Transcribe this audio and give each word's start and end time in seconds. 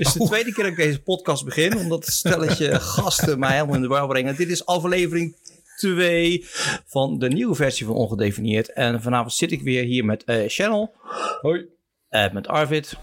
Het 0.00 0.08
is 0.08 0.14
de 0.14 0.26
tweede 0.26 0.52
keer 0.52 0.62
dat 0.62 0.72
ik 0.72 0.78
deze 0.78 1.02
podcast 1.02 1.44
begin, 1.44 1.76
omdat 1.76 2.04
het 2.04 2.14
stelletje 2.14 2.80
gasten 2.94 3.38
mij 3.38 3.52
helemaal 3.52 3.74
in 3.74 3.80
de 3.80 3.88
war 3.88 4.08
brengen. 4.08 4.36
Dit 4.36 4.48
is 4.48 4.66
aflevering 4.66 5.36
2 5.76 6.46
van 6.86 7.18
de 7.18 7.28
nieuwe 7.28 7.54
versie 7.54 7.86
van 7.86 7.94
Ongedefinieerd. 7.94 8.72
En 8.72 9.02
vanavond 9.02 9.32
zit 9.32 9.52
ik 9.52 9.62
weer 9.62 9.84
hier 9.84 10.04
met 10.04 10.24
eh 10.24 10.42
Channel, 10.46 10.94
Hoi. 11.40 11.66
eh, 12.08 12.32
met 12.32 12.48
Arvid 12.48 12.96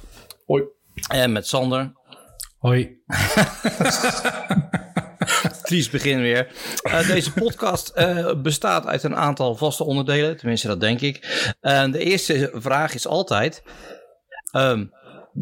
Hoi. 0.45 0.63
en 1.07 1.31
met 1.31 1.47
Sander. 1.47 1.93
Hoi. 2.57 2.97
Triest 5.63 5.91
begin 5.91 6.21
weer. 6.21 6.47
Eh, 6.81 7.07
deze 7.07 7.33
podcast 7.33 7.93
bestaat 8.41 8.85
uit 8.85 9.03
een 9.03 9.15
aantal 9.15 9.55
vaste 9.55 9.83
onderdelen, 9.83 10.37
tenminste 10.37 10.67
dat 10.67 10.79
denk 10.79 11.01
ik. 11.01 11.45
De 11.91 11.99
eerste 11.99 12.51
vraag 12.53 12.93
is 12.93 13.07
altijd: 13.07 13.63
ehm, 14.51 14.85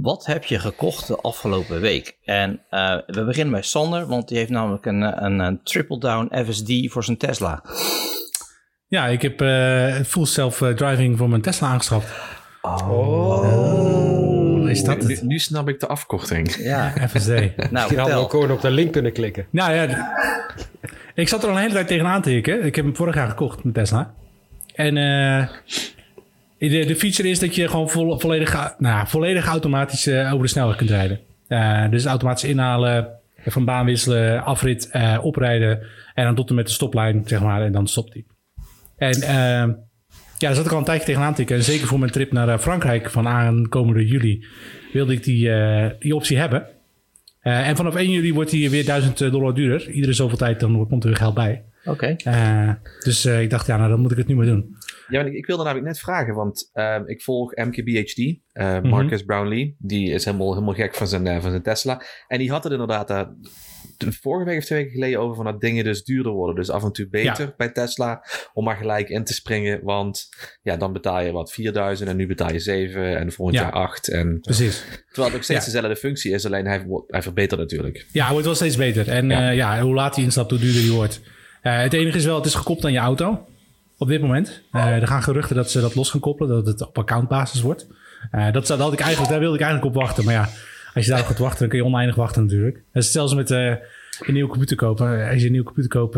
wat 0.02 0.26
heb 0.26 0.44
je 0.44 0.60
gekocht 0.60 1.08
de 1.08 1.16
afgelopen 1.16 1.82
week? 1.82 2.18
En 2.24 2.62
eh, 2.70 2.98
we 3.08 3.26
beginnen 3.26 3.54
bij 3.54 3.62
Sander, 3.62 4.08
want 4.08 4.28
die 4.28 4.38
heeft 4.38 4.50
namelijk 4.50 4.86
een, 4.86 5.24
een, 5.26 5.40
een 5.40 5.60
triple 5.64 6.00
down 6.00 6.32
FSD 6.46 6.92
voor 6.92 7.04
zijn 7.04 7.18
Tesla. 7.18 7.64
Ja, 8.88 9.08
ik 9.08 9.22
heb 9.22 9.42
eh 9.42 9.96
full 9.96 10.26
self-driving 10.26 11.18
voor 11.18 11.30
mijn 11.30 11.42
Tesla 11.42 11.68
aangeschaft. 11.68 12.14
Oh. 12.62 14.70
Is 14.70 14.84
dat 14.84 15.02
nu, 15.02 15.14
het? 15.14 15.24
nu 15.24 15.40
snap 15.40 15.70
ik 15.70 15.80
de 15.80 15.88
afkorting. 15.88 16.56
Ja, 16.56 16.94
FSD. 17.10 17.28
nou 17.72 17.94
Je 17.94 18.00
had 18.00 18.08
wel 18.08 18.30
gewoon 18.30 18.52
op 18.52 18.62
de 18.62 18.72
link 18.72 18.92
kunnen 18.92 19.14
klikken. 19.14 19.46
nou 19.50 19.74
ja, 19.74 20.14
ik 21.14 21.28
zat 21.28 21.44
er 21.44 21.50
al 21.50 21.56
een 21.56 21.62
hele 21.62 21.74
tijd 21.74 21.88
tegenaan 21.88 22.22
te 22.22 22.30
hikken. 22.30 22.66
Ik 22.66 22.76
heb 22.76 22.86
hem 22.86 22.96
vorig 22.96 23.16
jaar 23.16 23.30
gekocht, 23.30 23.64
mijn 23.64 23.76
Tesla. 23.76 24.14
En 24.74 24.98
eh, 24.98 25.48
de, 26.70 26.86
de 26.86 26.96
feature 26.96 27.30
is 27.30 27.40
dat 27.40 27.56
je 27.56 27.68
gewoon 27.68 27.90
vol- 27.90 28.20
volledig, 28.20 28.76
nou, 28.78 29.08
volledig 29.08 29.46
automatisch 29.46 30.08
eh, 30.08 30.34
over 30.34 30.46
de 30.46 30.52
snelweg 30.52 30.76
kunt 30.76 30.90
rijden. 30.90 31.20
Eh, 31.48 31.90
dus 31.90 32.06
automatisch 32.06 32.50
inhalen, 32.50 33.10
van 33.46 33.66
baan 33.66 33.86
wisselen, 33.86 34.44
afrit, 34.44 34.90
eh, 34.90 35.18
oprijden. 35.22 35.80
En 36.14 36.26
dan 36.26 36.36
tot 36.36 36.50
en 36.50 36.56
met 36.56 36.68
de 36.68 36.74
stoplijn, 36.74 37.22
zeg 37.26 37.42
maar. 37.42 37.62
En 37.62 37.72
dan 37.72 37.88
stopt 37.88 38.14
hij. 38.14 38.26
En 38.98 39.22
eh, 39.22 39.74
ja, 40.38 40.48
daar 40.48 40.56
zat 40.56 40.66
ik 40.66 40.72
al 40.72 40.78
een 40.78 40.84
tijdje 40.84 41.06
tegenaan 41.06 41.30
te 41.30 41.36
tikken. 41.36 41.56
En 41.56 41.64
zeker 41.64 41.88
voor 41.88 42.00
mijn 42.00 42.12
trip 42.12 42.32
naar 42.32 42.60
Frankrijk 42.60 43.10
van 43.10 43.28
aankomende 43.28 44.06
juli 44.06 44.46
wilde 44.94 45.14
ik 45.14 45.24
die, 45.24 45.50
die 46.00 46.16
optie 46.16 46.38
hebben. 46.38 46.68
En 47.42 47.76
vanaf 47.76 47.96
1 47.96 48.12
juli 48.12 48.34
wordt 48.34 48.52
die 48.52 48.70
weer 48.70 48.86
1000 48.86 49.18
dollar 49.18 49.54
duurder. 49.54 49.90
Iedere 49.90 50.14
zoveel 50.14 50.38
tijd 50.38 50.60
dan 50.60 50.88
komt 50.88 51.04
er 51.04 51.10
weer 51.10 51.18
geld 51.18 51.34
bij. 51.34 51.64
Oké. 51.86 52.16
Dus 53.04 53.26
ik 53.26 53.50
dacht, 53.50 53.68
ja, 53.68 53.78
nou 53.78 53.90
dan 53.90 54.00
moet 54.00 54.12
ik 54.12 54.18
het 54.18 54.28
nu 54.28 54.36
maar 54.36 54.46
doen. 54.46 54.75
Ja, 55.08 55.22
maar 55.22 55.28
ik, 55.28 55.34
ik 55.34 55.46
wilde 55.46 55.64
namelijk 55.64 55.88
net 55.88 56.00
vragen, 56.00 56.34
want 56.36 56.70
ehm, 56.74 57.04
ik 57.06 57.22
volg 57.22 57.56
MKBHD, 57.56 58.18
eh, 58.52 58.78
Mhm. 58.78 58.88
Marcus 58.88 59.24
Brownlee. 59.24 59.76
Die 59.80 60.10
is 60.12 60.26
helemaal, 60.26 60.54
helemaal 60.54 60.74
gek 60.74 60.96
van 60.96 61.08
zijn, 61.08 61.28
eh, 61.28 61.42
van 61.42 61.50
zijn 61.50 61.64
Tesla. 61.64 62.02
En 62.28 62.38
die 62.40 62.52
had 62.52 62.64
het 62.64 62.72
inderdaad 62.74 63.08
daar 63.08 63.28
de 63.98 64.12
vorige 64.12 64.46
week 64.50 64.58
of 64.58 64.64
twee 64.66 64.80
weken 64.80 64.94
geleden 64.94 65.20
over 65.20 65.36
van 65.36 65.46
dat 65.46 65.62
dingen 65.62 65.84
dus 65.84 66.04
duurder 66.04 66.32
worden. 66.32 66.56
Dus 66.56 66.70
af 66.70 66.84
en 66.84 66.92
toe 66.92 67.08
beter 67.10 67.54
bij 67.58 67.70
Tesla 67.72 68.24
om 68.54 68.64
maar 68.64 68.76
gelijk 68.76 69.10
in 69.10 69.24
te 69.24 69.34
springen. 69.34 69.80
Want 69.84 70.28
ja, 70.62 70.78
dan 70.78 70.94
betaal 70.94 71.22
je 71.22 71.32
wat 71.32 71.52
4000 71.54 72.10
en 72.10 72.16
nu 72.16 72.28
betaal 72.28 72.52
je 72.52 72.60
7 72.60 73.18
en 73.18 73.32
volgend 73.32 73.58
Ja. 73.58 73.64
jaar 73.64 73.72
8. 73.72 74.08
En, 74.10 74.40
Precies. 74.42 74.84
terwijl 75.08 75.28
het 75.28 75.36
ook 75.36 75.44
steeds 75.44 75.66
Ja. 75.66 75.72
dezelfde 75.72 75.96
functie 75.96 76.32
is, 76.34 76.46
alleen 76.46 76.66
hij, 76.66 76.86
hij 77.08 77.22
verbetert 77.22 77.60
natuurlijk. 77.60 78.06
Ja, 78.12 78.22
het 78.24 78.32
wordt 78.32 78.46
wel 78.46 78.56
steeds 78.56 78.78
beter. 78.78 79.10
En 79.10 79.30
Ja. 79.56 79.82
hoe 79.82 79.94
laat 79.94 80.16
hij 80.16 80.24
instapt, 80.24 80.50
hoe 80.50 80.60
duurder 80.60 80.82
die 80.82 80.92
wordt. 80.94 81.22
Eh, 81.62 81.78
het 81.82 81.94
enige 81.94 82.18
is 82.18 82.26
wel, 82.26 82.36
het 82.36 82.46
is 82.46 82.54
gekoppeld 82.56 82.86
aan 82.86 82.92
je 82.94 83.00
auto. 83.00 83.48
Op 83.98 84.08
dit 84.08 84.22
moment. 84.22 84.62
Eh, 84.72 84.86
er 84.88 85.08
gaan 85.08 85.24
geruchten 85.24 85.56
dat 85.56 85.72
ze 85.72 85.82
dat 85.82 85.96
los 85.96 86.10
gaan 86.10 86.20
koppelen. 86.20 86.56
Dat 86.56 86.66
het 86.66 86.88
op 86.88 86.98
accountbasis 86.98 87.62
wordt. 87.62 87.88
Eh, 88.32 88.52
dat, 88.52 88.68
had 88.68 88.94
ik 88.94 89.00
eigenlijk, 89.00 89.32
daar 89.32 89.40
wilde 89.40 89.56
ik 89.56 89.64
eigenlijk 89.64 89.96
op 89.96 90.02
wachten. 90.02 90.26
Maar 90.26 90.34
ja, 90.34 90.50
als 90.94 91.06
je 91.06 91.10
daarop 91.10 91.28
gaat 91.28 91.38
wachten, 91.38 91.60
dan 91.60 91.70
kun 91.70 91.78
je 91.78 91.86
oneindig 91.86 92.16
wachten 92.16 92.44
natuurlijk. 92.44 92.84
Dat 92.94 93.04
is 93.04 93.12
zelfs 93.12 93.34
met 93.34 93.52
eh, 93.52 93.68
een 94.20 94.34
nieuwe 94.34 94.50
computer 94.50 94.78
kopen. 94.78 95.30
Als 95.30 95.40
je 95.40 95.46
een 95.46 95.52
nieuwe 95.52 95.66
computer 95.66 95.92
koopt. 95.92 96.16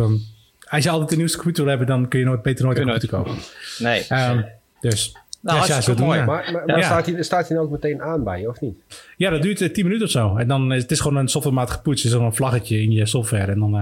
Als 0.69 0.83
je 0.83 0.89
altijd 0.89 1.09
de 1.09 1.15
nieuwste 1.15 1.37
computer 1.37 1.63
wil 1.63 1.77
hebben, 1.77 1.95
dan 1.95 2.07
kun 2.07 2.19
je 2.19 2.25
nooit, 2.25 2.41
beter 2.41 2.65
nooit 2.65 2.77
een 2.77 2.83
computer 2.83 3.09
kopen. 3.09 3.35
Nee. 3.79 4.05
Ehm, 4.09 4.41
dus... 4.79 5.15
nou, 5.41 5.67
ja, 5.67 5.79
ja, 5.85 5.93
mooi. 5.93 6.19
ja. 6.19 6.25
Maar, 6.25 6.63
maar, 6.65 6.83
staat, 6.83 7.05
hij, 7.05 7.23
staat 7.23 7.47
hij 7.47 7.57
dan 7.57 7.65
ook 7.65 7.71
meteen 7.71 8.01
aan 8.01 8.23
bij 8.23 8.39
je, 8.39 8.49
of 8.49 8.61
niet? 8.61 8.75
Ja, 9.17 9.29
dat 9.29 9.41
duurt 9.41 9.61
eh, 9.61 9.69
10 9.69 9.83
minuten 9.83 10.05
of 10.05 10.11
zo. 10.11 10.37
En 10.37 10.47
dan 10.47 10.73
is 10.73 10.81
het 10.81 10.91
is 10.91 10.99
gewoon 10.99 11.17
een 11.17 11.27
softwarematig 11.27 11.81
poets. 11.81 12.01
Er 12.01 12.07
is 12.07 12.13
dan 12.13 12.23
een 12.23 12.35
vlaggetje 12.35 12.81
in 12.81 12.91
je 12.91 13.05
software. 13.05 13.51
En 13.51 13.59
dan 13.59 13.73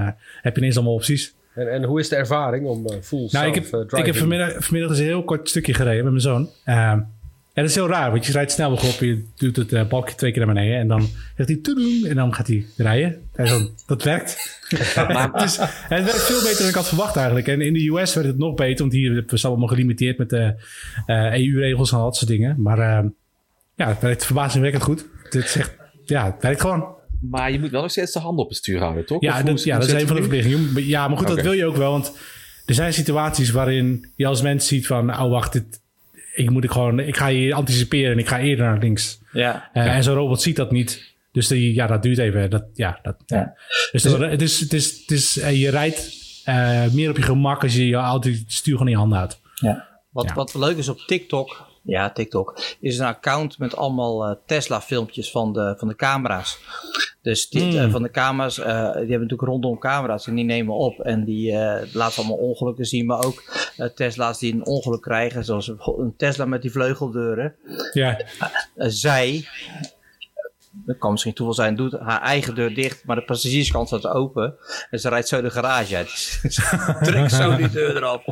heb 0.41 0.55
je 0.55 0.61
ineens 0.61 0.75
allemaal 0.75 0.93
opties. 0.93 1.35
En, 1.55 1.71
en 1.71 1.83
hoe 1.83 1.99
is 1.99 2.09
de 2.09 2.15
ervaring 2.15 2.65
om 2.65 2.87
eh, 2.87 2.95
full 3.01 3.27
Nou, 3.31 3.47
ik 3.47 3.55
heb, 3.55 3.63
self-driving... 3.63 3.99
ik 3.99 4.05
heb 4.05 4.15
vanmiddag, 4.15 4.63
vanmiddag 4.63 4.91
dus 4.91 4.99
een 4.99 5.05
heel 5.05 5.23
kort 5.23 5.49
stukje 5.49 5.73
gereden 5.73 6.03
met 6.03 6.11
mijn 6.11 6.23
zoon. 6.23 6.49
Ehm, 6.63 6.99
en 7.55 7.61
dat 7.61 7.69
is 7.69 7.75
heel 7.75 7.87
raar, 7.87 8.11
want 8.11 8.25
je 8.25 8.31
rijdt 8.31 8.51
snel 8.51 8.71
op. 8.71 8.79
Je 8.99 9.25
doet 9.35 9.55
het 9.55 9.73
eh, 9.73 9.87
balkje 9.87 10.15
twee 10.15 10.31
keer 10.31 10.45
naar 10.45 10.53
beneden. 10.53 10.77
En 10.77 10.87
dan 10.87 11.01
zegt 11.35 11.49
hij 11.49 11.57
toedoen. 11.57 12.05
En 12.07 12.15
dan 12.15 12.33
gaat 12.33 12.47
hij 12.47 12.65
rijden. 12.77 13.21
En 13.35 13.45
dan, 13.45 13.69
dat 13.85 14.03
werkt. 14.03 14.53
Maar- 14.95 15.29
het, 15.33 15.87
werkt 15.89 16.21
veel 16.21 16.41
beter 16.41 16.59
dan 16.59 16.67
ik 16.67 16.75
had 16.75 16.87
verwacht 16.87 17.15
eigenlijk. 17.15 17.47
En 17.47 17.61
in 17.61 17.73
de 17.73 17.89
US 17.89 18.13
werkt 18.13 18.29
het 18.29 18.37
nog 18.37 18.53
beter. 18.53 18.79
Want 18.79 18.93
hier 18.93 19.23
we 19.27 19.37
zijn 19.37 19.51
allemaal 19.51 19.69
gelimiteerd 19.69 20.17
met 20.17 20.29
de 20.29 20.55
EU-regels 21.07 21.91
en 21.91 21.97
al 21.97 22.03
dat 22.03 22.15
soort 22.15 22.29
dingen. 22.29 22.61
Maar 22.61 22.79
ehm, 22.79 23.07
ja, 23.75 23.87
het 23.87 24.01
werkt 24.01 24.25
verbazingwekkend 24.25 24.83
goed. 24.83 25.05
Het, 25.23 25.35
echt, 25.35 25.75
ja, 26.05 26.25
het 26.25 26.41
werkt 26.41 26.61
gewoon. 26.61 26.95
Maar 27.29 27.51
je 27.51 27.59
moet 27.59 27.69
wel 27.71 27.81
nog 27.81 27.91
steeds 27.91 28.11
de 28.11 28.19
hand 28.19 28.39
op 28.39 28.47
het 28.47 28.57
stuur 28.57 28.79
houden, 28.79 29.05
toch? 29.05 29.21
Ja, 29.21 29.43
dat, 29.43 29.63
ja, 29.63 29.79
dat 29.79 29.87
is 29.87 29.93
een 29.93 30.07
van 30.07 30.15
de 30.15 30.21
verplichtingen. 30.21 30.85
Ja, 30.87 31.07
maar 31.07 31.17
goed, 31.17 31.27
dat 31.27 31.41
wil 31.41 31.51
je 31.51 31.65
ook 31.65 31.75
wel. 31.75 31.91
Want 31.91 32.17
er 32.65 32.73
zijn 32.73 32.93
situaties 32.93 33.51
waarin 33.51 34.11
je 34.15 34.25
als 34.25 34.41
mens 34.41 34.67
ziet 34.67 34.87
van... 34.87 35.09
oh, 35.11 35.29
wacht, 35.29 35.53
dit, 35.53 35.81
ik, 36.35 36.49
moet 36.49 36.63
ik, 36.63 36.71
gewoon, 36.71 36.99
ik 36.99 37.17
ga 37.17 37.29
hier 37.29 37.53
anticiperen 37.53 38.11
en 38.11 38.19
ik 38.19 38.27
ga 38.27 38.39
eerder 38.39 38.65
naar 38.65 38.79
links. 38.79 39.19
Ja. 39.31 39.69
Eh, 39.73 39.95
En 39.95 40.03
zo'n 40.03 40.15
robot 40.15 40.41
ziet 40.41 40.55
dat 40.55 40.71
niet. 40.71 41.13
Dus 41.31 41.47
die, 41.47 41.73
ja, 41.73 41.87
dat 41.87 42.03
duurt 42.03 42.17
even. 42.17 42.49
Dat, 42.49 42.63
ja, 42.73 42.99
dat, 43.03 43.15
ja. 43.25 43.53
Dus 43.91 44.01
dat- 44.03 44.19
het 44.19 44.41
is, 44.41 44.59
het 44.59 44.73
is, 44.73 44.99
het 45.01 45.11
is, 45.11 45.37
eh, 45.37 45.61
je 45.61 45.69
rijdt 45.69 46.13
eh, 46.43 46.85
meer 46.91 47.09
op 47.09 47.17
je 47.17 47.21
gemak 47.23 47.63
als 47.63 47.75
je 47.75 47.87
je 47.87 47.95
auto 47.95 48.29
het 48.29 48.43
stuur 48.47 48.71
gewoon 48.73 48.87
in 48.87 48.93
je 48.93 48.99
handen 48.99 49.17
houdt. 49.17 49.39
Ja. 49.55 49.87
Wat, 50.11 50.25
Ja. 50.25 50.33
wat 50.33 50.53
leuk 50.55 50.77
is 50.77 50.89
op 50.89 50.99
TikTok, 50.99 51.67
ja, 51.85 52.11
TikTok, 52.11 52.59
is 52.79 52.99
een 52.99 53.05
account 53.05 53.59
met 53.59 53.75
allemaal 53.75 54.25
eh, 54.25 54.35
Tesla-filmpjes 54.45 55.31
van 55.31 55.53
de, 55.53 55.75
van 55.77 55.87
de 55.87 55.95
camera's. 55.95 56.59
Dus 57.21 57.49
dit, 57.49 57.61
Hmm. 57.61 57.77
eh, 57.77 57.91
van 57.91 58.01
de 58.01 58.11
camera's, 58.11 58.59
eh, 58.59 58.65
die 58.65 58.71
hebben 58.81 59.21
natuurlijk 59.21 59.41
rondom 59.41 59.79
camera's 59.79 60.27
en 60.27 60.35
die 60.35 60.45
nemen 60.45 60.75
op 60.75 60.99
en 60.99 61.25
die 61.25 61.53
laten 61.91 62.17
allemaal 62.17 62.37
ongelukken 62.37 62.85
zien. 62.85 63.05
Maar 63.05 63.25
ook 63.25 63.43
Tesla's 63.95 64.39
die 64.39 64.53
een 64.53 64.65
ongeluk 64.65 65.01
krijgen, 65.01 65.45
zoals 65.45 65.67
een 65.67 66.13
Tesla 66.17 66.45
met 66.45 66.61
die 66.61 66.71
vleugeldeuren. 66.71 67.55
Ja, 67.93 68.25
zij, 68.75 69.47
dat 70.85 70.97
kan 70.97 71.11
misschien 71.11 71.33
toeval 71.33 71.55
zijn, 71.55 71.75
doet 71.75 71.99
haar 71.99 72.21
eigen 72.21 72.55
deur 72.55 72.73
dicht, 72.73 73.05
maar 73.05 73.15
de 73.15 73.23
passagierskant 73.23 73.87
staat 73.87 74.07
open. 74.07 74.55
En 74.89 74.99
ze 74.99 75.09
rijdt 75.09 75.27
zo 75.27 75.41
de 75.41 75.49
garage 75.49 75.95
uit. 75.95 76.09
Ze 76.55 76.97
Drukt 77.01 77.31
zo 77.31 77.55
die 77.55 77.69
deur 77.69 77.95
eraf. 77.95 78.23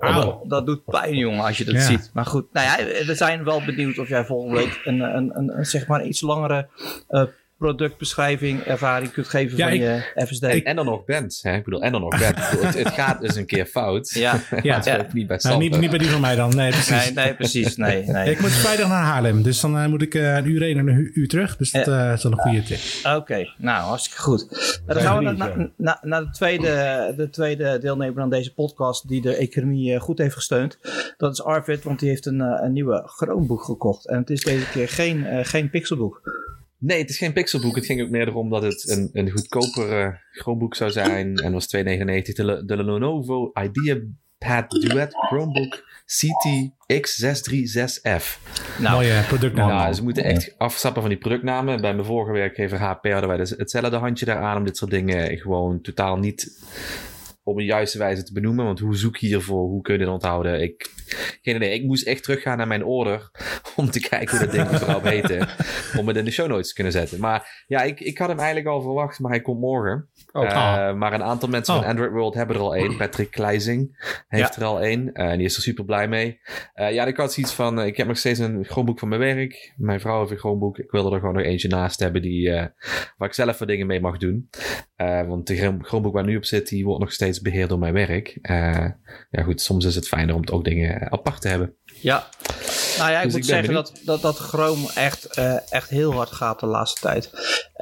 Auw. 0.00 0.44
Dat, 0.46 0.66
doet 0.66 0.84
pijn, 0.84 1.16
jongen, 1.16 1.44
als 1.44 1.58
je 1.58 1.64
dat 1.64 1.74
Ja. 1.74 1.80
ziet. 1.80 2.10
Maar 2.12 2.26
goed, 2.26 2.52
nou 2.52 2.66
ja, 2.66 3.04
we 3.06 3.14
zijn 3.14 3.44
wel 3.44 3.64
benieuwd 3.64 3.98
of 3.98 4.08
jij 4.08 4.24
volgende 4.24 4.56
week 4.56 4.80
een, 4.84 5.00
een, 5.00 5.36
een, 5.36 5.58
een, 5.58 5.64
zeg 5.64 5.86
maar 5.86 6.04
iets 6.04 6.20
langere 6.20 6.68
eh, 7.08 7.22
productbeschrijving, 7.62 8.60
ervaring 8.60 9.12
kunt 9.12 9.28
geven 9.28 9.56
Ja, 9.56 9.64
van 9.64 9.74
ik- 9.74 9.80
je 9.80 10.26
FSD. 10.26 10.42
En 10.42 10.76
dan 10.76 10.84
nog 10.84 11.04
bent. 11.04 11.38
Hè? 11.42 11.54
Ik 11.56 11.64
bedoel, 11.64 11.82
en 11.82 11.92
dan 11.92 12.00
nog 12.00 12.18
bent. 12.18 12.36
Het, 12.36 12.74
het 12.78 12.88
gaat 12.88 13.20
dus 13.20 13.36
een 13.36 13.46
keer 13.46 13.66
fout. 13.66 14.10
ja, 14.10 14.40
Ja. 14.62 14.80
Het 14.82 15.12
niet 15.12 15.26
bij 15.26 15.38
nou, 15.42 15.58
niet, 15.58 15.90
bij 15.90 15.98
die 15.98 16.08
van 16.08 16.20
mij 16.20 16.34
dan. 16.36 16.56
Nee, 16.56 16.70
precies. 16.70 17.04
nee, 17.04 17.24
nee, 17.24 17.34
precies. 17.34 17.76
Nee, 17.76 18.04
nee. 18.06 18.30
Ik 18.30 18.40
moet 18.40 18.50
vrijdag 18.50 18.88
naar 18.88 19.02
Haarlem. 19.02 19.42
Dus 19.42 19.60
dan 19.60 19.78
eh, 19.78 19.86
moet 19.86 20.02
ik 20.02 20.14
eh, 20.14 20.34
een 20.36 20.46
uur 20.46 20.60
heen 20.62 20.78
en 20.78 20.88
een 20.88 21.10
uur 21.14 21.28
terug. 21.28 21.56
Dus 21.56 21.70
dat 21.70 21.88
eh, 21.88 22.12
is 22.12 22.22
wel 22.22 22.32
een 22.32 22.38
goede 22.38 22.62
tip. 22.62 22.78
Oké, 23.16 23.48
nou 23.58 23.82
hartstikke 23.84 24.20
goed. 24.22 24.80
Dan 24.86 24.96
gaan 25.00 25.16
we 25.18 25.22
naar, 25.22 25.34
naar, 25.36 25.68
naar- 25.76 25.98
naar 26.02 26.20
de, 26.24 26.30
tweede, 26.30 27.12
de 27.16 27.30
tweede 27.30 27.78
deelnemer 27.78 28.22
aan 28.22 28.30
deze 28.30 28.54
podcast 28.54 29.08
die 29.08 29.20
de 29.22 29.36
economie 29.36 29.98
goed 29.98 30.18
heeft 30.18 30.34
gesteund. 30.34 30.78
Dat 31.16 31.32
is 31.32 31.42
Arvid, 31.42 31.82
want 31.82 31.98
die 31.98 32.08
heeft 32.08 32.26
een, 32.26 32.40
een 32.40 32.72
nieuwe 32.72 33.02
Chromebook 33.06 33.62
gekocht. 33.64 34.08
En 34.08 34.16
het 34.18 34.30
is 34.30 34.40
deze 34.44 34.66
keer 34.70 34.88
geen, 34.88 35.26
eh, 35.26 35.44
geen 35.44 35.70
pixelboek. 35.70 36.20
Nee, 36.82 36.98
het 36.98 37.10
is 37.10 37.18
geen 37.18 37.32
pixelboek. 37.32 37.74
Het 37.74 37.86
ging 37.86 38.02
ook 38.02 38.10
meer 38.10 38.28
erom 38.28 38.50
dat 38.50 38.62
het 38.62 38.88
een, 38.88 39.10
een 39.12 39.30
goedkoper 39.30 40.00
eh 40.00 40.14
Chromebook 40.32 40.74
zou 40.74 40.90
zijn. 40.90 41.36
En 41.36 41.52
was 41.52 41.76
2,99. 41.76 41.82
De, 41.82 42.62
de 42.66 42.84
Lenovo 42.84 43.50
IdeaPad 43.52 44.70
Duet 44.70 45.14
Chromebook 45.14 45.84
CT 46.06 46.70
X636F. 46.92 48.38
Nou, 48.78 48.94
Mooie 48.94 49.22
productnaam. 49.28 49.68
Ja, 49.68 49.92
ze 49.92 50.02
moeten 50.02 50.24
echt 50.24 50.54
afstappen 50.58 51.02
van 51.02 51.10
die 51.10 51.20
productnamen. 51.20 51.80
Bij 51.80 51.94
mijn 51.94 52.06
vorige 52.06 52.32
werkgever 52.32 52.78
HP 52.78 53.06
hadden 53.06 53.28
wij 53.28 53.36
dus 53.36 53.50
hetzelfde 53.50 53.96
handje 53.96 54.24
daaraan 54.24 54.56
om 54.56 54.64
dit 54.64 54.76
soort 54.76 54.90
dingen 54.90 55.38
gewoon 55.38 55.80
totaal 55.80 56.18
niet 56.18 56.58
op 57.44 57.56
een 57.58 57.64
juiste 57.64 57.98
wijze 57.98 58.22
te 58.22 58.32
benoemen. 58.32 58.64
Want 58.64 58.78
hoe 58.78 58.96
zoek 58.96 59.16
je 59.16 59.26
hiervoor? 59.26 59.68
Hoe 59.68 59.82
kun 59.82 59.92
je 59.92 59.98
dit 59.98 60.08
onthouden? 60.08 60.62
Ik, 60.62 60.90
geen 61.42 61.56
idee. 61.56 61.74
Ik 61.74 61.84
moest 61.84 62.06
echt 62.06 62.22
teruggaan 62.22 62.56
naar 62.56 62.66
mijn 62.66 62.84
order. 62.84 63.30
om 63.76 63.90
te 63.90 64.00
kijken 64.00 64.36
hoe 64.38 64.46
dat 64.46 64.54
ding 64.54 64.66
überhaupt 64.66 65.08
heette. 65.08 65.48
Om 65.98 66.08
het 66.08 66.16
in 66.16 66.24
de 66.24 66.30
show 66.30 66.48
notes 66.48 66.68
te 66.68 66.74
kunnen 66.74 66.92
zetten. 66.92 67.20
Maar 67.20 67.64
ja, 67.66 67.82
ik, 67.82 68.00
ik 68.00 68.18
had 68.18 68.28
hem 68.28 68.38
eigenlijk 68.38 68.68
al 68.68 68.82
verwacht, 68.82 69.18
maar 69.20 69.30
hij 69.30 69.40
komt 69.40 69.60
morgen. 69.60 70.08
Oh. 70.32 70.44
Eh, 70.44 70.50
Ah. 70.52 70.96
Maar 70.96 71.12
een 71.12 71.22
aantal 71.22 71.48
mensen 71.48 71.74
Oh. 71.74 71.80
van 71.80 71.88
Android 71.88 72.10
World 72.12 72.34
hebben 72.34 72.56
er 72.56 72.62
al 72.62 72.74
één. 72.76 72.96
Patrick 72.96 73.30
Kleizing 73.30 73.96
heeft 74.28 74.56
er 74.56 74.64
al 74.64 74.80
één. 74.80 75.12
Eh, 75.12 75.30
en 75.30 75.36
die 75.36 75.46
is 75.46 75.56
er 75.56 75.62
super 75.62 75.84
blij 75.84 76.08
mee. 76.08 76.40
Eh, 76.74 76.92
ja, 76.92 77.04
ik 77.06 77.16
had 77.16 77.32
zoiets 77.32 77.52
van, 77.52 77.80
eh, 77.80 77.86
ik 77.86 77.96
heb 77.96 78.06
nog 78.06 78.18
steeds 78.18 78.38
een 78.38 78.64
Chromebook 78.64 78.98
van 78.98 79.08
mijn 79.08 79.20
werk. 79.20 79.72
Mijn 79.76 80.00
vrouw 80.00 80.18
heeft 80.18 80.30
een 80.30 80.38
Chromebook. 80.38 80.78
Ik 80.78 80.90
wilde 80.90 81.10
er 81.14 81.20
gewoon 81.20 81.34
nog 81.34 81.44
eentje 81.44 81.68
naast 81.68 82.00
hebben 82.00 82.22
die, 82.22 82.50
eh, 82.50 82.66
waar 83.16 83.28
ik 83.28 83.34
zelf 83.34 83.58
wat 83.58 83.68
dingen 83.68 83.86
mee 83.86 84.00
mag 84.00 84.16
doen. 84.18 84.48
Eh, 84.96 85.26
want 85.26 85.46
de 85.46 85.78
Chromebook 85.82 86.12
waar 86.14 86.24
nu 86.24 86.36
op 86.36 86.44
zit, 86.44 86.68
die 86.68 86.84
wordt 86.84 87.00
nog 87.00 87.12
steeds 87.12 87.31
beheerd 87.40 87.68
door 87.68 87.78
mijn 87.78 87.92
werk. 87.92 88.38
Eh, 88.42 88.86
ja 89.30 89.42
goed, 89.42 89.60
soms 89.60 89.84
is 89.84 89.94
het 89.94 90.08
fijner 90.08 90.34
om 90.34 90.40
het 90.40 90.50
ook 90.50 90.64
dingen 90.64 91.12
apart 91.12 91.40
te 91.40 91.48
hebben. 91.48 91.74
Ja. 92.00 92.28
Nou 92.98 93.10
ja, 93.10 93.16
ik 93.18 93.24
Dus 93.24 93.32
moet 93.32 93.42
ik 93.42 93.48
zeggen 93.48 93.66
benieuwd. 93.66 93.86
dat, 93.94 94.02
dat, 94.04 94.22
dat 94.22 94.36
Chrome 94.38 94.90
echt, 94.94 95.26
eh, 95.26 95.72
echt 95.72 95.88
heel 95.88 96.12
hard 96.12 96.32
gaat 96.32 96.60
de 96.60 96.66
laatste 96.66 97.00
tijd. 97.00 97.30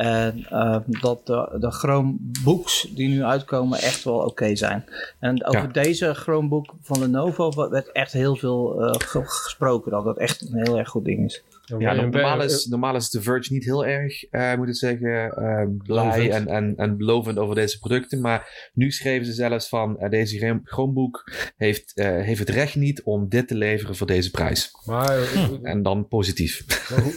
En 0.00 0.46
eh, 0.48 0.76
dat 1.00 1.26
de, 1.26 1.56
de 1.60 1.70
Chromebooks 1.70 2.88
die 2.94 3.08
nu 3.08 3.22
uitkomen 3.24 3.78
echt 3.78 4.04
wel 4.04 4.18
oké 4.18 4.56
zijn. 4.56 4.84
En 5.18 5.44
over 5.46 5.60
Ja. 5.62 5.66
deze 5.82 6.14
Chromebook 6.14 6.74
van 6.82 7.00
Lenovo 7.00 7.68
werd 7.70 7.92
echt 7.92 8.12
heel 8.12 8.36
veel 8.36 8.82
eh, 8.84 8.94
ge- 9.08 9.24
gesproken. 9.24 9.90
Dat 9.90 10.04
het 10.04 10.18
echt 10.18 10.40
een 10.40 10.62
heel 10.64 10.78
erg 10.78 10.88
goed 10.88 11.04
ding 11.04 11.24
is. 11.24 11.42
Ja, 11.78 11.92
normaal 11.92 12.42
is, 12.42 12.66
normaal 12.66 12.96
is 12.96 13.10
The 13.10 13.22
Verge 13.22 13.52
niet 13.52 13.64
heel 13.64 13.86
erg, 13.86 14.24
eh 14.24 14.54
moet 14.54 14.68
ik 14.68 14.74
zeggen, 14.76 15.32
eh, 15.36 15.66
blij 15.86 16.30
en, 16.30 16.46
en, 16.48 16.74
en 16.76 16.94
lovend 16.98 17.38
over 17.38 17.54
deze 17.54 17.78
producten. 17.78 18.20
Maar 18.20 18.70
nu 18.74 18.90
schreven 18.90 19.26
ze 19.26 19.32
zelfs 19.32 19.68
van, 19.68 19.98
eh, 19.98 20.10
deze 20.10 20.38
Chrome- 20.38 20.60
Chromebook 20.64 21.32
heeft, 21.56 21.92
eh, 21.94 22.06
heeft 22.06 22.38
het 22.38 22.48
recht 22.48 22.74
niet 22.74 23.02
om 23.02 23.28
dit 23.28 23.48
te 23.48 23.54
leveren 23.54 23.96
voor 23.96 24.06
deze 24.06 24.30
prijs. 24.30 24.70
Maar 24.84 25.18
eh, 25.18 25.48
En 25.62 25.82
dan 25.82 26.08
positief. 26.08 26.64
maar 26.90 27.00
hoe- 27.00 27.14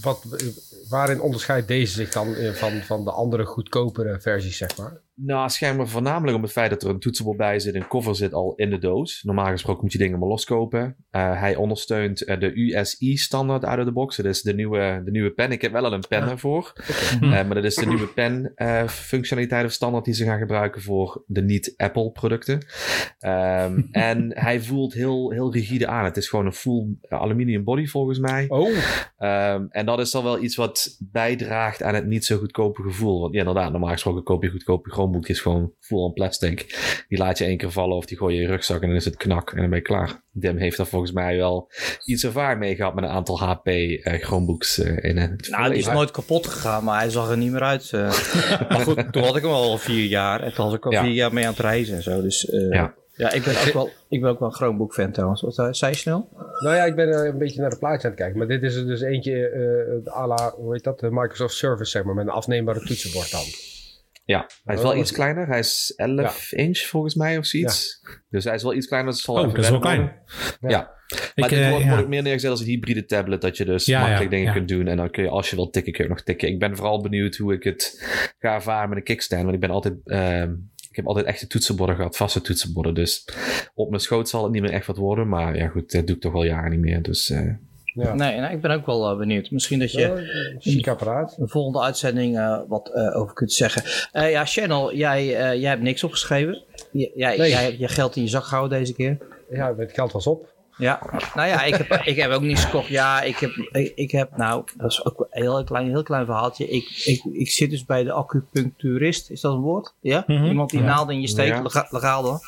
wat, 0.00 0.24
eh, 0.30 0.46
waarin 0.88 1.20
onderscheidt 1.20 1.68
deze 1.68 1.92
zich 1.92 2.10
dan 2.10 2.34
eh, 2.34 2.52
van, 2.52 2.82
van 2.82 3.04
de 3.04 3.10
andere 3.10 3.44
goedkopere 3.44 4.20
versies, 4.20 4.56
zeg 4.56 4.76
maar? 4.76 5.00
Nou, 5.14 5.48
schijnbaar 5.48 5.88
voornamelijk 5.88 6.36
om 6.36 6.42
het 6.42 6.52
feit 6.52 6.70
dat 6.70 6.82
er 6.82 6.88
een 6.88 6.98
toetsenbord 6.98 7.36
bij 7.36 7.58
zit, 7.58 7.74
een 7.74 7.88
cover 7.88 8.16
zit 8.16 8.32
al 8.32 8.52
in 8.56 8.70
de 8.70 8.78
doos. 8.78 9.22
Normaal 9.22 9.50
gesproken 9.50 9.82
moet 9.82 9.92
je 9.92 9.98
dingen 9.98 10.18
maar 10.18 10.28
loskopen. 10.28 10.96
Eh, 11.10 11.40
hij 11.40 11.56
ondersteunt 11.56 12.24
eh, 12.24 12.40
de 12.40 12.54
USI-standaard 12.54 13.64
out 13.64 13.78
of 13.78 13.84
the 13.84 13.92
box. 13.92 14.16
Dat 14.16 14.26
is 14.26 14.42
de 14.42 14.54
nieuwe, 14.54 15.02
de 15.04 15.10
nieuwe 15.10 15.30
pen. 15.30 15.52
Ik 15.52 15.62
heb 15.62 15.72
wel 15.72 15.84
al 15.84 15.92
een 15.92 16.04
pen 16.08 16.28
ervoor. 16.28 16.72
Eh, 17.20 17.30
maar 17.30 17.54
dat 17.54 17.64
is 17.64 17.74
de 17.74 17.86
nieuwe 17.86 18.06
pen-functionaliteit 18.06 19.64
of 19.64 19.72
standaard 19.72 20.04
die 20.04 20.14
ze 20.14 20.24
gaan 20.24 20.38
gebruiken 20.38 20.82
voor 20.82 21.24
de 21.26 21.42
niet-Apple-producten. 21.42 22.66
Ehm, 23.18 23.82
en 23.90 24.38
hij 24.38 24.60
voelt 24.60 24.94
heel, 24.94 25.30
heel 25.30 25.52
rigide 25.52 25.86
aan. 25.86 26.04
Het 26.04 26.16
is 26.16 26.28
gewoon 26.28 26.46
een 26.46 26.52
full 26.52 26.86
aluminium 27.08 27.64
body 27.64 27.86
volgens 27.86 28.18
mij. 28.18 28.44
Oh, 28.48 28.70
Ehm, 29.22 29.66
en 29.70 29.86
dat 29.86 29.98
is 29.98 30.10
dan 30.10 30.24
wel 30.24 30.42
iets 30.42 30.56
wat 30.56 30.96
bijdraagt 30.98 31.82
aan 31.82 31.94
het 31.94 32.06
niet 32.06 32.24
zo 32.24 32.38
goedkope 32.38 32.82
gevoel. 32.82 33.20
Want 33.20 33.32
ja, 33.32 33.38
inderdaad, 33.38 33.70
normaal 33.70 33.90
gesproken 33.90 34.22
koop 34.22 34.42
je 34.42 34.50
goedkope 34.50 34.90
Chromebook. 35.02 35.28
Is 35.28 35.40
gewoon 35.40 35.72
full 35.80 35.98
on 35.98 36.12
plastic. 36.12 36.66
Die 37.08 37.18
laat 37.18 37.38
je 37.38 37.44
één 37.44 37.56
keer 37.56 37.70
vallen 37.70 37.96
of 37.96 38.06
die 38.06 38.16
gooi 38.16 38.34
je 38.34 38.40
in 38.40 38.46
je 38.46 38.52
rugzak 38.52 38.82
en 38.82 38.88
dan 38.88 38.96
is 38.96 39.04
het 39.04 39.16
knak 39.16 39.50
en 39.50 39.56
dan 39.60 39.68
ben 39.68 39.78
je 39.78 39.84
klaar. 39.84 40.20
Dim 40.32 40.56
heeft 40.56 40.76
daar 40.76 40.86
volgens 40.86 41.12
mij 41.12 41.36
wel 41.36 41.70
iets 42.04 42.24
ervaring 42.24 42.60
mee 42.60 42.74
gehad 42.74 42.94
met 42.94 43.04
een 43.04 43.10
aantal 43.10 43.38
HP 43.40 43.66
eh, 43.66 44.22
Chromebooks 44.22 44.78
eh, 44.78 45.10
in 45.10 45.16
het 45.16 45.48
Nou, 45.50 45.68
die 45.68 45.78
is 45.78 45.86
nooit 45.86 46.10
kapot 46.10 46.46
gegaan, 46.46 46.84
maar 46.84 47.00
hij 47.00 47.10
zag 47.10 47.30
er 47.30 47.36
niet 47.36 47.52
meer 47.52 47.62
uit. 47.62 47.90
eh. 47.92 48.00
maar 48.70 48.80
goed, 48.80 49.12
toen 49.12 49.22
had 49.22 49.36
ik 49.36 49.42
hem 49.42 49.50
al 49.50 49.78
vier 49.78 50.04
jaar. 50.06 50.42
En 50.42 50.54
toen 50.54 50.64
was 50.64 50.74
ik 50.74 50.86
al 50.86 50.92
Ja. 50.92 51.02
vier 51.02 51.12
jaar 51.12 51.32
mee 51.32 51.44
aan 51.44 51.50
het 51.52 51.60
reizen 51.60 51.96
en 51.96 52.02
zo. 52.02 52.22
Dus 52.22 52.48
eh, 52.50 52.70
Ja. 52.70 52.94
ja. 53.14 53.32
ik 53.32 53.42
ben 53.44 53.54
ook 53.66 53.72
wel, 53.72 53.90
ik 54.08 54.20
ben 54.20 54.30
ook 54.30 54.38
wel 54.38 54.48
een 54.48 54.54
Chromebook 54.54 54.94
fan 54.94 55.12
trouwens. 55.12 55.42
Wat 55.42 55.54
zei 55.76 55.92
je 55.92 55.98
snel? 55.98 56.28
nou 56.62 56.76
ja, 56.76 56.84
ik 56.84 56.94
ben 56.94 57.26
een 57.26 57.38
beetje 57.38 57.60
naar 57.60 57.70
de 57.70 57.78
plaatje 57.78 58.02
aan 58.04 58.10
het 58.12 58.20
kijken. 58.20 58.38
Maar 58.38 58.48
dit 58.48 58.62
is 58.62 58.74
er 58.74 58.86
dus 58.86 59.00
eentje 59.00 59.48
eh 60.06 60.14
à 60.16 60.26
la, 60.26 60.52
hoe 60.56 60.72
heet 60.72 60.84
dat, 60.84 61.00
de 61.00 61.08
Microsoft 61.10 61.54
Service, 61.54 61.90
zeg 61.90 62.02
maar, 62.04 62.14
met 62.14 62.26
een 62.26 62.32
afneembare 62.32 62.80
toetsenbord 62.80 63.30
dan. 63.30 63.44
Ja, 64.24 64.46
hij 64.64 64.74
is 64.74 64.80
Oh, 64.80 64.86
wel 64.86 64.96
iets 64.96 65.12
kleiner. 65.12 65.46
Hij 65.46 65.58
is 65.58 65.92
11 65.96 66.52
inch 66.52 66.78
volgens 66.78 67.14
mij 67.14 67.38
of 67.38 67.46
zoiets. 67.46 68.00
Dus 68.30 68.44
hij 68.44 68.54
is 68.54 68.62
wel 68.62 68.74
iets 68.74 68.86
kleiner. 68.86 69.12
Dus 69.12 69.26
Oh, 69.26 69.42
dat 69.42 69.58
is 69.58 69.70
wel 69.70 69.78
klein. 69.78 70.00
Ja. 70.60 70.68
Ja. 70.68 70.90
Maar 71.12 71.30
Ik, 71.34 71.48
dit 71.48 71.58
eh, 71.58 71.68
wordt, 71.68 71.82
ja. 71.84 71.88
wordt 71.88 72.02
ook 72.04 72.08
meer 72.10 72.22
neergezet 72.22 72.50
als 72.50 72.60
een 72.60 72.66
hybride 72.66 73.04
tablet. 73.04 73.40
Dat 73.40 73.56
je 73.56 73.64
dus 73.64 73.84
Ja, 73.84 73.98
makkelijk 73.98 74.24
ja, 74.24 74.30
dingen 74.30 74.46
ja. 74.46 74.52
kunt 74.52 74.68
doen. 74.68 74.86
En 74.86 74.96
dan 74.96 75.10
kun 75.10 75.22
je, 75.22 75.28
als 75.28 75.50
je 75.50 75.56
wilt 75.56 75.72
tikken, 75.72 75.92
kun 75.92 76.04
je 76.04 76.10
nog 76.10 76.22
tikken. 76.22 76.48
Ik 76.48 76.58
ben 76.58 76.76
vooral 76.76 77.02
benieuwd 77.02 77.36
hoe 77.36 77.52
ik 77.54 77.62
het 77.62 78.04
ga 78.38 78.54
ervaren 78.54 78.88
met 78.88 78.98
een 78.98 79.04
kickstand. 79.04 79.42
Want 79.42 79.54
ik 79.54 79.60
ben 79.60 79.70
altijd... 79.70 79.94
ehm, 80.04 80.52
ik 80.90 80.96
heb 80.98 81.06
altijd 81.06 81.26
echte 81.26 81.46
toetsenborden 81.46 81.96
gehad, 81.96 82.16
vaste 82.16 82.40
toetsenborden. 82.40 82.94
Dus 82.94 83.28
op 83.74 83.88
mijn 83.88 84.00
schoot 84.02 84.28
zal 84.28 84.42
het 84.42 84.52
niet 84.52 84.62
meer 84.62 84.70
echt 84.70 84.86
wat 84.86 84.96
worden. 84.96 85.28
Maar 85.28 85.56
ja, 85.56 85.68
goed, 85.68 85.92
dat 85.92 86.06
doe 86.06 86.16
ik 86.16 86.22
toch 86.22 86.34
al 86.34 86.44
jaren 86.44 86.70
niet 86.70 86.80
meer. 86.80 87.02
Dus 87.02 87.30
eh, 87.30 87.50
Ja. 87.94 88.14
Nee, 88.14 88.38
nee, 88.40 88.50
ik 88.50 88.60
ben 88.60 88.70
ook 88.70 88.86
wel 88.86 89.10
eh, 89.10 89.18
benieuwd. 89.18 89.50
Misschien 89.50 89.78
dat 89.78 89.92
je 89.92 90.00
Ja, 90.00 90.14
chic 90.58 90.88
apparaat. 90.88 91.34
de 91.38 91.48
volgende 91.48 91.80
uitzending 91.80 92.38
eh, 92.38 92.58
wat 92.68 92.88
eh, 92.94 93.16
over 93.16 93.34
kunt 93.34 93.52
zeggen. 93.52 93.82
Eh, 94.12 94.30
ja, 94.30 94.44
Channel, 94.44 94.94
jij, 94.94 95.18
eh, 95.36 95.60
jij 95.60 95.70
hebt 95.70 95.82
niks 95.82 96.04
opgeschreven. 96.04 96.62
J- 96.92 97.10
jij, 97.14 97.36
Nee. 97.36 97.48
jij 97.50 97.62
hebt 97.64 97.78
je 97.78 97.88
geld 97.88 98.16
in 98.16 98.22
je 98.22 98.28
zak 98.28 98.44
gehouden 98.44 98.78
deze 98.78 98.94
keer. 98.94 99.18
Ja, 99.50 99.74
het 99.76 99.92
geld 99.92 100.12
was 100.12 100.26
op. 100.26 100.51
Ja, 100.76 101.00
nou 101.34 101.48
ja, 101.48 101.62
ik 101.62 101.74
heb, 101.74 101.92
ik 102.12 102.16
heb 102.16 102.30
ook 102.30 102.40
niets 102.42 102.64
gekocht. 102.64 102.88
Ja, 102.88 103.20
ik 103.20 103.36
heb, 103.36 103.50
ik, 103.50 103.92
ik 103.94 104.10
heb 104.10 104.36
nou, 104.36 104.64
dat 104.76 104.90
is 104.90 105.04
ook 105.04 105.20
een 105.30 105.42
heel 105.42 105.64
klein, 105.64 105.88
heel 105.88 106.02
klein 106.02 106.24
verhaaltje. 106.24 106.68
Ik, 106.68 107.02
ik, 107.04 107.24
ik 107.32 107.50
zit 107.50 107.70
dus 107.70 107.84
bij 107.84 108.04
de 108.04 108.12
acupuncturist, 108.12 109.30
is 109.30 109.40
dat 109.40 109.52
een 109.54 109.60
woord? 109.60 109.94
Ja? 110.00 110.24
Mhm. 110.26 110.44
Iemand 110.44 110.70
die 110.70 110.80
Ja. 110.80 110.86
naalden 110.86 111.14
in 111.14 111.20
je 111.20 111.28
steekt, 111.28 111.72
Ja. 111.72 111.86
legaal 111.90 112.22
dan. 112.22 112.40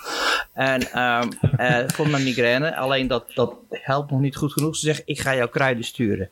En 0.52 0.92
ehm, 0.92 1.28
eh, 1.56 1.88
voor 1.88 2.08
mijn 2.08 2.24
migraine, 2.24 2.76
alleen 2.76 3.06
dat, 3.06 3.24
dat 3.34 3.54
helpt 3.70 4.10
nog 4.10 4.20
niet 4.20 4.36
goed 4.36 4.52
genoeg. 4.52 4.76
Ze 4.76 4.86
zegt, 4.86 5.02
ik 5.04 5.20
ga 5.20 5.34
jou 5.34 5.48
kruiden 5.50 5.84
sturen. 5.84 6.30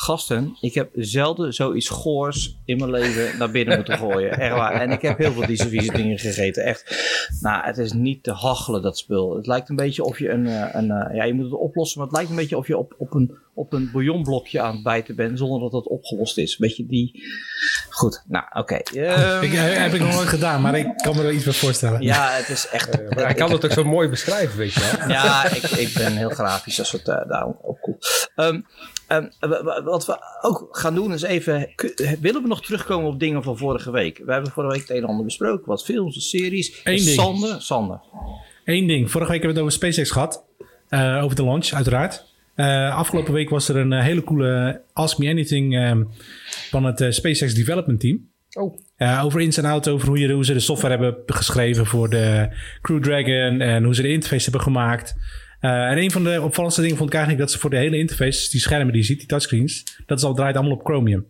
Gasten, 0.00 0.56
ik 0.60 0.74
heb 0.74 0.90
zelden 0.94 1.52
zoiets 1.54 1.88
goors 1.88 2.56
in 2.64 2.76
mijn 2.78 2.90
leven 2.90 3.38
naar 3.38 3.50
binnen 3.50 3.76
moeten 3.76 3.98
gooien. 3.98 4.38
Echt 4.38 4.52
waar. 4.54 4.72
En 4.80 4.90
ik 4.90 5.02
heb 5.02 5.18
heel 5.18 5.32
veel 5.32 5.46
deze 5.46 5.68
vieze 5.68 5.92
dingen 5.92 6.18
gegeten. 6.18 6.64
Echt. 6.64 7.04
Nou, 7.40 7.64
het 7.64 7.78
is 7.78 7.92
niet 7.92 8.22
te 8.22 8.32
hachelen, 8.32 8.82
dat 8.82 8.98
spul. 8.98 9.36
Het 9.36 9.46
lijkt 9.46 9.68
een 9.68 9.76
beetje 9.76 10.04
of 10.04 10.18
je 10.18 10.30
een... 10.30 10.46
eh, 10.46 10.68
een 10.72 10.90
eh, 10.90 11.14
ja, 11.16 11.24
je 11.24 11.34
moet 11.34 11.44
het 11.44 11.54
oplossen, 11.60 11.98
maar 11.98 12.06
het 12.06 12.16
lijkt 12.16 12.30
een 12.30 12.36
beetje 12.36 12.56
of 12.56 12.66
je 12.66 12.76
op, 12.78 12.94
op, 12.98 13.14
een, 13.14 13.34
op 13.54 13.72
een 13.72 13.90
bouillonblokje 13.92 14.60
aan 14.60 14.74
het 14.74 14.82
bijten 14.82 15.16
bent... 15.16 15.38
zonder 15.38 15.60
dat 15.60 15.72
het 15.72 15.88
opgelost 15.88 16.38
is. 16.38 16.56
Beetje 16.56 16.86
die... 16.86 17.22
Goed, 17.90 18.22
nou, 18.28 18.44
oké. 18.52 18.74
Ehm, 18.74 19.42
Ik, 19.42 19.52
eh, 19.52 19.76
heb 19.76 19.94
ik 19.94 20.00
nog 20.00 20.14
nooit 20.14 20.28
gedaan, 20.28 20.60
maar 20.60 20.78
ik 20.78 20.96
kan 20.96 21.16
me 21.16 21.22
er 21.22 21.32
iets 21.32 21.44
bij 21.44 21.52
voorstellen. 21.52 22.02
ja, 22.02 22.30
het 22.30 22.48
is 22.48 22.68
echt... 22.68 23.14
Maar 23.14 23.24
hij 23.24 23.34
kan 23.34 23.50
het 23.50 23.64
ook 23.64 23.72
zo 23.72 23.84
mooi 23.84 24.08
beschrijven, 24.08 24.58
weet 24.58 24.72
je 24.72 24.80
wel. 24.98 25.08
Ja, 25.08 25.44
ik, 25.50 25.62
ik 25.62 25.92
ben 25.94 26.16
heel 26.16 26.30
grafisch 26.30 26.78
als 26.78 26.92
het 26.92 27.04
daarom 27.04 27.58
op 27.62 27.80
komt. 27.80 28.30
Ehm, 29.08 29.26
wat 29.84 30.06
we 30.06 30.18
ook 30.40 30.68
gaan 30.70 30.94
doen 30.94 31.12
is 31.12 31.22
even... 31.22 31.68
Willen 32.20 32.42
we 32.42 32.48
nog 32.48 32.62
terugkomen 32.62 33.10
op 33.10 33.20
dingen 33.20 33.42
van 33.42 33.58
vorige 33.58 33.90
week? 33.90 34.20
We 34.24 34.32
hebben 34.32 34.50
vorige 34.50 34.72
week 34.72 34.80
het 34.80 34.90
een 34.90 35.02
en 35.02 35.08
ander 35.08 35.24
besproken. 35.24 35.66
Wat 35.66 35.84
films 35.84 36.14
en 36.14 36.20
series. 36.22 36.80
Eén 36.84 36.96
ding. 36.96 37.08
Sander, 37.08 37.62
Sander. 37.62 38.00
Eén 38.64 38.86
ding. 38.86 39.10
Vorige 39.10 39.30
week 39.30 39.42
hebben 39.42 39.62
we 39.62 39.68
het 39.68 39.76
over 39.78 39.88
SpaceX 39.88 40.10
gehad. 40.10 40.44
Eh, 40.88 41.20
over 41.22 41.36
de 41.36 41.44
launch, 41.44 41.72
uiteraard. 41.72 42.24
Eh, 42.54 42.96
afgelopen 42.96 43.32
week 43.32 43.50
was 43.50 43.68
er 43.68 43.76
een 43.76 43.92
eh, 43.92 44.02
hele 44.02 44.24
coole 44.24 44.82
Ask 44.92 45.18
Me 45.18 45.28
Anything 45.30 45.76
ehm, 45.76 46.04
van 46.70 46.84
het 46.84 47.14
SpaceX 47.14 47.54
Development 47.54 48.00
Team. 48.00 48.28
Oh, 48.52 48.78
Eh, 48.96 49.24
over 49.24 49.40
ins 49.40 49.56
en 49.56 49.64
outs, 49.64 49.88
over 49.88 50.08
hoe, 50.08 50.18
je, 50.18 50.32
hoe 50.32 50.44
ze 50.44 50.52
de 50.52 50.60
software 50.60 50.96
hebben 50.96 51.22
geschreven 51.26 51.86
voor 51.86 52.08
de 52.08 52.48
Crew 52.82 53.02
Dragon 53.02 53.60
en 53.60 53.84
hoe 53.84 53.94
ze 53.94 54.02
de 54.02 54.08
interface 54.12 54.42
hebben 54.42 54.60
gemaakt. 54.60 55.14
Eh, 55.60 55.90
en 55.90 55.98
een 55.98 56.10
van 56.10 56.24
de 56.24 56.42
opvallendste 56.42 56.82
dingen 56.82 56.96
vond 56.96 57.08
ik 57.08 57.14
eigenlijk 57.14 57.44
dat 57.44 57.54
ze 57.54 57.60
voor 57.60 57.70
de 57.70 57.76
hele 57.76 57.98
interface, 57.98 58.50
die 58.50 58.60
schermen 58.60 58.92
die 58.92 59.00
je 59.00 59.06
ziet, 59.06 59.18
die 59.18 59.26
touchscreens, 59.26 60.02
dat 60.06 60.18
is 60.18 60.24
al 60.24 60.34
draait 60.34 60.56
allemaal 60.56 60.76
op 60.76 60.84
Chromium. 60.84 61.26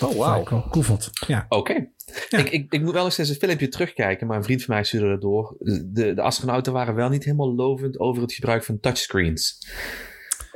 Oh, 0.00 0.16
wel 0.16 0.42
cool 0.70 0.84
vond. 0.84 1.10
Ja. 1.26 1.46
Oké. 1.48 1.88
Ik, 2.30 2.50
ik, 2.50 2.72
ik 2.72 2.82
moet 2.82 2.92
wel 2.92 3.04
eens 3.04 3.18
eens 3.18 3.28
een 3.28 3.34
filmpje 3.34 3.68
terugkijken, 3.68 4.26
maar 4.26 4.36
een 4.36 4.44
vriend 4.44 4.62
van 4.64 4.74
mij 4.74 4.84
stuurde 4.84 5.08
dat 5.08 5.20
door. 5.20 5.56
De, 5.58 6.14
de 6.14 6.22
astronauten 6.22 6.72
waren 6.72 6.94
wel 6.94 7.08
niet 7.08 7.24
helemaal 7.24 7.54
lovend 7.54 7.98
over 7.98 8.22
het 8.22 8.32
gebruik 8.32 8.64
van 8.64 8.80
touchscreens. 8.80 9.58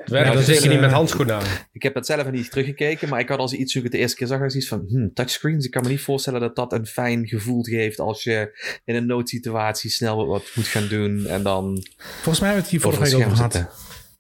Het 0.05 0.13
werkt 0.13 0.33
dat 0.35 0.45
zeker 0.45 0.69
niet 0.69 0.81
met 0.81 0.91
eh, 0.91 0.97
handschoenen 0.97 1.35
aan. 1.35 1.43
Ik 1.73 1.83
heb 1.83 1.95
dat 1.95 2.07
zelf 2.07 2.31
niet 2.31 2.51
teruggekeken, 2.51 3.09
maar 3.09 3.21
ik 3.21 3.29
had 3.29 3.39
als 3.39 3.53
iets 3.53 3.75
het 3.75 3.93
de 3.93 3.99
eerste 3.99 4.17
keer 4.17 4.27
zag, 4.27 4.41
als 4.43 4.55
iets 4.55 4.69
van 4.69 4.85
hmm, 4.89 5.13
touchscreens. 5.15 5.65
Ik 5.65 5.71
kan 5.71 5.83
me 5.83 5.89
niet 5.89 6.01
voorstellen 6.01 6.41
dat 6.41 6.57
dat 6.57 6.73
een 6.73 6.87
fijn 6.87 7.27
gevoel 7.27 7.63
geeft 7.63 7.99
als 8.01 8.23
je 8.23 8.59
in 8.85 8.95
een 8.95 9.07
noodsituatie 9.07 9.91
snel 9.91 10.27
wat 10.27 10.43
moet 10.55 10.67
gaan 10.67 10.89
doen 10.89 11.27
en 11.27 11.43
dan 11.43 11.85
Volgens 11.97 12.41
mij 12.41 12.49
hebben 12.53 12.55
we 12.55 12.55
het 12.61 12.69
hier 12.71 12.81
vorige 12.81 13.03
week 13.03 13.13
het 13.13 13.23
over 13.25 13.37
gehad. 13.37 13.55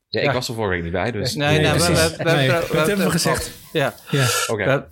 Ja, 0.08 0.20
ik 0.20 0.26
Ja. 0.26 0.32
was 0.32 0.48
er 0.48 0.54
vorige 0.54 0.72
week 0.74 0.82
niet 0.82 0.92
bij, 0.92 1.10
dus... 1.10 1.34
Nee, 1.34 1.58
nee, 1.60 1.72
we, 1.72 1.78
we, 1.78 1.84
precies. 1.84 2.16
we, 2.16 2.24
we, 2.24 2.30
Nee, 2.30 2.46
we- 2.46 2.52
dat 2.52 2.68
we- 2.70 2.76
hebben 2.76 3.04
we 3.04 3.10
gezegd. 3.10 3.50
Ja, 3.72 3.94
Ja. 4.10 4.26
Oké. 4.46 4.64
Ja. 4.64 4.88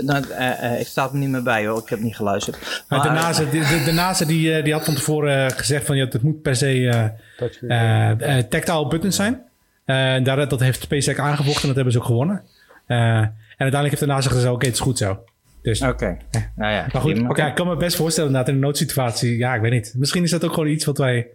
nou, 0.00 0.24
eh, 0.30 0.64
eh, 0.72 0.80
ik 0.80 0.86
sta 0.86 1.08
er 1.12 1.16
niet 1.16 1.28
meer 1.28 1.42
bij 1.42 1.66
hoor. 1.66 1.78
Ik 1.82 1.88
heb 1.88 2.00
niet 2.00 2.16
geluisterd. 2.16 2.84
Maar 2.88 3.02
de 3.02 3.08
Maar, 3.08 3.16
NASA, 3.16 3.44
de, 3.44 3.50
de, 3.50 3.82
de 3.84 3.92
NASA 3.92 4.24
die, 4.24 4.54
eh, 4.54 4.64
die 4.64 4.72
had 4.72 4.84
van 4.84 4.94
tevoren 4.94 5.46
eh, 5.50 5.56
gezegd 5.58 5.86
van 5.86 5.96
ja, 5.96 6.04
het 6.04 6.22
moet 6.22 6.42
per 6.42 6.56
se 6.56 6.66
eh, 6.88 8.10
eh, 8.10 8.38
eh, 8.38 8.44
tactile 8.44 8.88
buttons 8.88 9.16
zijn. 9.16 9.42
Eh, 9.84 10.14
en 10.14 10.22
daar, 10.22 10.48
dat 10.48 10.60
heeft 10.60 10.82
SpaceX 10.82 11.18
aangevochten 11.18 11.60
en 11.62 11.66
dat 11.66 11.74
hebben 11.76 11.92
ze 11.92 11.98
ook 11.98 12.04
gewonnen. 12.04 12.42
Eh, 12.86 12.96
en 12.98 13.34
uiteindelijk 13.56 13.88
heeft 13.90 14.00
de 14.00 14.06
NASA 14.06 14.30
gezegd, 14.30 14.52
oké, 14.52 14.66
het 14.66 14.74
is 14.74 14.80
goed 14.80 14.98
zo. 14.98 15.24
Dus, 15.62 15.82
Oké. 15.82 16.16
Nou 16.56 16.72
ja, 16.72 16.86
maar 16.92 17.02
goed, 17.02 17.36
ja, 17.36 17.46
ik 17.48 17.54
kan 17.54 17.66
me 17.66 17.76
best 17.76 17.96
voorstellen 17.96 18.30
inderdaad 18.30 18.52
in 18.54 18.58
een 18.60 18.66
noodsituatie. 18.66 19.36
Ja, 19.36 19.54
ik 19.54 19.60
weet 19.60 19.72
niet. 19.72 19.94
Misschien 19.98 20.22
is 20.22 20.30
dat 20.30 20.44
ook 20.44 20.52
gewoon 20.52 20.68
iets 20.68 20.84
wat 20.84 20.98
wij, 20.98 21.26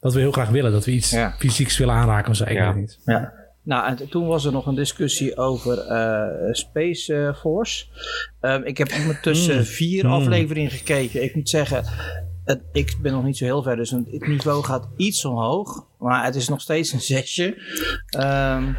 dat 0.00 0.14
we 0.14 0.20
heel 0.20 0.32
graag 0.32 0.48
willen. 0.48 0.72
Dat 0.72 0.84
we 0.84 0.90
iets 0.90 1.10
Ja. 1.10 1.34
fysieks 1.38 1.78
willen 1.78 1.94
aanraken 1.94 2.30
of 2.30 2.36
zo. 2.36 2.44
Ik 2.44 2.50
Ja. 2.52 2.58
weet 2.58 2.66
het 2.66 2.76
niet. 2.76 2.98
Ja. 3.04 3.32
nou, 3.62 3.86
en 3.86 4.08
toen 4.08 4.26
was 4.26 4.44
er 4.44 4.52
nog 4.52 4.66
een 4.66 4.74
discussie 4.74 5.36
over 5.36 5.78
eh, 5.78 6.52
Space 6.52 7.34
Force. 7.40 7.84
Ehm, 8.40 8.62
ik 8.62 8.78
heb 8.78 8.92
ondertussen 9.00 9.56
Mm. 9.56 9.64
vier 9.64 10.04
Mm. 10.04 10.12
afleveringen 10.12 10.70
gekeken. 10.70 11.22
Ik 11.22 11.34
moet 11.34 11.48
zeggen, 11.48 11.84
het, 12.44 12.62
ik 12.72 12.94
ben 13.02 13.12
nog 13.12 13.24
niet 13.24 13.36
zo 13.36 13.44
heel 13.44 13.62
ver, 13.62 13.76
dus 13.76 13.90
het 13.90 14.26
niveau 14.26 14.64
gaat 14.64 14.88
iets 14.96 15.24
omhoog. 15.24 15.86
Maar 15.98 16.24
het 16.24 16.34
is 16.34 16.48
nog 16.48 16.60
steeds 16.60 16.92
een 16.92 17.00
zesje. 17.00 17.56
Ehm, 18.06 18.72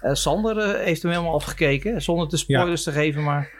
eh, 0.00 0.14
Sander 0.14 0.58
eh, 0.58 0.84
heeft 0.84 1.02
hem 1.02 1.10
helemaal 1.10 1.34
afgekeken, 1.34 2.02
zonder 2.02 2.28
te 2.28 2.36
spoilers 2.36 2.82
te 2.82 2.92
geven, 2.92 3.22
maar... 3.22 3.50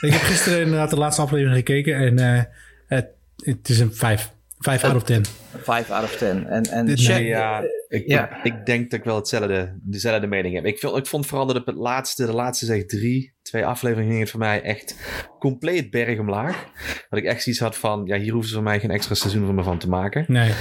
Ik 0.00 0.12
heb 0.12 0.20
gisteren 0.20 0.60
inderdaad 0.60 0.90
de 0.90 0.96
laatste 0.98 1.22
aflevering 1.22 1.56
gekeken 1.56 1.96
en 1.96 2.18
eh, 2.18 2.42
het, 2.86 3.06
het 3.36 3.68
is 3.68 3.78
een 3.80 3.94
5. 3.94 4.34
5 4.58 4.84
out 4.84 4.94
of 4.94 5.02
10. 5.02 5.24
5 5.62 5.90
out 5.90 6.04
of 6.04 6.16
10. 6.16 6.46
En, 6.46 6.62
en 6.62 6.86
Dit- 6.86 7.00
check, 7.00 7.14
Nee, 7.16 7.26
ja, 7.26 7.62
ik, 7.88 8.06
Ja. 8.06 8.42
ik 8.42 8.66
denk 8.66 8.90
dat 8.90 8.98
ik 8.98 9.04
wel 9.04 9.16
hetzelfde, 9.16 9.78
dezelfde 9.82 10.26
mening 10.26 10.54
heb. 10.54 10.64
Ik, 10.64 10.78
vond- 10.78 10.96
ik 10.96 11.06
vond 11.06 11.26
vooral 11.26 11.46
dat 11.46 11.56
op 11.56 11.66
het 11.66 11.76
laatste, 11.76 12.26
de 12.26 12.32
laatste 12.32 12.66
zeg 12.66 12.84
drie, 12.86 13.32
twee 13.46 13.66
afleveringen 13.66 14.10
ging 14.10 14.20
het 14.22 14.30
voor 14.30 14.40
mij 14.40 14.62
echt 14.62 14.96
compleet 15.38 15.90
berg 15.90 16.18
omlaag. 16.18 16.64
Dat 17.08 17.18
ik 17.18 17.24
echt 17.24 17.42
zoiets 17.42 17.60
had 17.60 17.76
van, 17.76 18.02
ja, 18.04 18.16
hier 18.18 18.32
hoeven 18.32 18.48
ze 18.48 18.54
voor 18.54 18.64
mij 18.64 18.80
geen 18.80 18.90
extra 18.90 19.14
seizoen 19.14 19.44
voor 19.44 19.54
me 19.54 19.62
van 19.62 19.78
te 19.78 19.88
maken. 19.88 20.24
Nee. 20.28 20.52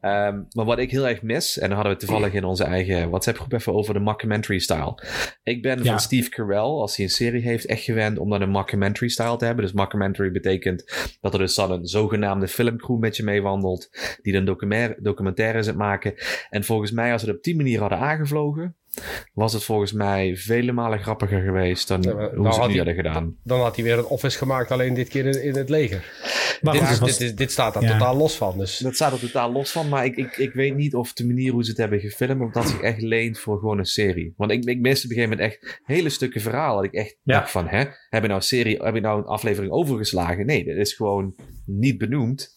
Ehm, 0.00 0.42
maar 0.50 0.64
wat 0.64 0.78
ik 0.78 0.90
heel 0.90 1.08
erg 1.08 1.22
mis, 1.22 1.58
en 1.58 1.66
daar 1.66 1.76
hadden 1.76 1.94
we 1.94 1.98
toevallig 2.06 2.32
in 2.32 2.44
onze 2.44 2.64
eigen 2.64 3.08
WhatsApp-groep 3.10 3.52
even 3.52 3.74
over 3.74 3.94
de 3.94 4.00
mockumentary-style. 4.00 5.02
Ik 5.42 5.62
ben 5.62 5.78
Ja. 5.82 5.84
van 5.90 6.00
Steve 6.00 6.28
Carell, 6.30 6.56
als 6.58 6.96
hij 6.96 7.04
een 7.04 7.10
serie 7.10 7.42
heeft, 7.42 7.66
echt 7.66 7.82
gewend 7.82 8.18
om 8.18 8.30
dan 8.30 8.40
een 8.42 8.50
mockumentary-style 8.50 9.36
te 9.36 9.44
hebben. 9.44 9.64
Dus 9.64 9.72
mockumentary 9.74 10.30
betekent 10.30 10.84
dat 11.20 11.32
er 11.32 11.38
dus 11.38 11.54
dan 11.54 11.70
een 11.72 11.86
zogenaamde 11.86 12.48
filmcrew 12.48 12.98
met 12.98 13.16
je 13.16 13.22
meewandelt, 13.22 13.88
die 14.22 14.32
dan 14.32 14.44
documentaire, 14.44 14.96
documentaires 15.02 15.66
aan 15.66 15.72
het 15.72 15.82
maken. 15.82 16.14
En 16.50 16.64
volgens 16.64 16.90
mij, 16.90 17.12
als 17.12 17.22
we 17.22 17.28
het 17.28 17.36
op 17.36 17.42
die 17.42 17.56
manier 17.56 17.80
hadden 17.80 17.98
aangevlogen, 17.98 18.76
was 19.32 19.52
het 19.52 19.64
volgens 19.64 19.92
mij 19.92 20.36
vele 20.36 20.72
malen 20.72 20.98
grappiger 20.98 21.40
geweest 21.42 21.88
dan 21.88 22.02
Ja, 22.02 22.10
hoe 22.12 22.42
dan 22.42 22.52
ze 22.54 22.60
het 22.60 22.70
nu 22.70 22.76
hadden 22.76 22.94
gedaan. 22.94 23.36
Dan 23.44 23.60
had 23.60 23.74
hij 23.76 23.84
weer 23.84 23.98
een 23.98 24.04
office 24.04 24.38
gemaakt, 24.38 24.70
alleen 24.70 24.94
dit 24.94 25.08
keer 25.08 25.26
in, 25.26 25.42
in 25.42 25.56
het 25.56 25.68
leger. 25.68 26.12
Maar 26.60 26.72
dit, 26.72 26.98
was- 26.98 27.18
dit, 27.18 27.36
dit 27.36 27.50
staat 27.52 27.74
daar 27.74 27.82
Ja. 27.82 27.92
totaal 27.92 28.16
los 28.16 28.36
van. 28.36 28.58
Dus 28.58 28.78
Dat 28.78 28.94
staat 28.94 29.12
er 29.12 29.18
totaal 29.20 29.52
los 29.52 29.70
van, 29.70 29.88
maar 29.88 30.04
ik, 30.04 30.16
ik, 30.16 30.36
ik 30.36 30.52
weet 30.52 30.74
niet 30.76 30.94
of 30.94 31.12
de 31.12 31.26
manier 31.26 31.52
hoe 31.52 31.64
ze 31.64 31.70
het 31.70 31.78
hebben 31.78 32.00
gefilmd, 32.00 32.42
of 32.42 32.52
dat 32.52 32.68
zich 32.68 32.80
echt 32.80 33.00
leent 33.02 33.38
voor 33.38 33.58
gewoon 33.58 33.78
een 33.78 33.84
serie. 33.84 34.34
Want 34.36 34.50
ik, 34.50 34.64
ik 34.64 34.80
miste 34.80 35.06
op 35.06 35.10
een 35.12 35.16
gegeven 35.16 35.38
moment 35.38 35.40
echt 35.62 35.80
hele 35.84 36.08
stukken 36.08 36.40
verhaal. 36.40 36.74
Dat 36.76 36.84
ik 36.84 36.92
echt 36.92 37.16
Ja. 37.22 37.38
dacht 37.38 37.50
van, 37.50 37.68
hè, 37.68 37.78
heb 38.08 38.22
je 38.22 38.28
nou 38.28 38.32
een 38.32 38.42
serie, 38.42 38.82
heb 38.82 38.94
je 38.94 39.00
nou 39.00 39.18
een 39.18 39.24
aflevering 39.26 39.72
overgeslagen? 39.72 40.46
Nee, 40.46 40.64
dit 40.64 40.76
is 40.76 40.92
gewoon 40.92 41.34
niet 41.66 41.98
benoemd. 41.98 42.54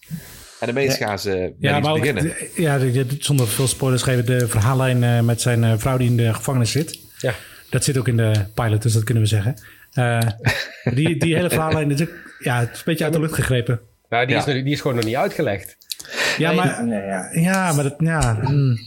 En 0.64 0.70
de 0.70 0.82
meest 0.82 0.98
gaan 0.98 1.20
ze 1.20 1.30
met 1.30 1.54
Ja, 1.60 1.78
iets 1.78 1.86
maar 1.86 1.96
ook, 1.96 2.00
beginnen. 2.00 2.24
de- 2.24 2.52
ja, 2.56 2.78
de- 2.78 2.92
de- 2.92 3.16
zonder 3.20 3.48
veel 3.48 3.68
spoilers 3.68 4.02
geven, 4.04 4.26
de 4.26 4.48
verhaallijn 4.48 5.04
eh, 5.04 5.20
met 5.20 5.42
zijn 5.42 5.64
eh, 5.64 5.74
vrouw 5.78 5.98
die 5.98 6.10
in 6.10 6.18
de 6.18 6.34
gevangenis 6.34 6.72
zit. 6.72 7.00
Ja. 7.18 7.34
Dat 7.70 7.84
zit 7.84 7.98
ook 7.98 8.08
in 8.08 8.18
de 8.18 8.32
pilot, 8.54 8.82
dus 8.82 8.94
dat 8.94 9.04
kunnen 9.04 9.24
we 9.24 9.30
zeggen. 9.30 9.56
Eh, 9.94 10.20
die, 10.94 11.18
die 11.18 11.36
hele 11.36 11.50
verhaallijn 11.50 11.92
is 11.92 12.02
ook, 12.02 12.10
ja, 12.40 12.60
het 12.60 12.70
is 12.72 12.78
een 12.78 12.84
beetje 12.86 13.04
uit 13.04 13.14
de 13.14 13.20
lucht 13.20 13.34
gegrepen. 13.34 13.80
nou, 14.10 14.26
die, 14.26 14.36
Ja. 14.36 14.46
is, 14.48 14.64
die 14.64 14.72
is 14.74 14.82
gewoon 14.82 14.96
nog 14.96 15.06
niet 15.06 15.16
uitgelegd. 15.16 15.78
Ja, 16.38 16.48
Nee, 16.52 16.58
maar, 16.58 16.86
nee, 16.86 17.02
ja. 17.02 17.30
ja, 17.32 17.74
maar 17.74 17.84
dat, 17.84 17.96
ja, 17.98 18.40
mm. 18.42 18.78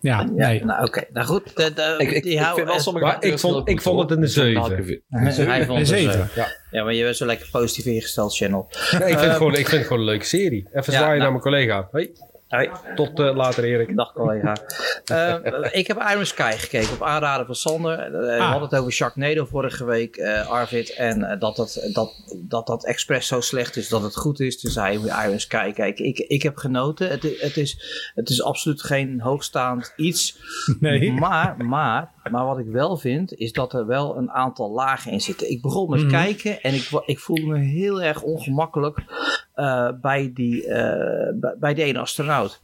Ja, 0.00 0.20
Ja, 0.36 0.48
nee. 0.48 0.64
nou 0.64 0.84
oké. 0.86 1.04
Nou 1.12 1.26
goed. 1.26 1.56
De, 1.56 1.72
de, 1.74 1.94
Ik, 1.98 2.10
ik, 2.10 2.22
die 2.22 2.38
ik 2.38 2.44
vind 2.54 2.66
wel 2.68 2.80
sommige 2.80 3.04
Maar 3.06 3.16
ik 3.24 3.38
vond- 3.38 3.68
ik 3.68 3.82
vond 3.82 4.10
het 4.10 4.18
een 4.18 4.28
zeven. 4.28 4.52
Malkovich. 4.60 5.00
Hij 5.08 5.32
vond 5.64 5.68
Een 5.68 5.76
het, 5.76 5.88
zeven. 5.88 6.20
eh, 6.20 6.26
Ja. 6.36 6.46
Ja, 6.70 6.84
maar 6.84 6.94
je 6.94 7.02
bent 7.04 7.16
zo 7.16 7.26
lekker 7.26 7.48
positief 7.50 7.84
ingesteld, 7.84 8.36
Channel. 8.36 8.68
Nee, 8.70 9.00
ik, 9.00 9.06
vind 9.06 9.20
het 9.20 9.32
gewoon, 9.36 9.52
ik 9.54 9.56
vind 9.68 9.70
het 9.70 9.82
gewoon 9.82 9.98
een 9.98 10.08
leuke 10.08 10.24
serie. 10.24 10.68
Even 10.72 10.92
Ja, 10.92 10.98
zwaaien 10.98 11.06
nou. 11.08 11.18
naar 11.18 11.30
mijn 11.30 11.42
collega. 11.42 11.88
Hey, 11.92 12.10
Hoi. 12.48 12.70
tot 12.94 13.20
eh, 13.20 13.36
later 13.36 13.64
Erik. 13.64 13.96
Dag 13.96 14.12
collega. 14.12 14.56
Eh, 15.06 15.34
ik 15.70 15.86
heb 15.86 16.04
Iron 16.10 16.26
Sky 16.26 16.52
gekeken 16.56 16.92
op 16.92 17.02
aanraden 17.02 17.46
van 17.46 17.54
Sander. 17.54 18.10
We 18.10 18.32
Ah. 18.38 18.50
hadden 18.50 18.68
het 18.68 18.78
over 18.78 18.92
Sharknado 18.92 19.44
vorige 19.44 19.84
week, 19.84 20.22
Arvid. 20.48 20.94
En 20.94 21.36
dat, 21.38 21.56
dat, 21.56 21.88
dat, 21.92 22.12
dat 22.36 22.66
dat 22.66 22.84
expres 22.86 23.26
zo 23.26 23.40
slecht 23.40 23.76
is 23.76 23.88
dat 23.88 24.02
het 24.02 24.16
goed 24.16 24.40
is. 24.40 24.60
Dus 24.60 24.74
hij 24.74 24.96
moet 24.98 25.06
Iron 25.24 25.40
Sky 25.40 25.72
kijken. 25.72 26.04
Ik, 26.04 26.18
ik 26.18 26.42
heb 26.42 26.56
genoten. 26.56 27.08
Het, 27.08 27.22
het, 27.40 27.56
is, 27.56 27.80
het 28.14 28.28
is 28.28 28.42
absoluut 28.42 28.82
geen 28.82 29.20
hoogstaand 29.20 29.92
iets. 29.96 30.36
Nee. 30.80 31.12
Maar, 31.12 31.56
maar, 31.64 32.10
maar 32.30 32.44
wat 32.46 32.58
ik 32.58 32.66
wel 32.66 32.96
vind, 32.96 33.34
is 33.34 33.52
dat 33.52 33.72
er 33.72 33.86
wel 33.86 34.16
een 34.16 34.30
aantal 34.30 34.70
lagen 34.70 35.12
in 35.12 35.20
zitten. 35.20 35.50
Ik 35.50 35.62
begon 35.62 35.90
met 35.90 36.00
Mhm. 36.00 36.10
kijken 36.10 36.62
en 36.62 36.74
ik, 36.74 36.88
ik 37.06 37.18
voelde 37.18 37.46
me 37.46 37.58
heel 37.58 38.02
erg 38.02 38.22
ongemakkelijk 38.22 38.98
eh, 39.54 39.88
bij, 40.00 40.30
die, 40.34 40.66
eh, 40.66 41.32
bij, 41.34 41.54
bij 41.58 41.74
die 41.74 41.84
ene 41.84 41.98
astronaut. 41.98 42.60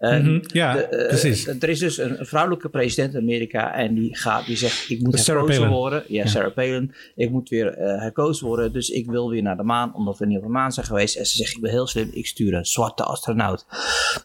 Eh, 0.00 0.18
Mhm, 0.18 0.38
ja, 0.42 0.72
de, 0.72 0.82
eh, 0.86 1.08
precies. 1.08 1.46
Er 1.46 1.68
is 1.68 1.78
dus 1.78 1.98
een, 1.98 2.16
vrouwelijke 2.26 2.68
president 2.68 3.14
in 3.14 3.20
Amerika 3.20 3.74
en 3.74 3.94
die 3.94 4.16
gaat, 4.16 4.46
die 4.46 4.56
zegt, 4.56 4.90
ik 4.90 5.00
moet 5.02 5.26
herkozen 5.26 5.54
Palin. 5.60 5.70
worden. 5.72 6.02
Ja, 6.08 6.26
Sarah 6.26 6.52
Palin. 6.54 6.94
Ik 7.14 7.30
moet 7.30 7.48
weer 7.48 7.66
eh, 7.74 8.00
herkozen 8.00 8.46
worden, 8.46 8.72
dus 8.72 8.88
ik 8.90 9.06
wil 9.06 9.30
weer 9.30 9.42
naar 9.42 9.56
de 9.56 9.62
maan, 9.62 9.94
omdat 9.94 10.18
we 10.18 10.26
niet 10.26 10.36
op 10.36 10.42
de 10.42 10.48
maan 10.48 10.72
zijn 10.72 10.86
geweest. 10.86 11.16
En 11.16 11.26
ze 11.26 11.36
zegt, 11.36 11.54
ik 11.54 11.60
ben 11.60 11.70
heel 11.70 11.86
slim, 11.86 12.10
ik 12.12 12.26
stuur 12.26 12.54
een 12.54 12.64
zwarte 12.64 13.02
astronaut. 13.04 13.66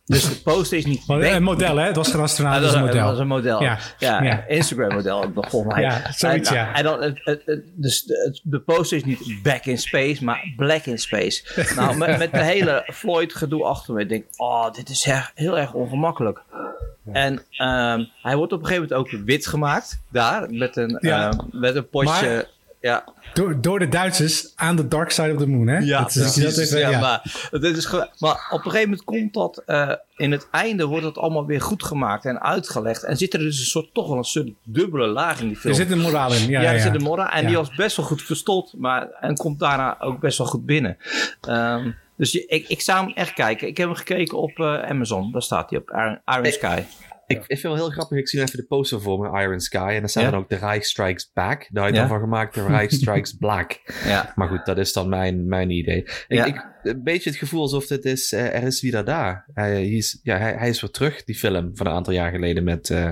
Dus 0.05 0.23
de 0.29 0.41
poster 0.43 0.77
is 0.77 0.85
niet... 0.85 1.07
Maar, 1.07 1.21
Een 1.21 1.43
model, 1.43 1.75
hè? 1.77 1.85
Het 1.85 1.95
was 1.95 2.11
geen 2.11 2.21
astronaut, 2.21 2.55
Ah, 2.55 2.61
het 2.61 2.71
was 2.71 2.79
een 2.79 2.85
model. 2.85 3.01
Dat 3.01 3.11
was 3.11 3.19
een 3.19 3.27
model. 3.27 3.61
Ja, 3.61 3.79
Ja, 3.99 4.23
ja. 4.23 4.47
Instagram 4.47 4.93
model 4.93 5.23
ook 5.23 5.33
nog 5.33 5.49
volgens 5.49 5.73
mij. 5.73 5.83
Ja, 5.83 6.11
zoiets, 6.11 6.49
en, 6.49 6.55
ja. 6.55 6.73
En 6.75 6.83
dan, 6.83 7.01
het, 7.01 7.19
het, 7.23 7.41
het- 7.45 7.63
dus 7.75 8.03
de, 8.43 8.59
poster 8.59 8.97
is 8.97 9.03
niet 9.03 9.39
back 9.43 9.65
in 9.65 9.77
space, 9.77 10.23
maar 10.23 10.53
black 10.55 10.85
in 10.85 10.97
space. 10.99 11.43
nou, 11.75 11.97
met, 11.97 12.17
met 12.17 12.31
de 12.31 12.43
hele 12.43 12.89
Floyd 12.93 13.33
gedoe 13.35 13.63
achter 13.63 13.93
me. 13.93 14.01
Ik 14.01 14.09
denk, 14.09 14.25
oh, 14.35 14.71
dit 14.73 14.89
is 14.89 15.03
heel, 15.03 15.21
heel 15.33 15.57
erg 15.65 15.73
ongemakkelijk. 15.73 16.41
En 17.11 17.41
ehm, 17.49 18.03
hij 18.21 18.35
wordt 18.35 18.53
op 18.53 18.59
een 18.59 18.65
gegeven 18.65 18.87
moment 18.89 19.13
ook 19.13 19.21
wit 19.25 19.47
gemaakt. 19.47 20.01
Daar, 20.11 20.49
met 20.53 20.75
een, 20.77 20.97
Ja. 21.01 21.29
ehm, 21.29 21.39
met 21.51 21.75
een 21.75 21.89
potje... 21.89 22.27
Maar- 22.35 22.53
ja, 22.81 23.03
Door, 23.33 23.61
door 23.61 23.79
de 23.79 23.87
Duitsers 23.89 24.51
aan 24.55 24.75
de 24.75 24.87
dark 24.87 25.09
side 25.11 25.33
of 25.33 25.37
the 25.39 25.47
moon, 25.47 25.67
hè? 25.67 25.77
ja, 25.77 25.99
Dat 26.01 26.15
is- 26.15 26.33
dat 26.35 26.69
ja. 26.69 26.99
Maar, 26.99 27.21
is 27.51 27.89
maar 28.19 28.47
op 28.51 28.65
een 28.65 28.71
gegeven 28.71 28.89
moment 28.89 29.03
komt 29.03 29.33
dat... 29.33 29.63
eh, 29.65 29.91
in 30.15 30.31
het 30.31 30.47
einde 30.51 30.85
wordt 30.85 31.05
het 31.05 31.17
allemaal 31.17 31.45
weer 31.45 31.61
goed 31.61 31.83
gemaakt 31.83 32.25
en 32.25 32.41
uitgelegd. 32.41 33.03
En 33.03 33.17
zit 33.17 33.33
er 33.33 33.39
dus 33.39 33.59
een 33.59 33.65
soort, 33.65 33.93
toch 33.93 34.07
wel 34.07 34.17
een 34.17 34.23
soort 34.23 34.49
dubbele 34.63 35.07
laag 35.07 35.39
in 35.41 35.47
die 35.47 35.57
film. 35.57 35.73
Er 35.73 35.79
zit 35.79 35.91
een 35.91 35.99
moraal 35.99 36.33
in. 36.33 36.41
Ja, 36.49 36.61
Ja, 36.61 36.69
ja, 36.69 36.73
er 36.73 36.79
zit 36.81 36.95
een 36.95 37.01
mora. 37.03 37.33
En 37.33 37.41
Ja. 37.41 37.47
die 37.47 37.57
was 37.57 37.75
best 37.75 37.97
wel 37.97 38.05
goed 38.05 38.21
verstopt. 38.21 38.73
Maar, 38.77 39.07
en 39.19 39.35
komt 39.35 39.59
daarna 39.59 39.99
ook 39.99 40.19
best 40.19 40.37
wel 40.37 40.47
goed 40.47 40.65
binnen. 40.65 40.97
Ehm, 41.41 41.91
dus 42.17 42.31
je, 42.31 42.45
ik, 42.45 42.67
ik 42.67 42.81
zou 42.81 43.05
hem 43.05 43.13
echt 43.15 43.33
kijken. 43.33 43.67
Ik 43.67 43.77
heb 43.77 43.87
hem 43.87 43.95
gekeken 43.95 44.37
op 44.37 44.59
eh, 44.59 44.81
Amazon. 44.81 45.31
Daar 45.31 45.41
staat 45.41 45.69
hij 45.69 45.79
op. 45.79 45.89
Iron, 45.89 46.21
Iron 46.25 46.51
Sky. 46.51 46.81
Ik, 47.27 47.37
ik 47.37 47.43
vind 47.45 47.51
het 47.61 47.61
wel 47.61 47.75
heel 47.75 47.89
grappig. 47.89 48.17
Ik 48.17 48.29
zie 48.29 48.41
even 48.41 48.57
de 48.57 48.65
poster 48.65 49.01
voor 49.01 49.19
me, 49.19 49.41
Iron 49.41 49.59
Sky. 49.59 49.91
En 49.93 49.99
daar 49.99 50.09
staat 50.09 50.23
Ja. 50.23 50.29
dan 50.29 50.39
ook 50.39 50.49
The 50.49 50.55
Reich 50.55 50.85
Strikes 50.85 51.31
Back. 51.33 51.67
Daar 51.69 51.83
had 51.83 51.87
ik 51.91 51.95
Ja. 51.95 52.01
dan 52.01 52.09
van 52.09 52.19
gemaakt, 52.19 52.53
The 52.53 52.65
Reich 52.67 52.91
Strikes 53.01 53.33
Black. 53.33 53.79
Ja. 54.05 54.31
Maar 54.35 54.47
goed, 54.47 54.65
dat 54.65 54.77
is 54.77 54.93
dan 54.93 55.09
mijn, 55.09 55.47
mijn 55.47 55.69
idee. 55.69 55.97
Ik, 55.97 56.25
Ja. 56.27 56.45
ik, 56.45 56.65
een 56.83 57.03
beetje 57.03 57.29
het 57.29 57.39
gevoel 57.39 57.61
alsof 57.61 57.89
het 57.89 58.05
is, 58.05 58.31
eh, 58.33 58.55
er 58.55 58.63
is 58.63 58.81
wieder 58.81 59.05
daar. 59.05 59.45
Hij, 59.53 59.69
hij 59.71 59.87
is, 59.89 60.19
ja, 60.23 60.37
hij, 60.37 60.53
hij 60.53 60.69
is 60.69 60.81
weer 60.81 60.89
terug, 60.91 61.23
die 61.23 61.35
film 61.35 61.71
van 61.73 61.87
een 61.87 61.93
aantal 61.93 62.13
jaar 62.13 62.31
geleden 62.31 62.63
met, 62.63 62.89
eh, 62.89 63.09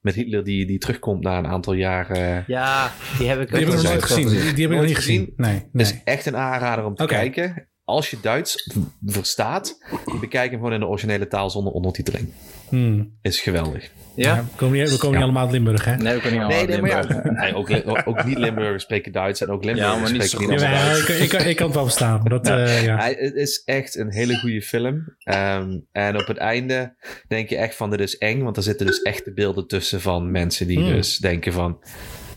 met 0.00 0.14
Hitler 0.14 0.44
die, 0.44 0.66
die 0.66 0.78
terugkomt 0.78 1.22
na 1.22 1.38
een 1.38 1.46
aantal 1.46 1.72
jaar. 1.72 2.10
eh 2.10 2.46
ja, 2.46 2.92
die 3.18 3.28
heb 3.28 3.40
ik 3.40 3.48
heb 3.48 3.66
nog 3.68 3.82
nooit 3.82 4.02
gezien. 4.02 4.28
Die, 4.28 4.38
die 4.40 4.62
heb 4.62 4.70
ik 4.72 4.78
nog 4.78 4.86
niet 4.86 4.96
gezien. 4.96 5.18
gezien? 5.20 5.32
Nee, 5.36 5.54
Het 5.72 5.80
is 5.80 5.92
nee. 5.92 6.00
echt 6.04 6.26
een 6.26 6.36
aanrader 6.36 6.84
om 6.84 6.94
te 6.94 7.06
kijken. 7.06 7.68
Als 7.88 8.10
je 8.10 8.16
Duits 8.22 8.68
verstaat, 9.06 9.78
bekijk 10.20 10.50
hem 10.50 10.58
gewoon 10.58 10.74
in 10.74 10.80
de 10.80 10.86
originele 10.86 11.28
taal 11.28 11.50
zonder 11.50 11.72
ondertiteling. 11.72 12.32
Hmm. 12.68 13.12
Is 13.22 13.40
geweldig. 13.40 13.90
Ja? 14.14 14.34
Ja, 14.34 14.42
we 14.44 14.56
komen 14.56 14.78
niet, 14.78 14.90
we 14.90 14.96
komen 14.98 15.14
niet 15.14 15.24
allemaal 15.24 15.42
uit 15.42 15.52
Limburg, 15.52 15.84
hè? 15.84 15.96
Nee, 15.96 16.14
we 16.14 16.20
kunnen 16.20 16.38
niet 16.38 16.48
Nee, 16.48 16.58
allemaal 16.58 16.80
nee, 16.82 16.92
maar 16.92 17.06
Limburg. 17.06 17.24
ja. 17.24 17.40
Nee, 17.42 17.54
ook, 17.54 18.08
ook 18.08 18.24
niet 18.24 18.38
Limburgers 18.38 18.82
spreken 18.82 19.12
Duits 19.12 19.40
en 19.40 19.48
ook 19.48 19.62
Ja, 19.64 19.68
Limburgers 19.72 20.00
maar 20.02 20.12
niet 20.12 20.22
spreken 20.28 20.50
niet 20.50 20.60
Duits. 20.60 21.08
ik, 21.08 21.18
ik, 21.18 21.28
kan- 21.28 21.40
ik 21.46 21.56
kan 21.56 21.66
het 21.66 21.74
wel 21.74 21.84
verstaan. 21.84 22.20
maar 22.20 22.28
Dat, 22.30 22.46
eh, 22.48 22.84
ja. 22.84 22.96
Hij- 22.96 23.16
het 23.18 23.34
is 23.34 23.62
echt 23.64 23.96
een 23.96 24.12
hele 24.12 24.36
goede 24.38 24.62
film. 24.62 25.14
Ehm, 25.18 25.78
en 25.92 26.16
op 26.18 26.26
het 26.26 26.36
einde 26.36 26.94
denk 27.28 27.48
je 27.48 27.56
echt 27.56 27.74
van 27.74 27.90
dit 27.90 28.00
is 28.00 28.18
eng, 28.18 28.42
want 28.42 28.56
er 28.56 28.62
zitten 28.62 28.86
dus 28.86 29.02
echte 29.02 29.32
beelden 29.32 29.66
tussen 29.66 30.00
van 30.00 30.30
mensen 30.30 30.66
die 30.66 30.78
Hmm. 30.78 30.90
dus 30.92 31.16
denken 31.18 31.52
van 31.52 31.78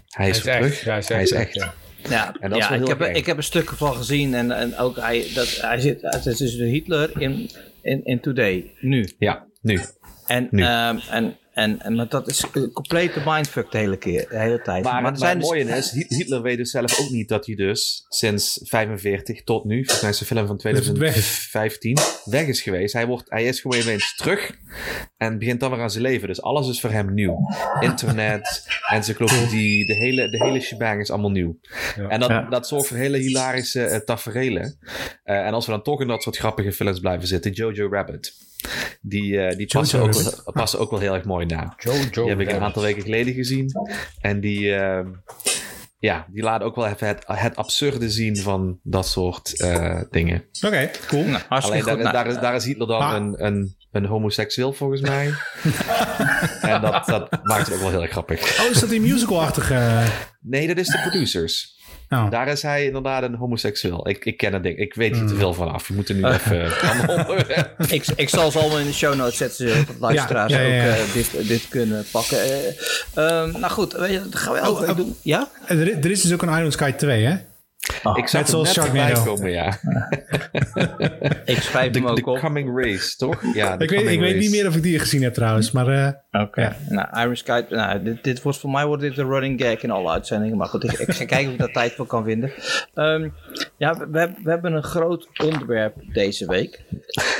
hij 0.07 0.29
is, 0.29 0.39
terug. 0.41 0.83
Ja, 0.83 0.89
hij 0.91 0.99
is 0.99 1.07
hij 1.07 1.17
echt, 1.19 1.31
is 1.31 1.31
echt. 1.61 1.69
Ja. 2.03 2.09
Ja, 2.09 2.35
En 2.39 2.49
dat 2.49 2.59
is 2.59 2.67
ja 2.67 2.79
wel 2.79 2.81
ik, 2.81 2.97
heb, 2.99 3.15
ik 3.15 3.25
heb 3.25 3.37
er 3.37 3.43
stukken 3.43 3.77
van 3.77 3.95
gezien. 3.95 4.33
En, 4.33 4.51
en 4.51 4.77
ook 4.77 4.95
hij, 4.95 5.27
dat, 5.33 5.47
hij 5.47 5.79
zit, 5.79 6.01
het 6.01 6.25
is 6.25 6.37
dus 6.37 6.55
Hitler 6.55 7.21
in, 7.21 7.49
in, 7.81 8.05
in 8.05 8.19
Today, 8.19 8.71
nu. 8.79 9.09
Ja, 9.19 9.45
nu. 9.61 9.79
En, 10.27 10.47
Nu. 10.51 10.63
ehm, 10.63 10.97
en, 11.09 11.37
en, 11.61 11.81
en 11.81 11.95
maar 11.95 12.07
dat 12.09 12.27
is 12.27 12.43
een 12.53 12.71
complete 12.71 13.21
mindfuck 13.25 13.71
de 13.71 13.77
hele, 13.77 13.97
keer, 13.97 14.25
de 14.29 14.39
hele 14.39 14.61
tijd. 14.61 14.83
Maar, 14.83 15.03
er 15.03 15.11
het 15.11 15.19
dus- 15.39 15.47
mooie 15.49 15.63
is, 15.63 15.91
Hi- 15.91 16.05
Hitler 16.07 16.41
weet 16.41 16.57
dus 16.57 16.71
zelf 16.71 16.99
ook 16.99 17.09
niet 17.09 17.29
dat 17.29 17.45
hij 17.45 17.55
dus 17.55 18.05
sinds 18.09 18.59
45 18.63 19.43
tot 19.43 19.65
nu, 19.65 19.75
volgens 19.77 20.01
mij 20.01 20.09
is 20.09 20.17
de 20.17 20.25
film 20.25 20.47
van 20.47 20.59
weg 20.63 20.73
is. 20.73 20.79
2015, 20.85 21.97
weg 22.25 22.47
is 22.47 22.61
geweest. 22.61 22.93
Hij, 22.93 23.05
wordt, 23.07 23.29
hij 23.29 23.45
is 23.45 23.59
gewoon 23.59 23.79
ineens 23.81 24.15
terug. 24.15 24.51
En 25.17 25.37
begint 25.39 25.59
dan 25.59 25.71
weer 25.71 25.79
aan 25.81 25.91
zijn 25.91 26.03
leven. 26.03 26.27
Dus 26.27 26.41
alles 26.41 26.67
is 26.69 26.79
voor 26.81 26.91
hem 26.91 27.13
nieuw. 27.13 27.37
Internet, 27.79 28.65
encyclopedie, 28.95 29.85
de 29.85 29.93
hele, 29.95 30.29
de 30.29 30.43
hele 30.43 30.59
shebang 30.59 31.01
is 31.01 31.11
allemaal 31.11 31.31
nieuw. 31.31 31.59
Ja. 31.95 32.07
En 32.07 32.19
dat, 32.19 32.29
Ja. 32.29 32.41
dat 32.49 32.67
zorgt 32.67 32.87
voor 32.87 32.97
hele 32.97 33.17
hilarische 33.17 33.89
uh, 33.89 33.95
taferelen. 33.95 34.77
Uh, 35.25 35.45
en 35.45 35.53
als 35.53 35.65
we 35.65 35.71
dan 35.71 35.83
toch 35.83 36.01
in 36.01 36.07
dat 36.07 36.21
soort 36.23 36.37
grappige 36.37 36.71
films 36.71 36.99
blijven 36.99 37.27
zitten, 37.27 37.51
Jojo 37.51 37.89
Rabbit. 37.91 38.49
Die, 39.01 39.31
uh, 39.33 39.49
die 39.57 39.67
passen, 39.67 39.99
ook, 40.01 40.13
wel- 40.13 40.51
passen 40.53 40.79
ook 40.79 40.91
wel 40.91 40.99
heel 40.99 41.13
erg 41.13 41.23
mooi 41.23 41.45
na. 41.55 41.73
Jojo. 41.77 42.09
Die 42.11 42.29
heb 42.29 42.39
ik 42.39 42.51
een 42.51 42.61
aantal 42.61 42.81
weken 42.81 43.01
geleden 43.01 43.33
gezien. 43.33 43.71
En 44.21 44.39
die, 44.39 44.75
ehm, 44.75 45.07
ja, 45.99 46.25
die 46.29 46.43
laten 46.43 46.65
ook 46.65 46.75
wel 46.75 46.87
even 46.87 47.07
het, 47.07 47.23
het 47.25 47.55
absurde 47.55 48.09
zien 48.09 48.37
van 48.37 48.79
dat 48.83 49.07
soort 49.07 49.59
eh, 49.61 50.01
dingen. 50.09 50.43
Oké, 50.65 50.91
cool. 51.07 51.23
Nou, 51.23 51.43
Alleen 51.49 51.83
daar, 51.83 51.93
goed. 51.93 52.03
Nou, 52.03 52.13
daar, 52.13 52.27
is, 52.27 52.35
daar 52.39 52.55
is 52.55 52.65
Hitler 52.65 52.87
dan 52.87 52.99
Maar- 52.99 53.15
een, 53.15 53.45
een, 53.45 53.75
een 53.91 54.05
homoseksueel 54.05 54.73
volgens 54.73 55.01
mij. 55.01 55.25
en 56.61 56.81
dat, 56.81 57.05
dat 57.05 57.43
maakt 57.43 57.65
het 57.65 57.73
ook 57.75 57.81
wel 57.81 57.89
heel 57.89 58.01
erg 58.01 58.11
grappig. 58.11 58.59
Oh, 58.63 58.69
is 58.69 58.79
dat 58.79 58.89
die 58.89 59.01
musical-achtige... 59.01 60.03
Nee, 60.41 60.67
dat 60.67 60.77
is 60.77 60.87
de 60.87 60.99
producers. 61.01 61.79
Oh. 62.13 62.29
Daar 62.29 62.47
is 62.47 62.61
hij 62.61 62.85
inderdaad 62.85 63.23
een 63.23 63.35
homoseksueel. 63.35 64.09
Ik, 64.09 64.25
ik 64.25 64.37
ken 64.37 64.53
het 64.53 64.63
ding. 64.63 64.77
Ik 64.77 64.93
weet 64.93 65.11
Hmm. 65.11 65.19
hier 65.19 65.29
te 65.29 65.35
veel 65.35 65.53
van 65.53 65.71
af. 65.71 65.87
Je 65.87 65.93
moet 65.93 66.09
er 66.09 66.15
nu 66.15 66.25
even 66.35 66.81
aan 66.81 67.09
onderwerp. 67.19 67.81
ik, 67.87 68.05
ik 68.15 68.29
zal 68.29 68.51
ze 68.51 68.59
allemaal 68.59 68.79
in 68.79 68.85
de 68.85 68.93
show 68.93 69.15
notes 69.15 69.37
zetten, 69.37 69.69
zodat 69.69 69.87
de 69.87 69.93
luisteraars 69.99 70.51
Ja, 70.53 70.59
ja, 70.59 70.67
ja, 70.67 70.83
ja. 70.85 70.91
ook 70.91 70.97
eh, 71.07 71.13
dit, 71.13 71.47
dit 71.47 71.67
kunnen 71.69 72.05
pakken. 72.11 72.37
Eh, 72.43 72.67
ehm, 73.13 73.51
nou 73.59 73.71
goed, 73.71 73.93
weet 73.93 74.11
je, 74.11 74.21
dat 74.29 74.35
gaan 74.35 74.53
we 74.53 74.59
elke 74.59 74.83
Oh, 74.83 74.89
oh. 74.89 74.95
doen. 74.95 75.15
Ja? 75.21 75.47
En 75.65 75.79
Er, 75.79 75.97
er 75.97 76.11
is 76.11 76.21
dus 76.21 76.33
ook 76.33 76.41
een 76.41 76.57
Iron 76.57 76.71
Sky 76.71 76.91
2, 76.91 77.23
hè? 77.25 77.35
Ik 78.15 78.27
zag 78.27 78.31
Net 78.41 78.49
zoals 78.49 78.75
net 78.75 78.85
Sharknado. 78.85 79.23
komen, 79.23 79.51
ja. 79.51 79.79
Ik 81.45 81.57
schrijf 81.61 81.91
De, 81.91 81.99
hem 81.99 82.07
ook 82.07 82.15
de 82.15 82.25
op. 82.25 82.39
coming 82.39 82.79
race, 82.83 83.15
toch? 83.17 83.41
Ja, 83.53 83.79
Ik 83.79 83.89
weet, 83.89 84.01
ik 84.09 84.19
weet 84.19 84.37
niet 84.37 84.51
meer 84.51 84.67
of 84.67 84.75
ik 84.75 84.83
die 84.83 84.99
gezien 84.99 85.23
heb 85.23 85.33
trouwens, 85.33 85.71
maar... 85.71 85.87
eh, 85.87 86.41
Oké. 86.41 86.61
Ja. 86.61 86.75
Nou, 86.89 87.19
Iron 87.21 87.35
Sky, 87.35 87.61
nou, 87.69 88.03
dit, 88.03 88.23
dit 88.23 88.41
wordt 88.41 88.57
voor 88.57 88.69
mij 88.69 88.85
wordt 88.85 89.01
dit 89.01 89.17
een 89.17 89.27
running 89.29 89.61
gag 89.61 89.81
in 89.81 89.91
alle 89.91 90.09
uitzendingen. 90.09 90.57
Maar 90.57 90.67
goed, 90.67 90.83
ik, 90.83 90.91
ik 90.91 91.13
ga 91.13 91.25
kijken 91.25 91.45
of 91.47 91.51
ik 91.53 91.59
daar 91.59 91.71
tijd 91.71 91.93
voor 91.93 92.05
kan 92.05 92.23
vinden. 92.23 92.51
Ehm, 92.93 93.29
ja, 93.77 93.97
we, 93.97 94.07
we, 94.11 94.31
we 94.43 94.49
hebben 94.49 94.73
een 94.73 94.83
groot 94.83 95.27
onderwerp 95.43 95.95
deze 96.13 96.45
week. 96.47 96.83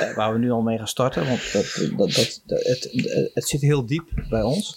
eh, 0.00 0.14
waar 0.16 0.32
we 0.32 0.38
nu 0.38 0.50
al 0.50 0.62
mee 0.62 0.78
gaan 0.78 0.88
starten. 0.88 1.26
Want 1.28 1.52
dat, 1.52 1.78
dat, 1.96 1.98
dat, 2.14 2.42
dat- 2.46 2.62
het, 2.62 2.90
het 3.34 3.48
zit 3.48 3.60
heel 3.60 3.86
diep 3.86 4.04
bij 4.28 4.42
ons. 4.42 4.76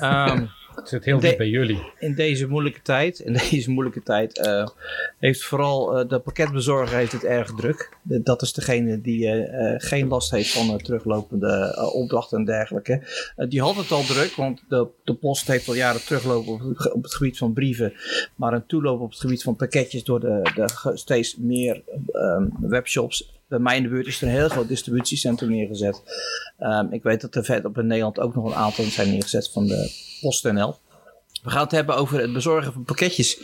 Ehm, 0.00 0.44
Het 0.78 0.88
zit 0.88 1.04
heel 1.04 1.20
diep 1.20 1.36
bij 1.36 1.48
jullie. 1.48 1.82
in 1.98 2.14
deze 2.14 2.48
moeilijke 2.48 2.82
tijd, 2.82 3.18
in 3.18 3.32
deze 3.50 3.70
moeilijke 3.70 4.02
tijd, 4.02 4.38
eh, 4.38 4.66
heeft 5.18 5.42
vooral 5.44 5.98
eh, 5.98 6.08
de 6.08 6.18
pakketbezorger 6.18 6.96
heeft 6.96 7.12
het 7.12 7.24
erg 7.24 7.54
druk. 7.54 7.96
Dat 8.02 8.42
is 8.42 8.52
degene 8.52 9.00
die 9.00 9.28
eh, 9.30 9.74
geen 9.78 10.08
last 10.08 10.30
heeft 10.30 10.50
van 10.52 10.78
teruglopende 10.78 11.76
opdrachten 11.92 12.38
en 12.38 12.44
dergelijke. 12.44 13.02
Die 13.48 13.60
had 13.60 13.76
het 13.76 13.90
al 13.90 14.02
druk, 14.02 14.34
want 14.36 14.62
de, 14.68 14.86
de 15.04 15.14
post 15.14 15.46
heeft 15.46 15.68
al 15.68 15.74
jaren 15.74 16.04
teruglopen 16.04 16.52
op, 16.52 16.60
het 16.60 16.80
ge- 16.80 16.94
op 16.94 17.02
het 17.02 17.14
gebied 17.14 17.38
van 17.38 17.52
brieven, 17.52 17.92
maar 18.34 18.52
een 18.52 18.66
toeloop 18.66 19.00
op 19.00 19.10
het 19.10 19.20
gebied 19.20 19.42
van 19.42 19.56
pakketjes 19.56 20.04
door 20.04 20.20
de, 20.20 20.40
de 20.54 20.90
steeds 20.94 21.36
meer 21.36 21.82
ehm, 22.12 22.46
webshops. 22.60 23.37
Bij 23.48 23.58
mij 23.58 23.76
in 23.76 23.82
de 23.82 23.88
buurt 23.88 24.06
is 24.06 24.20
er 24.20 24.28
een 24.28 24.34
heel 24.34 24.48
groot 24.48 24.68
distributiecentrum 24.68 25.50
neergezet. 25.50 26.02
Ehm, 26.58 26.92
ik 26.92 27.02
weet 27.02 27.20
dat 27.20 27.34
er 27.34 27.44
vet 27.44 27.64
op 27.64 27.78
in 27.78 27.86
Nederland 27.86 28.20
ook 28.20 28.34
nog 28.34 28.44
een 28.44 28.54
aantal 28.54 28.84
zijn 28.84 29.10
neergezet 29.10 29.50
van 29.52 29.66
de 29.66 29.90
PostNL. 30.20 30.76
We 31.42 31.50
gaan 31.50 31.62
het 31.62 31.70
hebben 31.70 31.96
over 31.96 32.20
het 32.20 32.32
bezorgen 32.32 32.72
van 32.72 32.84
pakketjes. 32.84 33.38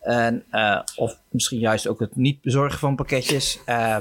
En, 0.00 0.44
eh, 0.50 0.80
of 0.96 1.18
misschien 1.28 1.58
juist 1.58 1.86
ook 1.86 2.00
het 2.00 2.16
niet 2.16 2.40
bezorgen 2.42 2.78
van 2.78 2.96
pakketjes. 2.96 3.58
Eh, 3.64 3.96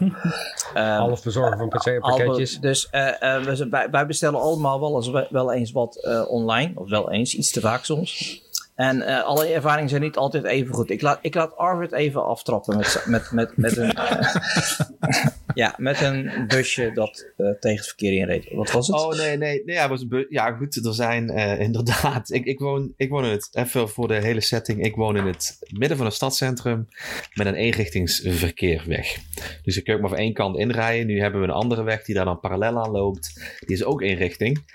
eh, 0.73 0.97
Half 0.97 1.23
bezorgen 1.23 1.57
van 1.57 1.69
pakketjes. 1.99 2.59
Dus 2.59 2.89
eh, 2.89 3.35
eh, 3.35 3.43
we 3.43 3.69
wij, 3.69 3.89
wij 3.89 4.05
bestellen 4.05 4.39
allemaal 4.39 4.79
wel 4.79 4.95
eens, 4.95 5.29
wel 5.29 5.53
eens 5.53 5.71
wat 5.71 6.07
online. 6.29 6.71
Of 6.75 6.89
wel 6.89 7.11
eens, 7.11 7.35
iets 7.35 7.51
te 7.51 7.59
vaak 7.59 7.85
soms. 7.85 8.41
En 8.75 9.23
alle 9.23 9.45
ervaringen 9.45 9.89
zijn 9.89 10.01
niet 10.01 10.17
altijd 10.17 10.43
even 10.43 10.73
goed. 10.73 10.89
Ik 10.89 11.01
laat, 11.01 11.19
ik 11.21 11.35
laat 11.35 11.57
Arvid 11.57 11.91
even 11.91 12.25
aftrappen 12.25 12.77
met, 12.77 13.03
met, 13.05 13.31
met, 13.31 13.57
met, 13.57 13.77
een, 13.77 13.97
ja, 15.57 15.73
met 15.77 16.01
een 16.01 16.45
busje 16.47 16.91
dat 16.93 17.31
eh, 17.37 17.49
tegen 17.59 17.77
het 17.77 17.87
verkeer 17.87 18.13
inreed. 18.13 18.47
Wat 18.51 18.71
was 18.71 18.87
het? 18.87 18.95
Oh 18.95 19.17
nee, 19.17 19.37
nee, 19.37 19.61
nee 19.65 19.75
ja, 19.75 19.89
was 19.89 20.05
een 20.09 20.25
ja, 20.29 20.51
goed. 20.51 20.85
Er 20.85 20.93
zijn 20.93 21.29
eh, 21.29 21.59
inderdaad. 21.59 22.31
Ik, 22.31 22.45
ik, 22.45 22.59
woon, 22.59 22.93
ik 22.97 23.09
woon 23.09 23.25
in 23.25 23.31
het, 23.31 23.49
even 23.51 23.89
voor 23.89 24.07
de 24.07 24.21
hele 24.21 24.41
setting. 24.41 24.83
Ik 24.83 24.95
woon 24.95 25.17
in 25.17 25.25
het 25.25 25.57
midden 25.69 25.97
van 25.97 26.05
een 26.05 26.11
stadscentrum 26.11 26.87
met 27.33 27.47
een 27.47 27.55
eenrichtingsverkeerweg. 27.55 29.17
Dus 29.63 29.75
je 29.75 29.81
kunt 29.81 29.99
maar 29.99 30.09
van 30.09 30.17
één 30.17 30.33
kant 30.33 30.57
inrijden. 30.57 31.07
Nu 31.07 31.19
hebben 31.21 31.41
we 31.41 31.47
een 31.47 31.53
andere 31.53 31.83
weg 31.83 32.03
die 32.03 32.15
daar 32.15 32.25
dan 32.25 32.39
parallel 32.39 32.83
aan 32.83 32.91
loopt. 32.91 33.57
Die 33.59 33.75
is 33.75 33.83
ook 33.83 34.01
één 34.01 34.17
richting. 34.17 34.65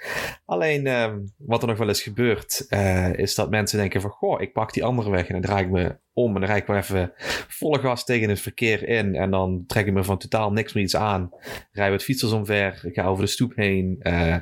Alleen 0.44 0.86
ehm, 0.86 1.18
wat 1.36 1.62
er 1.62 1.68
nog 1.68 1.78
wel 1.78 1.88
eens 1.88 2.02
gebeurt, 2.02 2.66
eh, 2.68 3.12
is 3.12 3.34
dat 3.34 3.50
mensen 3.50 3.78
denken 3.78 4.00
van 4.00 4.10
goh, 4.10 4.40
ik 4.40 4.52
pak 4.52 4.72
die 4.72 4.84
andere 4.84 5.10
weg 5.10 5.26
en 5.26 5.32
dan 5.32 5.42
draai 5.42 5.64
ik 5.64 5.70
me 5.70 5.96
om 6.12 6.35
en 6.35 6.40
dan 6.40 6.49
rijd 6.50 6.61
ik 6.61 6.66
wel 6.66 6.76
even 6.76 7.12
volle 7.48 7.79
gas 7.79 8.05
tegen 8.05 8.29
het 8.29 8.40
verkeer 8.40 8.88
in 8.88 9.14
en 9.14 9.31
dan 9.31 9.64
trek 9.66 9.87
ik 9.87 9.92
me 9.92 10.05
van 10.05 10.18
totaal 10.18 10.53
niks 10.53 10.72
meer 10.72 10.85
iets 10.85 10.96
aan. 10.96 11.31
Rij 11.72 11.90
wat 11.90 12.03
fietsers 12.03 12.33
omver, 12.33 12.81
ik 12.83 12.94
ga 12.94 13.05
over 13.05 13.25
de 13.25 13.31
stoep 13.31 13.53
heen, 13.57 13.96
eh, 14.01 14.37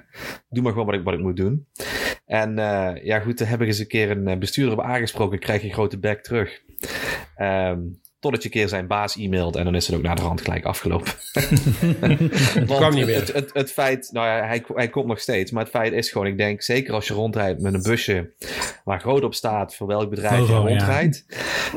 doe 0.48 0.62
maar 0.62 0.72
gewoon 0.72 0.87
wat 0.87 0.94
ik, 0.94 1.04
wat 1.04 1.14
ik 1.14 1.20
moet 1.20 1.37
doen. 1.37 1.66
En 2.26 2.59
eh, 2.59 3.04
ja 3.04 3.20
goed, 3.20 3.38
daar 3.38 3.48
heb 3.48 3.61
ik 3.61 3.66
eens 3.66 3.78
een 3.78 3.87
keer 3.87 4.11
een 4.11 4.28
eh, 4.28 4.38
bestuurder 4.38 4.78
op 4.78 4.85
aangesproken, 4.85 5.38
krijg 5.38 5.62
je 5.62 5.72
grote 5.72 5.98
bek 5.98 6.22
terug. 6.22 6.62
Ehm, 7.37 7.80
Totdat 8.20 8.42
je 8.42 8.48
een 8.48 8.54
keer 8.54 8.68
zijn 8.68 8.87
baas 8.87 9.16
e-mailt 9.16 9.56
en 9.56 9.64
dan 9.64 9.74
is 9.74 9.87
het 9.87 9.96
ook 9.96 10.02
naar 10.02 10.16
de 10.16 10.22
rand 10.22 10.40
gelijk 10.40 10.64
afgelopen. 10.64 11.12
Kwam 12.66 12.94
niet 12.94 13.06
meer. 13.06 13.14
Het, 13.14 13.33
het, 13.33 13.50
het 13.52 13.72
feit, 13.72 14.09
nou 14.12 14.26
ja, 14.26 14.46
hij, 14.46 14.64
hij 14.74 14.88
komt 14.88 15.06
nog 15.06 15.20
steeds, 15.20 15.50
maar 15.50 15.62
het 15.62 15.72
feit 15.72 15.92
is 15.92 16.11
gewoon, 16.11 16.26
ik 16.26 16.37
denk 16.37 16.62
zeker 16.62 16.94
als 16.94 17.09
je 17.09 17.14
rondrijdt 17.14 17.61
met 17.61 17.74
een 17.74 17.83
busje 17.83 18.33
waar 18.85 19.00
groot 19.00 19.22
op 19.22 19.35
staat 19.35 19.76
voor 19.76 19.87
welk 19.87 20.11
bedrijf 20.11 20.46
je 20.46 20.52
ja. 20.52 20.59
rondrijdt, 20.59 21.24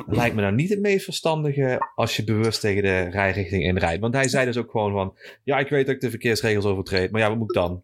lijkt 0.08 0.36
me 0.36 0.42
nou 0.42 0.54
niet 0.54 0.70
het 0.70 0.80
meest 0.80 1.04
verstandige 1.04 1.92
als 1.96 2.16
je 2.16 2.24
bewust 2.24 2.62
tegen 2.62 2.84
de 2.84 3.10
rijrichting 3.10 3.64
inrijdt. 3.64 4.02
Want 4.02 4.14
hij 4.14 4.28
zei 4.28 4.46
dus 4.46 4.58
ook 4.58 4.72
gewoon 4.72 4.92
van, 4.92 5.18
ja, 5.44 5.58
ik 5.58 5.70
weet 5.70 5.86
dat 5.86 5.96
ik 5.96 6.02
de 6.02 6.10
verkeersregels 6.10 6.66
overtreed, 6.66 7.12
maar 7.12 7.22
ja, 7.22 7.30
wat 7.30 7.38
moet 7.38 7.50
ik 7.50 7.56
dan? 7.56 7.84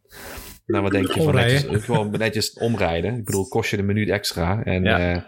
Nou, 0.71 0.83
wat 0.83 0.91
denk 0.91 1.11
je 1.11 1.21
van 1.21 1.35
netjes, 1.35 1.65
gewoon 1.85 2.11
netjes 2.17 2.53
omrijden? 2.53 3.15
Ik 3.15 3.25
bedoel, 3.25 3.47
kost 3.47 3.69
je 3.69 3.77
een 3.77 3.85
minuut 3.85 4.09
extra. 4.09 4.63
En, 4.63 4.83
Ja. 4.83 4.99
eh, 4.99 5.21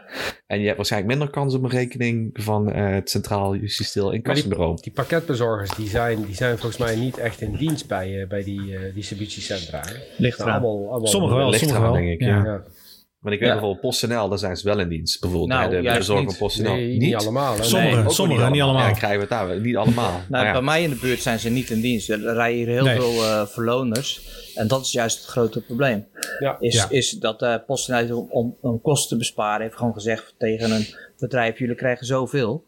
en 0.47 0.59
je 0.59 0.65
hebt 0.65 0.75
waarschijnlijk 0.77 1.11
minder 1.11 1.29
kans 1.33 1.53
op 1.55 1.63
een 1.63 1.69
rekening 1.69 2.29
van 2.33 2.71
eh, 2.71 2.89
het 2.89 3.09
Centraal 3.09 3.55
Justitieel 3.55 4.03
Maar 4.05 4.13
die, 4.13 4.21
Incassobureau. 4.23 4.77
die 4.81 4.91
pakketbezorgers 4.93 5.69
die 5.75 5.87
zijn, 5.87 6.25
die 6.25 6.35
zijn 6.35 6.57
volgens 6.57 6.77
mij 6.77 6.95
niet 6.95 7.17
echt 7.17 7.41
in 7.41 7.55
dienst 7.55 7.87
bij, 7.87 8.21
eh, 8.21 8.27
bij 8.27 8.43
die 8.43 8.75
eh, 8.77 8.95
distributiecentra. 8.95 9.83
Ligt 10.17 10.37
Nou, 10.37 10.49
allemaal, 10.51 10.89
allemaal, 10.89 11.07
Sommige 11.07 11.35
wel, 11.35 11.49
ligt 11.49 11.59
sommige 11.63 11.81
wel. 11.81 11.93
denk 11.93 12.07
ik, 12.09 12.21
ja. 12.21 12.43
Ja. 12.43 12.63
Want 13.21 13.33
ik 13.33 13.39
weet 13.39 13.49
Ja. 13.49 13.55
bijvoorbeeld 13.55 13.81
PostNL, 13.81 14.29
daar 14.29 14.37
zijn 14.37 14.57
ze 14.57 14.63
wel 14.67 14.79
in 14.79 14.89
dienst. 14.89 15.19
Bijvoorbeeld 15.21 15.49
Nou, 15.51 15.69
bij 15.69 15.77
de 15.77 15.83
juist 15.83 15.97
bezorger 15.99 16.23
van 16.23 16.31
niet. 16.31 16.41
PostNL. 16.41 16.73
Nee, 16.73 16.97
niet, 16.97 17.15
allemaal. 17.15 17.55
hè? 17.55 17.63
Sommige, 17.63 17.95
Nee, 17.95 18.03
ook 18.05 18.11
sommige, 18.11 18.49
niet 18.49 18.61
allemaal. 18.61 18.87
Ja, 18.87 18.91
krijgen 18.93 19.19
we 19.19 19.33
het 19.35 19.47
daar. 19.47 19.59
Niet 19.59 19.75
allemaal. 19.75 20.11
Nou, 20.11 20.23
Maar 20.29 20.45
ja. 20.45 20.51
Bij 20.51 20.61
mij 20.61 20.83
in 20.83 20.89
de 20.89 20.95
buurt 20.95 21.21
zijn 21.21 21.39
ze 21.39 21.49
niet 21.49 21.69
in 21.69 21.81
dienst. 21.81 22.09
Er 22.09 22.19
rijden 22.33 22.57
hier 22.57 22.67
heel 22.67 22.83
Nee. 22.83 22.95
veel 22.99 23.23
eh, 23.23 23.45
verloners. 23.47 24.21
En 24.55 24.67
dat 24.67 24.81
is 24.85 24.91
juist 24.91 25.17
het 25.17 25.25
grote 25.27 25.61
probleem. 25.61 26.07
Ja. 26.39 26.57
Is, 26.59 26.73
Ja. 26.75 26.85
is 26.89 27.11
dat 27.11 27.39
de 27.39 27.63
PostNL 27.67 28.17
om, 28.19 28.27
om, 28.29 28.57
om 28.71 28.81
kosten 28.81 29.09
te 29.09 29.17
besparen 29.17 29.61
heeft 29.61 29.75
gewoon 29.77 29.93
gezegd 29.93 30.35
tegen 30.37 30.71
een 30.71 30.85
bedrijf: 31.17 31.59
jullie 31.59 31.75
krijgen 31.75 32.05
zoveel. 32.05 32.63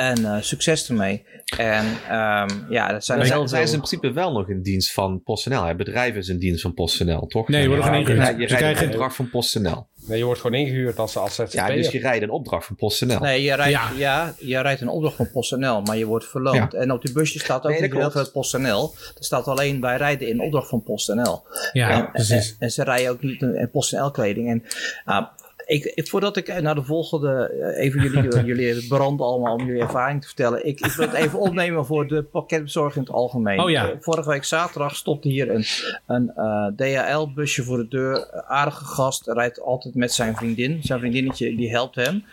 En 0.00 0.24
eh, 0.24 0.36
succes 0.40 0.88
ermee. 0.88 1.24
En 1.56 1.84
ehm, 2.08 2.48
ja, 2.68 2.92
dat 2.92 3.04
zijn 3.04 3.18
zijn, 3.26 3.32
heel 3.32 3.48
zijn 3.48 3.66
ze 3.66 3.72
in 3.72 3.78
principe 3.78 4.12
wel 4.12 4.32
nog 4.32 4.48
in 4.48 4.62
dienst 4.62 4.92
van 4.92 5.22
PostNL? 5.22 5.64
Het 5.64 5.76
bedrijf 5.76 6.14
is 6.14 6.28
in 6.28 6.38
dienst 6.38 6.62
van 6.62 6.74
PostNL, 6.74 7.26
toch? 7.26 7.48
Nee, 7.48 7.62
je 7.62 7.68
gewoon 7.68 7.90
rijdt- 7.90 8.08
ingehuurd. 8.08 8.50
Je 8.50 8.56
rijdt 8.56 8.80
een 8.80 8.88
opdracht 8.88 9.16
van 9.16 9.30
PostNL. 9.30 9.86
Nee, 10.06 10.18
je 10.18 10.24
wordt 10.24 10.40
gewoon 10.40 10.60
ingehuurd 10.60 10.98
als, 10.98 11.16
als 11.16 11.34
ZZP'er. 11.34 11.54
Ja, 11.68 11.74
dus 11.74 11.90
je 11.90 11.98
rijdt 11.98 12.22
een 12.22 12.30
opdracht 12.30 12.66
van 12.66 12.76
PostNL. 12.76 13.18
Nee, 13.20 13.42
je 13.42 13.54
rijdt, 13.54 13.70
Ja. 13.72 13.90
ja. 13.96 14.34
je 14.38 14.60
rijdt 14.60 14.80
een 14.80 14.88
opdracht 14.88 15.16
van 15.16 15.30
PostNL, 15.30 15.80
maar 15.80 15.96
je 15.96 16.06
wordt 16.06 16.24
verloond. 16.26 16.72
Ja. 16.72 16.78
En 16.78 16.92
op 16.92 17.02
die 17.02 17.12
busje 17.12 17.38
staat 17.38 17.64
ook 17.64 17.70
Nee, 17.70 17.80
niet 17.82 17.92
heel 17.92 18.10
veel 18.10 18.30
PostNL. 18.30 18.94
Er 19.18 19.24
staat 19.24 19.46
alleen 19.46 19.80
wij 19.80 19.96
rijden 19.96 20.28
in 20.28 20.40
opdracht 20.40 20.68
van 20.68 20.82
PostNL. 20.82 21.42
Ja, 21.72 21.90
En- 21.90 22.10
precies. 22.10 22.50
En, 22.50 22.56
en 22.58 22.70
ze 22.70 22.84
rijden 22.84 23.10
ook 23.10 23.22
niet 23.22 23.42
in 23.42 23.68
PostNL 23.72 24.10
kleding. 24.10 24.48
En 24.48 24.64
ah, 25.04 25.26
ik, 25.70 25.84
ik, 25.84 26.08
voordat 26.08 26.36
ik 26.36 26.60
naar 26.60 26.74
de 26.74 26.82
volgende, 26.82 27.48
eh, 27.48 27.84
even 27.84 28.02
jullie, 28.02 28.44
jullie 28.54 28.86
branden 28.86 29.26
allemaal 29.26 29.54
om 29.54 29.66
jullie 29.66 29.82
ervaring 29.82 30.20
te 30.20 30.26
vertellen. 30.26 30.66
Ik, 30.66 30.80
ik 30.80 30.92
wil 30.92 31.06
het 31.06 31.16
even 31.16 31.38
opnemen 31.38 31.86
voor 31.86 32.08
de 32.08 32.22
pakketbezorging 32.22 32.94
in 32.94 33.00
het 33.00 33.20
algemeen. 33.20 33.60
Oh 33.60 33.70
ja. 33.70 33.90
Eh, 33.90 33.96
Vorige 34.00 34.28
week 34.28 34.44
zaterdag 34.44 34.96
stopte 34.96 35.28
hier 35.28 35.50
een, 35.50 35.64
een 36.06 36.32
eh, 36.34 36.66
DHL-busje 36.76 37.62
voor 37.62 37.76
de 37.76 37.88
deur. 37.88 38.42
Aardige 38.44 38.84
gast, 38.84 39.26
rijdt 39.26 39.60
altijd 39.60 39.94
met 39.94 40.12
zijn 40.12 40.36
vriendin. 40.36 40.82
Zijn 40.82 40.98
vriendinnetje 40.98 41.56
die 41.56 41.70
helpt 41.70 41.94
hem. 41.94 42.24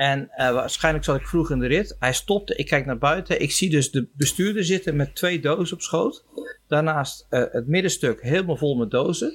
En 0.00 0.30
eh, 0.30 0.52
waarschijnlijk 0.52 1.04
zat 1.04 1.16
ik 1.16 1.26
vroeg 1.26 1.50
in 1.50 1.58
de 1.58 1.66
rit. 1.66 1.96
Hij 1.98 2.12
stopte, 2.12 2.56
ik 2.56 2.66
kijk 2.66 2.86
naar 2.86 2.98
buiten. 2.98 3.40
Ik 3.40 3.52
zie 3.52 3.70
dus 3.70 3.90
de 3.90 4.08
bestuurder 4.12 4.64
zitten 4.64 4.96
met 4.96 5.14
twee 5.14 5.40
dozen 5.40 5.76
op 5.76 5.82
schoot. 5.82 6.24
Daarnaast 6.68 7.26
eh, 7.28 7.42
het 7.50 7.66
middenstuk 7.66 8.22
helemaal 8.22 8.56
vol 8.56 8.76
met 8.76 8.90
dozen. 8.90 9.32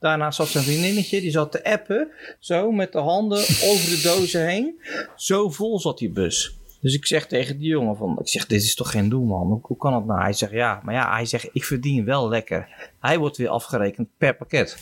Daarnaast 0.00 0.36
zat 0.36 0.48
zijn 0.48 0.64
vriendinnetje, 0.64 1.20
die 1.20 1.30
zat 1.30 1.52
te 1.52 1.64
appen. 1.64 2.08
Zo 2.38 2.70
met 2.70 2.92
de 2.92 2.98
handen 2.98 3.38
over 3.38 3.90
de 3.90 4.00
dozen 4.02 4.46
heen. 4.46 4.80
Zo 5.16 5.50
vol 5.50 5.80
zat 5.80 5.98
die 5.98 6.10
bus. 6.10 6.58
Dus 6.80 6.94
ik 6.94 7.06
zeg 7.06 7.26
tegen 7.26 7.58
die 7.58 7.68
jongen 7.68 7.96
van, 7.96 8.18
ik 8.20 8.28
zeg, 8.28 8.46
dit 8.46 8.62
is 8.62 8.74
toch 8.74 8.90
geen 8.90 9.08
doelman? 9.08 9.46
Hoe, 9.46 9.60
hoe 9.62 9.76
kan 9.76 9.92
dat 9.92 10.06
nou? 10.06 10.20
Hij 10.20 10.32
zegt, 10.32 10.52
ja, 10.52 10.80
maar 10.84 10.94
ja, 10.94 11.12
hij 11.12 11.26
zegt, 11.26 11.48
ik 11.52 11.64
verdien 11.64 12.04
wel 12.04 12.28
lekker. 12.28 12.68
Hij 13.00 13.18
wordt 13.18 13.36
weer 13.36 13.48
afgerekend 13.48 14.08
per 14.16 14.36
pakket. 14.36 14.78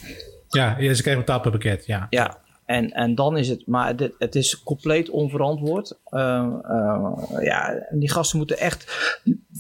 Ja, 0.49 0.77
ja 0.79 0.95
ze 0.95 1.03
krijgen 1.03 1.25
betaald 1.25 1.43
per 1.43 1.51
pakket, 1.51 1.87
ja. 1.87 2.07
Ja, 2.11 2.45
en, 2.67 2.91
en 2.91 3.15
dan 3.15 3.37
is 3.37 3.49
het, 3.49 3.67
maar 3.67 3.97
dit, 3.97 4.15
het 4.19 4.35
is 4.35 4.63
compleet 4.63 5.11
onverantwoord. 5.11 5.99
Uh, 6.11 6.47
uh, 6.63 7.13
ja, 7.43 7.73
en 7.73 7.99
die 7.99 8.11
gasten 8.11 8.39
moeten 8.39 8.59
echt, 8.59 9.11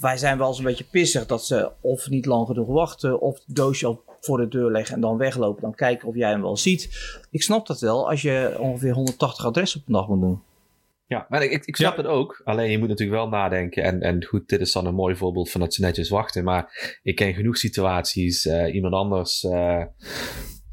wij 0.00 0.16
zijn 0.16 0.38
wel 0.38 0.48
eens 0.48 0.58
een 0.58 0.64
beetje 0.64 0.86
pissig 0.90 1.26
dat 1.26 1.46
ze 1.46 1.70
of 1.80 2.08
niet 2.08 2.26
lang 2.26 2.46
genoeg 2.46 2.68
wachten, 2.68 3.20
of 3.20 3.34
het 3.46 3.56
doosje 3.56 3.86
al 3.86 4.04
voor 4.20 4.38
de 4.38 4.48
deur 4.48 4.70
leggen 4.70 4.94
en 4.94 5.00
dan 5.00 5.16
weglopen. 5.16 5.62
Dan 5.62 5.74
kijken 5.74 6.08
of 6.08 6.14
jij 6.14 6.30
hem 6.30 6.42
wel 6.42 6.56
ziet. 6.56 6.88
Ik 7.30 7.42
snap 7.42 7.66
dat 7.66 7.80
wel 7.80 8.08
als 8.08 8.22
je 8.22 8.56
ongeveer 8.58 8.92
180 8.92 9.44
adressen 9.44 9.80
op 9.80 9.86
een 9.86 9.92
dag 9.92 10.08
moet 10.08 10.20
doen. 10.20 10.42
Ja, 11.08 11.26
maar 11.28 11.42
ik, 11.42 11.64
ik 11.64 11.76
snap 11.76 11.96
ja. 11.96 12.02
het 12.02 12.10
ook. 12.10 12.40
Alleen 12.44 12.70
je 12.70 12.78
moet 12.78 12.88
natuurlijk 12.88 13.18
wel 13.18 13.28
nadenken. 13.28 13.82
En, 13.82 14.00
en 14.00 14.24
goed, 14.24 14.48
dit 14.48 14.60
is 14.60 14.72
dan 14.72 14.86
een 14.86 14.94
mooi 14.94 15.16
voorbeeld 15.16 15.50
van 15.50 15.60
dat 15.60 15.74
ze 15.74 15.80
netjes 15.80 16.08
wachten. 16.08 16.44
Maar 16.44 16.98
ik 17.02 17.14
ken 17.14 17.34
genoeg 17.34 17.56
situaties. 17.56 18.44
Uh, 18.44 18.74
iemand 18.74 18.94
anders 18.94 19.42
uh, 19.42 19.82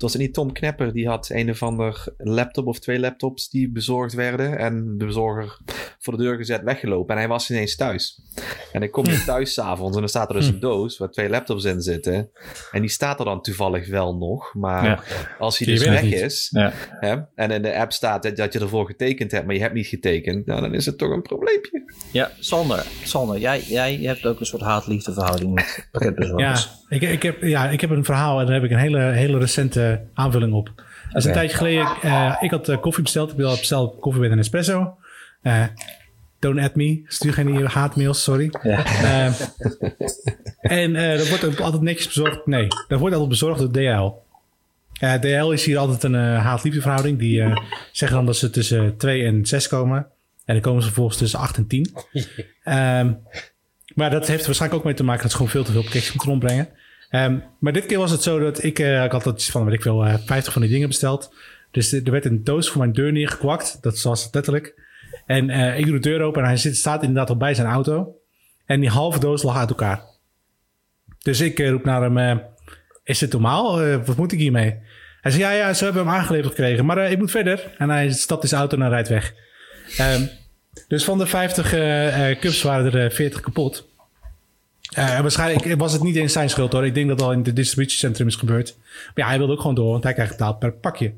was 0.03 0.15
niet 0.15 0.33
Tom 0.33 0.51
Knepper, 0.51 0.93
die 0.93 1.07
had 1.07 1.29
een 1.29 1.49
of 1.49 1.63
ander 1.63 2.13
laptop 2.17 2.67
of 2.67 2.79
twee 2.79 2.99
laptops 2.99 3.49
die 3.49 3.71
bezorgd 3.71 4.13
werden. 4.13 4.57
En 4.57 4.97
de 4.97 5.05
bezorger 5.05 5.57
voor 5.99 6.17
de 6.17 6.23
deur 6.23 6.35
gezet, 6.35 6.63
weggelopen. 6.63 7.13
En 7.13 7.19
hij 7.19 7.29
was 7.29 7.49
ineens 7.49 7.75
thuis. 7.75 8.21
En 8.71 8.81
ik 8.81 8.91
kom 8.91 9.05
weer 9.05 9.23
thuis 9.25 9.53
s'avonds 9.53 9.93
en 9.93 9.99
dan 9.99 10.09
staat 10.09 10.29
er 10.29 10.35
dus 10.35 10.47
een 10.47 10.59
doos 10.59 10.97
waar 10.97 11.09
twee 11.09 11.29
laptops 11.29 11.63
in 11.63 11.81
zitten. 11.81 12.29
En 12.71 12.81
die 12.81 12.89
staat 12.89 13.19
er 13.19 13.25
dan 13.25 13.41
toevallig 13.41 13.87
wel 13.87 14.15
nog. 14.15 14.53
Maar 14.53 14.85
ja. 14.85 15.03
als 15.39 15.57
hij 15.57 15.67
dus 15.67 15.85
weg 15.85 16.03
niet. 16.03 16.13
is 16.13 16.49
ja. 16.51 16.73
hè, 16.99 17.17
en 17.35 17.51
in 17.51 17.61
de 17.61 17.75
app 17.75 17.91
staat 17.91 18.23
dat, 18.23 18.35
dat 18.35 18.53
je 18.53 18.59
ervoor 18.59 18.85
getekend 18.85 19.31
hebt, 19.31 19.45
maar 19.45 19.55
je 19.55 19.61
hebt 19.61 19.73
niet 19.73 19.87
getekend, 19.87 20.45
nou, 20.45 20.61
dan 20.61 20.73
is 20.73 20.85
het 20.85 20.97
toch 20.97 21.11
een 21.11 21.21
probleempje. 21.21 21.83
Ja, 22.11 22.31
Sander, 22.39 22.85
Sander 23.03 23.39
jij, 23.39 23.61
jij 23.61 23.95
hebt 23.95 24.25
ook 24.25 24.39
een 24.39 24.45
soort 24.45 24.61
haat-liefde 24.61 25.13
verhouding 25.13 25.53
met 25.53 25.87
pakketbezorgers. 25.91 26.63
Ja, 26.63 26.82
ik, 26.93 27.01
ik, 27.01 27.23
heb, 27.23 27.41
ja, 27.41 27.69
ik 27.69 27.81
heb 27.81 27.89
een 27.89 28.05
verhaal 28.05 28.39
en 28.39 28.45
daar 28.45 28.55
heb 28.55 28.63
ik 28.63 28.71
een 28.71 28.77
hele, 28.77 29.01
hele 29.01 29.37
recente 29.37 30.01
aanvulling 30.13 30.53
op. 30.53 30.71
Dat 30.75 31.21
is 31.21 31.25
een 31.25 31.33
tijdje 31.33 31.57
geleden. 31.57 31.87
Uh, 32.05 32.37
ik 32.39 32.51
had 32.51 32.69
uh, 32.69 32.81
koffie 32.81 33.03
besteld. 33.03 33.39
Ik 33.39 33.45
had 33.45 33.59
besteld 33.59 33.99
koffie 33.99 34.21
met 34.21 34.31
een 34.31 34.39
espresso. 34.39 34.97
Uh, 35.43 35.63
don't 36.39 36.59
at 36.59 36.75
me. 36.75 37.01
Stuur 37.05 37.33
geen 37.33 37.65
haatmails, 37.65 38.23
sorry. 38.23 38.51
Ja. 38.61 38.83
en 40.61 40.93
dat 41.17 41.29
wordt 41.29 41.61
altijd 41.61 41.81
netjes 41.81 42.07
bezorgd. 42.07 42.45
Nee, 42.45 42.67
dat 42.87 42.99
wordt 42.99 43.13
altijd 43.15 43.29
bezorgd 43.29 43.59
door 43.59 43.71
DL. 43.71 44.11
DL 45.19 45.51
is 45.51 45.65
hier 45.65 45.77
altijd 45.77 46.03
een 46.03 46.15
haat-liefde 46.35 46.81
verhouding. 46.81 47.19
Die 47.19 47.43
zeggen 47.91 48.17
dan 48.17 48.25
dat 48.25 48.37
ze 48.37 48.49
tussen 48.49 48.97
2 48.97 49.25
en 49.25 49.45
6 49.45 49.67
komen. 49.67 50.07
En 50.45 50.53
dan 50.53 50.61
komen 50.61 50.81
ze 50.81 50.87
vervolgens 50.87 51.17
tussen 51.17 51.39
8 51.39 51.57
en 51.57 51.67
10. 51.67 51.93
um, 52.13 52.23
maar 53.95 54.09
dat 54.09 54.27
heeft 54.27 54.39
er 54.39 54.45
waarschijnlijk 54.45 54.73
ook 54.73 54.83
mee 54.83 54.93
te 54.93 55.03
maken 55.03 55.21
dat 55.21 55.31
ze 55.31 55.37
gewoon 55.37 55.51
veel 55.51 55.63
te 55.63 55.71
veel 55.71 55.81
pakketjes 55.81 56.11
moeten 56.11 56.29
rondbrengen. 56.29 56.69
Um, 57.15 57.43
maar 57.59 57.73
dit 57.73 57.85
keer 57.85 57.97
was 57.97 58.11
het 58.11 58.23
zo 58.23 58.39
dat 58.39 58.63
ik, 58.63 58.79
uh, 58.79 59.03
ik 59.03 59.11
had 59.11 59.25
iets 59.25 59.49
van, 59.49 59.65
weet 59.65 59.73
ik 59.73 59.81
veel, 59.81 60.05
uh, 60.05 60.13
50 60.25 60.53
van 60.53 60.61
die 60.61 60.71
dingen 60.71 60.87
besteld. 60.87 61.33
Dus 61.71 61.91
er 61.91 62.11
werd 62.11 62.25
een 62.25 62.43
doos 62.43 62.69
voor 62.69 62.81
mijn 62.81 62.93
deur 62.93 63.11
neergekwakt. 63.11 63.77
Dat 63.81 64.01
was 64.01 64.29
letterlijk. 64.31 64.81
En 65.25 65.49
uh, 65.49 65.79
ik 65.79 65.85
doe 65.85 65.93
de 65.93 66.09
deur 66.09 66.21
open 66.21 66.41
en 66.41 66.47
hij 66.47 66.57
zit, 66.57 66.77
staat 66.77 67.01
inderdaad 67.01 67.29
al 67.29 67.37
bij 67.37 67.53
zijn 67.53 67.67
auto. 67.67 68.15
En 68.65 68.79
die 68.79 68.89
halve 68.89 69.19
doos 69.19 69.43
lag 69.43 69.57
uit 69.57 69.69
elkaar. 69.69 70.01
Dus 71.19 71.41
ik 71.41 71.59
roep 71.59 71.83
naar 71.83 72.11
hem, 72.11 72.41
is 73.03 73.19
dit 73.19 73.31
normaal? 73.31 73.97
wat 73.97 74.17
moet 74.17 74.31
ik 74.31 74.39
hiermee? 74.39 74.79
Hij 75.21 75.31
zei, 75.31 75.43
ja, 75.43 75.51
ja, 75.51 75.73
ze 75.73 75.83
hebben 75.83 76.05
hem 76.05 76.13
aangeleverd 76.13 76.55
gekregen, 76.55 76.85
maar 76.85 77.11
ik 77.11 77.17
moet 77.17 77.31
verder. 77.31 77.73
En 77.77 77.89
hij 77.89 78.11
stapt 78.11 78.43
in 78.43 78.49
zijn 78.49 78.61
auto 78.61 78.77
en 78.77 78.89
rijdt 78.89 79.09
weg. 79.09 79.33
Um, 79.99 80.29
dus 80.87 81.03
van 81.03 81.17
de 81.17 81.25
50 81.25 81.69
cups 82.39 82.61
waren 82.61 82.93
er 82.93 83.11
40 83.11 83.41
kapot. 83.41 83.92
Uh, 84.97 85.19
waarschijnlijk 85.19 85.79
was 85.79 85.93
het 85.93 86.03
niet 86.03 86.15
eens 86.15 86.33
zijn 86.33 86.49
schuld 86.49 86.71
hoor. 86.71 86.85
Ik 86.85 86.93
denk 86.93 87.07
dat 87.07 87.17
het 87.17 87.27
al 87.27 87.33
in 87.33 87.41
het 87.43 87.55
distributiecentrum 87.55 88.27
is 88.27 88.35
gebeurd. 88.35 88.75
Maar 89.05 89.11
ja, 89.15 89.27
hij 89.27 89.37
wilde 89.37 89.53
ook 89.53 89.59
gewoon 89.59 89.75
door, 89.75 89.91
want 89.91 90.03
hij 90.03 90.13
krijgt 90.13 90.31
betaald 90.31 90.59
per 90.59 90.71
pakje. 90.71 91.13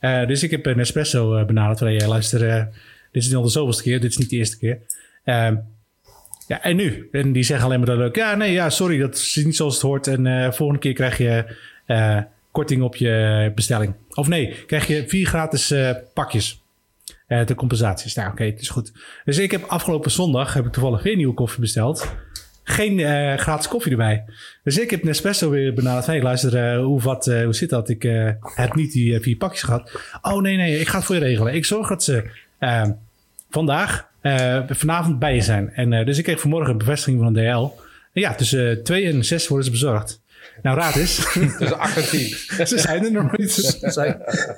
Uh, 0.00 0.26
dus 0.26 0.42
ik 0.42 0.50
heb 0.50 0.66
een 0.66 0.78
espresso 0.78 1.44
benaderd. 1.44 1.78
Van, 1.78 1.86
hey, 1.86 2.06
luister, 2.06 2.68
dit 3.12 3.22
is 3.22 3.34
al 3.34 3.42
de 3.42 3.48
zoveelste 3.48 3.82
keer. 3.82 4.00
Dit 4.00 4.10
is 4.10 4.16
niet 4.16 4.30
de 4.30 4.36
eerste 4.36 4.58
keer. 4.58 4.78
Uh, 5.24 5.50
ja, 6.46 6.62
en 6.62 6.76
nu? 6.76 7.08
En 7.12 7.32
die 7.32 7.42
zeggen 7.42 7.66
alleen 7.66 7.78
maar 7.78 7.88
dat 7.88 7.98
leuk. 7.98 8.16
Ja, 8.16 8.34
nee, 8.34 8.52
ja, 8.52 8.70
sorry, 8.70 8.98
dat 8.98 9.14
is 9.14 9.40
niet 9.44 9.56
zoals 9.56 9.74
het 9.74 9.82
hoort. 9.82 10.06
En 10.06 10.54
volgende 10.54 10.80
keer 10.80 10.92
krijg 10.92 11.18
je 11.18 11.44
korting 12.50 12.82
op 12.82 12.96
je 12.96 13.52
bestelling. 13.54 13.94
Of 14.10 14.28
nee, 14.28 14.64
krijg 14.66 14.86
je 14.86 15.08
vier 15.08 15.26
gratis 15.26 15.74
pakjes. 16.14 16.62
de 17.26 17.54
compensaties. 17.54 18.14
Nou, 18.14 18.30
oké, 18.30 18.44
het 18.44 18.60
is 18.60 18.68
goed. 18.68 18.92
Dus 19.24 19.38
ik 19.38 19.50
heb 19.50 19.62
afgelopen 19.62 20.10
zondag 20.10 20.54
heb 20.54 20.66
ik 20.66 20.72
toevallig 20.72 21.02
weer 21.02 21.16
nieuwe 21.16 21.34
koffie 21.34 21.60
besteld 21.60 22.08
geen 22.68 22.98
uh, 22.98 23.34
gratis 23.34 23.68
koffie 23.68 23.90
erbij. 23.90 24.24
Dus 24.64 24.78
ik 24.78 24.90
heb 24.90 25.04
Nespresso 25.04 25.50
weer 25.50 25.74
benaderd. 25.74 26.06
Hey, 26.06 26.22
luister, 26.22 26.74
uh, 26.74 26.84
hoe, 26.84 27.00
wat, 27.00 27.26
uh, 27.26 27.44
hoe 27.44 27.54
zit 27.54 27.70
dat? 27.70 27.88
Ik 27.88 28.02
heb 28.54 28.74
niet 28.74 28.92
die 28.92 29.20
vier 29.20 29.36
pakjes 29.36 29.62
gehad. 29.62 29.90
Oh 30.22 30.40
nee, 30.40 30.56
nee, 30.56 30.80
ik 30.80 30.88
ga 30.88 30.96
het 30.96 31.06
voor 31.06 31.14
je 31.14 31.20
regelen. 31.20 31.54
Ik 31.54 31.64
zorg 31.64 31.88
dat 31.88 32.04
ze 32.04 32.30
ehm, 32.58 32.92
vandaag, 33.50 34.08
vanavond 34.68 35.18
bij 35.18 35.34
je 35.34 35.40
zijn. 35.40 35.72
En 35.72 36.04
dus 36.04 36.18
ik 36.18 36.24
kreeg 36.24 36.40
vanmorgen 36.40 36.70
een 36.70 36.78
bevestiging 36.78 37.20
van 37.22 37.32
DL. 37.32 37.84
En 38.12 38.22
ja, 38.22 38.34
tussen 38.34 38.84
2 38.84 39.06
en 39.06 39.24
6 39.24 39.48
worden 39.48 39.66
ze 39.66 39.72
bezorgd. 39.72 40.20
Nou, 40.62 40.78
raad 40.78 40.96
eens. 40.96 41.32
Tussen 41.32 41.78
8 41.78 41.96
en 41.96 42.08
10. 42.08 42.28
ze 42.66 42.78
zijn 42.78 43.04
er 43.04 43.12
nog 43.12 43.36
niet. 43.36 43.80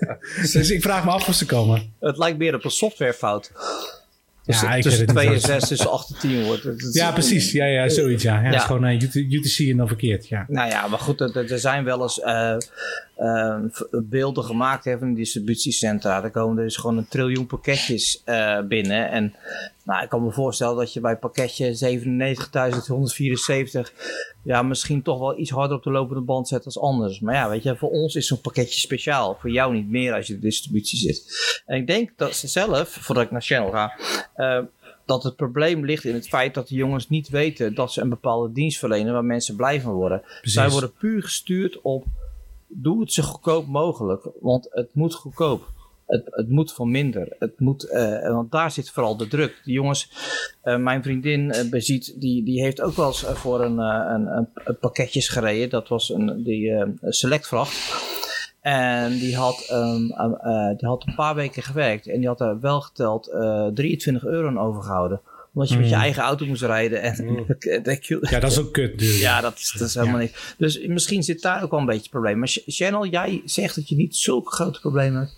dus 0.52 0.70
ik 0.70 0.82
vraag 0.82 1.04
me 1.04 1.10
af 1.10 1.28
of 1.28 1.34
ze 1.34 1.46
komen. 1.46 1.94
Het 2.00 2.18
lijkt 2.18 2.38
meer 2.38 2.54
op 2.54 2.64
een 2.64 2.70
softwarefout. 2.70 3.52
Dus 4.48 4.61
ja, 4.61 4.80
tussen 4.80 5.06
2 5.06 5.28
en 5.28 5.40
6, 5.40 5.68
tussen 5.68 5.90
8 5.90 6.11
en 6.11 6.18
10 6.20 6.44
wordt. 6.44 6.62
Het, 6.62 6.90
ja, 6.92 7.12
precies. 7.12 7.52
Ja, 7.52 7.64
ja 7.64 7.88
zoiets. 7.88 8.22
Ja. 8.22 8.34
Ja, 8.34 8.40
ja. 8.40 8.46
Het 8.46 8.54
is 8.54 8.62
gewoon 8.62 8.84
uh, 8.84 9.02
UTC 9.30 9.58
en 9.58 9.76
dan 9.76 9.87
verkeerd. 9.87 10.28
Ja. 10.28 10.44
Nou 10.48 10.68
ja, 10.68 10.87
maar 10.87 10.98
goed, 10.98 11.20
er, 11.20 11.52
er 11.52 11.58
zijn 11.58 11.84
wel 11.84 12.02
eens 12.02 12.18
uh, 12.18 12.56
uh, 13.18 13.59
beelden 13.90 14.44
gemaakt 14.44 14.85
hè, 14.85 14.98
van 14.98 15.14
distributiecentra. 15.14 16.24
Er 16.24 16.31
komen 16.31 16.57
dus 16.57 16.76
gewoon 16.76 16.96
een 16.96 17.09
triljoen 17.09 17.46
pakketjes 17.46 18.22
binnen. 18.68 19.11
En 19.11 19.35
nou, 19.85 20.02
ik 20.02 20.09
kan 20.09 20.24
me 20.24 20.33
voorstellen 20.33 20.76
dat 20.76 20.92
je 20.92 21.00
bij 21.00 21.16
pakketje 21.16 21.98
97.174 23.88 23.92
ja, 24.42 24.62
misschien 24.62 25.02
toch 25.02 25.18
wel 25.18 25.38
iets 25.38 25.50
harder 25.50 25.76
op 25.76 25.83
de 25.83 25.90
lopende 25.90 26.22
band 26.22 26.48
zet 26.48 26.64
als 26.64 26.78
anders. 26.78 27.20
Maar 27.20 27.35
ja, 27.35 27.48
weet 27.48 27.62
je, 27.62 27.76
voor 27.76 27.90
ons 27.90 28.14
is 28.14 28.26
zo'n 28.26 28.40
pakketje 28.40 28.81
speciaal. 28.81 29.37
Voor 29.40 29.50
jou 29.50 29.74
niet 29.74 29.88
meer 29.88 30.14
als 30.14 30.26
je 30.26 30.33
de 30.33 30.40
distributie 30.40 30.98
zit. 30.98 31.24
En 31.66 31.76
ik 31.76 31.87
denk 31.87 32.11
dat 32.16 32.35
ze 32.35 32.48
zelf, 32.48 32.88
voordat 32.88 33.24
ik 33.24 33.31
naar 33.31 33.42
Channel 33.42 33.70
ga, 33.70 33.98
uh, 34.37 34.64
dat 35.07 35.22
het 35.22 35.37
probleem 35.37 35.85
ligt 35.85 36.04
in 36.04 36.14
het 36.14 36.28
feit 36.28 36.54
dat 36.54 36.68
de 36.68 36.74
jongens 36.74 37.09
niet 37.09 37.28
weten 37.28 37.74
dat 37.74 37.92
ze 37.92 38.00
een 38.00 38.09
bepaalde 38.09 38.52
dienst 38.52 38.78
verlenen 38.78 39.12
waar 39.12 39.24
mensen 39.24 39.57
blij 39.57 39.81
van 39.81 39.92
worden. 39.92 40.20
Precies. 40.20 40.52
Zij 40.52 40.70
worden 40.70 40.92
puur 40.92 41.22
gestuurd 41.22 41.81
op 41.81 42.04
doe 42.68 43.00
het 43.00 43.12
zo 43.12 43.22
goedkoop 43.22 43.66
mogelijk, 43.66 44.28
want 44.40 44.66
het 44.70 44.94
moet 44.94 45.14
goedkoop. 45.14 45.72
Het, 46.07 46.22
het 46.31 46.48
moet 46.48 46.72
van 46.72 46.90
minder. 46.90 47.37
Het 47.38 47.61
moet, 47.61 47.88
uh, 47.92 48.28
want 48.28 48.50
daar 48.50 48.70
zit 48.70 48.90
vooral 48.90 49.16
de 49.16 49.28
druk. 49.28 49.61
Die 49.64 49.74
jongens, 49.74 50.11
uh, 50.64 50.76
mijn 50.76 51.02
vriendin 51.02 51.54
beziet, 51.70 52.20
die, 52.20 52.44
die 52.44 52.62
heeft 52.62 52.81
ook 52.81 52.94
wel 52.94 53.07
eens 53.07 53.24
voor 53.24 53.64
een, 53.64 53.78
een, 53.78 54.48
een, 54.64 54.78
pakketjes 54.78 55.28
gereden. 55.28 55.70
Dat 55.70 55.88
was 55.88 56.09
een 56.09 56.42
die, 56.42 56.85
selectvracht. 57.02 58.07
En 58.61 59.11
die 59.11 59.37
had, 59.37 59.68
um, 59.72 60.07
die 60.76 60.88
had 60.88 61.07
een 61.07 61.14
paar 61.14 61.35
weken 61.35 61.62
gewerkt. 61.62 62.07
En 62.07 62.18
die 62.18 62.28
had 62.28 62.40
er 62.40 62.61
wel 62.61 62.81
geteld 62.81 63.31
23 63.74 64.24
euro 64.24 64.48
aan 64.48 64.59
overgehouden 64.59 65.20
omdat 65.58 65.72
je 65.72 65.74
mm. 65.74 65.80
met 65.80 65.90
je 65.90 65.96
hmm. 65.96 66.04
eigen 66.04 66.22
auto 66.22 66.46
moest 66.46 66.62
rijden. 66.62 67.02
En 67.02 67.24
mm. 67.24 67.46
ja, 68.30 68.40
dat 68.40 68.50
is 68.50 68.58
ook 68.58 68.72
kut. 68.72 68.98
Dus. 68.98 69.20
Ja, 69.20 69.40
dat 69.40 69.58
is, 69.58 69.72
dat 69.78 69.88
is 69.88 69.94
helemaal 69.94 70.16
ja. 70.16 70.22
niet. 70.22 70.54
Dus 70.58 70.86
misschien 70.86 71.22
zit 71.22 71.42
daar 71.42 71.62
ook 71.62 71.70
wel 71.70 71.80
een 71.80 71.86
beetje 71.86 72.00
het 72.00 72.10
probleem. 72.10 72.38
Maar 72.38 72.48
Channel, 72.66 73.06
jij 73.06 73.42
zegt 73.44 73.74
dat 73.74 73.88
je 73.88 73.96
niet 73.96 74.16
zulke 74.16 74.50
grote 74.50 74.80
problemen 74.80 75.20
hebt. 75.20 75.36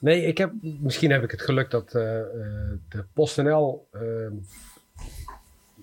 Nee, 0.00 0.26
ik 0.26 0.38
heb, 0.38 0.52
misschien 0.60 1.10
heb 1.10 1.22
ik 1.22 1.30
het 1.30 1.42
geluk 1.42 1.70
dat 1.70 1.86
uh, 1.86 1.92
de 1.92 3.04
PostNL 3.12 3.88
uh, 3.94 4.00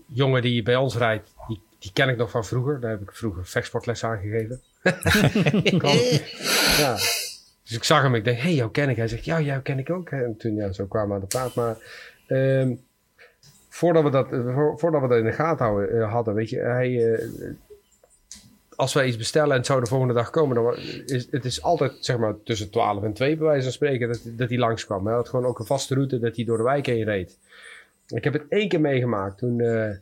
jongen 0.06 0.42
die 0.42 0.64
bij 0.64 0.76
ons 0.76 0.96
rijdt, 0.96 1.34
die, 1.48 1.62
die 1.80 1.92
ken 1.94 2.10
ik 2.10 2.18
nog 2.18 2.32
van 2.32 2.46
vroeger. 2.46 2.80
Daar 2.80 2.92
heb 2.92 3.02
ik 3.02 3.12
vroeger 3.14 3.46
vechtsportles 3.46 4.04
aan 4.04 4.20
gegeven. 4.20 4.62
ja. 6.84 6.94
Dus 7.64 7.78
ik 7.78 7.84
zag 7.84 8.02
hem, 8.02 8.16
ik 8.16 8.24
denk, 8.24 8.38
hé, 8.38 8.44
hey, 8.44 8.54
jou 8.54 8.72
ken 8.72 8.90
ik. 8.90 8.96
Hij 8.96 9.08
zegt, 9.08 9.26
ja, 9.26 9.42
jou 9.42 9.62
ken 9.62 9.80
ik 9.80 9.90
ook. 9.90 10.10
En 10.10 10.36
toen, 10.38 10.56
ja, 10.56 10.72
zo 10.72 10.86
kwamen 10.86 11.08
we 11.08 11.14
aan 11.14 11.20
de 11.20 11.28
praat. 11.28 11.56
Maar 11.56 11.78
um, 12.28 12.88
voordat, 13.80 14.04
we 14.04 14.10
dat, 14.10 14.28
voordat 14.80 15.02
we 15.02 15.08
dat 15.08 15.18
in 15.18 15.24
de 15.24 15.32
gaten 15.32 15.66
houden, 15.66 15.96
uh, 15.96 16.12
hadden, 16.12 16.34
weet 16.34 16.50
je, 16.50 16.60
hij, 16.60 16.90
uh, 16.90 17.50
als 18.76 18.94
wij 18.94 19.08
iets 19.08 19.18
bestellen 19.18 19.52
en 19.52 19.58
het 19.58 19.66
zou 19.66 19.80
de 19.80 19.86
volgende 19.86 20.14
dag 20.14 20.30
komen, 20.30 20.56
dan 20.56 20.76
is 21.06 21.28
het 21.32 21.46
is 21.46 21.64
altijd 21.64 21.92
zeg 22.00 22.18
maar 22.18 22.36
tussen 22.44 22.72
12 22.72 23.04
en 23.04 23.14
2 23.14 23.38
bij 23.38 23.48
wijze 23.48 23.64
van 23.64 23.72
spreken 23.72 24.08
dat, 24.08 24.22
dat 24.26 24.50
hij 24.50 24.58
langskwam. 24.58 25.06
Hij 25.06 25.16
had 25.16 25.30
gewoon 25.30 25.46
ook 25.46 25.60
een 25.60 25.66
vaste 25.66 25.94
route 25.94 26.20
dat 26.20 26.36
hij 26.36 26.46
door 26.46 26.58
de 26.58 26.64
wijk 26.64 26.86
heen 26.86 27.04
reed. 27.04 27.38
Ik 28.08 28.24
heb 28.24 28.34
het 28.34 28.46
één 28.50 28.68
keer 28.68 28.82
meegemaakt. 28.82 29.38
Toen 29.38 29.58
we 29.58 30.02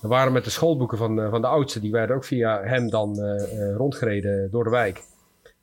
waren 0.00 0.32
met 0.32 0.44
de 0.44 0.50
schoolboeken 0.50 0.98
van, 0.98 1.30
van 1.30 1.40
de 1.40 1.46
oudste, 1.46 1.80
die 1.80 1.92
werden 1.92 2.16
ook 2.16 2.24
via 2.24 2.62
hem 2.62 2.90
dan 2.90 3.18
rondgereden 3.76 4.50
door 4.50 4.64
de 4.64 4.70
wijk. 4.70 5.02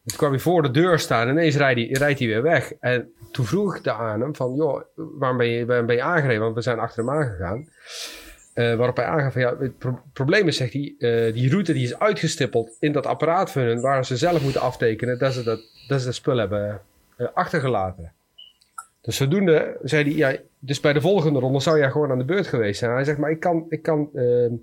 Toen 0.06 0.18
kwam 0.18 0.32
hij 0.32 0.40
voor 0.40 0.62
de 0.62 0.72
deur 0.72 1.00
staan 1.00 1.28
en 1.28 1.34
ineens 1.34 1.56
rijdt 1.56 1.80
hij, 1.80 1.90
rijdt 1.90 2.20
hij 2.20 2.28
weer 2.28 2.42
weg. 2.42 2.74
En 2.80 3.14
toen 3.32 3.46
vroeg 3.46 3.78
ik 3.78 3.88
aan 3.88 4.22
hem 4.22 4.36
van, 4.36 4.56
joh, 4.56 4.82
waarom 4.96 5.38
ben 5.38 5.48
je, 5.48 5.66
waarom 5.66 5.86
ben 5.86 5.96
je 5.96 6.02
aangereden? 6.02 6.42
Want 6.42 6.56
we 6.56 6.62
zijn 6.62 6.80
achter 6.80 7.04
hem 7.04 7.14
aangegaan. 7.14 7.68
Uh, 8.56 8.76
waarop 8.76 8.96
hij 8.96 9.06
aangaf 9.06 9.34
van 9.34 9.42
ja, 9.42 9.56
het 9.60 9.74
probleem 10.14 10.48
is, 10.48 10.58
zegt 10.58 10.74
hij, 10.74 10.96
uh, 10.98 11.34
die 11.34 11.50
route 11.50 11.74
die 11.74 11.84
is 11.84 12.00
uitgestippeld 12.00 12.76
in 12.80 12.92
dat 12.92 13.06
apparaat 13.06 13.52
van 13.52 13.62
hun, 13.62 13.82
waar 13.82 14.06
ze 14.06 14.18
zelf 14.18 14.44
moeten 14.44 14.62
aftekenen 14.62 15.20
dat 15.20 15.34
ze, 15.34 15.44
dat, 15.44 15.60
dat 15.88 16.00
ze 16.00 16.06
dat 16.06 16.16
spul 16.16 16.38
hebben 16.38 16.82
uh, 17.18 17.28
achtergelaten. 17.34 18.12
Dus 19.02 19.16
zodoende 19.16 19.78
zei 19.84 20.04
hij, 20.04 20.14
ja, 20.14 20.40
dus 20.60 20.80
bij 20.80 20.94
de 20.94 21.02
volgende 21.02 21.40
ronde 21.40 21.60
zou 21.60 21.78
jij 21.78 21.92
gewoon 21.92 22.12
aan 22.12 22.18
de 22.18 22.26
beurt 22.26 22.48
geweest 22.48 22.80
zijn. 22.80 22.92
Hij 22.92 23.04
zegt, 23.04 23.18
maar 23.18 23.32
ik 23.32 23.40
kan, 23.40 23.66
ik 23.70 23.82
kan, 23.82 24.10
ehm, 24.14 24.54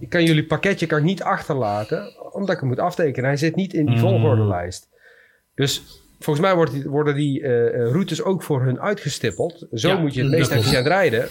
ik 0.00 0.08
kan 0.08 0.24
jullie 0.24 0.46
pakketje 0.46 0.86
kan 0.86 0.98
ik 0.98 1.04
niet 1.04 1.22
achterlaten, 1.22 2.32
omdat 2.32 2.54
ik 2.54 2.60
hem 2.60 2.68
moet 2.68 2.78
aftekenen. 2.78 3.28
Hij 3.28 3.38
zit 3.38 3.54
niet 3.54 3.74
in 3.74 3.86
die 3.86 3.94
mm. 3.94 4.00
volgordelijst. 4.00 4.88
Dus 5.54 6.02
volgens 6.20 6.46
mij 6.46 6.54
wordt 6.54 6.72
die, 6.72 6.88
worden 6.88 7.14
die 7.14 7.46
routes 7.72 8.22
ook 8.22 8.42
voor 8.42 8.62
hun 8.62 8.80
uitgestippeld. 8.80 9.66
Zo 9.72 9.98
moet 9.98 10.14
je 10.14 10.22
het 10.22 10.30
meest 10.30 10.50
efficiënt 10.50 10.86
rijden. 10.86 11.28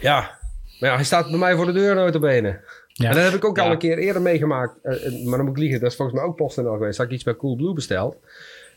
Ja, 0.00 0.38
maar 0.80 0.90
ja, 0.90 0.94
hij 0.94 1.04
staat 1.04 1.30
bij 1.30 1.38
mij 1.38 1.54
voor 1.54 1.66
de 1.66 1.72
deur 1.72 1.94
notabene. 1.94 2.60
Ja. 2.86 3.08
En 3.08 3.14
dat 3.14 3.24
heb 3.24 3.34
ik 3.34 3.44
ook 3.44 3.58
al 3.58 3.70
een 3.70 3.78
keer 3.78 3.98
eerder 3.98 4.22
meegemaakt. 4.22 4.78
Uh, 4.82 5.24
maar 5.24 5.36
dan 5.36 5.46
moet 5.46 5.56
ik 5.56 5.62
liegen, 5.62 5.80
dat 5.80 5.90
is 5.90 5.96
volgens 5.96 6.18
mij 6.18 6.26
ook 6.26 6.36
PostNL 6.36 6.72
geweest. 6.72 6.98
Had 6.98 7.06
ik 7.06 7.12
iets 7.12 7.24
bij 7.24 7.36
Coolblue 7.36 7.72
besteld. 7.72 8.16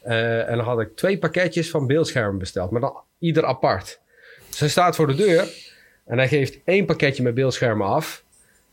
Uh, 0.06 0.50
en 0.50 0.56
dan 0.56 0.66
had 0.66 0.80
ik 0.80 0.96
twee 0.96 1.18
pakketjes 1.18 1.70
van 1.70 1.88
beeldschermen 1.88 2.38
besteld. 2.38 2.72
Maar 2.72 2.82
dan 2.82 3.02
ieder 3.20 3.46
apart. 3.46 4.00
Dus 4.50 4.60
hij 4.60 4.70
staat 4.70 4.96
voor 4.96 5.08
de 5.08 5.16
deur. 5.16 5.48
En 6.06 6.18
hij 6.18 6.28
geeft 6.28 6.60
één 6.66 6.86
pakketje 6.86 7.24
met 7.24 7.34
beeldschermen 7.34 7.88
af. 7.88 8.24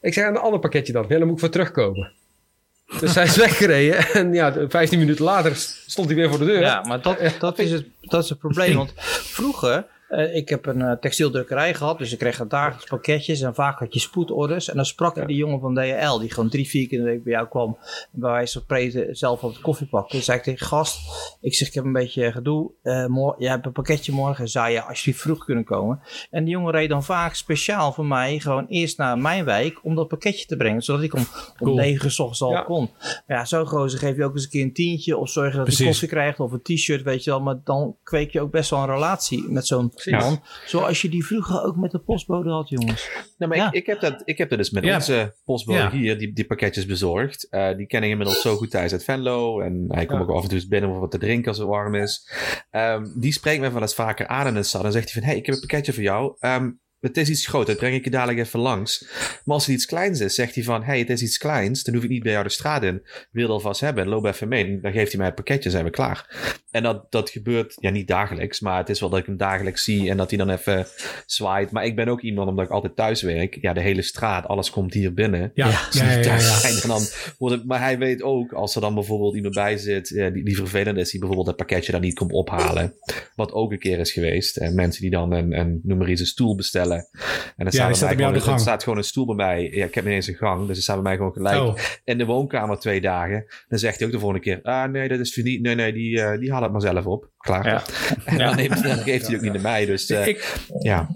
Ik 0.02 0.14
zeg, 0.14 0.26
een 0.26 0.36
ander 0.36 0.60
pakketje 0.60 0.92
dan? 0.92 1.04
Ja, 1.08 1.18
dan 1.18 1.26
moet 1.26 1.34
ik 1.34 1.40
voor 1.40 1.48
terugkomen. 1.48 2.12
Dus 3.00 3.14
hij 3.14 3.24
is 3.24 3.36
weggereden. 3.46 3.98
En 4.12 4.32
ja, 4.32 4.68
15 4.68 4.98
minuten 4.98 5.24
later 5.24 5.56
stond 5.86 6.06
hij 6.06 6.16
weer 6.16 6.28
voor 6.28 6.38
de 6.38 6.44
deur. 6.44 6.60
Ja, 6.60 6.80
maar 6.82 7.02
dat, 7.02 7.18
dat, 7.38 7.58
is, 7.58 7.70
het, 7.70 7.86
dat 8.00 8.22
is 8.22 8.28
het 8.28 8.38
probleem. 8.38 8.76
Want 8.76 8.92
vroeger 8.96 9.84
uh, 10.12 10.34
ik 10.34 10.48
heb 10.48 10.66
een 10.66 10.80
uh, 10.80 10.92
textieldrukkerij 10.92 11.74
gehad, 11.74 11.98
dus 11.98 12.12
ik 12.12 12.18
kreeg 12.18 12.46
dagelijks 12.46 12.90
pakketjes 12.90 13.40
en 13.40 13.54
vaak 13.54 13.78
had 13.78 13.94
je 13.94 14.00
spoedorders. 14.00 14.68
En 14.68 14.76
dan 14.76 14.84
sprak 14.84 15.16
ik 15.16 15.26
die 15.26 15.36
jongen 15.36 15.60
van 15.60 15.74
DHL, 15.74 16.18
die 16.18 16.30
gewoon 16.30 16.48
drie, 16.48 16.68
vier 16.68 16.88
keer 16.88 16.98
in 16.98 17.04
de 17.04 17.10
week 17.10 17.24
bij 17.24 17.32
jou 17.32 17.48
kwam. 17.48 17.78
En 18.12 18.20
bij 18.20 18.30
wijze 18.30 18.52
van 18.52 18.62
spreken 18.62 19.16
zelf 19.16 19.42
op 19.42 19.52
het 19.52 19.60
koffiepak. 19.60 20.10
Dus 20.10 20.24
zei 20.24 20.38
ik 20.38 20.44
tegen 20.44 20.66
gast, 20.66 21.00
ik 21.40 21.54
zeg 21.54 21.68
ik 21.68 21.74
heb 21.74 21.84
een 21.84 21.92
beetje 21.92 22.32
gedoe. 22.32 22.70
Uh, 22.82 23.32
jij 23.38 23.50
hebt 23.50 23.66
een 23.66 23.72
pakketje 23.72 24.12
morgen, 24.12 24.48
zou 24.48 24.70
je 24.70 24.82
alsjeblieft 24.82 25.20
vroeg 25.20 25.44
kunnen 25.44 25.64
komen. 25.64 26.00
En 26.30 26.44
die 26.44 26.52
jongen 26.52 26.72
reed 26.72 26.88
dan 26.88 27.04
vaak 27.04 27.34
speciaal 27.34 27.92
voor 27.92 28.06
mij 28.06 28.38
gewoon 28.38 28.66
eerst 28.66 28.98
naar 28.98 29.18
mijn 29.18 29.44
wijk 29.44 29.84
om 29.84 29.94
dat 29.94 30.08
pakketje 30.08 30.46
te 30.46 30.56
brengen. 30.56 30.82
Zodat 30.82 31.02
ik 31.02 31.14
om, 31.14 31.26
om 31.58 31.74
negen 31.74 32.10
uur 32.10 32.36
al 32.38 32.50
ja. 32.50 32.62
kon. 32.62 32.90
Maar 33.26 33.36
ja, 33.36 33.44
zo 33.44 33.64
gozer 33.64 33.98
geef 33.98 34.16
je 34.16 34.24
ook 34.24 34.34
eens 34.34 34.44
een 34.44 34.50
keer 34.50 34.62
een 34.62 34.72
tientje 34.72 35.16
of 35.16 35.30
zorg 35.30 35.54
dat 35.54 35.66
hij 35.66 35.86
koffie 35.86 36.08
krijgt 36.08 36.40
of 36.40 36.52
een 36.52 36.62
t-shirt, 36.62 37.02
weet 37.02 37.24
je 37.24 37.30
wel. 37.30 37.40
Maar 37.40 37.60
dan 37.64 37.96
kweek 38.02 38.30
je 38.32 38.40
ook 38.40 38.50
best 38.50 38.70
wel 38.70 38.78
een 38.78 38.90
relatie 38.90 39.48
met 39.48 39.66
zo'n 39.66 39.92
man. 40.10 40.42
Zoals 40.66 41.02
je 41.02 41.08
die 41.08 41.26
vroeger 41.26 41.64
ook 41.64 41.76
met 41.76 41.90
de 41.90 41.98
postbode 41.98 42.50
had, 42.50 42.68
jongens. 42.68 43.10
Nou, 43.38 43.56
maar 43.56 43.66
ik, 43.66 43.72
ik, 43.72 43.86
heb 43.86 44.00
dat, 44.00 44.22
ik 44.24 44.38
heb 44.38 44.48
dat 44.48 44.58
dus 44.58 44.70
met 44.70 44.84
onze 44.84 45.34
postbode 45.44 45.90
hier, 45.90 46.18
die, 46.18 46.32
die 46.32 46.46
pakketjes 46.46 46.86
bezorgd. 46.86 47.46
Uh, 47.50 47.76
die 47.76 47.86
ken 47.86 48.02
ik 48.02 48.10
inmiddels 48.10 48.40
zo 48.40 48.56
goed 48.56 48.70
thuis 48.70 48.92
uit 48.92 49.04
Venlo. 49.04 49.60
En 49.60 49.84
hij 49.88 50.06
komt 50.06 50.20
ook 50.20 50.30
af 50.30 50.42
en 50.42 50.48
toe 50.48 50.58
eens 50.58 50.68
binnen 50.68 50.90
om 50.90 50.98
wat 50.98 51.10
te 51.10 51.18
drinken 51.18 51.48
als 51.48 51.58
het 51.58 51.68
warm 51.68 51.94
is. 51.94 52.30
Um, 52.70 53.12
die 53.16 53.32
spreekt 53.32 53.60
me 53.60 53.72
wel 53.72 53.82
eens 53.82 53.94
vaker 53.94 54.26
aan 54.26 54.46
in 54.46 54.54
de 54.54 54.62
stad. 54.62 54.84
En 54.84 54.92
zegt 54.92 55.12
hij 55.12 55.22
van, 55.22 55.30
hey, 55.30 55.38
ik 55.38 55.46
heb 55.46 55.54
een 55.54 55.60
pakketje 55.60 55.92
voor 55.92 56.02
jou. 56.02 56.36
Um, 56.40 56.80
het 57.02 57.16
is 57.16 57.28
iets 57.28 57.46
groot, 57.46 57.66
dat 57.66 57.76
breng 57.76 57.94
ik 57.94 58.04
je 58.04 58.10
dadelijk 58.10 58.38
even 58.38 58.60
langs. 58.60 59.06
Maar 59.44 59.54
als 59.54 59.66
het 59.66 59.74
iets 59.74 59.86
kleins 59.86 60.20
is, 60.20 60.34
zegt 60.34 60.54
hij 60.54 60.64
van, 60.64 60.82
hey, 60.82 60.98
het 60.98 61.10
is 61.10 61.22
iets 61.22 61.38
kleins, 61.38 61.82
dan 61.82 61.94
hoef 61.94 62.02
ik 62.04 62.10
niet 62.10 62.22
bij 62.22 62.32
jou 62.32 62.44
de 62.44 62.50
straat 62.50 62.82
in. 62.82 63.02
Wil 63.30 63.46
je 63.46 63.52
alvast 63.52 63.80
hebben, 63.80 64.08
loop 64.08 64.24
even 64.24 64.48
mee. 64.48 64.80
Dan 64.80 64.92
geeft 64.92 65.10
hij 65.10 65.20
mij 65.20 65.28
een 65.28 65.34
pakketje, 65.34 65.70
zijn 65.70 65.84
we 65.84 65.90
klaar. 65.90 66.50
En 66.70 66.82
dat, 66.82 67.10
dat 67.10 67.30
gebeurt, 67.30 67.76
ja, 67.80 67.90
niet 67.90 68.08
dagelijks, 68.08 68.60
maar 68.60 68.78
het 68.78 68.88
is 68.88 69.00
wel 69.00 69.08
dat 69.08 69.18
ik 69.18 69.26
hem 69.26 69.36
dagelijks 69.36 69.84
zie 69.84 70.10
en 70.10 70.16
dat 70.16 70.30
hij 70.30 70.38
dan 70.38 70.50
even 70.50 70.86
zwaait. 71.26 71.70
Maar 71.70 71.84
ik 71.84 71.96
ben 71.96 72.08
ook 72.08 72.20
iemand, 72.20 72.48
omdat 72.48 72.64
ik 72.64 72.70
altijd 72.70 72.96
thuis 72.96 73.22
werk, 73.22 73.58
ja, 73.60 73.72
de 73.72 73.80
hele 73.80 74.02
straat, 74.02 74.46
alles 74.46 74.70
komt 74.70 74.94
hier 74.94 75.14
binnen. 75.14 75.50
Ja, 75.54 75.68
ja, 75.90 76.10
ja, 76.10 76.36
ja, 76.38 76.62
En 76.82 76.88
dan 76.88 77.02
wordt 77.38 77.56
het, 77.56 77.66
maar 77.66 77.80
hij 77.80 77.98
weet 77.98 78.22
ook, 78.22 78.52
als 78.52 78.74
er 78.74 78.80
dan 78.80 78.94
bijvoorbeeld 78.94 79.34
iemand 79.34 79.54
bij 79.54 79.76
zit, 79.76 80.08
die, 80.08 80.44
die 80.44 80.56
vervelend 80.56 80.98
is, 80.98 81.10
die 81.10 81.18
bijvoorbeeld 81.18 81.48
het 81.48 81.56
pakketje 81.56 81.92
dan 81.92 82.00
niet 82.00 82.14
komt 82.14 82.32
ophalen. 82.32 82.94
Wat 83.34 83.52
ook 83.52 83.72
een 83.72 83.78
keer 83.78 83.98
is 83.98 84.12
geweest. 84.12 84.56
En 84.56 84.74
mensen 84.74 85.02
die 85.02 85.10
dan 85.10 85.32
een, 85.32 85.58
een 85.58 85.80
noem 85.82 85.98
maar 85.98 86.08
eens 86.08 86.20
een 86.20 86.26
stoel 86.26 86.56
bestellen 86.56 86.91
en 86.96 87.04
dan 87.56 87.66
ja, 87.70 87.92
staat, 87.92 88.16
bij 88.16 88.26
gewoon, 88.40 88.54
er 88.54 88.60
staat 88.60 88.82
gewoon 88.82 88.98
een 88.98 89.04
stoel 89.04 89.26
bij 89.26 89.34
mij. 89.34 89.70
Ja, 89.72 89.84
ik 89.84 89.94
heb 89.94 90.04
niet 90.04 90.14
eens 90.14 90.26
een 90.26 90.34
gang, 90.34 90.66
dus 90.66 90.76
er 90.76 90.82
staat 90.82 90.94
bij 90.94 91.04
mij 91.04 91.16
gewoon 91.16 91.32
gelijk 91.32 91.60
oh. 91.60 91.78
in 92.04 92.18
de 92.18 92.24
woonkamer 92.24 92.78
twee 92.78 93.00
dagen. 93.00 93.44
Dan 93.68 93.78
zegt 93.78 93.98
hij 93.98 94.06
ook 94.06 94.12
de 94.12 94.18
volgende 94.18 94.44
keer, 94.44 94.60
ah 94.62 94.90
nee, 94.90 95.08
dat 95.08 95.18
is 95.18 95.36
niet, 95.36 95.62
nee, 95.62 95.74
nee, 95.74 95.92
die, 95.92 96.16
uh, 96.16 96.38
die 96.38 96.52
haal 96.52 96.62
het 96.62 96.72
maar 96.72 96.80
zelf 96.80 97.06
op. 97.06 97.30
Klaar. 97.38 97.66
Ja. 97.66 97.82
En 98.24 98.38
dan, 98.38 98.56
neemt, 98.56 98.82
dan, 98.82 98.98
geeft 98.98 99.26
hij 99.26 99.36
ook 99.36 99.42
niet 99.42 99.52
naar 99.52 99.62
mij. 99.62 99.86
Dus 99.86 100.10
uh, 100.10 100.26
ik, 100.26 100.56
ja. 100.78 101.08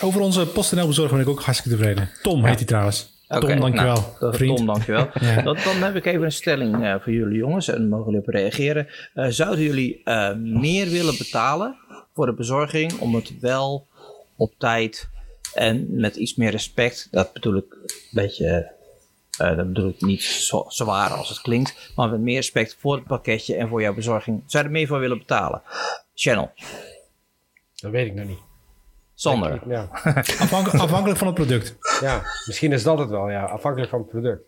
Over 0.00 0.20
onze 0.20 0.46
PostNL 0.46 0.86
bezorger 0.86 1.16
ben 1.16 1.26
ik 1.26 1.32
ook 1.32 1.42
hartstikke 1.42 1.78
tevreden. 1.78 2.10
Tom 2.22 2.44
heet 2.44 2.56
hij 2.56 2.66
trouwens. 2.66 3.12
Okay, 3.36 3.50
Tom, 3.50 3.60
dankjewel. 3.60 4.14
Nou, 4.20 4.34
vriend. 4.34 4.56
Tom, 4.56 4.66
dankjewel. 4.66 5.08
ja. 5.20 5.42
dan, 5.42 5.56
dan 5.64 5.76
heb 5.76 5.96
ik 5.96 6.04
even 6.06 6.24
een 6.24 6.32
stelling 6.32 6.76
uh, 6.76 6.94
voor 7.00 7.12
jullie 7.12 7.38
jongens 7.38 7.68
en 7.68 7.88
mogen 7.88 8.04
jullie 8.04 8.26
op 8.26 8.34
reageren. 8.34 8.86
Uh, 9.14 9.26
zouden 9.28 9.64
jullie 9.64 10.00
uh, 10.04 10.34
meer 10.36 10.88
willen 10.88 11.14
betalen 11.18 11.76
voor 12.14 12.26
de 12.26 12.34
bezorging 12.34 12.98
om 12.98 13.14
het 13.14 13.38
wel 13.40 13.86
op 14.36 14.52
tijd 14.58 15.08
en 15.54 16.00
met 16.00 16.16
iets 16.16 16.34
meer 16.34 16.50
respect, 16.50 17.08
dat 17.10 17.32
bedoel 17.32 17.56
ik 17.56 17.72
een 17.72 17.90
beetje, 18.10 18.72
uh, 19.40 19.56
dat 19.56 19.66
bedoel 19.66 19.88
ik 19.88 20.00
niet 20.00 20.22
zo 20.22 20.64
zwaar 20.68 21.10
als 21.10 21.28
het 21.28 21.40
klinkt, 21.40 21.92
maar 21.96 22.10
met 22.10 22.20
meer 22.20 22.36
respect 22.36 22.76
voor 22.78 22.94
het 22.94 23.04
pakketje 23.04 23.56
en 23.56 23.68
voor 23.68 23.82
jouw 23.82 23.94
bezorging. 23.94 24.42
Zou 24.46 24.62
je 24.62 24.68
er 24.68 24.74
meer 24.74 24.86
voor 24.86 25.00
willen 25.00 25.18
betalen? 25.18 25.62
Channel. 26.14 26.52
Dat 27.74 27.90
weet 27.90 28.06
ik 28.06 28.14
nog 28.14 28.26
niet. 28.26 28.42
Zonder. 29.14 29.60
ja. 29.68 29.88
afhankelijk, 30.44 30.82
afhankelijk 30.82 31.18
van 31.18 31.26
het 31.26 31.36
product. 31.36 31.76
Ja, 32.00 32.22
misschien 32.46 32.72
is 32.72 32.82
dat 32.82 32.98
het 32.98 33.10
wel, 33.10 33.30
ja. 33.30 33.44
Afhankelijk 33.44 33.90
van 33.90 33.98
het 33.98 34.08
product. 34.08 34.42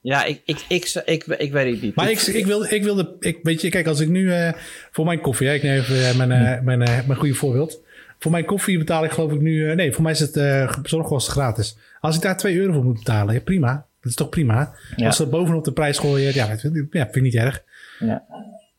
Ja, 0.00 0.24
ik, 0.24 0.42
ik, 0.44 0.64
ik, 0.68 1.02
ik, 1.04 1.24
ik, 1.24 1.52
weet 1.52 1.72
het 1.72 1.82
niet. 1.82 1.94
Maar 1.94 2.10
ik, 2.10 2.20
ik, 2.20 2.46
wil, 2.46 2.64
ik 2.64 2.82
wilde, 2.82 3.16
ik, 3.20 3.38
weet 3.42 3.60
je, 3.60 3.68
kijk, 3.68 3.86
als 3.86 4.00
ik 4.00 4.08
nu 4.08 4.22
uh, 4.22 4.52
voor 4.90 5.04
mijn 5.04 5.20
koffie, 5.20 5.46
hè, 5.46 5.54
ik 5.54 5.62
neem 5.62 5.78
even 5.78 5.96
uh, 5.96 6.16
mijn, 6.16 6.30
uh, 6.30 6.60
mijn, 6.62 6.78
mijn 6.78 7.16
goede 7.16 7.34
voorbeeld. 7.34 7.80
Voor 8.18 8.30
mijn 8.30 8.44
koffie 8.44 8.78
betaal 8.78 9.04
ik 9.04 9.10
geloof 9.10 9.32
ik 9.32 9.40
nu... 9.40 9.70
Eh, 9.70 9.76
nee, 9.76 9.92
voor 9.92 10.02
mij 10.02 10.12
is 10.12 10.20
het 10.20 10.36
uh, 10.36 10.76
bezorgkosten 10.82 11.32
gratis. 11.32 11.76
Als 12.00 12.16
ik 12.16 12.22
daar 12.22 12.36
2 12.36 12.56
euro 12.56 12.72
voor 12.72 12.84
moet 12.84 12.98
betalen, 12.98 13.34
ja, 13.34 13.40
prima. 13.40 13.86
Dat 14.00 14.10
is 14.10 14.14
toch 14.14 14.28
prima? 14.28 14.74
Als 14.96 15.16
ze 15.16 15.26
bovenop 15.26 15.64
de 15.64 15.72
prijs 15.72 15.98
gooien, 15.98 16.34
ja, 16.34 16.46
ja, 16.46 16.58
vind 16.58 17.16
ik 17.16 17.22
niet 17.22 17.34
erg. 17.34 17.62
Ja. 17.98 18.24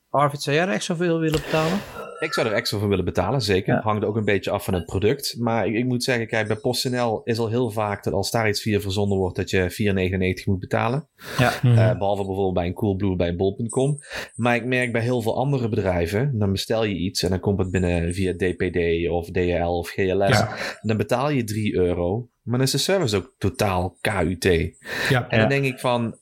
Arvid, 0.10 0.42
zou 0.42 0.56
jij 0.56 0.66
er 0.66 0.74
extra 0.74 0.96
veel 0.96 1.20
willen 1.20 1.42
betalen? 1.42 1.80
Ik 2.20 2.34
zou 2.34 2.48
er 2.48 2.54
extra 2.54 2.78
voor 2.78 2.90
willen 2.90 3.06
betalen, 3.06 3.42
zeker. 3.42 3.74
Ja. 3.74 3.82
Hangt 3.82 4.06
ook 4.06 4.16
een 4.16 4.26
beetje 4.26 4.52
af 4.52 4.64
van 4.64 4.74
het 4.74 4.86
product. 4.86 5.36
Maar 5.40 5.68
ik, 5.68 5.76
ik, 5.76 5.86
moet 5.86 6.04
zeggen, 6.04 6.28
kijk, 6.28 6.48
bij 6.48 6.56
PostNL 6.56 7.22
is 7.24 7.40
al 7.40 7.48
heel 7.48 7.72
vaak 7.72 8.04
dat 8.04 8.14
als 8.14 8.32
daar 8.32 8.48
iets 8.48 8.62
via 8.62 8.80
verzonden 8.80 9.18
wordt, 9.18 9.36
dat 9.36 9.50
je 9.50 10.38
4,99 10.40 10.44
moet 10.46 10.60
betalen. 10.60 11.08
Ja. 11.38 11.54
Uh, 11.64 11.98
behalve 11.98 12.26
bijvoorbeeld 12.26 12.54
bij 12.54 12.66
een 12.66 12.74
Coolblue, 12.74 13.16
bij 13.16 13.36
Bol.com. 13.36 14.00
Maar 14.36 14.56
ik 14.56 14.66
merk 14.66 14.92
bij 14.92 15.02
heel 15.02 15.22
veel 15.22 15.38
andere 15.38 15.70
bedrijven, 15.70 16.40
dan 16.40 16.52
bestel 16.52 16.84
je 16.84 16.96
iets 16.96 17.24
en 17.24 17.30
dan 17.30 17.40
komt 17.40 17.60
het 17.60 17.72
binnen 17.72 18.14
via 18.14 18.34
DPD 18.34 19.10
of 19.10 19.32
DHL 19.32 19.78
of 19.78 19.90
GLS. 19.90 20.38
Ja. 20.38 20.56
Dan 20.82 20.98
betaal 20.98 21.30
je 21.30 21.44
3 21.44 21.76
euro. 21.76 22.30
Maar 22.42 22.58
dan 22.58 22.68
is 22.68 22.72
de 22.72 22.78
service 22.78 23.16
ook 23.16 23.34
totaal 23.38 23.98
KUT. 24.02 24.44
Ja. 25.10 25.30
En 25.30 25.40
dan 25.40 25.50
denk 25.50 25.66
ik 25.66 25.80
van, 25.80 26.18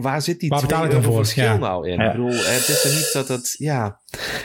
waar 0.00 0.22
zit 0.22 0.40
die 0.40 0.48
waar 0.48 1.02
voor? 1.02 1.14
verschil 1.14 1.58
nou 1.58 1.88
in? 1.88 2.00
Ik 2.00 2.10
bedoel, 2.10 2.30
het 2.30 2.68
is 2.68 2.84
er 2.84 2.94
niet 2.94 3.12
dat 3.12 3.28
het, 3.28 3.54
ja, 3.58 4.00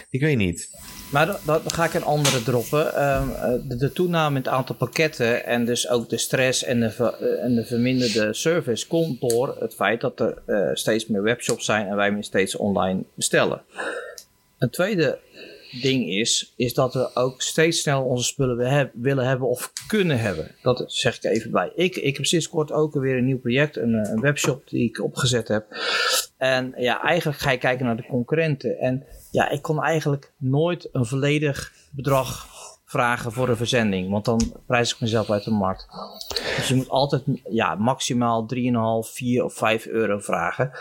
ik 0.10 0.21
weet 0.21 0.38
niet. 0.38 0.69
Maar 1.12 1.39
dan, 1.45 1.62
ga 1.65 1.86
ik 1.86 1.93
een 1.93 2.04
andere 2.04 2.43
droppen. 2.43 2.95
Ehm, 2.95 3.30
eh, 3.30 3.51
de, 3.67 3.75
de, 3.75 3.91
toename 3.91 4.30
in 4.30 4.43
het 4.43 4.54
aantal 4.54 4.75
pakketten 4.75 5.45
en 5.45 5.65
dus 5.65 5.89
ook 5.89 6.10
de 6.10 6.17
stress 6.17 6.63
en 6.63 6.80
de, 6.80 7.15
eh, 7.19 7.43
en 7.43 7.56
de 7.56 7.65
verminderde 7.65 8.34
service 8.34 8.88
komt 8.88 9.21
door 9.21 9.58
het 9.60 9.75
feit 9.75 10.01
dat 10.01 10.19
er 10.19 10.41
uh, 10.47 10.69
steeds 10.73 11.08
meer 11.08 11.21
webshops 11.21 11.65
zijn 11.65 11.88
en 11.88 11.95
wij 11.95 12.12
meer 12.12 12.23
steeds 12.23 12.56
online 12.56 13.04
bestellen. 13.13 13.62
Een 14.58 14.69
tweede 14.69 15.19
ding 15.81 16.09
is, 16.09 16.53
is 16.55 16.73
dat 16.73 16.93
we 16.93 17.15
ook 17.15 17.41
steeds 17.41 17.81
snel 17.81 18.03
onze 18.03 18.23
spullen 18.23 18.91
willen 18.93 19.27
hebben 19.27 19.47
of 19.47 19.71
kunnen 19.88 20.19
hebben. 20.19 20.51
Dat 20.61 20.83
zeg 20.88 21.15
ik 21.15 21.23
even 21.23 21.51
bij. 21.51 21.71
Ik, 21.75 21.95
ik 21.95 22.15
heb 22.15 22.25
sinds 22.25 22.49
kort 22.49 22.71
ook 22.71 22.93
weer 22.93 23.17
een 23.17 23.25
nieuw 23.25 23.39
project, 23.39 23.77
een, 23.77 23.93
een 23.93 24.21
webshop 24.21 24.69
die 24.69 24.89
ik 24.89 25.03
opgezet 25.03 25.47
heb. 25.47 25.65
En 26.38 26.73
ja, 26.77 27.01
eigenlijk 27.01 27.39
ga 27.39 27.51
je 27.51 27.57
kijken 27.57 27.85
naar 27.85 27.97
de 27.97 28.05
concurrenten. 28.07 28.79
En 28.79 29.05
ja, 29.31 29.49
ik 29.49 29.61
kon 29.61 29.83
eigenlijk 29.83 30.31
nooit 30.38 30.89
een 30.91 31.05
volledig 31.05 31.73
bedrag 31.91 32.54
vragen 32.95 33.31
voor 33.31 33.49
een 33.49 33.58
verzending. 33.58 34.10
Want 34.10 34.25
dan 34.25 34.53
prijs 34.65 34.93
ik 34.93 34.99
mezelf 34.99 35.29
uit 35.29 35.43
de 35.43 35.51
markt. 35.51 35.88
Dus 36.55 36.67
je 36.67 36.75
moet 36.75 36.89
altijd 36.89 37.23
ja, 37.49 37.75
maximaal 37.75 38.47
3,5, 39.05 39.12
4 39.12 39.43
of 39.43 39.53
5 39.53 39.86
euro 39.86 40.19
vragen. 40.19 40.71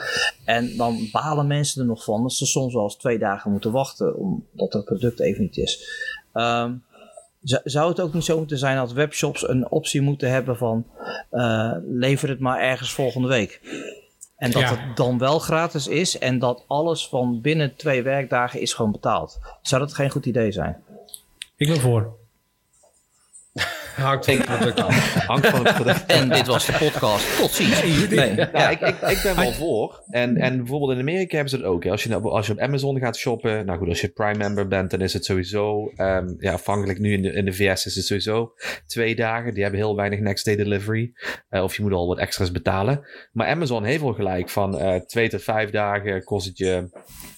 En 0.45 0.77
dan 0.77 1.09
balen 1.13 1.47
mensen 1.47 1.81
er 1.81 1.87
nog 1.87 2.05
van 2.05 2.23
dat 2.23 2.33
ze 2.33 2.47
soms 2.47 2.75
wel 2.75 2.83
eens 2.83 2.97
twee 2.97 3.19
dagen 3.19 3.51
moeten 3.51 3.73
wachten. 3.73 4.17
Omdat 4.17 4.73
het 4.73 4.85
product 4.85 5.21
even 5.21 5.43
niet 5.43 5.57
is. 5.57 5.89
Um, 6.35 6.85
zou 7.65 7.89
het 7.89 8.01
ook 8.01 8.15
niet 8.15 8.25
zo 8.25 8.39
moeten 8.39 8.59
zijn 8.59 8.77
dat 8.77 8.93
webshops 8.93 9.49
een 9.49 9.71
optie 9.71 10.01
moeten 10.01 10.31
hebben 10.31 10.57
van 10.57 10.87
uh, 11.33 11.73
lever 11.89 12.29
het 12.29 12.41
maar 12.41 12.61
ergens 12.61 12.93
volgende 12.93 13.29
week? 13.29 13.61
En 14.37 14.51
dat 14.51 14.63
Ja. 14.63 14.69
het 14.69 14.97
dan 14.97 15.19
wel 15.19 15.39
gratis 15.39 15.87
is 15.87 16.19
en 16.19 16.39
dat 16.39 16.65
alles 16.67 17.09
van 17.09 17.41
binnen 17.41 17.77
twee 17.77 18.03
werkdagen 18.03 18.61
is 18.61 18.73
gewoon 18.75 18.93
betaald. 18.93 19.39
Zou 19.63 19.81
dat 19.81 19.95
geen 19.95 20.11
goed 20.11 20.27
idee 20.27 20.53
zijn? 20.53 20.83
Ik 21.57 21.69
ben 21.69 21.81
voor. 21.81 22.17
Hangt 23.97 24.25
van 24.25 24.35
het 24.37 24.45
product 24.45 24.81
af. 24.81 25.15
Hangt 25.27 25.47
van 25.47 25.67
het 25.67 25.75
product. 25.75 26.07
En 26.07 26.29
dit 26.29 26.47
was 26.47 26.67
de 26.67 26.73
podcast. 26.79 27.39
Tot 27.39 27.51
ziens. 27.51 27.83
Nee. 28.09 28.37
Ja, 28.37 28.71
ik, 28.71 28.81
ik, 28.81 29.01
ik 29.01 29.21
ben 29.23 29.37
wel 29.37 29.53
voor. 29.53 30.03
En, 30.11 30.37
en 30.37 30.57
bijvoorbeeld 30.57 30.93
in 30.93 30.99
Amerika 30.99 31.35
hebben 31.35 31.51
ze 31.51 31.57
het 31.57 31.67
ook. 31.67 31.85
Hè. 31.85 31.91
Als, 31.91 32.03
je, 32.03 32.09
nou- 32.09 32.29
als 32.29 32.47
je 32.47 32.53
op 32.53 32.59
Amazon 32.59 32.99
gaat 32.99 33.17
shoppen, 33.17 33.67
nou 33.67 33.79
goed, 33.79 33.89
als 33.89 34.01
je 34.01 34.09
Prime 34.09 34.37
member 34.37 34.69
bent, 34.69 34.91
dan 34.91 35.01
is 35.01 35.13
het 35.13 35.25
sowieso, 35.25 35.93
ehm, 35.97 36.35
ja, 36.39 36.53
afhankelijk 36.53 36.99
nu 36.99 37.13
in 37.13 37.23
de, 37.23 37.33
in 37.33 37.45
de 37.45 37.53
VS 37.53 37.87
is 37.87 37.95
het 37.95 38.05
sowieso 38.05 38.53
twee 38.87 39.15
dagen. 39.15 39.55
Die 39.55 39.63
hebben 39.63 39.81
heel 39.81 39.97
weinig 39.97 40.19
next 40.19 40.45
day 40.45 40.57
delivery. 40.57 41.13
Eh, 41.49 41.63
of 41.63 41.77
je 41.77 41.83
moet 41.83 41.93
al 41.93 42.07
wat 42.07 42.19
extra's 42.19 42.51
betalen. 42.51 43.07
Maar 43.33 43.47
Amazon 43.47 43.85
heeft 43.85 44.03
wel 44.03 44.15
gelijk 44.15 44.49
van 44.49 44.79
eh, 44.79 45.01
twee 45.01 45.29
tot 45.29 45.43
vijf 45.43 45.71
dagen 45.71 46.25
kost 46.25 46.47
het 46.47 46.59
je 46.59 46.89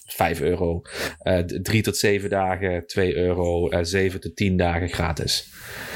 5 0.06 0.40
euro. 0.40 0.82
Eh, 1.18 1.38
d- 1.38 1.64
drie 1.64 1.82
tot 1.82 1.96
zeven 1.96 2.30
dagen 2.30 2.86
2 2.86 3.16
euro. 3.16 3.68
eh 3.68 3.78
7 3.82 4.20
tot 4.20 4.36
10 4.36 4.56
dagen 4.56 4.88
gratis. 4.88 5.50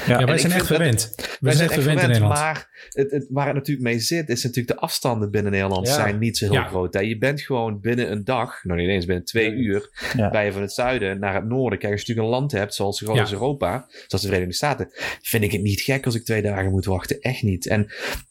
Ja, 0.07 0.19
en 0.19 0.25
wij 0.25 0.37
zijn 0.37 0.51
echt 0.51 0.65
vind 0.67 0.79
dat-. 0.79 1.15
Wij 1.39 1.53
zijn 1.53 1.69
echt 1.69 1.73
verwend 1.73 1.99
in 2.01 2.05
gewend, 2.05 2.07
Nederland. 2.07 2.33
Maar 2.39 2.70
het, 2.89 3.11
het, 3.11 3.25
waar 3.29 3.45
het 3.45 3.55
natuurlijk 3.55 3.87
mee 3.87 3.99
zit, 3.99 4.29
is 4.29 4.43
natuurlijk 4.43 4.75
de 4.75 4.81
afstanden 4.81 5.31
binnen 5.31 5.51
Nederland 5.51 5.87
Ja. 5.87 5.93
zijn 5.93 6.19
niet 6.19 6.37
zo 6.37 6.45
heel 6.45 6.53
Ja. 6.53 6.67
groot. 6.67 6.93
Hè. 6.93 6.99
Je 6.99 7.17
bent 7.17 7.41
gewoon 7.41 7.79
binnen 7.79 8.11
een 8.11 8.23
dag, 8.23 8.63
nou 8.63 8.79
niet 8.79 8.89
eens 8.89 9.05
binnen 9.05 9.25
twee 9.25 9.51
uur, 9.51 9.89
Ja. 10.17 10.29
bij 10.29 10.45
je 10.45 10.51
van 10.51 10.61
het 10.61 10.73
zuiden 10.73 11.19
naar 11.19 11.33
het 11.35 11.45
noorden. 11.47 11.79
Kijk, 11.79 11.91
als 11.91 12.01
je 12.01 12.07
natuurlijk 12.07 12.27
een 12.35 12.39
land 12.39 12.51
hebt 12.51 12.73
zoals 12.73 12.97
zo 12.97 13.05
groot 13.05 13.15
Ja. 13.17 13.21
als 13.21 13.31
Europa, 13.33 13.85
zoals 13.89 14.23
de 14.23 14.27
Verenigde 14.27 14.53
Staten, 14.53 14.87
vind 15.21 15.43
ik 15.43 15.51
het 15.51 15.61
niet 15.61 15.81
gek 15.81 16.05
als 16.05 16.15
ik 16.15 16.23
twee 16.23 16.41
dagen 16.41 16.71
moet 16.71 16.85
wachten. 16.85 17.19
Echt 17.19 17.43
niet. 17.43 17.67
En, 17.67 17.87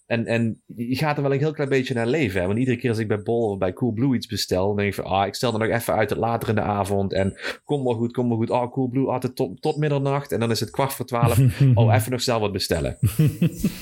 en, 0.07 0.27
en 0.27 0.63
je 0.77 0.97
gaat 0.97 1.17
er 1.17 1.23
wel 1.23 1.33
een 1.33 1.39
heel 1.39 1.53
klein 1.53 1.69
beetje 1.71 1.95
naar 1.95 2.07
leven. 2.07 2.41
Hè. 2.41 2.47
Want 2.47 2.59
iedere 2.59 2.77
keer 2.77 2.91
als 2.91 2.99
ik 2.99 3.09
bij 3.09 3.23
Bol 3.23 3.51
of 3.51 3.59
bij 3.59 3.73
Coolblue 3.73 4.15
iets 4.15 4.27
bestel, 4.27 4.67
dan 4.67 4.77
denk 4.77 4.89
ik 4.89 4.95
van, 4.95 5.05
ah, 5.05 5.27
ik 5.27 5.35
stel 5.35 5.53
er 5.53 5.59
nog 5.59 5.69
even 5.69 5.95
uit 5.95 6.09
tot 6.09 6.19
later 6.19 6.49
in 6.49 6.55
de 6.55 6.61
avond. 6.61 7.13
En 7.13 7.39
kom 7.65 7.83
maar 7.83 7.95
goed, 7.95 8.13
kom 8.13 8.29
maar 8.29 8.37
goed. 8.37 8.51
Oh, 8.51 8.73
Coolblue, 8.73 9.07
altijd 9.09 9.37
tot, 9.37 9.63
tot 9.63 9.77
middernacht. 9.77 10.33
En 10.33 10.41
dan 10.41 10.51
is 10.51 10.61
het 10.61 10.71
kwart 10.71 10.93
voor 10.93 11.07
twaalf. 11.07 11.39
oh, 11.75 11.95
even 11.95 12.11
nog 12.11 12.21
snel 12.21 12.41
wat 12.41 12.53
bestellen. 12.53 12.99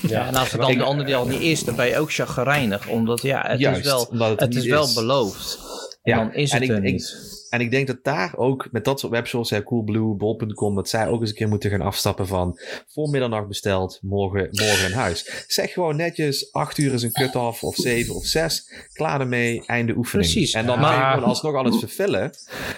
Ja, 0.08 0.26
en 0.26 0.34
als 0.34 0.52
dan 0.66 0.78
de 0.78 0.82
andere 0.84 1.06
die 1.06 1.16
al 1.16 1.26
niet 1.26 1.40
is, 1.40 1.64
dan 1.64 1.76
ben 1.76 1.86
je 1.86 1.98
ook 1.98 2.12
chagrijnig. 2.12 2.88
Omdat 2.88 3.22
ja, 3.22 3.44
het 3.46 3.60
Juist, 3.60 3.78
is 3.80 3.86
wel, 4.10 4.34
het 4.36 4.54
is 4.54 4.64
wel 4.66 4.92
beloofd. 4.94 5.58
En 6.02 6.12
Ja, 6.12 6.18
dan 6.18 6.34
is 6.34 6.50
en 6.50 6.60
het 6.60 6.64
ik- 6.70 6.76
er 6.76 6.84
ik- 6.84 6.92
niet. 6.92 7.16
En 7.50 7.60
ik 7.60 7.70
denk 7.70 7.86
dat 7.86 7.98
daar 8.02 8.32
ook 8.36 8.68
met 8.70 8.84
dat 8.84 9.00
soort 9.00 9.12
webshops, 9.12 9.50
hè, 9.50 9.62
Coolblue, 9.62 10.14
Bol.com, 10.14 10.74
dat 10.74 10.88
zij 10.88 11.06
ook 11.08 11.20
eens 11.20 11.30
een 11.30 11.36
keer 11.36 11.48
moeten 11.48 11.70
gaan 11.70 11.80
afstappen 11.80 12.26
van 12.26 12.58
voor 12.88 13.08
middernacht 13.08 13.48
besteld, 13.48 13.98
morgen, 14.02 14.48
morgen 14.50 14.86
in 14.86 14.92
huis. 14.96 15.44
Zeg 15.46 15.72
gewoon 15.72 15.96
netjes, 15.96 16.52
acht 16.52 16.78
uur 16.78 16.92
is 16.92 17.02
een 17.02 17.12
cut-off, 17.12 17.62
of 17.62 17.74
zeven 17.74 18.14
of 18.14 18.24
zes, 18.24 18.72
klaar 18.92 19.20
ermee, 19.20 19.62
einde 19.66 19.94
oefening. 19.96 20.30
Precies. 20.32 20.52
En 20.52 20.66
dan 20.66 20.78
Maar- 20.80 20.96
ben 20.98 21.06
je 21.06 21.12
gewoon 21.12 21.28
alsnog 21.28 21.54
alles 21.54 21.78
vervullen. 21.78 22.22
En 22.22 22.30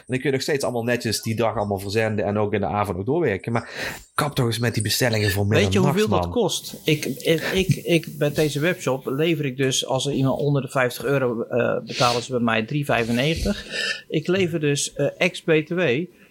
dan 0.06 0.18
kun 0.18 0.22
je 0.22 0.30
nog 0.30 0.42
steeds 0.42 0.64
allemaal 0.64 0.82
netjes 0.84 1.22
die 1.22 1.36
dag 1.36 1.56
allemaal 1.56 1.78
verzenden 1.78 2.24
en 2.24 2.38
ook 2.38 2.52
in 2.52 2.60
de 2.60 2.66
avond 2.66 2.96
nog 2.96 3.06
doorwerken. 3.06 3.52
Maar 3.52 3.70
kap 4.14 4.34
toch 4.34 4.46
eens 4.46 4.58
met 4.58 4.74
die 4.74 4.82
bestellingen 4.82 5.30
voor 5.30 5.46
middernacht, 5.46 5.74
Weet 5.74 5.82
je 5.84 5.88
hoeveel 5.90 6.08
man. 6.08 6.20
dat 6.22 6.30
kost? 6.30 6.74
Ik, 6.84 7.04
ik, 7.04 7.40
ik, 7.52 7.68
ik, 7.68 8.06
bij 8.18 8.32
deze 8.32 8.60
webshop 8.60 9.06
lever 9.06 9.44
ik 9.44 9.56
dus, 9.56 9.86
als 9.86 10.06
er 10.06 10.12
iemand 10.12 10.40
onder 10.40 10.62
de 10.62 10.68
50 10.68 11.04
euro 11.04 11.42
eh 11.42 11.84
betalen 11.84 12.22
ze 12.22 12.30
bij 12.30 12.40
mij 12.40 12.64
3,95. 12.64 13.66
Ik 14.08 14.26
lever 14.26 14.59
dus 14.60 14.92
eh 14.92 15.08
ex-BTW 15.18 15.80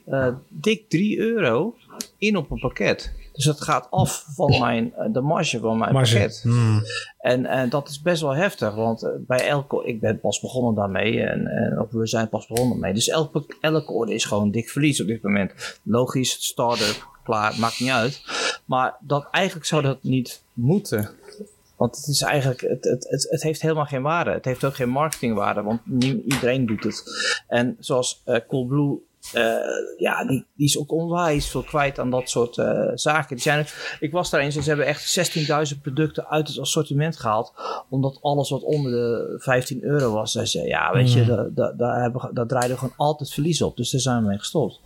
eh, 0.09 0.27
dik 0.47 0.89
3 0.89 1.19
euro 1.19 1.75
in 2.17 2.37
op 2.37 2.51
een 2.51 2.59
pakket. 2.59 3.13
Dus 3.33 3.45
dat 3.45 3.61
gaat 3.61 3.87
af 3.89 4.25
van 4.35 4.59
mijn, 4.59 4.93
eh, 4.93 5.13
de 5.13 5.21
marge 5.21 5.59
van 5.59 5.77
mijn 5.77 5.93
Marge. 5.93 6.13
pakket. 6.13 6.39
Hmm. 6.43 6.81
En, 7.19 7.45
en 7.45 7.69
dat 7.69 7.89
is 7.89 8.01
best 8.01 8.21
wel 8.21 8.35
heftig, 8.35 8.75
want 8.75 9.11
bij 9.27 9.47
elke, 9.47 9.85
ik 9.85 9.99
ben 9.99 10.19
pas 10.19 10.39
begonnen 10.39 10.75
daarmee, 10.75 11.21
en, 11.21 11.47
en 11.47 11.87
we 11.91 12.07
zijn 12.07 12.29
pas 12.29 12.47
begonnen 12.47 12.79
mee. 12.79 12.93
Dus 12.93 13.07
elke, 13.07 13.45
elke 13.61 13.91
orde 13.91 14.13
is 14.13 14.25
gewoon 14.25 14.51
dik 14.51 14.69
verlies 14.69 15.01
op 15.01 15.07
dit 15.07 15.23
moment. 15.23 15.79
Logisch, 15.83 16.31
start-up, 16.31 17.07
klaar, 17.23 17.59
maakt 17.59 17.79
niet 17.79 17.89
uit. 17.89 18.21
Maar 18.65 18.97
dat, 18.99 19.27
eigenlijk 19.31 19.65
zou 19.65 19.81
dat 19.81 20.03
niet 20.03 20.43
moeten. 20.53 21.09
Want 21.79 21.95
het 21.95 22.07
is 22.07 22.21
eigenlijk, 22.21 22.61
het, 22.61 22.83
het, 22.83 23.07
het, 23.09 23.27
het 23.29 23.43
heeft 23.43 23.61
helemaal 23.61 23.85
geen 23.85 24.01
waarde. 24.01 24.31
Het 24.31 24.45
heeft 24.45 24.63
ook 24.63 24.75
geen 24.75 24.89
marketingwaarde, 24.89 25.61
want 25.61 25.81
niet 25.83 26.23
iedereen 26.23 26.65
doet 26.65 26.83
het. 26.83 27.03
En 27.47 27.77
zoals 27.79 28.21
eh, 28.25 28.39
Coolblue, 28.47 28.99
eh, 29.33 29.57
ja, 29.97 30.25
die, 30.25 30.45
die 30.55 30.65
is 30.65 30.77
ook 30.77 30.91
onwijs 30.91 31.49
veel 31.49 31.63
kwijt 31.63 31.99
aan 31.99 32.09
dat 32.09 32.29
soort 32.29 32.57
eh, 32.57 32.91
zaken. 32.93 33.35
Die 33.35 33.43
zijn, 33.43 33.65
ik 33.99 34.11
was 34.11 34.29
daar 34.29 34.41
eens 34.41 34.55
en 34.55 34.63
ze 34.63 34.69
hebben 34.69 34.87
echt 34.87 35.37
16.000 35.73 35.81
producten 35.81 36.27
uit 36.27 36.47
het 36.47 36.59
assortiment 36.59 37.17
gehaald. 37.17 37.53
Omdat 37.89 38.17
alles 38.21 38.49
wat 38.49 38.63
onder 38.63 38.91
de 38.91 39.35
15 39.37 39.83
euro 39.83 40.11
was. 40.11 40.31
Zei, 40.31 40.67
ja, 40.67 40.93
weet 40.93 41.13
je, 41.13 41.21
Mm. 41.21 41.27
daar, 41.27 41.53
daar, 41.53 41.77
daar, 41.77 42.01
hebben, 42.01 42.29
daar 42.33 42.47
draaiden 42.47 42.73
we 42.73 42.79
gewoon 42.79 42.97
altijd 42.97 43.31
verlies 43.31 43.61
op. 43.61 43.77
Dus 43.77 43.91
daar 43.91 44.01
zijn 44.01 44.21
we 44.21 44.27
mee 44.27 44.37
gestopt. 44.37 44.79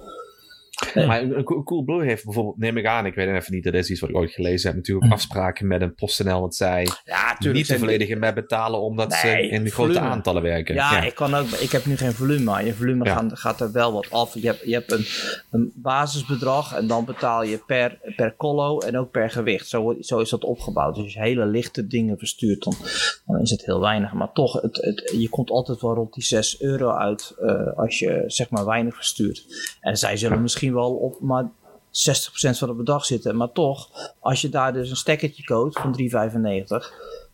Maar 1.08 1.22
een, 1.22 1.38
een 1.38 1.44
Cool- 1.44 1.64
Coolblue 1.64 2.04
heeft 2.06 2.24
bijvoorbeeld, 2.24 2.58
neem 2.58 2.78
ik 2.78 2.86
aan, 2.86 3.06
ik 3.06 3.16
weet 3.16 3.28
even 3.28 3.54
niet, 3.54 3.64
dat 3.64 3.74
is 3.74 3.90
iets 3.90 4.00
wat 4.00 4.10
ik 4.10 4.16
ooit 4.16 4.32
gelezen 4.32 4.68
heb, 4.68 4.76
natuurlijk 4.78 5.06
Hm. 5.08 5.12
afspraken 5.14 5.68
met 5.68 5.82
een 5.82 5.96
PostNL 5.96 6.42
dat 6.42 6.56
zij 6.56 6.88
Ja, 7.06 7.38
niet 7.40 7.68
de 7.68 7.78
volledige 7.78 8.16
map 8.16 8.36
betalen 8.36 8.80
omdat 8.82 9.10
Nee, 9.10 9.20
ze 9.20 9.50
in 9.50 9.70
grote 9.70 10.00
aantallen 10.00 10.42
werken. 10.42 10.76
Ja, 10.76 11.02
ik 11.04 11.16
kan 11.16 11.34
ook. 11.36 11.48
Ik 11.48 11.72
heb 11.72 11.86
nu 11.86 11.98
geen 11.98 12.14
volume, 12.14 12.44
maar 12.44 12.66
je 12.66 12.74
volume 12.74 13.30
gaat, 13.34 13.62
er 13.62 13.72
wel 13.72 13.94
wat 13.94 14.12
af. 14.12 14.34
Je 14.34 14.46
hebt, 14.48 14.62
je 14.66 14.74
hebt 14.74 14.92
een, 14.92 15.06
een 15.52 15.72
basisbedrag 15.76 16.76
en 16.76 16.88
dan 16.88 17.06
betaal 17.06 17.44
je 17.44 17.58
per, 17.68 17.98
per 18.16 18.36
collo 18.38 18.80
en 18.80 18.98
ook 18.98 19.12
per 19.12 19.30
gewicht. 19.30 19.68
Zo, 19.68 19.96
zo 20.00 20.20
is 20.20 20.30
dat 20.30 20.44
opgebouwd. 20.44 20.96
Dus 20.96 21.04
als 21.04 21.14
je 21.14 21.20
hele 21.20 21.46
lichte 21.46 21.88
dingen 21.88 22.18
verstuurt, 22.18 22.64
dan, 22.64 22.74
dan 23.26 23.42
is 23.42 23.50
het 23.50 23.66
heel 23.66 23.80
weinig. 23.80 24.14
Maar 24.14 24.32
toch, 24.34 24.62
het, 24.62 24.76
het, 24.82 25.14
je 25.18 25.30
komt 25.30 25.50
altijd 25.50 25.82
wel 25.82 25.94
rond 25.94 26.14
die 26.14 26.24
6 26.24 26.62
euro 26.62 26.90
uit 26.92 27.36
eh, 27.42 27.78
als 27.78 28.00
je 28.00 28.24
zeg 28.28 28.50
maar 28.50 28.66
weinig 28.66 28.96
verstuurt. 28.96 29.46
En 29.82 29.98
zij 29.98 30.18
zullen 30.18 30.42
misschien 30.42 30.73
wel 30.74 30.92
op 30.96 31.22
maar 31.22 31.44
60% 31.44 31.50
van 32.58 32.68
het 32.68 32.78
bedrag 32.78 33.06
zitten. 33.06 33.36
Maar 33.38 33.52
toch, 33.52 33.90
als 34.20 34.42
je 34.42 34.50
daar 34.50 34.74
dus 34.74 34.90
een 34.90 34.96
stekkertje 34.96 35.44
koopt 35.44 35.80
van 35.80 36.00
3,95, 36.02 36.08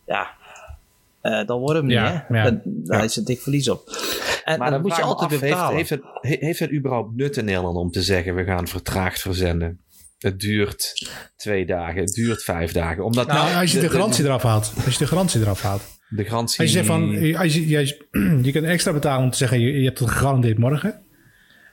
ja. 0.06 0.30
eh, 1.20 1.46
dan 1.46 1.58
wordt 1.60 1.76
het 1.76 1.84
niet, 1.84 1.92
Ja, 1.94 2.24
hè? 2.28 2.42
ja. 2.42 2.60
Daar 2.64 3.04
is 3.04 3.16
het 3.16 3.26
dik 3.26 3.40
verlies 3.40 3.68
op. 3.68 3.88
En, 4.44 4.58
Maar 4.58 4.66
en 4.66 4.72
dan 4.72 4.82
dan 4.82 4.90
moet 4.90 4.96
je 4.96 5.02
altijd 5.02 5.40
betalen. 5.40 5.76
heeft, 5.76 5.90
het, 5.90 6.02
he- 6.20 6.36
heeft 6.40 6.58
het 6.58 6.72
überhaupt 6.72 7.16
nut 7.16 7.36
in 7.36 7.44
Nederland 7.44 7.76
om 7.76 7.90
te 7.90 8.02
zeggen 8.02 8.34
we 8.34 8.44
gaan 8.44 8.66
vertraagd 8.68 9.20
verzenden? 9.20 9.80
Het 10.18 10.40
duurt 10.40 11.10
twee 11.36 11.66
dagen, 11.66 12.00
het 12.00 12.12
duurt 12.12 12.42
vijf 12.42 12.72
dagen. 12.72 13.04
Omdat 13.04 13.26
Nou, 13.26 13.54
als 13.54 13.72
je 13.72 13.80
de 13.80 13.88
garantie 13.90 14.24
eraf 14.24 14.42
haalt. 14.42 14.72
Als 14.84 14.92
je 14.92 14.98
de 14.98 15.06
garantie 15.06 15.40
eraf 15.40 15.62
haalt. 15.62 15.82
de 16.08 16.24
garantie... 16.24 16.60
Als 16.60 16.68
je 16.68 16.74
zegt 16.74 16.86
van, 16.88 17.34
als 17.36 17.54
je, 17.54 17.68
je, 17.68 18.06
je 18.46 18.52
kunt 18.52 18.64
extra 18.64 18.92
betalen 18.92 19.24
om 19.24 19.30
te 19.30 19.36
zeggen, 19.36 19.60
je, 19.60 19.78
je 19.78 19.84
hebt 19.84 19.98
het 19.98 20.10
gegarandeerd 20.10 20.58
morgen. 20.58 21.02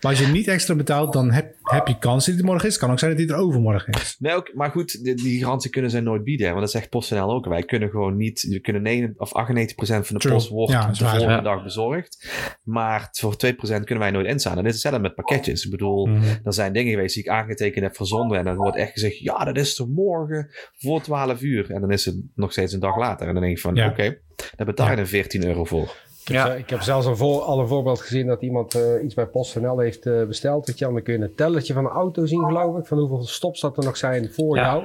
Maar 0.02 0.12
als 0.12 0.20
je 0.20 0.28
niet 0.28 0.48
extra 0.48 0.76
betaalt, 0.76 1.14
dan 1.14 1.32
heb, 1.32 1.56
heb 1.64 1.88
je 1.88 1.98
kans 1.98 2.26
dat 2.26 2.36
het 2.36 2.46
morgen 2.46 2.66
is. 2.68 2.74
Het 2.74 2.82
kan 2.84 2.92
ook 2.92 3.00
zijn 3.00 3.12
dat 3.12 3.20
die 3.20 3.30
er 3.30 3.42
overmorgen 3.42 3.94
is. 3.94 4.16
Nee, 4.20 4.34
ook, 4.34 4.52
maar 4.54 4.72
goed, 4.72 5.04
die, 5.04 5.16
die 5.16 5.40
garantie 5.40 5.70
kunnen 5.70 5.92
zij 5.92 6.00
nooit 6.02 6.24
bieden. 6.24 6.48
Want 6.48 6.60
dat 6.60 6.72
zegt 6.72 6.90
PostNL 6.90 7.32
ook. 7.32 7.46
Wij 7.46 7.64
kunnen 7.64 7.90
gewoon 7.90 8.18
niet... 8.18 8.42
We 8.50 8.60
kunnen 8.60 8.82
9, 8.82 9.14
of 9.18 9.30
98% 9.30 9.34
van 9.76 10.18
de 10.18 10.30
post 10.30 10.50
wordt 10.50 10.72
Ja, 10.72 10.88
de 10.88 10.96
volgende 10.96 11.26
Ja. 11.34 11.42
dag 11.42 11.64
bezorgd. 11.64 12.30
Maar 12.64 13.08
voor 13.12 13.34
2% 13.46 13.58
kunnen 13.60 14.00
wij 14.00 14.12
nooit 14.12 14.28
instaan. 14.28 14.58
En 14.58 14.64
dit 14.64 14.74
is 14.74 14.84
hetzelfde 14.84 15.02
met 15.02 15.16
pakketjes. 15.16 15.66
Ik 15.66 15.72
bedoel, 15.72 16.06
Mhm. 16.06 16.24
er 16.44 16.54
zijn 16.54 16.74
dingen 16.74 16.92
geweest 16.92 17.14
die 17.16 17.24
ik 17.24 17.30
aangetekend 17.30 17.84
heb 17.84 17.96
verzonden. 17.96 18.38
En 18.38 18.46
dan 18.46 18.56
wordt 18.56 18.78
echt 18.78 18.92
gezegd, 18.92 19.18
ja, 19.20 19.44
dat 19.44 19.58
is 19.58 19.80
er 19.80 19.88
morgen 19.88 20.50
voor 20.78 21.02
12 21.02 21.42
uur. 21.42 21.72
En 21.72 21.82
dan 21.82 21.92
is 21.92 22.06
het 22.06 22.16
nog 22.36 22.52
steeds 22.52 22.74
een 22.74 22.80
dag 22.80 22.98
later. 22.98 23.28
En 23.28 23.34
dan 23.34 23.42
denk 23.44 23.56
ik 23.56 23.62
van, 23.62 23.76
Ja. 23.76 23.90
oké, 23.90 24.18
daar 24.56 24.66
betaal 24.68 24.90
je 24.90 24.96
dan 24.96 25.08
14 25.08 25.46
euro 25.46 25.64
voor. 25.66 25.96
Ik 26.28 26.34
heb, 26.34 26.46
Ja. 26.46 26.52
ze- 26.52 26.58
ik 26.58 26.70
heb 26.70 26.82
zelfs 26.82 27.06
een 27.06 27.18
voor, 27.18 27.42
al 27.42 27.60
een 27.60 27.68
voorbeeld 27.68 28.00
gezien 28.02 28.28
dat 28.28 28.42
iemand 28.42 28.76
eh, 28.76 29.04
iets 29.04 29.14
bij 29.14 29.26
PostNL 29.26 29.80
heeft 29.80 30.06
eh, 30.06 30.24
besteld. 30.24 30.68
Weet 30.68 30.80
je, 30.80 30.86
dan 30.86 31.02
kun 31.04 31.14
je 31.18 31.24
een 31.24 31.36
telletje 31.36 31.74
van 31.74 31.84
de 31.84 31.90
auto 31.90 32.26
zien, 32.26 32.44
geloof 32.46 32.78
ik. 32.78 32.86
Van 32.86 32.98
hoeveel 32.98 33.24
stops 33.24 33.62
dat 33.62 33.78
er 33.78 33.84
nog 33.84 33.98
zijn 33.98 34.32
voor 34.32 34.56
Ja. 34.58 34.64
jou. 34.64 34.84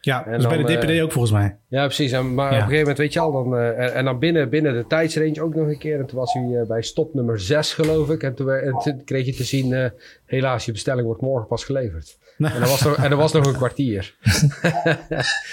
Ja, 0.00 0.24
En 0.26 0.30
dat 0.32 0.40
is 0.40 0.46
bij 0.46 0.56
de 0.56 0.78
DPD 0.78 0.90
eh, 0.90 1.02
ook 1.04 1.12
volgens 1.12 1.32
mij. 1.32 1.56
Ja, 1.68 1.84
precies. 1.84 2.12
En, 2.12 2.34
maar 2.34 2.44
Ja. 2.44 2.48
op 2.50 2.54
een 2.54 2.58
gegeven 2.60 2.78
moment, 2.80 2.98
weet 2.98 3.12
je 3.12 3.20
al, 3.20 3.32
dan, 3.32 3.56
eh, 3.56 3.68
en, 3.68 3.94
en 3.94 4.04
dan 4.04 4.18
binnen, 4.18 4.48
binnen 4.50 4.74
de 4.74 4.86
tijdsrange 4.86 5.42
ook 5.42 5.54
nog 5.54 5.66
een 5.66 5.78
keer. 5.78 5.98
En 5.98 6.06
toen 6.06 6.18
was 6.18 6.32
hij 6.32 6.60
eh, 6.60 6.66
bij 6.66 6.82
stop 6.82 7.14
nummer 7.14 7.40
6, 7.40 7.74
geloof 7.74 8.10
ik. 8.10 8.22
En 8.22 8.34
toen, 8.34 8.46
werd- 8.46 8.64
en 8.64 8.78
toen 8.78 9.04
kreeg 9.04 9.26
je 9.26 9.34
te 9.34 9.44
zien, 9.44 9.72
eh, 9.72 9.90
helaas, 10.24 10.64
je 10.64 10.72
bestelling 10.72 11.06
wordt 11.06 11.22
morgen 11.22 11.46
pas 11.48 11.64
geleverd. 11.64 12.18
En 12.38 12.52
er 12.52 12.60
was 12.68 12.82
nog, 12.84 12.96
en 12.96 13.10
er 13.10 13.16
was 13.16 13.32
nog 13.32 13.46
een 13.46 13.52
kwartier. 13.56 14.14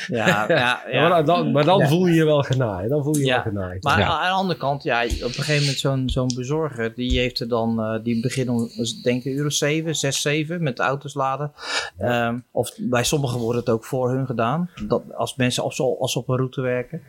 Ja, 0.07 0.45
ja, 0.47 0.83
Ja. 0.91 1.07
Maar 1.09 1.25
dan, 1.25 1.51
maar 1.51 1.63
dan 1.65 1.79
Ja. 1.79 1.87
voel 1.87 2.05
je 2.07 2.13
je 2.13 2.25
wel 2.25 2.41
genaaid. 2.41 2.89
Dan 2.89 3.03
voel 3.03 3.13
je 3.15 3.19
je 3.19 3.25
Ja. 3.25 3.33
wel 3.43 3.51
genaaid. 3.53 3.83
Maar 3.83 3.99
Ja. 3.99 4.05
aan 4.07 4.23
de 4.29 4.33
andere 4.35 4.59
kant, 4.59 4.83
ja, 4.83 5.03
op 5.03 5.09
een 5.09 5.33
gegeven 5.33 5.59
moment 5.61 5.77
zo'n 5.79 6.09
zo'n 6.09 6.31
bezorger, 6.35 6.93
die 6.95 7.19
heeft 7.19 7.39
er 7.39 7.47
dan, 7.47 7.79
eh, 7.81 8.03
die 8.03 8.21
beginnen 8.21 8.53
om, 8.55 8.69
denk 9.03 9.23
ik, 9.23 9.33
uur 9.35 9.45
of 9.45 9.53
7, 9.53 9.95
6, 9.95 10.21
7 10.21 10.63
met 10.63 10.79
auto's 10.79 11.13
laden. 11.13 11.51
Ehm, 11.97 12.37
of 12.51 12.71
bij 12.77 13.03
sommigen 13.03 13.39
wordt 13.39 13.59
het 13.59 13.69
ook 13.69 13.85
voor 13.85 14.09
hun 14.11 14.25
gedaan, 14.25 14.69
dat, 14.87 15.03
als 15.15 15.35
mensen 15.35 15.63
als, 15.63 15.79
als 15.79 16.15
op 16.15 16.29
een 16.29 16.35
route 16.37 16.61
werken. 16.61 17.01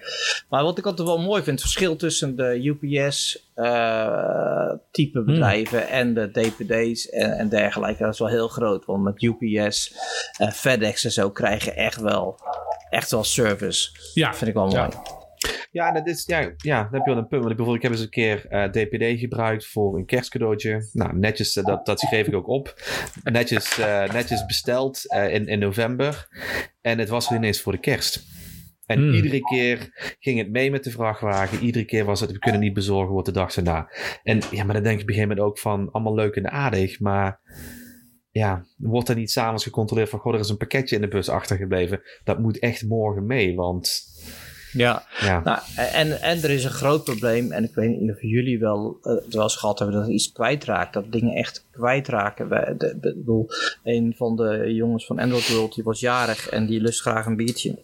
Maar 0.49 0.62
wat 0.62 0.79
ik 0.79 0.87
altijd 0.87 1.09
wel 1.09 1.21
mooi 1.21 1.43
vind, 1.43 1.61
het 1.61 1.61
verschil 1.71 1.97
tussen 1.97 2.37
de 2.37 2.61
UPS 2.65 3.45
eh, 3.55 4.71
type 4.91 5.23
bedrijven 5.23 5.89
en 5.89 6.15
de 6.15 6.31
DPD's 6.31 7.09
en, 7.09 7.33
en 7.39 7.49
dergelijke, 7.49 8.03
dat 8.03 8.12
is 8.12 8.19
wel 8.19 8.29
heel 8.29 8.49
groot. 8.49 8.85
Want 8.85 9.03
met 9.03 9.23
UPS 9.23 9.66
FedEx 10.53 11.05
en 11.05 11.13
zo 11.13 11.31
krijg 11.31 11.65
je 11.65 11.73
echt 11.73 12.01
wel, 12.01 12.41
echt 12.91 13.11
wel 13.11 13.25
service. 13.25 13.91
Ja, 14.15 14.29
Dat 14.29 14.37
vind 14.39 14.51
ik 14.51 14.57
wel 14.57 14.67
mooi. 14.67 14.77
Ja. 14.77 15.15
Ja, 15.71 15.93
dat 15.93 16.07
is, 16.07 16.25
ja, 16.27 16.39
ja, 16.57 16.83
dan 16.83 16.93
heb 16.93 17.05
je 17.05 17.11
wel 17.11 17.17
een 17.17 17.29
punt. 17.29 17.43
Want 17.43 17.51
ik, 17.51 17.57
bijvoorbeeld, 17.57 17.77
ik 17.77 17.83
heb 17.83 17.93
eens 17.93 18.01
een 18.01 18.09
keer 18.09 18.47
eh, 18.49 18.64
DPD 18.71 19.21
gebruikt 19.21 19.67
voor 19.67 19.97
een 19.97 20.07
kerstcadeautje. 20.07 20.89
Nou, 20.93 21.19
netjes, 21.19 21.57
eh, 21.57 21.64
dat, 21.64 21.87
dat 21.87 22.01
schreef 22.01 22.27
ik 22.27 22.35
ook 22.35 22.49
op. 22.49 22.75
Netjes, 23.23 23.79
eh, 23.79 24.12
netjes 24.12 24.47
besteld 24.47 25.11
eh, 25.12 25.35
in, 25.35 25.47
in 25.47 25.59
november. 25.59 26.29
En 26.81 26.99
het 26.99 27.09
was 27.09 27.31
er 27.31 27.37
ineens 27.37 27.61
voor 27.61 27.73
de 27.73 27.79
kerst. 27.81 28.25
En 28.87 28.99
Hmm. 28.99 29.12
iedere 29.12 29.41
keer 29.41 29.89
ging 30.21 30.39
het 30.39 30.51
mee 30.51 30.71
met 30.71 30.85
de 30.85 30.91
vrachtwagen. 30.91 31.59
Iedere 31.59 31.85
keer 31.85 32.05
was 32.05 32.21
het, 32.21 32.33
we 32.33 32.39
kunnen 32.39 32.61
niet 32.61 32.75
bezorgen, 32.75 33.12
wordt 33.12 33.27
de 33.27 33.33
dag 33.33 33.55
daarna. 33.55 33.93
En 34.23 34.41
ja, 34.51 34.64
maar 34.64 34.75
dan 34.75 34.83
denk 34.83 34.97
je 34.97 35.03
op 35.03 35.09
een 35.09 35.14
gegeven 35.14 35.29
moment 35.29 35.41
ook 35.41 35.59
van, 35.59 35.91
allemaal 35.93 36.14
leuk 36.14 36.35
en 36.37 36.51
aardig, 36.51 37.01
maar 37.01 37.41
ja, 38.39 38.64
wordt 38.76 39.09
er 39.09 39.16
niet 39.16 39.30
s'avonds 39.30 39.64
gecontroleerd 39.64 40.09
van, 40.09 40.18
goh, 40.18 40.34
er 40.34 40.41
is 40.41 40.49
een 40.49 40.57
pakketje 40.57 40.95
in 40.95 41.01
de 41.01 41.09
bus 41.09 41.28
achtergebleven. 41.28 42.01
Dat 42.24 42.39
moet 42.39 42.59
echt 42.59 42.84
morgen 42.84 43.26
mee, 43.26 43.55
want 43.55 44.05
Ja, 44.72 45.07
ja, 45.20 45.41
nou, 45.45 45.59
en, 45.76 46.20
en 46.20 46.43
er 46.43 46.51
is 46.51 46.64
een 46.64 46.70
groot 46.70 47.05
probleem, 47.05 47.53
en 47.53 47.64
ik 47.64 47.74
weet 47.74 48.01
niet 48.01 48.11
of 48.11 48.20
jullie 48.22 48.59
wel, 48.59 48.99
eh, 49.03 49.12
het 49.14 49.34
wel 49.34 49.43
eens 49.43 49.57
gehad 49.57 49.78
hebben 49.78 49.97
dat 50.01 50.09
iets 50.09 50.32
kwijtraakt, 50.32 50.93
dat 50.93 51.12
dingen 51.12 51.34
echt 51.34 51.66
kwijtraken. 51.70 52.49
Wij- 52.49 52.74
de- 52.78 52.99
de- 53.01 53.09
Ik 53.09 53.16
bedoel, 53.16 53.47
een 53.84 54.14
van 54.16 54.37
de 54.37 54.72
jongens 54.74 55.07
van 55.07 55.18
Android 55.18 55.49
World, 55.55 55.74
die 55.74 55.84
was 55.84 56.01
jarig 56.01 56.49
en 56.49 56.66
die 56.66 56.80
lust 56.80 57.01
graag 57.01 57.26
een 57.26 57.37
biertje. 57.37 57.78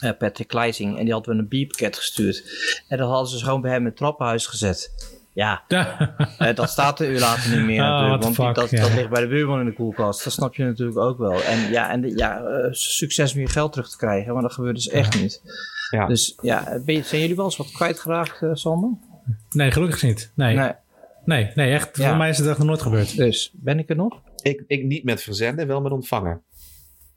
Eh, 0.00 0.10
Patrick 0.18 0.48
Kleising, 0.48 0.98
en 0.98 1.04
die 1.04 1.12
hadden 1.12 1.34
we 1.36 1.40
een 1.42 1.48
bierpakket 1.48 1.96
gestuurd. 1.96 2.44
En 2.88 2.98
dat 2.98 3.08
hadden 3.08 3.30
ze 3.38 3.44
gewoon 3.44 3.60
bij 3.60 3.70
hem 3.70 3.80
in 3.80 3.86
het 3.86 3.96
trappenhuis 3.96 4.46
gezet. 4.46 4.92
Ja, 5.36 5.62
eh, 6.38 6.54
dat 6.54 6.70
staat 6.70 7.00
er 7.00 7.10
u 7.10 7.18
later 7.18 7.56
niet 7.56 7.64
meer 7.66 7.82
Oh, 7.82 7.88
natuurlijk, 7.88 8.22
want 8.22 8.36
die- 8.36 8.44
fuck, 8.44 8.54
dat, 8.54 8.94
ligt 8.94 9.08
bij 9.08 9.20
de 9.20 9.26
buurman 9.28 9.60
in 9.60 9.66
de 9.66 9.72
koelkast. 9.72 10.24
Dat 10.24 10.32
snap 10.32 10.54
je 10.54 10.64
natuurlijk 10.64 10.98
ook 10.98 11.18
wel. 11.18 11.42
En 11.42 11.70
ja, 11.70 11.90
en 11.90 12.00
de- 12.00 12.16
ja 12.16 12.40
eh, 12.42 12.68
succes 12.72 13.34
om 13.34 13.40
je 13.40 13.48
geld 13.48 13.72
terug 13.72 13.90
te 13.90 13.96
krijgen, 13.96 14.32
maar 14.32 14.42
dat 14.42 14.52
gebeurt 14.52 14.74
dus 14.74 14.88
echt 14.88 15.20
niet. 15.20 15.42
ja. 15.90 16.06
Dus 16.06 16.38
ja, 16.42 16.80
je- 16.86 17.02
zijn 17.02 17.20
jullie 17.20 17.36
wel 17.36 17.44
eens 17.44 17.56
wat 17.56 17.72
kwijtgeraakt, 17.72 18.42
eh 18.42 18.50
Sander? 18.52 18.90
Nee, 19.50 19.70
gelukkig 19.70 20.02
niet. 20.02 20.32
Nee, 20.34 20.56
nee, 20.56 20.70
Nee. 21.24 21.50
nee, 21.54 21.72
echt. 21.72 21.96
Ja. 21.96 22.08
Voor 22.08 22.16
mij 22.16 22.28
is 22.28 22.38
het 22.38 22.46
echt 22.48 22.58
nog 22.58 22.66
nooit 22.66 22.82
gebeurd. 22.82 23.16
Dus, 23.16 23.50
ben 23.54 23.78
ik 23.78 23.90
er 23.90 23.96
nog? 23.96 24.20
Ik, 24.42 24.64
ik 24.66 24.84
niet 24.84 25.04
met 25.04 25.22
verzenden, 25.22 25.66
wel 25.66 25.80
met 25.80 25.92
ontvangen. 25.92 26.42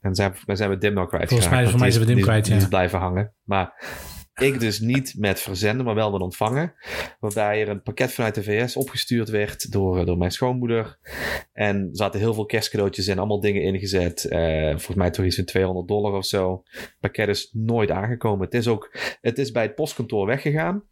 En 0.00 0.14
zijn, 0.14 0.34
wij 0.46 0.56
zijn 0.56 0.70
we 0.70 0.78
Dim 0.78 0.92
nog 0.94 1.08
kwijtgeraakt. 1.08 1.30
Volgens 1.30 1.50
mij- 1.50 1.70
voor 1.70 1.78
mij 1.80 1.88
die 1.88 1.96
zijn 1.96 2.06
we 2.06 2.12
Dim 2.12 2.16
die 2.16 2.24
kwijt, 2.30 2.44
Die 2.44 2.54
ja. 2.54 2.60
is 2.60 2.68
blijven 2.68 2.98
hangen. 2.98 3.32
Maar 3.44 3.72
ik 4.40 4.60
dus 4.60 4.80
niet 4.80 5.14
met 5.18 5.40
verzenden, 5.40 5.84
maar 5.86 5.94
wel 5.94 6.10
met 6.10 6.20
ontvangen. 6.20 6.74
Waarbij 7.20 7.60
er 7.60 7.68
een 7.68 7.82
pakket 7.82 8.12
vanuit 8.12 8.34
de 8.34 8.42
VS 8.42 8.76
opgestuurd 8.76 9.28
werd 9.28 9.72
door, 9.72 9.98
eh, 9.98 10.06
door 10.06 10.18
mijn 10.18 10.30
schoonmoeder. 10.30 10.98
En 11.52 11.76
er 11.76 11.88
zaten 11.92 12.20
heel 12.20 12.34
veel 12.34 12.46
kerstcadeautjes 12.46 13.06
in, 13.06 13.18
allemaal 13.18 13.40
dingen 13.40 13.62
ingezet. 13.62 14.24
Eh, 14.24 14.68
volgens 14.68 14.96
mij 14.96 15.10
toch 15.10 15.24
iets 15.24 15.36
van 15.36 15.44
200 15.44 15.88
dollar 15.88 16.12
of 16.12 16.26
zo. 16.26 16.62
Het 16.70 16.96
pakket 17.00 17.28
is 17.28 17.50
nooit 17.52 17.90
aangekomen. 17.90 18.44
Het 18.44 18.54
is 18.54 18.68
ook, 18.68 18.96
het 19.20 19.38
is 19.38 19.50
bij 19.50 19.62
het 19.62 19.74
postkantoor 19.74 20.26
weggegaan. 20.26 20.84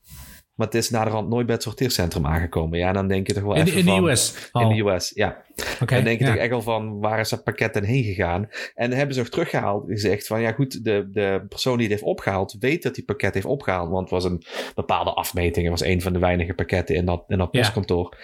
Maar 0.59 0.67
het 0.67 0.77
is 0.77 0.91
naderhand 0.91 1.29
nooit 1.29 1.47
bij 1.47 1.55
het 1.55 1.65
sorteercentrum 1.65 2.27
aangekomen. 2.27 2.79
Ja, 2.79 2.89
en 2.89 2.95
dan 2.95 3.09
denk 3.09 3.27
je 3.27 3.33
toch 3.33 3.43
wel 3.43 3.55
In, 3.55 3.67
even 3.67 3.79
in 3.79 3.85
de. 4.03 4.11
US. 4.11 4.49
al. 4.53 4.71
In 4.71 4.77
de 4.77 4.91
US, 4.91 5.11
ja. 5.15 5.45
Oké, 5.83 5.95
Dan 5.95 6.05
denk 6.05 6.19
je 6.19 6.25
ja. 6.25 6.31
toch 6.33 6.41
echt 6.41 6.51
wel 6.51 6.63
van, 6.63 6.99
waar 7.01 7.21
is 7.21 7.29
dat 7.29 7.45
pakket 7.45 7.75
dan 7.75 7.83
heen 7.83 8.05
gegaan? 8.05 8.49
En 8.75 8.89
dan 8.89 8.99
hebben 8.99 9.15
ze 9.15 9.21
nog 9.21 9.31
teruggehaald, 9.31 9.85
gezegd 9.89 10.27
van, 10.27 10.41
ja 10.41 10.53
goed, 10.53 10.85
de, 10.85 11.09
de 11.13 11.45
persoon 11.49 11.73
die 11.79 11.83
het 11.83 11.93
heeft 11.93 12.09
opgehaald, 12.09 12.57
weet 12.61 12.83
dat 12.83 12.95
die 12.95 13.05
pakket 13.05 13.35
heeft 13.35 13.47
opgehaald. 13.47 13.91
Want 13.91 14.01
het 14.01 14.11
was 14.11 14.25
een 14.25 14.43
bepaalde 14.75 15.11
afmeting, 15.13 15.69
het 15.69 15.81
was 15.81 15.89
een 15.89 16.03
van 16.03 16.13
de 16.13 16.19
weinige 16.19 16.55
pakketten 16.55 16.95
in 16.97 17.05
dat, 17.05 17.25
in 17.29 17.39
dat 17.39 17.49
Ja. 17.53 17.61
postkantoor. 17.61 18.17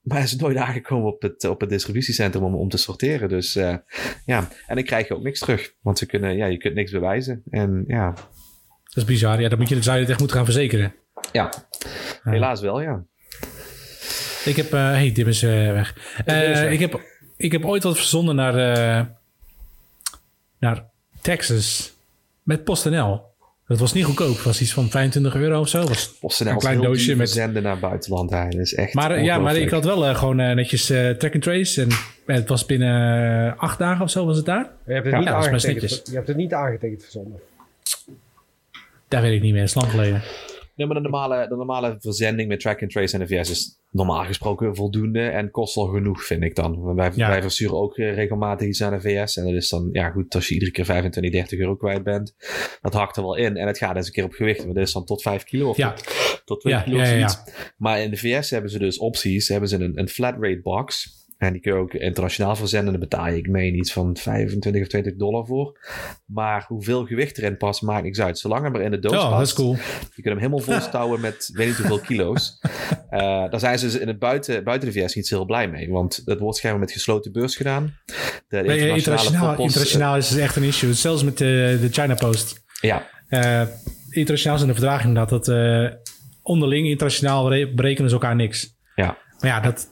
Maar 0.00 0.16
hij 0.16 0.26
is 0.26 0.36
nooit 0.36 0.56
aangekomen 0.56 1.12
op 1.12 1.22
het, 1.22 1.44
op 1.44 1.60
het 1.60 1.70
distributiecentrum 1.70 2.44
om, 2.44 2.54
om 2.54 2.68
te 2.68 2.76
sorteren. 2.78 3.28
Dus 3.28 3.56
eh, 3.56 3.74
ja, 4.24 4.48
en 4.66 4.74
dan 4.74 4.84
krijg 4.84 5.08
je 5.08 5.14
ook 5.16 5.22
niks 5.22 5.38
terug. 5.40 5.74
Want 5.82 5.98
ze 5.98 6.06
kunnen, 6.06 6.36
ja, 6.36 6.46
je 6.46 6.56
kunt 6.58 6.74
niks 6.74 6.90
bewijzen. 6.90 7.42
En 7.50 7.84
ja, 7.86 8.10
Dat 8.12 8.96
is 8.96 9.04
bizar. 9.04 9.40
Ja, 9.40 9.48
dan 9.48 9.58
moet 9.58 9.68
je, 9.68 9.82
zou 9.82 9.94
je 9.96 10.00
het 10.02 10.10
echt 10.10 10.18
moeten 10.18 10.36
gaan 10.36 10.46
verzekeren. 10.46 10.94
Ja. 11.32 11.50
helaas 12.22 12.60
wel, 12.60 12.80
ja. 12.80 13.02
Ik 14.44 14.56
heb... 14.56 14.72
eh 14.72 14.80
hey, 14.80 15.12
Dim 15.12 15.28
is 15.28 15.42
eh, 15.42 15.50
weg. 15.50 15.92
Dim 16.24 16.34
is 16.34 16.58
Eh, 16.58 16.62
weg. 16.62 16.70
ik, 16.72 16.80
heb, 16.80 17.00
ik 17.36 17.52
heb 17.52 17.64
ooit 17.64 17.82
wat 17.82 17.96
verzonden 17.96 18.34
naar, 18.34 18.56
eh, 18.56 19.04
naar 20.58 20.84
Texas 21.20 21.92
met 22.42 22.64
PostNL. 22.64 23.28
Dat 23.66 23.78
was 23.78 23.92
niet 23.92 24.04
goedkoop. 24.04 24.34
Het 24.34 24.44
was 24.44 24.60
iets 24.60 24.72
van 24.72 24.90
25 24.90 25.34
euro 25.34 25.60
of 25.60 25.68
zo. 25.68 25.84
Was 25.86 26.08
PostNL 26.20 26.50
Een 26.50 26.58
klein 26.58 26.80
heel 26.80 26.84
doosje 26.90 27.16
met- 27.16 27.30
verzenden 27.30 27.62
naar 27.62 27.78
buitenland. 27.78 28.30
Dat 28.30 28.54
is 28.54 28.74
echt 28.74 28.94
Maar, 28.94 29.22
ja, 29.22 29.38
maar 29.38 29.56
ik 29.56 29.70
had 29.70 29.84
wel 29.84 30.06
eh, 30.06 30.16
gewoon 30.18 30.36
netjes 30.36 30.90
eh, 30.90 31.10
track 31.10 31.34
and 31.34 31.42
trace. 31.42 31.82
En 31.82 31.88
het 32.34 32.48
was 32.48 32.66
binnen 32.66 33.56
acht 33.58 33.78
dagen 33.78 34.04
of 34.04 34.10
zo 34.10 34.24
was 34.26 34.36
het 34.36 34.46
daar. 34.46 34.70
Je 34.86 34.92
hebt 34.92 35.04
het, 35.04 35.14
Ja, 35.14 35.18
niet 35.20 35.28
aangetekend, 35.28 36.02
je 36.04 36.14
hebt 36.14 36.28
het 36.28 36.36
niet 36.36 36.52
aangetekend 36.54 37.02
verzonden. 37.02 37.40
Daar 39.08 39.22
weet 39.22 39.34
ik 39.34 39.42
niet 39.42 39.52
meer. 39.52 39.60
Dat 39.60 39.68
is 39.68 39.74
lang 39.74 39.90
geleden. 39.90 40.22
Nee, 40.80 40.88
maar 40.88 41.02
de 41.02 41.08
normale, 41.10 41.48
de 41.48 41.56
normale 41.56 41.96
verzending 41.98 42.48
met 42.48 42.60
track 42.60 42.82
and 42.82 42.90
trace 42.90 43.14
en 43.14 43.20
de 43.20 43.26
VS 43.26 43.50
is 43.50 43.78
normaal 43.90 44.24
gesproken 44.24 44.76
voldoende 44.76 45.28
en 45.28 45.50
kost 45.50 45.76
al 45.76 45.86
genoeg, 45.86 46.24
vind 46.24 46.42
ik 46.42 46.54
dan. 46.54 46.94
Wij, 46.94 47.10
Ja. 47.14 47.28
wij 47.28 47.42
versturen 47.42 47.76
ook 47.76 47.96
eh, 47.96 48.14
regelmatig 48.14 48.68
iets 48.68 48.82
aan 48.82 48.92
de 48.92 49.00
VS 49.00 49.36
en 49.36 49.44
dat 49.44 49.54
is 49.54 49.68
dan, 49.68 49.88
ja 49.92 50.10
goed, 50.10 50.34
als 50.34 50.48
je 50.48 50.54
iedere 50.54 50.70
keer 50.72 50.84
25, 50.84 51.32
30 51.32 51.58
euro 51.58 51.76
kwijt 51.76 52.02
bent, 52.02 52.34
dat 52.80 52.94
hakt 52.94 53.16
er 53.16 53.22
wel 53.22 53.36
in. 53.36 53.56
En 53.56 53.66
het 53.66 53.78
gaat 53.78 53.96
eens 53.96 54.06
een 54.06 54.12
keer 54.12 54.24
op 54.24 54.32
gewicht, 54.32 54.62
want 54.62 54.74
dat 54.74 54.86
is 54.86 54.92
dan 54.92 55.04
tot 55.04 55.22
5 55.22 55.44
kilo 55.44 55.68
of 55.68 55.76
Ja. 55.76 55.92
tot, 55.92 56.42
tot 56.44 56.60
20 56.60 56.84
Ja, 56.84 56.90
kilo 56.90 57.16
ja, 57.18 57.24
of. 57.26 57.72
Maar 57.76 58.00
in 58.02 58.10
de 58.10 58.16
VS 58.16 58.50
hebben 58.50 58.70
ze 58.70 58.78
dus 58.78 58.98
opties, 58.98 59.48
hebben 59.48 59.68
ze 59.68 59.76
een, 59.78 59.98
een 59.98 60.08
flat 60.08 60.34
rate 60.40 60.60
box. 60.62 61.18
En 61.40 61.52
die 61.52 61.60
kun 61.62 61.72
je 61.72 61.78
ook 61.78 61.92
internationaal 61.94 62.56
verzenden. 62.56 62.90
Daar 62.92 63.00
betaal 63.00 63.26
je, 63.28 63.36
ik 63.36 63.48
meen, 63.48 63.74
iets 63.78 63.92
van 63.92 64.16
25 64.16 64.82
of 64.82 64.88
20 64.88 65.16
dollar 65.16 65.46
voor. 65.46 65.78
Maar 66.26 66.64
hoeveel 66.68 67.06
gewicht 67.06 67.38
erin 67.38 67.56
past, 67.56 67.82
maakt 67.82 68.02
niks 68.02 68.20
uit. 68.20 68.38
Zolang 68.38 68.64
er 68.64 68.70
maar 68.70 68.80
in 68.80 68.90
de 68.90 68.98
doos 68.98 69.12
Oh, 69.12 69.18
past. 69.20 69.32
dat 69.38 69.46
is 69.46 69.52
cool. 69.52 69.72
Je 70.14 70.22
kunt 70.22 70.24
hem 70.24 70.36
helemaal 70.38 70.58
vol 70.58 70.80
stouwen 70.90 71.20
met 71.20 71.50
weet 71.54 71.66
niet 71.66 71.76
hoeveel 71.76 72.00
kilo's. 72.00 72.58
Eh, 73.10 73.20
daar 73.50 73.60
zijn 73.60 73.78
ze 73.78 73.84
dus 73.84 73.98
in 73.98 74.08
het 74.08 74.18
buiten, 74.18 74.64
buiten 74.64 74.92
de 74.92 75.00
VS 75.00 75.14
niet 75.14 75.26
zo 75.26 75.36
heel 75.36 75.44
blij 75.44 75.68
mee. 75.68 75.90
Want 75.90 76.26
dat 76.26 76.38
wordt 76.38 76.56
schijnbaar 76.56 76.80
met 76.84 76.92
gesloten 76.92 77.32
beurs 77.32 77.56
gedaan. 77.56 77.94
De 78.48 78.56
eh, 78.58 78.86
internationaal, 78.96 79.54
post- 79.54 79.68
internationaal 79.68 80.16
is 80.16 80.30
het 80.30 80.38
echt 80.38 80.56
een 80.56 80.62
issue. 80.62 80.92
Zelfs 80.92 81.24
met 81.24 81.38
de, 81.38 81.78
de 81.80 81.88
China 81.88 82.14
Post. 82.14 82.62
Ja, 82.80 83.06
Eh, 83.28 83.62
internationaal 84.10 84.60
in 84.60 84.66
de 84.66 84.72
verdraging 84.72 85.08
inderdaad 85.08 85.44
dat 85.44 85.48
eh, 85.48 85.96
onderling 86.42 86.86
internationaal 86.88 87.52
re- 87.52 87.74
berekenen 87.74 88.08
ze 88.10 88.14
elkaar 88.16 88.36
niks. 88.36 88.76
ja. 88.94 89.18
Maar 89.40 89.50
ja, 89.50 89.60
dat, 89.60 89.89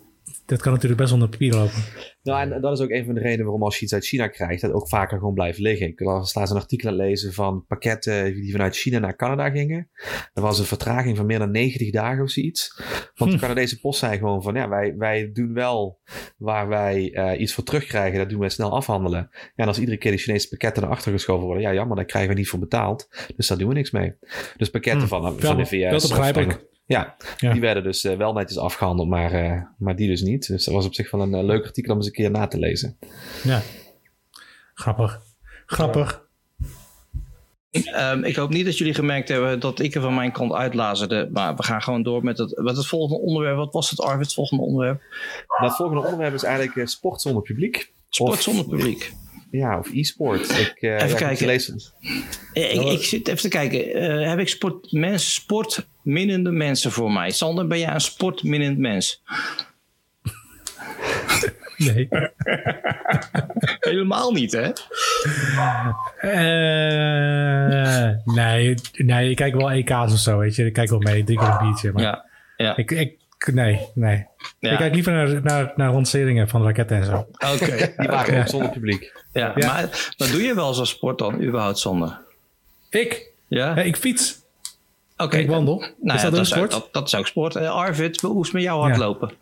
dat 0.49 0.61
kan 0.63 0.73
natuurlijk 0.73 1.01
best 1.01 1.13
onder 1.13 1.29
papier 1.29 1.55
lopen. 1.55 1.83
Nou, 2.23 2.41
en 2.51 2.61
dat 2.61 2.73
is 2.73 2.85
ook 2.85 2.91
een 2.91 3.05
van 3.05 3.15
de 3.15 3.21
redenen 3.21 3.45
waarom 3.45 3.63
als 3.63 3.77
je 3.79 3.83
iets 3.85 3.95
uit 3.95 4.05
China 4.07 4.29
krijgt, 4.29 4.63
dat 4.63 4.73
ook 4.73 4.89
vaker 4.89 5.19
gewoon 5.19 5.35
blijft 5.35 5.59
liggen. 5.59 5.87
Ik 5.87 5.99
was 5.99 6.35
laatst 6.35 6.53
een 6.55 6.61
artikel 6.61 6.89
aan 6.89 6.95
lezen 6.97 7.33
van 7.33 7.65
pakketten 7.67 8.35
die 8.35 8.53
vanuit 8.53 8.77
China 8.77 8.99
naar 8.99 9.17
Canada 9.17 9.51
gingen. 9.51 9.91
Er 10.35 10.43
was 10.43 10.59
een 10.59 10.65
vertraging 10.65 11.17
van 11.17 11.27
meer 11.27 11.39
dan 11.39 11.51
90 11.51 11.91
dagen 11.91 12.23
of 12.23 12.31
zoiets. 12.31 12.83
Want 13.15 13.31
de 13.31 13.37
Hm. 13.37 13.43
Canadese 13.43 13.81
post 13.81 13.99
zei 13.99 14.19
gewoon 14.19 14.43
van, 14.43 14.55
ja, 14.55 14.69
wij, 14.69 14.95
wij 14.97 15.31
doen 15.33 15.53
wel 15.55 16.01
waar 16.37 16.69
wij 16.69 17.13
eh, 17.13 17.41
iets 17.41 17.55
voor 17.55 17.65
terugkrijgen, 17.65 18.19
dat 18.19 18.29
doen 18.29 18.41
wij 18.41 18.49
snel 18.49 18.71
afhandelen. 18.73 19.29
Ja, 19.33 19.51
en 19.55 19.67
als 19.67 19.79
iedere 19.79 19.97
keer 19.99 20.11
die 20.11 20.21
Chinese 20.21 20.49
pakketten 20.49 20.83
naar 20.83 20.93
achter 20.93 21.13
geschoven 21.13 21.45
worden, 21.45 21.63
ja, 21.63 21.73
jammer, 21.75 21.97
daar 21.97 22.05
krijgen 22.05 22.31
we 22.31 22.37
niet 22.39 22.49
voor 22.49 22.59
betaald. 22.59 23.09
Dus 23.37 23.47
daar 23.49 23.59
doen 23.59 23.69
we 23.69 23.75
niks 23.75 23.91
mee. 23.91 24.15
Dus 24.57 24.71
pakketten 24.71 25.03
Hm. 25.03 25.09
van, 25.09 25.23
van 25.23 25.37
Wel- 25.41 25.57
de 25.57 25.67
VS. 25.67 26.05
of 26.05 26.09
begrijpelijk. 26.09 26.51
Engeland- 26.51 26.77
Ja, 26.89 27.17
Ja. 27.39 27.53
die 27.53 27.61
werden 27.61 27.83
dus 27.83 28.05
eh, 28.05 28.17
wel 28.17 28.33
netjes 28.33 28.59
afgehandeld, 28.59 29.09
maar, 29.09 29.33
eh, 29.33 29.63
maar 29.79 29.97
die 29.97 30.09
dus 30.09 30.21
niet. 30.23 30.47
Dus 30.47 30.65
dat 30.65 30.75
was 30.75 30.87
op 30.87 30.95
zich 30.95 31.11
wel 31.11 31.21
een 31.21 31.35
eh, 31.35 31.45
leuk 31.45 31.65
artikel 31.65 31.91
om 31.93 31.97
eens 31.99 32.07
een 32.07 32.13
keer 32.13 32.31
na 32.31 32.47
te 32.47 32.59
lezen. 32.59 32.99
Ja. 33.45 33.63
Grappig. 34.75 35.21
Grappig. 35.67 36.27
Ehm, 37.71 38.25
ik 38.25 38.37
hoop 38.37 38.51
niet 38.51 38.65
dat 38.65 38.79
jullie 38.79 38.95
gemerkt 38.95 39.29
hebben 39.29 39.61
dat 39.61 39.81
ik 39.81 39.95
er 39.95 40.01
van 40.01 40.15
mijn 40.15 40.33
kant 40.33 40.53
uitlazerde. 40.53 41.29
Maar 41.33 41.57
we 41.57 41.63
gaan 41.63 41.83
gewoon 41.83 42.03
door 42.03 42.25
met 42.25 42.39
het, 42.39 42.57
met 42.63 42.77
het 42.77 42.87
volgende 42.87 43.23
onderwerp. 43.23 43.57
Wat 43.57 43.73
was 43.73 43.91
het, 43.91 44.01
Arvid, 44.01 44.25
het 44.25 44.35
volgende 44.35 44.63
onderwerp? 44.63 45.03
Dat 45.61 45.77
volgende 45.77 46.03
onderwerp 46.03 46.35
is 46.35 46.43
eigenlijk 46.43 46.89
sport 46.89 47.21
zonder 47.21 47.43
publiek. 47.43 47.93
Sport 48.09 48.33
Of- 48.33 48.41
zonder 48.41 48.65
publiek. 48.65 49.13
Ja, 49.51 49.79
of 49.79 49.93
e-sport. 49.93 50.59
Ik, 50.59 50.75
eh, 50.81 50.95
Even 50.95 51.09
ja, 51.09 51.15
kijken. 51.15 51.51
Ik 51.51 51.71
Eh, 52.53 52.75
Ik, 52.75 52.83
ik 52.99 53.03
zit 53.05 53.29
even 53.29 53.41
te 53.41 53.49
kijken. 53.49 53.93
Eh, 53.95 54.29
heb 54.29 54.39
ik 54.39 54.49
sport, 54.49 54.93
mensen, 54.93 55.31
sportminnende 55.31 56.51
mensen 56.51 56.93
voor 56.93 57.13
mij? 57.13 57.31
Sander, 57.31 57.67
ben 57.67 57.79
jij 57.79 57.95
een 57.95 58.01
sportminnend 58.01 58.79
mens? 58.79 59.23
Nee. 61.79 62.09
Helemaal 63.91 64.33
niet, 64.33 64.53
hè? 64.53 64.71
Eh, 66.17 68.11
nee, 68.25 68.75
nee, 68.93 69.31
ik 69.31 69.37
kijk 69.37 69.55
wel 69.55 69.71
EK's 69.71 70.13
of 70.13 70.19
zo, 70.19 70.39
weet 70.39 70.57
je. 70.57 70.65
Ik 70.65 70.73
kijk 70.73 70.91
wel 70.91 70.99
mee, 70.99 71.19
ik 71.19 71.27
drink 71.27 71.41
wel 71.41 71.51
een 71.51 71.59
biertje. 71.59 71.93
Maar 71.93 72.03
Ja. 72.03 72.25
ja. 72.57 72.77
ik, 72.77 72.91
ik, 72.91 73.19
nee, 73.53 73.89
nee. 73.95 74.27
Ja. 74.59 74.71
Ik 74.71 74.79
kijk 74.79 74.95
liever 74.95 75.13
naar, 75.13 75.43
naar, 75.43 75.73
naar 75.77 75.93
lanceringen 75.93 76.49
van 76.49 76.63
raketten 76.65 76.97
en 76.97 77.05
zo. 77.05 77.27
Oké. 77.55 77.77
die 77.97 78.09
waren 78.09 78.41
ook 78.41 78.49
zonder 78.49 78.71
publiek. 78.71 79.13
Ja, 79.33 79.53
Ja. 79.57 79.67
maar 79.67 80.13
wat 80.17 80.29
doe 80.31 80.43
je 80.43 80.55
wel 80.55 80.67
als 80.67 80.89
sport 80.89 81.19
dan, 81.19 81.43
überhaupt, 81.43 81.79
Sander? 81.79 82.21
Ik? 82.91 83.31
Ja? 83.47 83.67
Ja, 83.77 83.83
ik 83.83 83.97
fiets. 83.97 84.39
Oké. 85.17 85.37
Ik 85.37 85.49
wandel. 85.49 85.79
Nou 85.79 85.89
is 85.91 85.97
ja, 86.03 86.13
dat 86.13 86.23
dat, 86.23 86.33
een 86.33 86.41
is 86.41 86.51
ook, 86.51 86.57
sport? 86.57 86.71
dat, 86.71 86.89
dat 86.93 87.07
is 87.07 87.15
ook 87.15 87.27
sport. 87.27 87.57
Eh, 87.57 87.71
Arvid, 87.71 88.21
hoe 88.21 88.41
is 88.41 88.47
het 88.47 88.53
met 88.55 88.63
jou 88.63 88.81
hardlopen? 88.81 89.33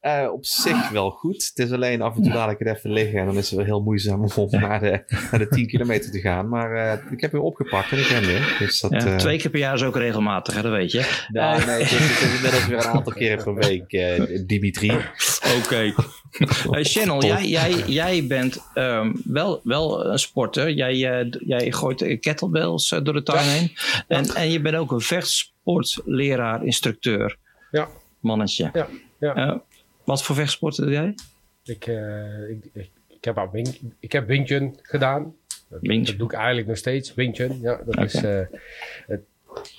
Eh, 0.00 0.28
op 0.32 0.46
zich 0.46 0.88
wel 0.88 1.10
goed. 1.10 1.50
Het 1.54 1.66
is 1.66 1.72
alleen 1.72 2.02
af 2.02 2.16
en 2.16 2.22
toe 2.22 2.32
dadelijk 2.32 2.58
het 2.58 2.76
even 2.76 2.92
liggen. 2.92 3.20
En 3.20 3.26
dan 3.26 3.36
is 3.36 3.46
het 3.46 3.56
wel 3.56 3.64
heel 3.64 3.82
moeizaam 3.82 4.24
om 4.36 4.48
naar 4.50 4.80
de, 4.80 5.04
naar 5.30 5.38
de 5.40 5.48
10 5.48 5.66
kilometer 5.66 6.10
te 6.10 6.20
gaan. 6.20 6.48
Maar 6.48 6.74
eh, 6.74 7.12
ik 7.12 7.20
heb 7.20 7.32
weer 7.32 7.40
opgepakt 7.40 7.92
en 7.92 7.98
ik 7.98 8.08
ben 8.08 8.26
weer. 8.26 8.56
Dus 8.58 8.80
dat, 8.80 8.90
Ja, 8.90 8.98
eh, 8.98 9.16
twee 9.16 9.38
keer 9.38 9.50
per 9.50 9.60
jaar 9.60 9.74
is 9.74 9.82
ook 9.82 9.96
regelmatig, 9.96 10.54
hè, 10.54 10.62
dat 10.62 10.72
weet 10.72 10.92
je. 10.92 11.26
nou, 11.28 11.64
nee, 11.66 11.82
het 11.82 11.92
is, 11.92 11.98
het 11.98 12.20
is 12.20 12.34
inmiddels 12.34 12.66
weer 12.66 12.76
een 12.76 12.84
aantal 12.84 13.12
keren 13.12 13.44
per 13.44 13.54
week, 13.54 13.92
eh, 13.92 14.46
Dimitri. 14.46 14.92
Oké. 15.58 15.92
Hey, 16.70 16.84
Channel, 16.94 17.24
jij, 17.24 17.46
jij, 17.46 17.72
jij 17.86 18.26
bent 18.26 18.62
ehm, 18.74 19.12
wel, 19.24 19.60
wel 19.64 20.06
een 20.06 20.18
sporter. 20.18 20.70
Jij, 20.70 21.20
eh, 21.20 21.26
jij 21.40 21.72
gooit 21.72 22.18
kettlebells 22.20 22.88
door 22.88 23.14
de 23.14 23.22
tuin 23.22 23.48
heen. 23.48 23.72
En, 24.08 24.24
en 24.34 24.50
je 24.50 24.60
bent 24.60 24.76
ook 24.76 24.90
een 24.90 25.00
vechtsportleraar, 25.00 26.64
instructeur. 26.64 27.36
Ja. 27.70 27.88
Mannetje. 28.20 28.70
Ja, 28.72 28.86
ja. 29.18 29.62
Wat 30.10 30.22
voor 30.22 30.34
vechtsporten 30.34 30.84
doe 30.84 30.92
jij? 30.92 31.14
Ik, 31.64 31.86
eh, 31.86 32.48
ik, 32.48 32.64
ik, 32.72 32.90
ik 33.06 33.24
heb, 33.24 33.38
al 33.38 33.50
Wing, 33.50 33.78
ik 33.98 34.12
heb 34.12 34.26
Wing 34.26 34.46
Chun 34.46 34.78
gedaan. 34.82 35.34
Dat, 35.68 35.80
dat 35.82 36.18
doe 36.18 36.28
ik 36.28 36.32
eigenlijk 36.32 36.66
nog 36.66 36.76
steeds. 36.76 37.14
Wing 37.14 37.36
Chun, 37.36 37.60
ja. 37.60 37.80
Dat 37.84 38.04
is, 38.04 38.14
eh, 38.14 38.40
het, 39.06 39.20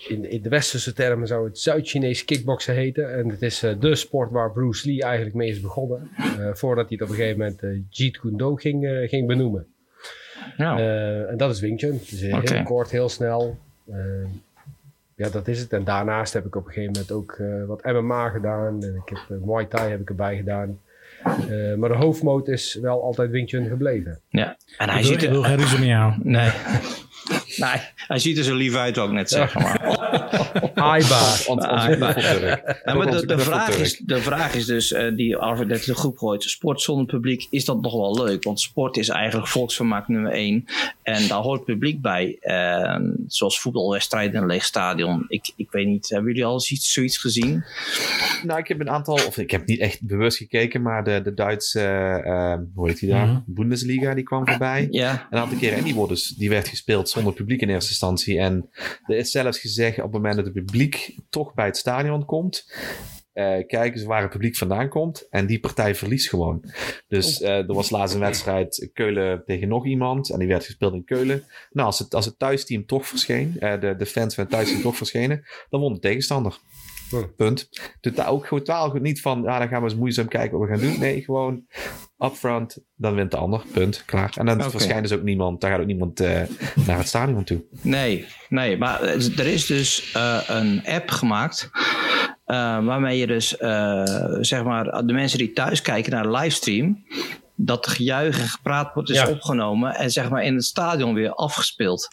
in, 0.07 0.29
in 0.29 0.41
de 0.41 0.49
westerse 0.49 0.93
termen 0.93 1.27
zou 1.27 1.47
het 1.47 1.59
Zuid-Chinees 1.59 2.25
kickboksen 2.25 2.73
heten. 2.75 3.13
En 3.13 3.29
het 3.29 3.41
is 3.41 3.63
eh, 3.63 3.79
de 3.79 3.95
sport 3.95 4.31
waar 4.31 4.51
Bruce 4.51 4.87
Lee 4.87 5.01
eigenlijk 5.01 5.35
mee 5.35 5.49
is 5.49 5.59
begonnen. 5.59 6.09
voordat 6.53 6.89
hij 6.89 6.97
het 6.99 7.01
op 7.01 7.09
een 7.09 7.21
gegeven 7.21 7.37
moment 7.39 7.85
Jeet 7.89 8.19
Kune 8.19 8.37
Do 8.37 8.55
ging, 8.55 9.07
ging 9.09 9.27
benoemen. 9.27 9.67
Nou, 10.57 10.81
en 11.27 11.37
dat 11.37 11.51
is 11.51 11.59
Wing 11.59 11.79
Chun. 11.79 11.99
Dus 12.09 12.21
heel 12.21 12.63
kort, 12.63 12.91
heel 12.91 13.09
snel. 13.09 13.57
Ja, 15.21 15.29
dat 15.29 15.47
is 15.47 15.59
het. 15.59 15.73
En 15.73 15.83
daarnaast 15.83 16.33
heb 16.33 16.45
ik 16.45 16.55
op 16.55 16.65
een 16.65 16.71
gegeven 16.73 16.91
moment 16.91 17.11
ook 17.11 17.31
eh, 17.31 17.65
wat 17.67 17.83
MMA 17.83 18.29
gedaan. 18.29 18.83
En 18.83 19.01
ik 19.05 19.09
heb 19.17 19.37
eh, 19.37 19.45
Muay 19.47 19.65
Thai 19.65 19.89
heb 19.89 19.99
ik 20.01 20.09
erbij 20.09 20.35
gedaan. 20.35 20.79
Eh, 21.23 21.75
maar 21.77 21.89
de 21.89 21.95
hoofdmoot 21.95 22.47
is 22.47 22.77
wel 22.81 23.03
altijd 23.03 23.29
Wing 23.31 23.49
Chun 23.49 23.67
gebleven. 23.67 24.19
ja. 24.29 24.57
En 24.77 24.89
hij 24.89 24.99
Ik 24.99 25.03
wil, 25.05 25.13
ziet 25.13 25.23
ik 25.23 25.29
wil 25.29 25.43
er... 25.43 25.49
geen 25.49 25.57
ruzie 25.57 25.79
met 25.79 25.87
jou. 25.87 26.13
Nee. 26.23 26.49
nee, 27.65 27.81
hij 27.95 28.19
ziet 28.19 28.37
er 28.37 28.43
zo 28.43 28.55
lief 28.55 28.75
uit, 28.75 28.97
ook 28.97 29.11
net 29.11 29.29
zeggen. 29.29 29.61
Maar. 29.61 29.79
Aiba. 30.75 31.19
Ja, 32.85 32.93
maar 32.93 33.11
de, 33.11 33.25
de, 33.25 33.39
vraag 33.39 33.77
is, 33.77 33.97
de 33.97 34.21
vraag 34.21 34.53
is 34.53 34.65
dus, 34.65 34.91
eh, 34.91 35.15
die 35.15 35.37
Arvid 35.37 35.67
net 35.67 35.85
de 35.85 35.95
groep 35.95 36.17
gooit, 36.17 36.43
sport 36.43 36.81
zonder 36.81 37.05
publiek, 37.05 37.47
is 37.49 37.65
dat 37.65 37.81
nog 37.81 37.93
wel 37.93 38.23
leuk? 38.23 38.43
Want 38.43 38.59
sport 38.59 38.97
is 38.97 39.09
eigenlijk 39.09 39.47
volksvermaak 39.47 40.07
nummer 40.07 40.31
één. 40.31 40.65
En 41.03 41.27
daar 41.27 41.41
hoort 41.41 41.65
publiek 41.65 42.01
bij. 42.01 42.37
eh, 42.41 42.95
zoals 43.27 43.59
voetbalwedstrijden 43.59 44.35
in 44.35 44.41
een 44.41 44.47
leeg 44.47 44.63
stadion. 44.63 45.25
Ik, 45.27 45.53
ik 45.71 45.77
weet 45.77 45.87
niet, 45.87 46.09
hebben 46.09 46.27
jullie 46.27 46.45
al 46.45 46.53
eens 46.53 46.71
iets, 46.71 46.93
zoiets 46.93 47.17
gezien? 47.17 47.63
Nou, 48.43 48.59
ik 48.59 48.67
heb 48.67 48.79
een 48.79 48.89
aantal, 48.89 49.13
of 49.13 49.37
ik 49.37 49.51
heb 49.51 49.65
niet 49.65 49.79
echt 49.79 50.05
bewust 50.05 50.37
gekeken, 50.37 50.81
maar 50.81 51.03
de, 51.03 51.21
de 51.23 51.33
Duitse, 51.33 51.79
eh, 51.79 52.51
eh, 52.53 52.59
hoe 52.75 52.87
heet 52.87 52.99
die 52.99 53.09
daar? 53.09 53.27
Mhm. 53.27 53.39
Bundesliga, 53.45 54.13
die 54.13 54.23
kwam 54.23 54.47
voorbij. 54.47 54.87
Ja, 54.89 55.27
Een 55.29 55.39
aantal 55.39 55.57
keren. 55.57 55.77
En 55.77 55.83
die, 55.83 55.95
wordt 55.95 56.11
dus, 56.11 56.27
die 56.27 56.49
werd 56.49 56.67
gespeeld 56.67 57.09
zonder 57.09 57.33
publiek 57.33 57.61
in 57.61 57.69
eerste 57.69 57.89
instantie. 57.89 58.39
En 58.39 58.69
er 59.05 59.17
is 59.17 59.31
zelfs 59.31 59.59
gezegd 59.59 59.97
op 59.97 60.03
het 60.03 60.11
moment 60.11 60.35
dat 60.35 60.45
het 60.45 60.53
publiek 60.53 61.15
toch 61.29 61.53
bij 61.53 61.65
het 61.65 61.77
stadion 61.77 62.25
komt. 62.25 62.65
Eh 63.33 63.67
kijken 63.67 63.99
ze 63.99 64.05
waar 64.07 64.21
het 64.21 64.31
publiek 64.31 64.55
vandaan 64.55 64.89
komt. 64.89 65.27
En 65.29 65.45
die 65.45 65.59
partij 65.59 65.95
verliest 65.95 66.29
gewoon. 66.29 66.63
Dus 67.07 67.41
eh, 67.41 67.57
er 67.57 67.73
was 67.73 67.89
laatst 67.89 68.13
een 68.15 68.21
wedstrijd 68.21 68.89
Keulen 68.93 69.43
tegen 69.45 69.67
nog 69.67 69.85
iemand. 69.85 70.29
En 70.29 70.39
die 70.39 70.47
werd 70.47 70.65
gespeeld 70.65 70.93
in 70.93 71.03
Keulen. 71.05 71.43
Nou, 71.71 71.87
als 71.87 71.99
het, 71.99 72.15
als 72.15 72.25
het 72.25 72.39
thuisteam 72.39 72.85
toch 72.85 73.07
verscheen. 73.07 73.55
eh, 73.59 73.79
de, 73.79 73.95
de 73.95 74.05
fans 74.05 74.35
van 74.35 74.43
het 74.43 74.53
thuisteam 74.53 74.81
toch 74.81 74.97
verschenen. 74.97 75.43
Dan 75.69 75.79
won 75.79 75.93
de 75.93 75.99
tegenstander. 75.99 76.57
Punt. 77.35 77.69
Dus 78.01 78.13
daar 78.13 78.29
ook 78.29 78.47
totaal 78.47 78.93
niet 78.93 79.21
van. 79.21 79.41
Ja, 79.43 79.59
dan 79.59 79.67
gaan 79.67 79.81
we 79.81 79.89
eens 79.89 79.99
moeizaam 79.99 80.27
kijken 80.27 80.59
wat 80.59 80.67
we 80.69 80.75
gaan 80.75 80.83
doen. 80.89 80.99
Nee, 80.99 81.21
gewoon 81.21 81.65
upfront. 82.19 82.77
Dan 82.95 83.15
wint 83.15 83.31
de 83.31 83.37
ander. 83.37 83.63
Punt. 83.73 84.03
Klaar. 84.05 84.33
En 84.37 84.45
dan 84.45 84.71
verschijnt 84.71 85.01
dus 85.07 85.17
ook 85.17 85.23
niemand. 85.23 85.61
Daar 85.61 85.71
gaat 85.71 85.79
ook 85.79 85.85
niemand 85.85 86.19
naar 86.19 86.97
het 86.97 87.07
stadion 87.07 87.43
toe. 87.43 87.63
nee, 87.81 88.25
nee. 88.49 88.77
Maar 88.77 89.01
er 89.03 89.47
is 89.47 89.65
dus 89.65 90.13
een 90.47 90.81
app 90.85 91.09
gemaakt. 91.09 91.69
Eh, 92.51 92.85
waarmee 92.85 93.17
je 93.17 93.27
dus, 93.27 93.57
eh, 93.57 94.03
zeg 94.41 94.63
maar, 94.63 95.05
de 95.05 95.13
mensen 95.13 95.37
die 95.37 95.53
thuis 95.53 95.81
kijken 95.81 96.11
naar 96.11 96.23
de 96.23 96.31
livestream. 96.31 97.03
Dat 97.55 97.87
gejuich 97.87 98.39
en 98.39 98.47
gepraat 98.47 98.93
wordt 98.93 99.09
is 99.09 99.15
Ja. 99.17 99.29
opgenomen. 99.29 99.95
En 99.95 100.11
zeg 100.11 100.29
maar 100.29 100.43
in 100.43 100.55
het 100.55 100.63
stadion 100.65 101.13
weer 101.13 101.33
afgespeeld. 101.33 102.07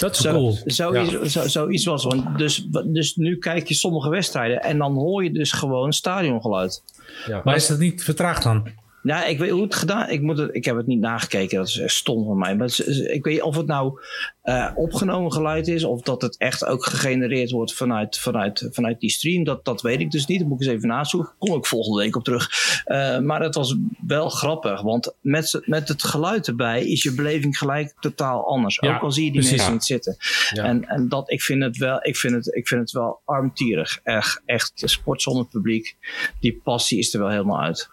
Dat 0.00 0.14
is 0.14 0.20
Zo, 0.20 0.32
cool. 0.32 0.58
zoiets, 0.64 1.32
zo, 1.32 1.48
zoiets 1.48 1.84
was. 1.84 2.04
Want 2.04 2.38
dus, 2.38 2.66
dus 2.84 3.16
nu 3.16 3.36
kijk 3.38 3.68
je 3.68 3.74
sommige 3.74 4.08
wedstrijden 4.10 4.62
en 4.62 4.78
dan 4.78 4.94
hoor 4.94 5.24
je 5.24 5.32
dus 5.32 5.52
gewoon 5.52 5.92
stadiongeluid. 5.92 6.82
Ja. 7.26 7.40
Maar 7.44 7.54
is 7.56 7.66
dat 7.66 7.78
niet 7.78 8.02
vertraagd 8.04 8.42
dan? 8.42 8.68
Ja, 9.04 9.24
ik 9.24 9.38
weet 9.38 9.50
hoe 9.50 9.62
het 9.62 9.74
gedaan 9.74 10.10
ik, 10.10 10.20
moet 10.20 10.38
het, 10.38 10.54
ik 10.54 10.64
heb 10.64 10.76
het 10.76 10.86
niet 10.86 11.00
nagekeken, 11.00 11.56
dat 11.58 11.66
is 11.66 11.82
stom 11.96 12.24
van 12.24 12.38
mij. 12.38 12.56
Maar 12.56 12.66
het 12.66 13.08
ik 13.12 13.24
weet 13.24 13.42
of 13.42 13.56
het 13.56 13.66
nou 13.66 14.00
eh, 14.42 14.70
opgenomen 14.74 15.32
geluid 15.32 15.68
is 15.68 15.84
of 15.84 16.02
dat 16.02 16.22
het 16.22 16.36
echt 16.36 16.64
ook 16.64 16.84
gegenereerd 16.84 17.50
wordt 17.50 17.74
vanuit, 17.74 18.18
vanuit, 18.18 18.68
vanuit 18.70 19.00
die 19.00 19.10
stream. 19.10 19.44
Dat, 19.44 19.64
dat 19.64 19.82
weet 19.82 20.00
ik 20.00 20.10
dus 20.10 20.26
niet. 20.26 20.38
Dat 20.38 20.48
moet 20.48 20.60
ik 20.60 20.66
eens 20.66 20.76
even 20.76 20.88
nazoeken. 20.88 21.32
Kom 21.38 21.56
ik 21.56 21.66
volgende 21.66 21.98
week 21.98 22.16
op 22.16 22.24
terug. 22.24 22.50
Eh, 22.84 23.18
maar 23.18 23.42
het 23.42 23.54
was 23.54 23.76
wel 24.06 24.28
grappig, 24.28 24.82
want 24.82 25.14
met, 25.20 25.60
met 25.64 25.88
het 25.88 26.02
geluid 26.02 26.46
erbij 26.46 26.86
is 26.86 27.02
je 27.02 27.14
beleving 27.14 27.58
gelijk 27.58 27.94
totaal 28.00 28.46
anders. 28.46 28.78
Ja, 28.80 28.94
ook 28.94 29.02
al 29.02 29.12
zie 29.12 29.24
je 29.24 29.30
die 29.32 29.40
precies. 29.40 29.66
mensen 29.66 29.72
Ja. 29.72 29.78
niet 29.78 29.84
zitten. 29.84 30.16
Ja. 30.52 30.64
En, 30.64 30.88
en 30.88 31.08
dat, 31.08 31.30
ik 31.30 31.42
vind 31.42 31.62
het 31.62 31.76
wel, 31.76 31.98
ik 32.02 32.16
vind 32.16 32.34
het, 32.34 32.54
ik 32.54 32.68
vind 32.68 32.80
het 32.80 32.90
wel 32.90 33.20
armtierig. 33.24 34.00
Echt, 34.02 34.42
echt 34.44 34.72
sport 34.74 35.22
zonder 35.22 35.46
publiek. 35.46 35.96
Die 36.40 36.60
passie 36.64 36.98
is 36.98 37.14
er 37.14 37.20
wel 37.20 37.30
helemaal 37.30 37.60
uit. 37.60 37.92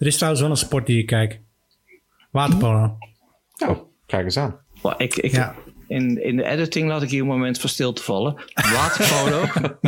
Er 0.00 0.06
is 0.06 0.14
trouwens 0.16 0.42
wel 0.42 0.50
een 0.50 0.56
sport 0.56 0.86
die 0.86 0.98
ik 0.98 1.06
kijk. 1.06 1.40
Waterpolo. 2.30 2.98
Nou, 3.58 3.78
kijk 4.06 4.24
eens 4.24 4.36
aan. 4.36 4.58
Ik, 4.96 5.14
ik, 5.16 5.32
Ja. 5.32 5.54
in, 5.88 6.24
in 6.24 6.36
de 6.36 6.44
editing 6.44 6.88
laat 6.88 7.02
ik 7.02 7.10
hier 7.10 7.20
een 7.20 7.26
moment 7.26 7.60
van 7.60 7.68
stil 7.68 7.92
te 7.92 8.02
vallen. 8.02 8.34
Waterpolo. 8.54 9.42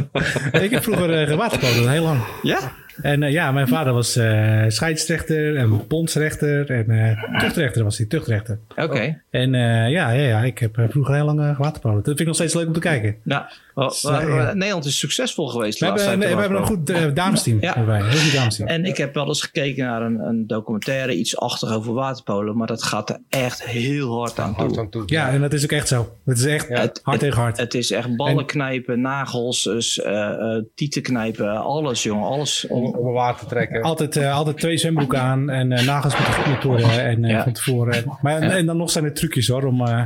ik 0.65 0.71
heb 0.71 0.83
vroeger 0.83 1.31
uh, 1.31 1.37
waterpolo, 1.37 1.89
heel 1.89 2.03
lang. 2.03 2.21
ja? 2.43 2.73
En 3.03 3.23
eh, 3.23 3.33
ja, 3.33 3.53
mijn 3.53 3.69
vader 3.69 3.93
was 3.93 4.17
eh, 4.17 4.65
scheidsrechter 4.69 5.57
en 5.57 5.87
bondsrechter 5.89 6.71
en 6.71 6.91
eh, 6.91 7.41
tuchtrechter 7.41 7.85
was 7.85 7.99
hij, 7.99 8.07
tuchtrechter. 8.07 8.59
Oké. 8.77 9.23
En 9.31 9.55
eh, 9.55 9.91
ja, 9.91 10.11
ja, 10.11 10.13
ja, 10.13 10.41
ik 10.41 10.59
heb 10.59 10.79
vroeger 10.89 11.15
heel 11.15 11.25
lang 11.25 11.41
uh, 11.41 11.59
waterpolo. 11.59 11.95
Dat 11.95 12.05
vind 12.05 12.21
ik 12.21 12.27
nog 12.27 12.35
steeds 12.35 12.55
leuk 12.55 12.67
om 12.67 12.73
te 12.73 12.81
kijken. 12.81 13.17
Nou, 13.23 13.45
ja. 13.75 14.53
Nederland 14.53 14.85
is 14.85 14.99
succesvol 14.99 15.47
geweest. 15.47 15.79
We 15.79 15.87
hebben, 15.87 16.19
we, 16.19 16.27
hebben 16.27 16.59
een 16.59 16.67
goed 16.67 16.91
uh, 16.91 17.15
damesteam. 17.15 17.59
Ja. 17.61 17.85
Wij, 17.85 18.03
heel 18.03 18.21
goed 18.21 18.33
damesteam. 18.33 18.69
En 18.69 18.85
ik 18.85 18.97
heb 18.97 19.15
wel 19.15 19.27
eens 19.27 19.43
gekeken 19.43 19.85
naar 19.85 20.03
een, 20.03 20.19
een 20.19 20.47
documentaire, 20.47 21.15
iets 21.15 21.37
achtig 21.37 21.75
over 21.75 21.93
waterpolo. 21.93 22.55
Maar 22.55 22.67
dat 22.67 22.83
gaat 22.83 23.11
er 23.11 23.19
echt 23.29 23.65
heel 23.65 24.19
hard 24.19 24.39
aan 24.39 24.55
toe. 24.55 24.65
Hard 24.65 24.79
aan 24.79 24.91
toe. 24.91 25.03
Ja, 25.07 25.31
en 25.31 25.41
dat 25.41 25.53
is 25.53 25.65
ook 25.65 25.73
echt 25.73 25.89
zo. 25.89 26.17
Het 26.25 26.39
is 26.39 26.45
echt 26.45 26.69
Ja. 26.69 26.81
Het- 26.81 27.01
hard 27.03 27.19
tegen 27.21 27.41
hard. 27.41 27.59
Het 27.59 27.75
is 27.75 27.91
echt 27.91 28.17
ballen 28.17 28.47
knijpen, 28.47 29.01
nagels, 29.01 29.63
dus, 29.63 30.01
eh, 30.01 30.29
eh, 30.29 30.63
tieten 30.75 31.03
knijpen, 31.03 31.57
alles 31.57 32.03
jongen, 32.03 32.27
alles. 32.29 32.67
Om, 32.69 32.82
om 32.83 33.07
een 33.07 33.13
water 33.13 33.41
te 33.41 33.55
trekken. 33.55 33.83
Altijd, 33.83 34.17
eh, 34.17 34.35
altijd 34.35 34.57
twee 34.59 34.77
zwembroeken 34.77 35.21
aan 35.21 35.51
en 35.51 35.73
eh, 35.73 35.87
nagels 35.87 36.15
moeten 36.17 36.35
geknipt 36.35 36.63
worden 36.65 37.05
en 37.05 37.25
eh, 37.25 37.31
Ja. 37.31 37.43
van 37.43 37.53
tevoren. 37.53 38.05
Maar 38.23 38.43
en 38.43 38.67
dan 38.67 38.77
nog 38.77 38.91
zijn 38.91 39.05
er 39.05 39.15
trucjes 39.15 39.49
hoor, 39.49 39.65
om 39.65 39.87
eh 39.87 40.03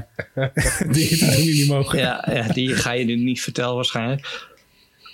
dingen 0.91 1.19
doen 1.19 1.31
die 1.37 1.55
niet 1.55 1.69
mogen. 1.69 1.99
Ja, 1.99 2.29
ja, 2.33 2.53
die 2.53 2.69
ga 2.75 2.93
je 2.93 3.05
nu 3.05 3.17
niet 3.17 3.41
vertellen 3.43 3.75
waarschijnlijk. 3.75 4.49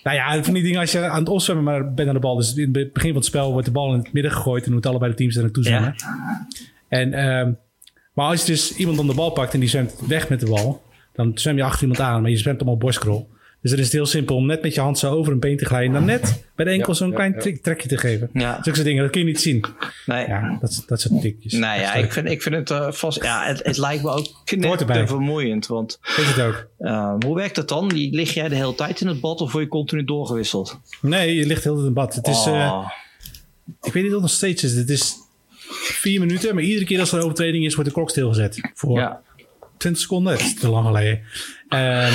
Nou 0.02 0.16
ja, 0.16 0.42
van 0.42 0.54
die 0.54 0.62
dingen 0.62 0.80
als 0.80 0.92
je 0.92 1.00
aan 1.08 1.18
het 1.18 1.28
opzwemmen 1.28 1.64
maar 1.64 1.94
bent 1.94 2.08
aan 2.08 2.14
de 2.14 2.20
bal. 2.20 2.36
Dus 2.36 2.54
in 2.54 2.62
het 2.72 2.92
begin 2.92 3.08
van 3.10 3.18
het 3.18 3.24
spel 3.28 3.52
wordt 3.52 3.66
de 3.66 3.72
bal 3.72 3.92
in 3.92 3.98
het 3.98 4.12
midden 4.12 4.32
gegooid 4.32 4.64
en 4.66 4.72
moeten 4.72 4.90
allebei 4.90 5.10
de 5.10 5.16
teams 5.16 5.36
er 5.36 5.42
naartoe 5.42 5.64
zwemmen. 5.64 5.94
En, 6.88 7.12
ehm, 7.12 7.52
maar 8.14 8.26
als 8.26 8.40
je 8.40 8.46
dus 8.46 8.76
iemand 8.76 8.98
om 8.98 9.06
de 9.06 9.14
bal 9.14 9.30
pakt 9.30 9.54
en 9.54 9.60
die 9.60 9.68
zwemt 9.68 9.94
weg 10.06 10.28
met 10.28 10.40
de 10.40 10.46
bal, 10.46 10.82
dan 11.12 11.30
zwem 11.34 11.56
je 11.56 11.62
achter 11.62 11.80
iemand 11.82 12.00
aan, 12.00 12.22
maar 12.22 12.30
je 12.30 12.36
zwemt 12.36 12.56
allemaal 12.60 12.78
borstkrol. 12.78 13.28
Dus 13.62 13.70
dan 13.70 13.80
is 13.80 13.86
het 13.86 13.94
heel 13.94 14.06
simpel 14.06 14.36
om 14.36 14.46
net 14.46 14.62
met 14.62 14.74
je 14.74 14.80
hand 14.80 14.98
zo 14.98 15.10
over 15.12 15.32
een 15.32 15.40
been 15.40 15.56
te 15.56 15.64
glijden 15.64 15.88
en 15.88 15.94
dan 15.94 16.04
net 16.04 16.44
bij 16.54 16.64
de 16.64 16.70
enkel 16.70 16.88
Ja, 16.92 16.98
zo'n 16.98 17.08
ja, 17.08 17.14
klein 17.14 17.60
trekje 17.62 17.88
te 17.88 17.98
geven. 17.98 18.30
Ja. 18.32 18.52
Zulke 18.52 18.74
soort 18.74 18.84
dingen, 18.84 19.02
dat 19.02 19.10
kun 19.12 19.20
je 19.20 19.26
niet 19.26 19.40
zien. 19.40 19.64
Nee, 20.06 20.26
Ja, 20.26 20.58
dat, 20.60 20.84
dat 20.86 21.00
soort 21.00 21.20
tikjes. 21.20 21.52
Nou 21.52 21.80
ja, 21.80 21.94
ik 21.94 22.12
vind, 22.12 22.28
ik 22.30 22.42
vind 22.42 22.54
het 22.54 22.70
uh, 22.70 22.92
vast. 22.92 23.22
Ja, 23.22 23.44
het, 23.46 23.62
het 23.64 23.76
lijkt 23.78 24.02
me 24.02 24.10
ook 24.10 24.26
te 24.46 25.04
vermoeiend. 25.06 25.66
Want 25.66 25.98
Is 26.16 26.26
het 26.26 26.40
ook? 26.40 26.66
uh, 26.78 27.14
hoe 27.26 27.34
werkt 27.34 27.54
dat 27.54 27.68
dan? 27.68 27.88
Die, 27.88 28.14
lig 28.14 28.34
jij 28.34 28.48
de 28.48 28.54
hele 28.54 28.74
tijd 28.74 29.00
in 29.00 29.06
het 29.06 29.20
bad 29.20 29.40
of 29.40 29.52
word 29.52 29.64
je 29.64 29.70
continu 29.70 30.04
doorgewisseld? 30.04 30.80
Nee, 31.00 31.34
je 31.34 31.46
ligt 31.46 31.64
heel 31.64 31.78
in 31.78 31.84
het 31.84 31.94
bad. 31.94 32.14
Het 32.14 32.26
is, 32.26 32.46
eh, 32.46 32.52
Oh. 32.52 32.90
ik 33.82 33.92
weet 33.92 34.02
niet 34.02 34.12
wat 34.12 34.12
het 34.12 34.20
nog 34.20 34.30
steeds 34.30 34.64
is. 34.64 34.74
Het 34.74 34.90
is 34.90 35.14
vier 35.82 36.20
minuten, 36.20 36.54
maar 36.54 36.64
iedere 36.64 36.84
keer 36.84 37.00
als 37.00 37.12
er 37.12 37.18
een 37.18 37.24
overtreding 37.24 37.64
is, 37.64 37.74
wordt 37.74 37.88
de 37.88 37.94
klok 37.96 38.10
stilgezet. 38.10 38.70
Voor 38.74 38.98
ja. 38.98 39.22
20 39.76 40.02
seconden. 40.02 40.32
Dat 40.32 40.42
is 40.42 40.54
te 40.54 40.68
lang 40.68 40.86
geleden. 40.86 41.20
Ehm, 41.68 42.12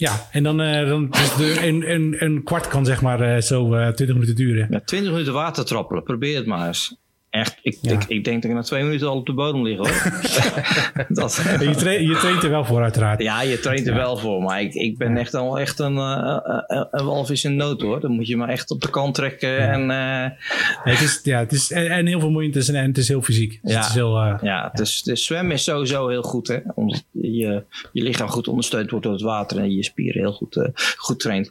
Ja, 0.00 0.26
en 0.30 0.42
dan, 0.42 0.60
eh, 0.60 0.88
dan 0.88 1.06
dus 1.10 1.34
de, 1.36 1.66
een, 1.66 1.90
een, 1.90 2.16
een 2.18 2.42
kwart 2.42 2.68
kan 2.68 2.84
zeg 2.84 3.02
maar 3.02 3.20
eh, 3.20 3.40
zo 3.40 3.74
eh 3.74 3.80
20 3.86 4.06
minuten 4.08 4.34
duren. 4.34 4.66
ja, 4.70 4.80
20 4.84 5.10
minuten 5.10 5.32
water 5.32 5.64
trappelen. 5.64 6.02
Probeer 6.02 6.36
het 6.36 6.46
maar 6.46 6.66
eens. 6.66 6.96
echt. 7.30 7.58
Ik, 7.62 7.78
Ja. 7.82 7.92
ik, 7.92 8.04
ik 8.08 8.24
denk 8.24 8.42
dat 8.42 8.50
ik 8.50 8.56
na 8.56 8.62
twee 8.62 8.82
minuten 8.84 9.08
al 9.08 9.16
op 9.16 9.26
de 9.26 9.32
bodem 9.32 9.62
lig 9.62 9.76
hoor. 9.76 9.86
dat, 11.08 11.34
Je, 11.60 11.74
tra- 11.76 11.90
je 11.90 12.16
traint 12.20 12.42
er 12.42 12.50
wel 12.50 12.64
voor 12.64 12.82
uiteraard. 12.82 13.22
ja, 13.22 13.42
je 13.42 13.60
traint 13.60 13.86
er 13.86 13.94
wel 13.94 14.16
voor. 14.16 14.42
Maar 14.42 14.60
ik, 14.62 14.74
ik 14.74 14.98
ben 14.98 15.16
echt 15.16 15.34
al 15.34 15.58
echt 15.58 15.78
een, 15.78 15.96
een 15.96 17.04
walvis 17.04 17.44
in 17.44 17.56
nood 17.56 17.80
hoor. 17.80 18.00
Dan 18.00 18.10
moet 18.10 18.26
je 18.26 18.36
me 18.36 18.46
echt 18.46 18.70
op 18.70 18.80
de 18.80 18.90
kant 18.90 19.14
trekken. 19.14 19.58
En 19.70 19.88
het 20.82 21.00
is, 21.00 21.20
ja, 21.22 21.38
het 21.38 21.52
is 21.52 21.70
en, 21.72 21.90
en 21.90 22.06
heel 22.06 22.20
vermoeiend 22.20 22.56
is 22.56 22.68
en, 22.68 22.74
en 22.74 22.86
het 22.88 22.98
is 22.98 23.08
heel 23.08 23.22
fysiek. 23.22 23.58
Dus 23.62 23.72
Ja. 23.72 23.78
het 23.78 23.88
is 23.88 23.94
heel, 23.94 24.16
ja, 24.42 24.70
dus, 24.74 25.02
dus 25.02 25.24
zwemmen 25.24 25.52
is 25.54 25.64
sowieso 25.64 26.08
heel 26.08 26.22
goed. 26.22 26.48
Hè? 26.48 26.58
Omdat 26.74 27.04
je, 27.34 27.64
je 27.92 28.02
lichaam 28.02 28.28
goed 28.28 28.48
ondersteund 28.48 28.90
wordt 28.90 29.04
door 29.04 29.14
het 29.14 29.22
water. 29.24 29.58
En 29.58 29.70
je 29.76 29.84
spieren 29.84 30.20
heel 30.20 30.32
goed, 30.32 30.56
eh, 30.56 30.68
goed 30.96 31.20
traint. 31.20 31.50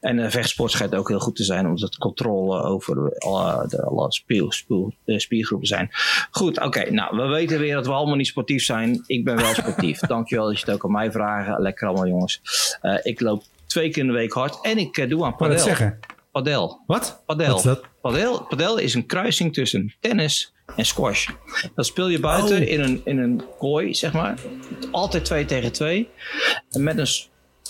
En 0.00 0.18
eh, 0.18 0.30
vechtsport 0.30 0.70
schijnt 0.70 0.94
ook 0.94 1.08
heel 1.08 1.18
goed 1.20 1.36
te 1.36 1.44
zijn. 1.44 1.66
Omdat 1.66 1.96
controle 1.96 2.62
over 2.62 3.18
alle, 3.18 3.68
de, 3.68 3.82
alle 3.82 4.12
spier, 4.12 4.52
spier- 4.52 4.92
eh, 5.04 5.18
spiergroepen 5.18 5.66
zijn. 5.68 5.88
Goed, 6.30 6.60
oké. 6.60 6.90
nou, 6.90 7.16
we 7.16 7.26
weten 7.26 7.58
weer 7.58 7.74
dat 7.74 7.86
we 7.86 7.92
allemaal 7.92 8.16
niet 8.16 8.26
sportief 8.26 8.64
zijn. 8.64 9.04
Ik 9.06 9.24
ben 9.24 9.36
wel 9.36 9.54
sportief. 9.54 9.98
Dankjewel 10.16 10.46
dat 10.46 10.58
je 10.60 10.64
het 10.66 10.74
ook 10.74 10.84
aan 10.84 10.92
mij 10.92 11.12
vragen. 11.12 11.60
Lekker 11.62 11.86
allemaal 11.88 12.06
jongens. 12.06 12.40
Eh, 12.80 12.94
ik 13.02 13.20
loop 13.20 13.42
twee 13.66 13.90
keer 13.90 14.02
in 14.02 14.08
de 14.08 14.14
week 14.14 14.32
hard. 14.32 14.58
En 14.62 14.78
ik 14.78 14.96
eh, 14.96 15.08
doe 15.08 15.24
aan 15.24 15.30
wat 15.30 15.38
padel. 15.38 15.58
zeggen. 15.58 15.98
Padel. 16.32 16.80
Wat? 16.86 17.22
Padel. 17.26 17.46
Wat 17.48 17.56
is 17.56 17.62
dat? 17.62 17.84
Padel, 18.00 18.42
padel 18.44 18.78
is 18.78 18.94
een 18.94 19.06
kruising 19.06 19.54
tussen 19.54 19.94
tennis 20.00 20.52
en 20.76 20.86
squash. 20.86 21.28
Dat 21.74 21.86
speel 21.86 22.08
je 22.08 22.20
buiten 22.20 22.60
Oh. 22.60 22.68
in, 22.68 22.80
een, 22.80 23.00
in 23.04 23.18
een 23.18 23.42
kooi, 23.58 23.94
zeg 23.94 24.12
maar. 24.12 24.38
Altijd 24.90 25.24
twee 25.24 25.44
tegen 25.44 25.72
twee. 25.72 26.08
En 26.70 26.82
met 26.82 26.98
een, 26.98 27.08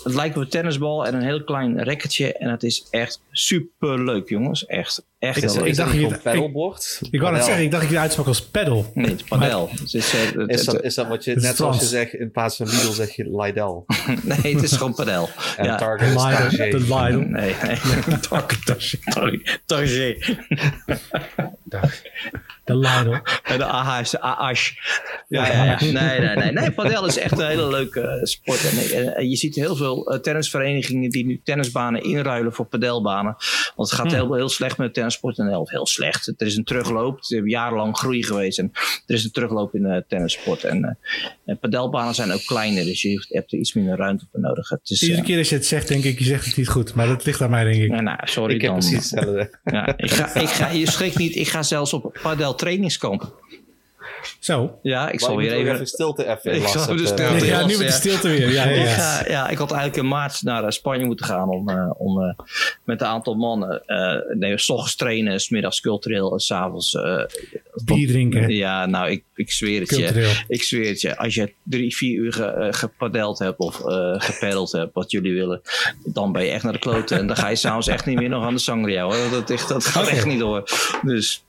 het 0.03 0.14
lijkt 0.14 0.37
op 0.37 0.43
een 0.43 0.49
tennisbal 0.49 1.07
en 1.07 1.14
een 1.14 1.22
heel 1.22 1.45
klein 1.45 1.85
racketje. 1.85 2.33
En 2.33 2.51
het 2.51 2.62
is 2.62 2.87
echt 2.91 3.22
super 3.31 4.05
leuk, 4.05 4.29
jongens. 4.29 4.66
Echt, 4.66 5.07
echt 5.19 5.37
Ik- 5.37 5.43
heel 5.43 5.55
leuk. 5.55 5.64
ik 5.66 5.77
dacht 5.77 5.93
je 5.95 6.19
paddleboard? 6.23 6.99
Ik 7.11 7.21
wou 7.21 7.33
net 7.35 7.45
zeggen, 7.45 7.62
ik 7.64 7.71
dacht 7.71 7.83
dat 7.83 7.91
je 7.91 7.97
het 7.97 8.05
uitsprak 8.05 8.27
als 8.27 8.43
pedal. 8.43 8.91
Nee, 8.95 9.07
het 9.11 9.21
is 9.21 9.27
padel. 9.29 9.69
Het 9.81 9.95
is, 9.95 10.14
eh, 10.14 10.21
het- 10.21 10.51
Is 10.51 10.64
dat, 10.64 10.75
het- 10.75 10.85
is 10.85 10.95
dat 10.95 11.09
wat 11.09 11.25
je, 11.25 11.35
net 11.35 11.57
zoals 11.57 11.81
je 11.81 11.87
zegt, 11.87 12.14
in 12.14 12.31
plaats 12.31 12.57
van 12.57 12.66
Lidl 12.66 12.91
zeg 12.93 13.16
je 13.16 13.37
Lidl. 13.37 13.85
nee, 14.43 14.55
het 14.55 14.62
is 14.62 14.73
gewoon 14.73 14.95
padel. 14.95 15.29
En 15.57 15.64
ja. 15.64 15.77
Target 15.77 16.09
Lidl, 16.09 16.71
de 16.71 16.79
Lidl. 16.79 17.19
Nee, 17.19 17.55
nee. 17.62 17.79
Target. 18.29 18.99
Target. 19.66 20.37
De 22.64 22.77
Lidl. 22.77 23.12
En 23.43 23.59
de 23.59 23.64
AH 23.64 24.01
is 24.01 24.11
de 24.11 24.21
AAsh. 24.21 24.71
Ja, 25.29 25.47
ja, 25.47 25.64
ja. 25.64 25.77
Nee, 25.81 25.93
nee, 26.21 26.37
nee. 26.37 26.53
Nee, 26.53 26.71
padel 26.71 27.07
is 27.07 27.19
echt 27.19 27.39
een 27.39 27.47
hele 27.47 27.69
leuke 27.69 28.01
eh, 28.01 28.23
sport. 28.23 28.61
En, 28.71 29.14
eh, 29.16 29.29
je 29.31 29.37
ziet 29.37 29.55
heel 29.55 29.77
veel 29.77 30.19
tennisverenigingen 30.23 31.11
die 31.11 31.27
nu 31.27 31.41
tennisbanen 31.45 32.03
inruilen 32.03 32.53
voor 32.53 32.66
padelbanen. 32.66 33.37
Want 33.77 33.91
het 33.91 33.99
gaat 34.01 34.12
heel, 34.12 34.35
heel 34.35 34.49
slecht 34.49 34.77
met 34.79 34.95
de 34.95 35.01
tennissport. 35.09 35.38
En 35.38 35.48
heel, 35.48 35.68
heel 35.70 35.86
slecht. 35.86 36.26
Er 36.36 36.46
is 36.46 36.56
een 36.56 36.64
terugloop. 36.64 37.18
Er 37.28 37.44
is 37.44 37.50
jarenlang 37.50 37.96
groei 37.96 38.24
geweest. 38.24 38.59
En 38.59 38.70
er 39.06 39.14
is 39.14 39.24
een 39.24 39.30
terugloop 39.30 39.74
in 39.74 39.82
de 39.82 40.04
tennissport. 40.09 40.64
En, 40.64 40.84
eh, 40.84 40.90
en 41.44 41.59
padelbanen 41.59 42.14
zijn 42.14 42.32
ook 42.32 42.44
kleiner. 42.46 42.84
Dus 42.84 43.02
je 43.02 43.26
hebt- 43.28 43.52
er 43.52 43.59
iets 43.59 43.72
minder 43.74 43.96
ruimte 43.96 44.26
voor 44.30 44.40
nodig. 44.40 44.68
Het 44.68 44.90
is, 44.90 45.02
Iedere 45.02 45.20
eh, 45.20 45.26
keer 45.26 45.38
als 45.38 45.48
je 45.48 45.54
het 45.54 45.66
zegt, 45.66 45.88
denk 45.88 46.04
ik, 46.04 46.18
je 46.18 46.24
zegt 46.24 46.44
het 46.44 46.56
niet 46.56 46.68
goed. 46.68 46.94
Maar 46.94 47.06
dat 47.06 47.24
ligt 47.24 47.40
aan 47.40 47.50
mij, 47.50 47.64
denk 47.64 47.82
ik. 47.82 47.90
nou, 47.90 48.02
nou, 48.02 48.18
sorry 48.24 48.54
Ik 48.54 48.61
heb 48.61 48.70
dan. 48.70 48.78
precies 48.78 49.11
hetzelfde. 49.11 49.59
Ja, 49.64 49.96
ik 49.96 50.11
ga, 50.11 50.34
ik 50.34 50.48
ga, 50.48 50.68
je 50.70 50.90
schrikt 50.90 51.18
niet. 51.18 51.36
Ik 51.36 51.48
ga 51.48 51.62
zelfs 51.62 51.92
op 51.92 52.18
padel 52.22 52.54
trainingskamp. 52.54 53.46
Zo. 54.39 54.79
Ja, 54.83 55.05
ik 55.11 55.21
Maar 55.21 55.29
zal 55.31 55.37
weer 55.37 55.53
even... 55.53 55.73
even 55.75 55.87
stilte 55.87 56.23
even 56.27 56.51
Ik 56.51 56.57
inlassen 56.57 56.81
zal 56.81 56.97
dus 56.97 57.09
stilte 57.09 57.47
Ja, 57.47 57.66
nu 57.66 57.77
met 57.79 57.87
de 57.87 57.93
stilte 57.93 58.29
weer. 58.29 58.51
Ja, 58.51 58.64
ja, 58.64 58.71
Ik, 58.71 58.85
ja. 58.85 58.95
ga, 58.95 59.29
ja, 59.31 59.49
ik 59.49 59.59
had 59.59 59.71
eigenlijk 59.71 60.03
in 60.03 60.09
maart 60.09 60.43
naar 60.43 60.73
Spanje 60.73 61.05
moeten 61.05 61.27
gaan 61.27 61.49
om, 61.49 61.69
eh, 61.69 61.91
om 61.97 62.23
eh, 62.23 62.35
met 62.85 63.01
een 63.01 63.07
aantal 63.07 63.35
mannen. 63.35 63.83
eh 63.87 64.37
nee, 64.39 64.59
s 64.59 64.69
ochtends 64.71 64.97
trainen, 64.97 65.41
's 65.41 65.49
middags 65.49 65.81
cultureel 65.81 66.33
en 66.33 66.39
s'avonds. 66.39 66.95
eh 66.95 67.23
Bier 67.85 68.09
drinken. 68.09 68.49
ja, 68.51 68.87
nou, 68.87 69.11
ik, 69.11 69.25
ik 69.35 69.51
zweer 69.51 69.81
het 69.81 69.89
Cultureel. 69.89 70.29
je. 70.29 70.45
Ik 70.49 70.62
zweer 70.62 70.89
het 70.89 71.01
je. 71.01 71.16
Als 71.16 71.35
je 71.35 71.53
drie, 71.62 71.97
vier 71.97 72.19
uur 72.19 72.33
ge, 72.33 72.45
eh, 72.45 72.73
gepadeld 72.73 73.39
hebt 73.39 73.59
of 73.59 73.81
eh 73.87 74.14
gepaddeld 74.19 74.73
hebt, 74.73 74.95
wat 74.95 75.11
jullie 75.11 75.33
willen, 75.35 75.61
dan 76.05 76.33
ben 76.33 76.45
je 76.45 76.51
echt 76.51 76.62
naar 76.62 76.73
de 76.73 76.79
kloten. 76.79 77.19
En 77.19 77.27
dan 77.27 77.37
ga 77.37 77.49
je 77.49 77.57
s'avonds 77.57 77.87
echt 77.89 78.07
niet 78.07 78.19
meer 78.19 78.29
nog 78.29 78.45
aan 78.45 78.55
de 78.55 78.61
sangria 78.61 79.03
hoor. 79.05 79.31
Dat, 79.31 79.51
echt, 79.51 79.69
dat 79.69 79.85
gaat 79.85 80.07
echt 80.09 80.27
niet 80.27 80.39
door. 80.39 80.62
Dus 81.03 81.43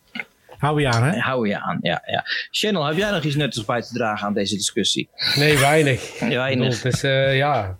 Hou 0.59 0.81
je 0.81 0.87
aan, 0.87 1.03
hè? 1.03 1.19
hou 1.19 1.47
je 1.47 1.59
aan. 1.59 1.77
Ja, 1.81 2.01
ja. 2.05 2.23
Channel, 2.51 2.85
heb 2.85 2.97
jij 2.97 3.11
nog 3.11 3.23
iets 3.23 3.35
nuttigs 3.35 3.65
bij 3.65 3.81
te 3.81 3.93
dragen 3.93 4.27
aan 4.27 4.33
deze 4.33 4.55
discussie? 4.55 5.09
Nee, 5.35 5.57
weinig. 5.57 6.01
Ja, 6.19 6.25
Ik 6.25 6.29
bedoel, 6.29 6.37
weinig. 6.37 6.83
Het 6.83 6.93
is, 6.93 7.03
eh, 7.03 7.37
ja... 7.37 7.77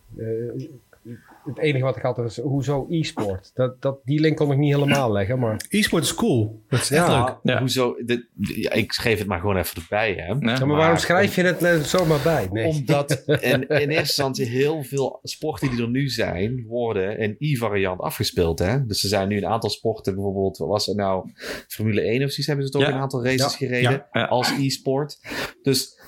eh, 1.50 1.56
het 1.56 1.64
enige 1.64 1.84
wat 1.84 1.96
ik 1.96 2.02
had 2.02 2.18
is, 2.18 2.38
hoezo 2.40 2.86
e-sport? 2.90 3.52
Dat, 3.54 3.82
dat, 3.82 4.00
die 4.04 4.20
link 4.20 4.38
kon 4.38 4.52
ik 4.52 4.58
niet 4.58 4.74
helemaal 4.74 5.12
leggen, 5.12 5.40
maar... 5.40 5.66
E-sport 5.70 6.04
is 6.04 6.14
cool. 6.16 6.62
Dat 6.70 6.80
is 6.80 6.92
echt 6.92 7.08
Ja. 7.08 7.26
leuk. 7.26 7.36
Ja. 7.44 7.60
Hoezo? 7.60 7.96
Dit, 8.06 8.26
ja, 8.40 8.72
ik 8.72 8.92
schreef 8.92 9.18
het 9.18 9.28
maar 9.28 9.40
gewoon 9.40 9.58
even 9.58 9.82
erbij, 9.82 10.14
hè. 10.14 10.36
Maar 10.36 10.68
Maar 10.68 10.78
waarom 10.78 10.98
schrijf 10.98 11.36
je 11.36 11.44
het 11.44 11.64
er 11.64 11.84
zomaar 11.86 12.20
bij? 12.24 12.48
Nee. 12.52 12.66
Omdat 12.66 13.12
in, 13.26 13.68
in 13.68 13.68
eerste 13.68 13.96
instantie 13.96 14.46
heel 14.46 14.84
veel 14.84 15.20
sporten 15.24 15.70
die 15.70 15.82
er 15.82 15.90
nu 15.90 16.08
zijn, 16.10 16.66
worden 16.68 17.18
in 17.18 17.36
i-variant 17.40 18.00
afgespeeld. 18.00 18.60
Hè? 18.60 18.86
Dus 18.86 19.04
er 19.04 19.10
zijn 19.10 19.28
nu 19.28 19.38
een 19.38 19.46
aantal 19.48 19.70
sporten, 19.70 20.14
bijvoorbeeld, 20.14 20.58
wat 20.58 20.68
was 20.68 20.86
het 20.86 20.96
nou? 20.98 21.30
Formule 21.68 22.02
1 22.02 22.14
of 22.24 22.30
zoiets 22.30 22.48
hebben 22.48 22.66
ze 22.66 22.72
toch 22.72 22.82
Ja. 22.82 22.88
een 22.88 22.94
aantal 23.00 23.24
races 23.24 23.42
Ja. 23.52 23.58
gereden 23.68 23.92
Ja. 23.92 24.08
Ja. 24.12 24.26
als 24.26 24.52
e-sport. 24.60 25.18
Dus 25.62 25.99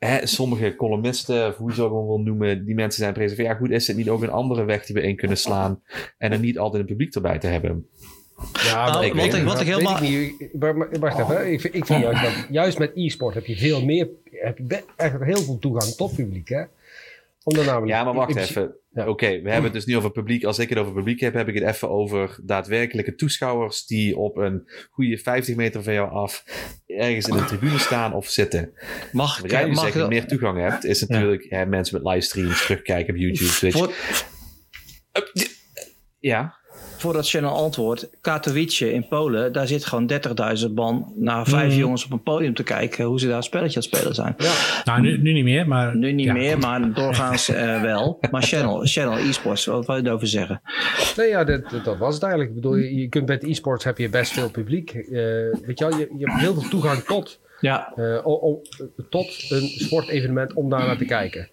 hè, 0.00 0.26
sommige 0.26 0.74
columnisten, 0.76 1.46
of 1.48 1.56
hoe 1.56 1.68
je 1.68 1.74
ze 1.74 1.82
ook 1.82 1.90
wel 1.92 2.06
wil 2.06 2.18
noemen, 2.20 2.64
die 2.64 2.74
mensen 2.74 3.02
zijn 3.02 3.12
precies 3.14 3.34
van 3.36 3.44
ja, 3.44 3.54
goed, 3.54 3.70
is 3.70 3.86
het 3.86 3.96
niet 3.96 4.08
ook 4.08 4.22
een 4.22 4.30
andere 4.30 4.64
weg 4.64 4.86
die 4.86 4.94
we 4.94 5.02
in 5.02 5.16
kunnen 5.16 5.36
slaan 5.36 5.82
en 6.18 6.32
er 6.32 6.38
niet 6.38 6.58
altijd 6.58 6.82
een 6.82 6.88
publiek 6.88 7.14
erbij 7.14 7.38
te 7.38 7.46
hebben? 7.46 7.86
Ja, 8.52 8.84
Nou, 8.90 9.02
maar 9.02 9.14
wat 9.14 9.24
ik- 9.34 9.42
wat 9.44 9.60
ik 9.60 9.66
helemaal- 9.66 9.92
Wacht 11.00 11.18
even, 11.18 11.36
hè. 11.36 11.44
ik, 11.46 11.60
vind- 11.60 11.74
ik 11.74 11.86
vind 11.86 12.00
juist 12.02 12.22
dat 12.22 12.46
juist 12.50 12.78
met 12.78 12.90
e-sport 12.94 13.34
heb 13.34 13.46
je 13.46 13.56
veel 13.56 13.84
meer, 13.84 14.08
heb 14.30 14.58
je 14.58 14.82
eigenlijk 14.96 15.30
heel 15.36 15.44
veel 15.44 15.58
toegang 15.58 15.92
tot 15.94 16.14
publiek, 16.14 16.48
hè? 16.48 16.62
Omdat 17.50 17.64
namelijk... 17.66 17.92
Ja, 17.92 18.04
maar 18.04 18.14
wacht 18.14 18.30
ik- 18.30 18.36
even. 18.36 18.74
Ja. 18.92 19.08
Oké, 19.08 19.26
we 19.26 19.50
hebben 19.50 19.62
het 19.64 19.72
dus 19.72 19.84
nu 19.84 19.96
over 19.96 20.10
publiek. 20.10 20.44
Als 20.44 20.58
ik 20.58 20.68
het 20.68 20.78
over 20.78 20.92
publiek 20.92 21.20
heb, 21.20 21.34
heb 21.34 21.48
ik 21.48 21.54
het 21.54 21.64
even 21.64 21.90
over 21.90 22.38
daadwerkelijke 22.44 23.14
toeschouwers 23.14 23.86
die 23.86 24.16
op 24.16 24.36
een 24.36 24.70
goede 24.90 25.18
50 25.18 25.56
meter 25.56 25.82
van 25.82 25.92
jou 25.92 26.10
af 26.10 26.44
ergens 26.86 27.28
in 27.28 27.36
de 27.36 27.44
tribune 27.44 27.78
staan 27.78 28.14
of 28.14 28.28
zitten. 28.28 28.72
Mag 29.12 29.40
Wat 29.40 29.50
jij 29.50 29.60
ik, 29.60 29.66
nu 29.66 29.72
mag 29.72 29.82
zegt, 29.82 29.94
ik, 29.94 30.00
dat 30.00 30.10
meer 30.10 30.26
toegang 30.26 30.58
hebt, 30.58 30.84
is 30.84 31.06
natuurlijk 31.06 31.46
hè, 31.48 31.66
mensen 31.66 32.02
met 32.02 32.12
livestreams 32.12 32.62
terugkijken 32.62 33.14
op 33.14 33.20
YouTube, 33.20 33.50
Twitch. 33.50 33.76
voor, 33.78 33.92
Ja, 36.18 36.58
voordat 37.00 37.28
Channel 37.28 37.50
antwoordt, 37.54 38.10
Katowice 38.20 38.92
in 38.92 39.08
Polen, 39.08 39.52
daar 39.52 39.66
zit 39.66 39.84
gewoon 39.84 40.10
30.000 40.68 40.72
man 40.74 41.12
naar 41.16 41.46
vijf 41.46 41.74
jongens 41.74 42.04
op 42.04 42.12
een 42.12 42.22
podium 42.22 42.54
te 42.54 42.62
kijken 42.62 43.04
hoe 43.04 43.20
ze 43.20 43.26
daar 43.26 43.36
een 43.36 43.42
spelletje 43.42 43.76
aan 43.80 43.84
het 43.88 43.94
spelen 43.96 44.14
zijn. 44.14 44.36
Nou, 44.84 45.00
nu, 45.00 45.18
nu 45.18 45.32
niet 45.32 45.44
meer, 45.44 45.68
maar... 45.68 45.96
Nu 45.96 46.12
niet 46.12 46.26
ja. 46.26 46.32
meer, 46.32 46.58
maar 46.58 46.92
doorgaans 46.92 47.48
eh, 47.48 47.82
wel. 47.82 48.18
Maar 48.30 48.42
Channel, 48.42 48.80
Channel 48.84 49.18
eSports, 49.18 49.64
wat 49.66 49.86
wil 49.86 49.96
je 49.96 50.06
erover 50.06 50.26
zeggen? 50.26 50.60
Nee, 51.16 51.28
ja, 51.28 51.44
dat, 51.44 51.62
dat- 51.84 51.98
was 51.98 52.14
het 52.14 52.22
eigenlijk. 52.22 52.52
Ik 52.54 52.60
bedoel, 52.62 52.76
je, 52.76 52.94
je 52.94 53.08
kunt 53.08 53.26
met 53.28 53.44
e-sports 53.44 53.84
heb 53.84 53.98
je 53.98 54.08
best 54.08 54.32
veel 54.32 54.50
publiek. 54.50 54.90
Eh, 54.90 55.00
weet 55.66 55.78
je 55.78 55.88
wel, 55.88 55.98
je, 55.98 56.08
je 56.18 56.24
hebt 56.28 56.40
heel 56.40 56.54
veel 56.54 56.68
toegang 56.70 57.02
tot, 57.02 57.40
Ja, 57.60 57.92
eh, 57.96 58.26
o- 58.26 58.40
o- 58.40 58.62
tot 59.10 59.46
een 59.48 59.68
sportevenement 59.68 60.52
om 60.54 60.70
daar 60.70 60.86
naar 60.86 60.96
te 60.96 61.04
kijken. 61.04 61.48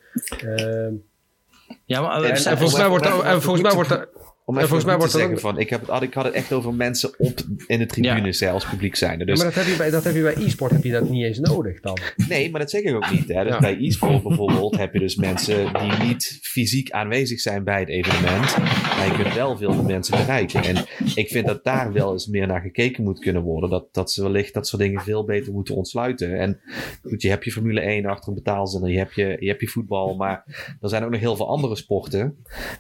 Ja 1.86 2.02
maar 2.02 2.24
En- 2.24 2.38
volgens 2.58 2.78
mij 2.78 2.88
wordt 2.90 3.06
er- 3.06 3.24
en 3.24 3.42
volgens 3.42 3.64
mij 3.66 3.74
wordt 3.74 3.92
er- 3.92 4.10
om 4.48 4.56
even 4.56 4.68
volgens 4.68 4.88
mij 4.90 4.98
wordt 4.98 5.12
te 5.12 5.18
zeggen 5.20 5.40
van, 5.40 5.60
ik, 5.60 5.70
heb 5.70 5.88
het, 5.88 6.02
ik 6.02 6.14
had 6.14 6.26
het 6.26 6.34
echt 6.34 6.54
over 6.54 6.74
mensen 6.74 7.20
op, 7.20 7.40
in 7.68 7.80
de 7.80 7.86
tribunes 7.86 8.40
hè, 8.40 8.50
als 8.50 8.66
publiek 8.66 8.96
zijnde. 8.96 9.26
Ja, 9.26 9.32
Dus 9.32 9.38
maar 9.44 9.54
dat 9.54 9.56
heb, 9.56 9.66
je 9.66 9.78
bij, 9.78 9.90
dat 9.90 10.04
heb 10.04 10.16
je 10.16 10.22
bij 10.22 10.36
e-sport 10.36 10.72
heb 10.72 10.84
je 10.84 10.92
dat 10.92 11.10
niet 11.10 11.24
eens 11.24 11.40
nodig 11.40 11.80
dan. 11.80 11.98
Nee, 12.30 12.52
maar 12.52 12.60
dat 12.60 12.70
zeg 12.70 12.82
ik 12.82 12.96
ook 12.96 13.12
niet. 13.12 13.28
Hè. 13.28 13.44
Dus 13.44 13.54
Ja. 13.54 13.60
bij 13.60 13.78
e-sport 13.80 14.24
bijvoorbeeld 14.24 14.78
heb 14.78 14.94
je 14.94 15.00
dus 15.00 15.16
mensen 15.16 15.74
die 15.74 16.08
niet 16.08 16.40
fysiek 16.42 16.92
aanwezig 16.92 17.40
zijn 17.40 17.64
bij 17.64 17.80
het 17.80 17.90
evenement. 17.90 18.58
Maar 18.58 19.06
je 19.06 19.24
kunt 19.24 19.34
wel 19.34 19.58
veel 19.58 19.84
mensen 19.84 20.18
bereiken. 20.18 20.64
En 20.64 20.86
ik 21.16 21.28
vind 21.28 21.46
dat 21.48 21.64
daar 21.64 21.94
wel 21.94 22.12
eens 22.12 22.28
meer 22.28 22.48
naar 22.48 22.62
gekeken 22.62 23.04
moet 23.04 23.20
kunnen 23.20 23.42
worden. 23.42 23.70
Dat, 23.70 23.94
dat 23.94 24.12
ze 24.12 24.22
wellicht 24.24 24.54
dat 24.54 24.68
soort 24.68 24.82
dingen 24.82 25.02
veel 25.02 25.26
beter 25.26 25.54
moeten 25.54 25.76
ontsluiten. 25.76 26.40
En 26.40 26.60
goed, 27.02 27.22
je 27.22 27.30
hebt 27.30 27.44
je 27.46 27.52
Formule 27.52 27.80
1 27.82 28.06
achter 28.06 28.30
een 28.30 28.36
betaalzender. 28.36 28.90
Je 28.90 28.98
hebt 28.98 29.16
je, 29.16 29.38
je 29.40 29.48
hebt 29.48 29.62
je 29.62 29.68
voetbal. 29.68 30.16
Maar 30.16 30.44
er 30.82 30.90
zijn 30.90 31.04
ook 31.04 31.12
nog 31.12 31.20
heel 31.20 31.36
veel 31.36 31.48
andere 31.50 31.76
sporten. 31.76 32.36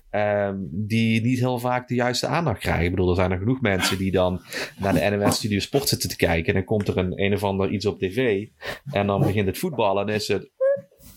ehm, 0.09 0.55
die 0.70 1.22
niet 1.22 1.39
heel 1.39 1.57
vaak 1.60 1.88
de 1.88 1.95
juiste 1.95 2.28
aandacht 2.28 2.60
krijgen. 2.60 2.84
Ik 2.84 2.89
bedoel, 2.89 3.10
er 3.10 3.16
zijn 3.16 3.32
er 3.32 3.38
genoeg 3.38 3.62
mensen 3.62 3.97
die 3.97 4.12
dan 4.12 4.41
naar 4.80 4.93
de 4.93 5.10
NOS 5.18 5.36
Studio 5.36 5.60
Sport 5.60 5.88
zitten 5.89 6.10
te 6.10 6.16
kijken. 6.16 6.47
En 6.47 6.53
dan 6.53 6.64
komt 6.64 6.88
er 6.88 6.97
een, 6.97 7.22
een 7.24 7.34
of 7.34 7.43
ander 7.43 7.70
iets 7.70 7.86
op 7.86 7.99
tv. 7.99 8.45
En 8.91 9.08
dan 9.08 9.22
begint 9.22 9.47
het 9.47 9.58
voetballen 9.58 10.08
en 10.08 10.14
is 10.14 10.28
het. 10.28 10.49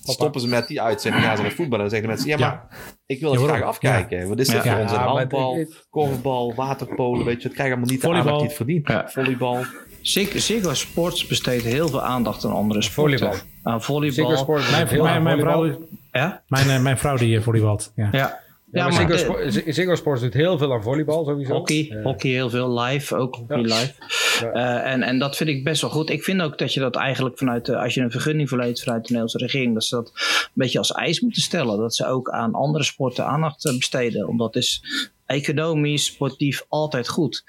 Stoppen 0.02 0.40
ze 0.40 0.48
met 0.48 0.66
die 0.68 0.80
uitzending, 0.80 1.24
gaan 1.24 1.36
ze 1.36 1.42
naar 1.42 1.50
voetballen. 1.52 1.84
En 1.84 1.90
dan 1.90 2.00
zeggen 2.00 2.08
de 2.08 2.14
mensen: 2.14 2.44
Ja, 2.44 2.48
maar 2.48 2.76
ik 3.06 3.20
wil 3.20 3.32
het 3.32 3.40
graag 3.42 3.62
afkijken. 3.62 4.28
Wat 4.28 4.38
is 4.38 4.48
dit 4.48 4.64
Ja. 4.64 4.72
voor 4.72 4.80
ons? 4.82 4.92
Een 4.92 4.98
handbal, 4.98 5.66
korfbal, 5.90 6.54
waterpolen. 6.54 7.24
Weet 7.24 7.42
je, 7.42 7.48
het 7.48 7.52
krijgt 7.56 7.72
allemaal 7.72 7.90
niet 7.90 8.00
de 8.00 8.06
Volleybal. 8.06 8.32
aandacht 8.32 8.38
die 8.40 8.48
het 8.48 8.84
verdient. 8.84 8.88
Ja. 8.88 9.08
Volleybal. 9.22 9.64
Zig- 10.00 10.40
Ziggo 10.42 10.74
Sports 10.74 11.26
besteedt 11.26 11.64
heel 11.64 11.88
veel 11.88 12.02
aandacht 12.02 12.44
aan 12.44 12.52
andere 12.52 12.82
sporten. 12.82 13.18
Volleybal. 13.18 13.40
Aan 13.62 13.82
volleybal. 13.82 14.36
Sport 14.36 14.70
Mijn, 14.70 14.88
vrouw, 14.88 15.78
Ja? 16.12 16.42
mijn, 16.48 16.70
eh, 16.70 16.80
mijn 16.82 16.98
vrouw 16.98 17.16
die 17.16 17.36
eh, 17.36 17.42
volleybalt. 17.42 17.92
Ja. 17.94 18.40
Ja. 18.72 18.88
Maar 18.88 18.92
Ziggo, 18.92 19.50
Ziggo 19.72 19.94
Sports 19.94 20.22
doet 20.22 20.34
heel 20.34 20.58
veel 20.58 20.72
aan 20.72 20.82
volleybal 20.82 21.24
sowieso. 21.24 21.52
Hockey, 21.54 22.00
hockey 22.02 22.30
heel 22.30 22.50
veel, 22.50 22.80
live 22.80 23.16
ook, 23.16 23.34
hockey 23.34 23.56
Ja. 23.60 23.62
live. 23.80 23.92
Ja. 24.40 24.52
Eh, 24.84 24.92
en, 24.92 25.02
en 25.02 25.18
dat 25.18 25.36
vind 25.36 25.50
ik 25.50 25.64
best 25.64 25.80
wel 25.80 25.90
goed. 25.90 26.10
Ik 26.10 26.22
vind 26.24 26.40
ook 26.42 26.58
dat 26.58 26.74
je 26.74 26.80
dat 26.80 26.96
eigenlijk 26.96 27.38
vanuit, 27.38 27.66
de, 27.66 27.76
als 27.78 27.94
je 27.94 28.00
een 28.00 28.10
vergunning 28.10 28.48
verleent 28.48 28.80
vanuit 28.80 29.00
de 29.00 29.12
Nederlandse 29.12 29.38
regering, 29.38 29.74
dat 29.74 29.84
ze 29.84 29.94
dat 29.94 30.12
een 30.44 30.50
beetje 30.54 30.78
als 30.78 30.92
eis 30.92 31.20
moeten 31.20 31.42
stellen. 31.42 31.78
Dat 31.78 31.94
ze 31.94 32.06
ook 32.06 32.30
aan 32.30 32.54
andere 32.54 32.84
sporten 32.84 33.26
aandacht 33.26 33.64
eh, 33.66 33.76
besteden. 33.76 34.28
Omdat 34.28 34.56
is 34.56 34.82
economisch, 35.26 36.04
sportief 36.04 36.64
altijd 36.68 37.08
goed. 37.08 37.44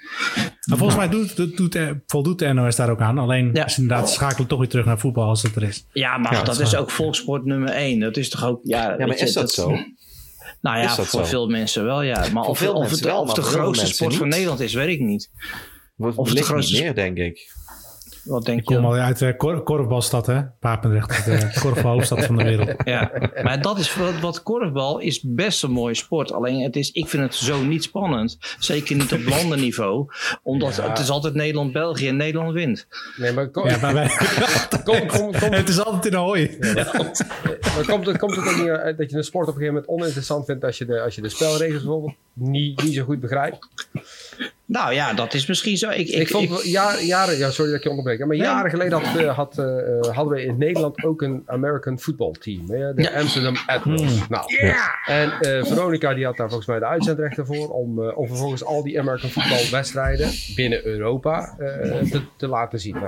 Maar 0.68 0.78
volgens 0.78 0.98
mij 0.98 1.08
doet, 1.08 1.36
doet, 1.36 1.56
doet, 1.56 1.78
voldoet 2.06 2.38
de 2.38 2.52
NOS 2.52 2.76
daar 2.76 2.90
ook 2.90 3.00
aan. 3.00 3.18
Alleen 3.18 3.50
Ja. 3.52 3.64
is 3.64 3.78
inderdaad 3.78 4.10
schakelen 4.10 4.48
toch 4.48 4.58
weer 4.58 4.68
terug 4.68 4.84
naar 4.84 4.98
voetbal 4.98 5.28
als 5.28 5.42
het 5.42 5.56
er 5.56 5.62
is. 5.62 5.86
Ja, 5.92 6.18
maar 6.18 6.32
Ja, 6.32 6.38
dat 6.38 6.46
dat 6.46 6.60
is 6.60 6.72
is 6.72 6.76
ook 6.78 6.90
volkssport 6.90 7.44
nummer 7.44 7.68
één. 7.68 8.00
Dat 8.00 8.16
is 8.16 8.28
toch 8.28 8.44
ook, 8.46 8.60
ja, 8.62 8.90
Ja, 8.90 8.96
maar 9.06 9.16
je, 9.16 9.22
is 9.22 9.32
dat 9.32 9.50
zo? 9.52 9.76
Nou 10.62 10.78
ja, 10.78 10.94
voor 10.94 11.04
zo? 11.20 11.24
veel 11.24 11.46
mensen 11.48 11.84
wel, 11.84 12.02
ja. 12.02 12.26
Maar 12.32 12.44
of, 12.44 12.58
veel 12.58 12.72
of 12.72 12.78
mensen 12.78 12.96
het, 12.96 13.06
wel, 13.06 13.20
of 13.20 13.32
de 13.34 13.42
grootste 13.42 13.86
sport 13.86 14.14
van. 14.14 14.28
Nederland 14.28 14.60
is, 14.60 14.74
weet 14.74 14.88
ik 14.88 15.00
niet. 15.00 15.30
Of 15.98 16.16
Of 16.16 16.28
het 16.28 16.40
grootste- 16.40 16.72
niet 16.74 16.82
meer, 16.82 16.94
denk 16.94 17.16
ik. 17.18 17.52
Wat 18.24 18.44
denk 18.44 18.58
Ik 18.58 18.64
kom 18.64 18.76
je? 18.76 18.82
al 18.82 18.94
uit 18.94 19.18
de 19.18 19.36
kor 19.36 19.62
korfbalstad, 19.62 20.26
hè? 20.26 20.42
Papendrecht, 20.60 21.24
de 21.24 21.50
korfbalhoofdstad 21.62 22.24
van 22.24 22.36
de 22.36 22.44
wereld. 22.44 22.74
Ja, 22.84 23.10
maar 23.42 23.62
dat 23.62 23.78
is 23.78 23.94
wat, 23.96 24.20
wat 24.20 24.42
korfbal 24.42 24.98
is 24.98 25.20
best 25.22 25.62
een 25.62 25.70
mooie 25.70 25.94
sport. 25.94 26.32
Alleen 26.32 26.60
het 26.62 26.76
is, 26.76 26.90
ik 26.90 27.08
vind 27.08 27.22
het 27.22 27.34
zo 27.34 27.62
niet 27.62 27.82
spannend. 27.82 28.38
Zeker 28.58 28.96
niet 28.96 29.12
op 29.12 29.26
landenniveau. 29.28 30.06
Omdat 30.42 30.76
Ja. 30.76 30.88
het 30.88 30.98
is 30.98 31.10
altijd 31.10 31.34
Nederland-België 31.34 32.08
en 32.08 32.16
Nederland 32.16 32.52
wint. 32.52 32.86
Nee, 33.16 33.32
maar 33.32 33.48
kom, 33.48 33.68
Ja, 33.68 33.78
maar 33.80 33.94
wij, 33.94 34.08
kom, 34.84 35.06
kom, 35.06 35.32
kom, 35.32 35.52
het 35.52 35.68
is 35.68 35.84
altijd 35.84 36.04
in 36.04 36.10
de 36.10 36.16
hooi. 36.16 36.56
maar 36.60 37.84
komt, 37.86 38.06
het, 38.06 38.18
komt 38.18 38.36
het 38.36 38.48
ook 38.48 38.56
niet 38.56 38.68
uit 38.68 38.98
dat 38.98 39.10
je 39.10 39.16
een 39.16 39.24
sport 39.24 39.48
op 39.48 39.54
een 39.54 39.60
gegeven 39.60 39.82
moment 39.82 40.00
oninteressant 40.00 40.44
vindt 40.44 40.64
als 40.64 40.78
je 40.78 40.84
de, 40.84 41.00
als 41.00 41.14
je 41.14 41.20
de 41.22 41.28
spelregels 41.28 41.82
bijvoorbeeld 41.82 42.14
niet, 42.32 42.82
niet 42.82 42.94
zo 42.94 43.04
goed 43.04 43.20
begrijpt? 43.20 43.68
Nou 44.72 44.92
ja, 44.94 45.12
dat 45.12 45.34
is 45.34 45.46
misschien 45.46 45.76
zo. 45.76 45.88
Ik, 45.90 45.96
ik, 45.98 46.08
Ik, 46.08 46.28
vond 46.28 46.50
ik- 46.50 46.64
jaren, 46.64 47.04
jaren, 47.06 47.38
ja, 47.38 47.50
sorry 47.50 47.70
dat 47.70 47.78
ik 47.78 47.84
je 47.84 47.90
onderbreek, 47.90 48.18
maar 48.18 48.28
Nee. 48.28 48.38
jaren 48.46 48.70
geleden 48.70 49.00
had, 49.02 49.16
eh, 49.20 49.36
had, 49.36 49.58
eh, 49.58 49.64
eh, 49.98 50.00
hadden 50.14 50.34
we 50.34 50.44
in 50.44 50.58
Nederland 50.58 51.04
ook 51.04 51.22
een 51.22 51.42
American 51.46 51.98
football 51.98 52.32
team. 52.32 52.70
hè, 52.70 52.94
De 52.94 53.02
Ja. 53.02 53.10
Amsterdam 53.20 53.56
Admirals. 53.66 54.28
Nou, 54.28 54.44
En 55.06 55.30
eh, 55.40 55.64
Veronica 55.64 56.14
die 56.14 56.24
had 56.24 56.36
daar 56.36 56.46
volgens 56.48 56.68
mij 56.68 56.78
de 56.78 56.84
uitzendrechten 56.86 57.46
voor 57.46 57.68
om, 57.70 58.02
eh, 58.02 58.18
om 58.18 58.26
vervolgens 58.26 58.64
al 58.64 58.82
die 58.82 59.00
American 59.00 59.30
football 59.30 59.70
wedstrijden 59.70 60.30
binnen 60.56 60.86
Europa 60.86 61.56
eh, 61.58 61.98
te, 62.10 62.20
te 62.36 62.46
laten 62.46 62.80
zien. 62.80 62.94
Nou, 62.94 63.06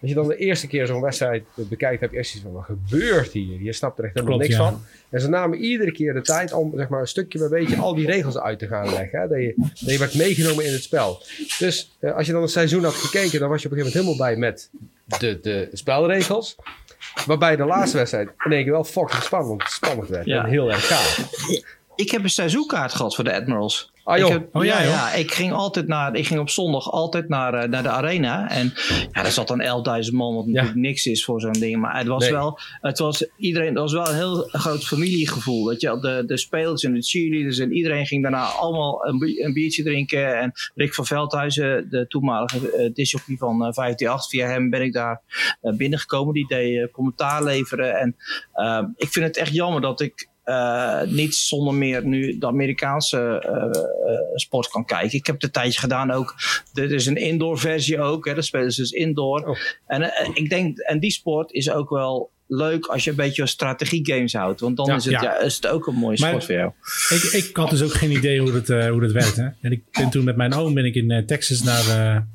als 0.00 0.10
je 0.10 0.14
dan 0.14 0.28
de 0.28 0.36
eerste 0.36 0.66
keer 0.66 0.86
zo'n 0.86 1.00
wedstrijd 1.00 1.44
bekijkt, 1.54 2.00
heb 2.00 2.12
je 2.12 2.18
echt 2.18 2.28
zoiets 2.28 2.48
van, 2.50 2.56
wat 2.56 2.64
gebeurt 2.88 3.32
hier? 3.32 3.62
Je 3.62 3.72
snapt 3.72 3.98
er 3.98 4.04
echt 4.04 4.14
helemaal 4.14 4.38
Klopt, 4.38 4.50
niks 4.50 4.62
ja. 4.62 4.70
van. 4.70 4.82
En 5.12 5.20
ze 5.20 5.28
namen 5.28 5.58
iedere 5.58 5.92
keer 5.92 6.14
de 6.14 6.20
tijd 6.20 6.52
om 6.52 6.72
zeg 6.76 6.88
maar, 6.88 7.00
een 7.00 7.06
stukje 7.06 7.38
bij 7.38 7.48
beetje 7.48 7.76
al 7.76 7.94
die 7.94 8.06
regels 8.06 8.38
uit 8.38 8.58
te 8.58 8.66
gaan 8.66 8.90
leggen. 8.90 9.20
Hè? 9.20 9.28
Dat, 9.28 9.38
je, 9.38 9.54
dat 9.56 9.90
je 9.90 9.98
werd 9.98 10.14
meegenomen 10.14 10.64
in 10.66 10.72
het 10.72 10.82
spel. 10.82 11.22
Dus 11.58 11.96
eh, 12.00 12.14
als 12.14 12.26
je 12.26 12.32
dan 12.32 12.42
een 12.42 12.48
seizoen 12.48 12.84
had 12.84 12.94
gekeken, 12.94 13.40
dan 13.40 13.48
was 13.48 13.62
je 13.62 13.68
op 13.68 13.72
een 13.72 13.78
gegeven 13.78 14.04
moment 14.04 14.18
helemaal 14.18 14.26
bij 14.26 14.36
met 14.36 14.70
de, 15.18 15.38
de 15.42 15.68
spelregels. 15.72 16.56
Waarbij 17.26 17.56
de 17.56 17.64
laatste 17.64 17.96
wedstrijd 17.96 18.28
in 18.44 18.52
één 18.52 18.62
keer 18.62 18.72
wel 18.72 18.84
fucking 18.84 19.22
spannend, 19.22 19.62
spannend 19.62 20.08
werd. 20.08 20.26
Ja. 20.26 20.44
En 20.44 20.50
heel 20.50 20.70
erg 20.70 20.86
gaaf. 20.86 21.18
ik 21.94 22.10
heb 22.10 22.22
een 22.22 22.30
seizoenkaart 22.30 22.92
gehad 22.92 23.14
voor 23.14 23.24
de 23.24 23.34
Admirals. 23.34 23.91
Ah, 24.04 24.16
ik 24.16 24.22
joh. 24.22 24.30
heb- 24.30 24.48
Oh, 24.56 24.64
ja, 24.64 24.78
ja, 24.78 24.84
joh. 24.84 24.92
ja, 24.92 25.12
ik 25.12 25.32
ging 25.32 25.52
altijd 25.52 25.86
naar, 25.86 26.14
ik 26.16 26.26
ging 26.26 26.40
op 26.40 26.48
zondag 26.50 26.90
altijd 26.90 27.28
naar, 27.28 27.54
eh, 27.54 27.68
naar 27.68 27.82
de 27.82 27.88
arena. 27.88 28.50
En 28.50 28.72
ja, 29.12 29.22
daar 29.22 29.30
zat 29.32 29.48
dan 29.48 29.60
11.000 29.60 30.16
man, 30.16 30.34
wat 30.34 30.46
natuurlijk 30.46 30.74
niks 30.74 31.06
is 31.06 31.24
voor 31.24 31.40
zo'n 31.40 31.52
ding. 31.52 31.80
Maar 31.80 31.98
het 31.98 32.06
was 32.06 32.22
Nee. 32.22 32.32
wel, 32.32 32.58
het 32.80 32.98
was 32.98 33.26
iedereen, 33.36 33.68
het 33.68 33.78
was 33.78 33.92
wel 33.92 34.08
een 34.08 34.14
heel 34.14 34.36
groot 34.48 34.84
familiegevoel. 34.84 35.64
Dat 35.64 35.80
je 35.80 35.98
de, 36.00 36.22
de 36.26 36.38
spelers 36.38 36.84
en 36.84 36.94
de 36.94 37.02
cheerleaders 37.02 37.58
en 37.58 37.72
iedereen 37.72 38.06
ging 38.06 38.22
daarna 38.22 38.44
allemaal 38.44 39.06
een, 39.06 39.44
een 39.44 39.52
biertje 39.52 39.82
drinken. 39.82 40.38
En 40.40 40.52
Rick 40.74 40.94
van 40.94 41.06
Veldhuizen, 41.06 41.86
de 41.90 42.06
toenmalige 42.08 42.58
uh, 42.78 42.94
disjockey 42.94 43.36
van 43.36 43.48
eh 43.48 43.54
158, 43.54 44.30
via 44.30 44.46
hem 44.46 44.70
ben 44.70 44.82
ik 44.82 44.92
daar 44.92 45.20
binnengekomen. 45.76 46.34
Die 46.34 46.46
deed 46.46 46.90
commentaar 46.90 47.44
leveren. 47.44 47.98
En 47.98 48.16
eh, 48.52 48.82
ik 48.96 49.08
vind 49.08 49.24
het 49.26 49.36
echt 49.36 49.52
jammer 49.54 49.80
dat 49.80 50.00
ik 50.00 50.28
eh, 50.42 51.02
niet 51.02 51.34
zonder 51.34 51.74
meer 51.74 52.06
nu 52.06 52.38
de 52.38 52.46
Amerikaanse 52.46 53.18
eh, 53.18 53.54
eh, 53.54 54.20
sport 54.34 54.68
kan 54.68 54.84
kijken. 54.84 55.18
Ik 55.18 55.26
heb 55.26 55.34
het 55.34 55.44
een 55.44 55.50
tijdje 55.50 55.80
gedaan 55.80 56.10
ook. 56.10 56.34
Dit 56.72 56.90
is 56.90 57.06
een 57.06 57.16
indoor 57.16 57.58
versie 57.58 58.00
ook. 58.00 58.26
Hè. 58.26 58.34
Dat 58.34 58.44
spelen 58.44 58.72
ze 58.72 58.80
dus 58.80 58.90
indoor. 58.90 59.48
Oh. 59.48 59.56
En 59.86 60.12
ik 60.34 60.48
denk, 60.48 60.78
en 60.78 61.00
die 61.00 61.10
sport 61.10 61.52
is 61.52 61.70
ook 61.70 61.90
wel 61.90 62.30
leuk 62.46 62.86
als 62.86 63.04
je 63.04 63.10
een 63.10 63.16
beetje 63.16 63.46
strategie 63.46 64.06
games 64.12 64.32
houdt. 64.32 64.60
Want 64.60 64.76
dan 64.76 64.86
Ja. 64.86 64.94
is, 64.94 65.04
het, 65.04 65.14
Ja. 65.14 65.22
ja. 65.22 65.40
is 65.40 65.54
het 65.54 65.66
ook 65.66 65.86
een 65.86 65.94
mooie 65.94 66.16
Maar- 66.20 66.28
sport 66.28 66.44
voor 66.44 66.54
jou. 66.54 66.72
Ik, 67.08 67.22
ik 67.22 67.56
had 67.56 67.70
dus 67.70 67.82
ook 67.82 67.92
geen 67.92 68.10
idee 68.10 68.40
hoe 68.40 68.52
dat, 68.62 68.88
hoe 68.88 69.00
dat 69.00 69.12
werkt. 69.12 69.36
Hè? 69.36 69.48
En 69.60 69.72
ik 69.72 69.82
ben 69.90 70.10
toen 70.10 70.24
met 70.24 70.36
mijn 70.36 70.54
oom 70.54 70.74
ben 70.74 70.84
ik 70.84 70.94
in 70.94 71.26
Texas 71.26 71.62
naar, 71.62 72.26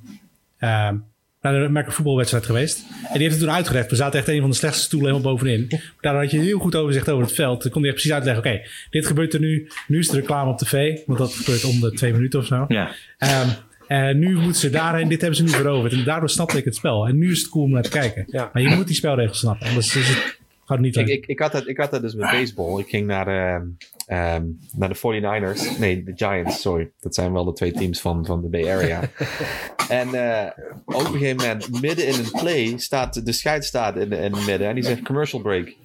naar 1.52 1.62
de 1.62 1.68
American 1.68 1.94
voetbalwedstrijd 1.94 2.46
geweest. 2.46 2.86
En 2.90 3.14
die 3.14 3.22
heeft 3.22 3.34
het 3.34 3.44
toen 3.44 3.52
uitgelegd. 3.52 3.90
We 3.90 3.96
zaten 3.96 4.20
echt 4.20 4.28
een 4.28 4.40
van 4.40 4.50
de 4.50 4.56
slechtste 4.56 4.84
stoelen 4.84 5.12
helemaal 5.12 5.32
bovenin. 5.32 5.66
Maar 5.70 5.82
daar 6.02 6.16
had 6.16 6.32
je 6.32 6.40
heel 6.40 6.60
goed 6.60 6.76
overzicht 6.76 7.10
over 7.10 7.24
het 7.24 7.34
veld. 7.34 7.62
Dan 7.64 7.72
kon 7.72 7.82
hij 7.82 7.92
echt 7.92 8.02
precies 8.02 8.18
uitleggen. 8.18 8.46
Oké, 8.46 8.62
dit 8.90 9.06
gebeurt 9.06 9.34
er 9.34 9.40
nu. 9.40 9.68
Nu 9.88 10.00
is 10.00 10.08
de 10.08 10.20
reclame 10.20 10.52
op 10.52 10.58
tv. 10.58 11.00
Want 11.06 11.20
dat 11.20 11.34
gebeurt 11.34 11.64
om 11.64 11.80
de 11.80 11.92
twee 11.92 12.14
minuten 12.14 12.40
of 12.40 12.46
zo. 12.46 12.66
Ja. 12.68 12.92
Ehm, 13.18 13.50
en 13.88 14.20
nu 14.20 14.36
moeten 14.36 14.62
ze 14.62 14.70
daarheen. 14.70 15.08
Dit 15.08 15.22
hebben 15.22 15.38
ze 15.38 15.44
nu 15.44 15.50
veroverd. 15.50 15.94
En 15.94 16.04
daardoor 16.04 16.30
snapte 16.30 16.58
ik 16.58 16.66
het 16.66 16.76
spel. 16.76 17.08
En 17.08 17.18
nu 17.18 17.32
is 17.32 17.40
het 17.42 17.50
cool 17.50 17.64
om 17.64 17.72
naar 17.72 17.84
te 17.84 17.90
kijken. 17.90 18.26
Ja. 18.28 18.50
Maar 18.54 18.62
je 18.62 18.70
moet 18.70 18.88
die 18.88 18.96
spelregels 18.96 19.40
snappen. 19.40 19.68
Anders 19.68 19.96
is 19.96 20.08
het, 20.08 20.18
gaat 20.66 20.78
het 20.78 20.80
niet 20.80 20.96
Ik, 20.96 21.08
ik, 21.08 21.26
ik, 21.26 21.40
had 21.40 21.52
dat, 21.52 21.68
ik 21.68 21.78
had 21.78 21.92
dat 21.92 22.02
dus 22.02 22.16
met 22.16 22.32
baseball. 22.32 22.80
Ik 22.80 22.90
ging 22.90 23.08
naar 23.08 23.26
de, 23.26 23.72
ehm, 24.08 24.46
naar 24.72 24.90
de 24.90 24.96
49ers. 24.96 25.80
Nee, 25.80 26.04
de 26.04 26.14
Giants, 26.16 26.62
sorry. 26.62 26.92
Dat 27.00 27.16
zijn 27.16 27.34
wel 27.34 27.46
de 27.46 27.54
twee 27.54 27.72
teams 27.72 28.02
van, 28.02 28.26
van 28.26 28.42
de 28.42 28.50
Bay 28.50 28.72
Area. 28.72 29.02
en 29.90 30.14
eh, 30.14 30.52
op 30.86 30.94
een 30.94 31.06
gegeven 31.06 31.36
moment, 31.36 31.82
midden 31.82 32.08
in 32.08 32.14
een 32.14 32.32
play, 32.32 32.78
staat 32.78 33.26
de 33.26 33.32
scheids 33.32 33.68
staat 33.68 33.96
in, 33.96 34.12
in 34.12 34.34
het 34.34 34.46
midden. 34.46 34.68
En 34.68 34.76
die 34.76 34.84
zegt 34.84 35.02
commercial 35.02 35.42
break. 35.42 35.76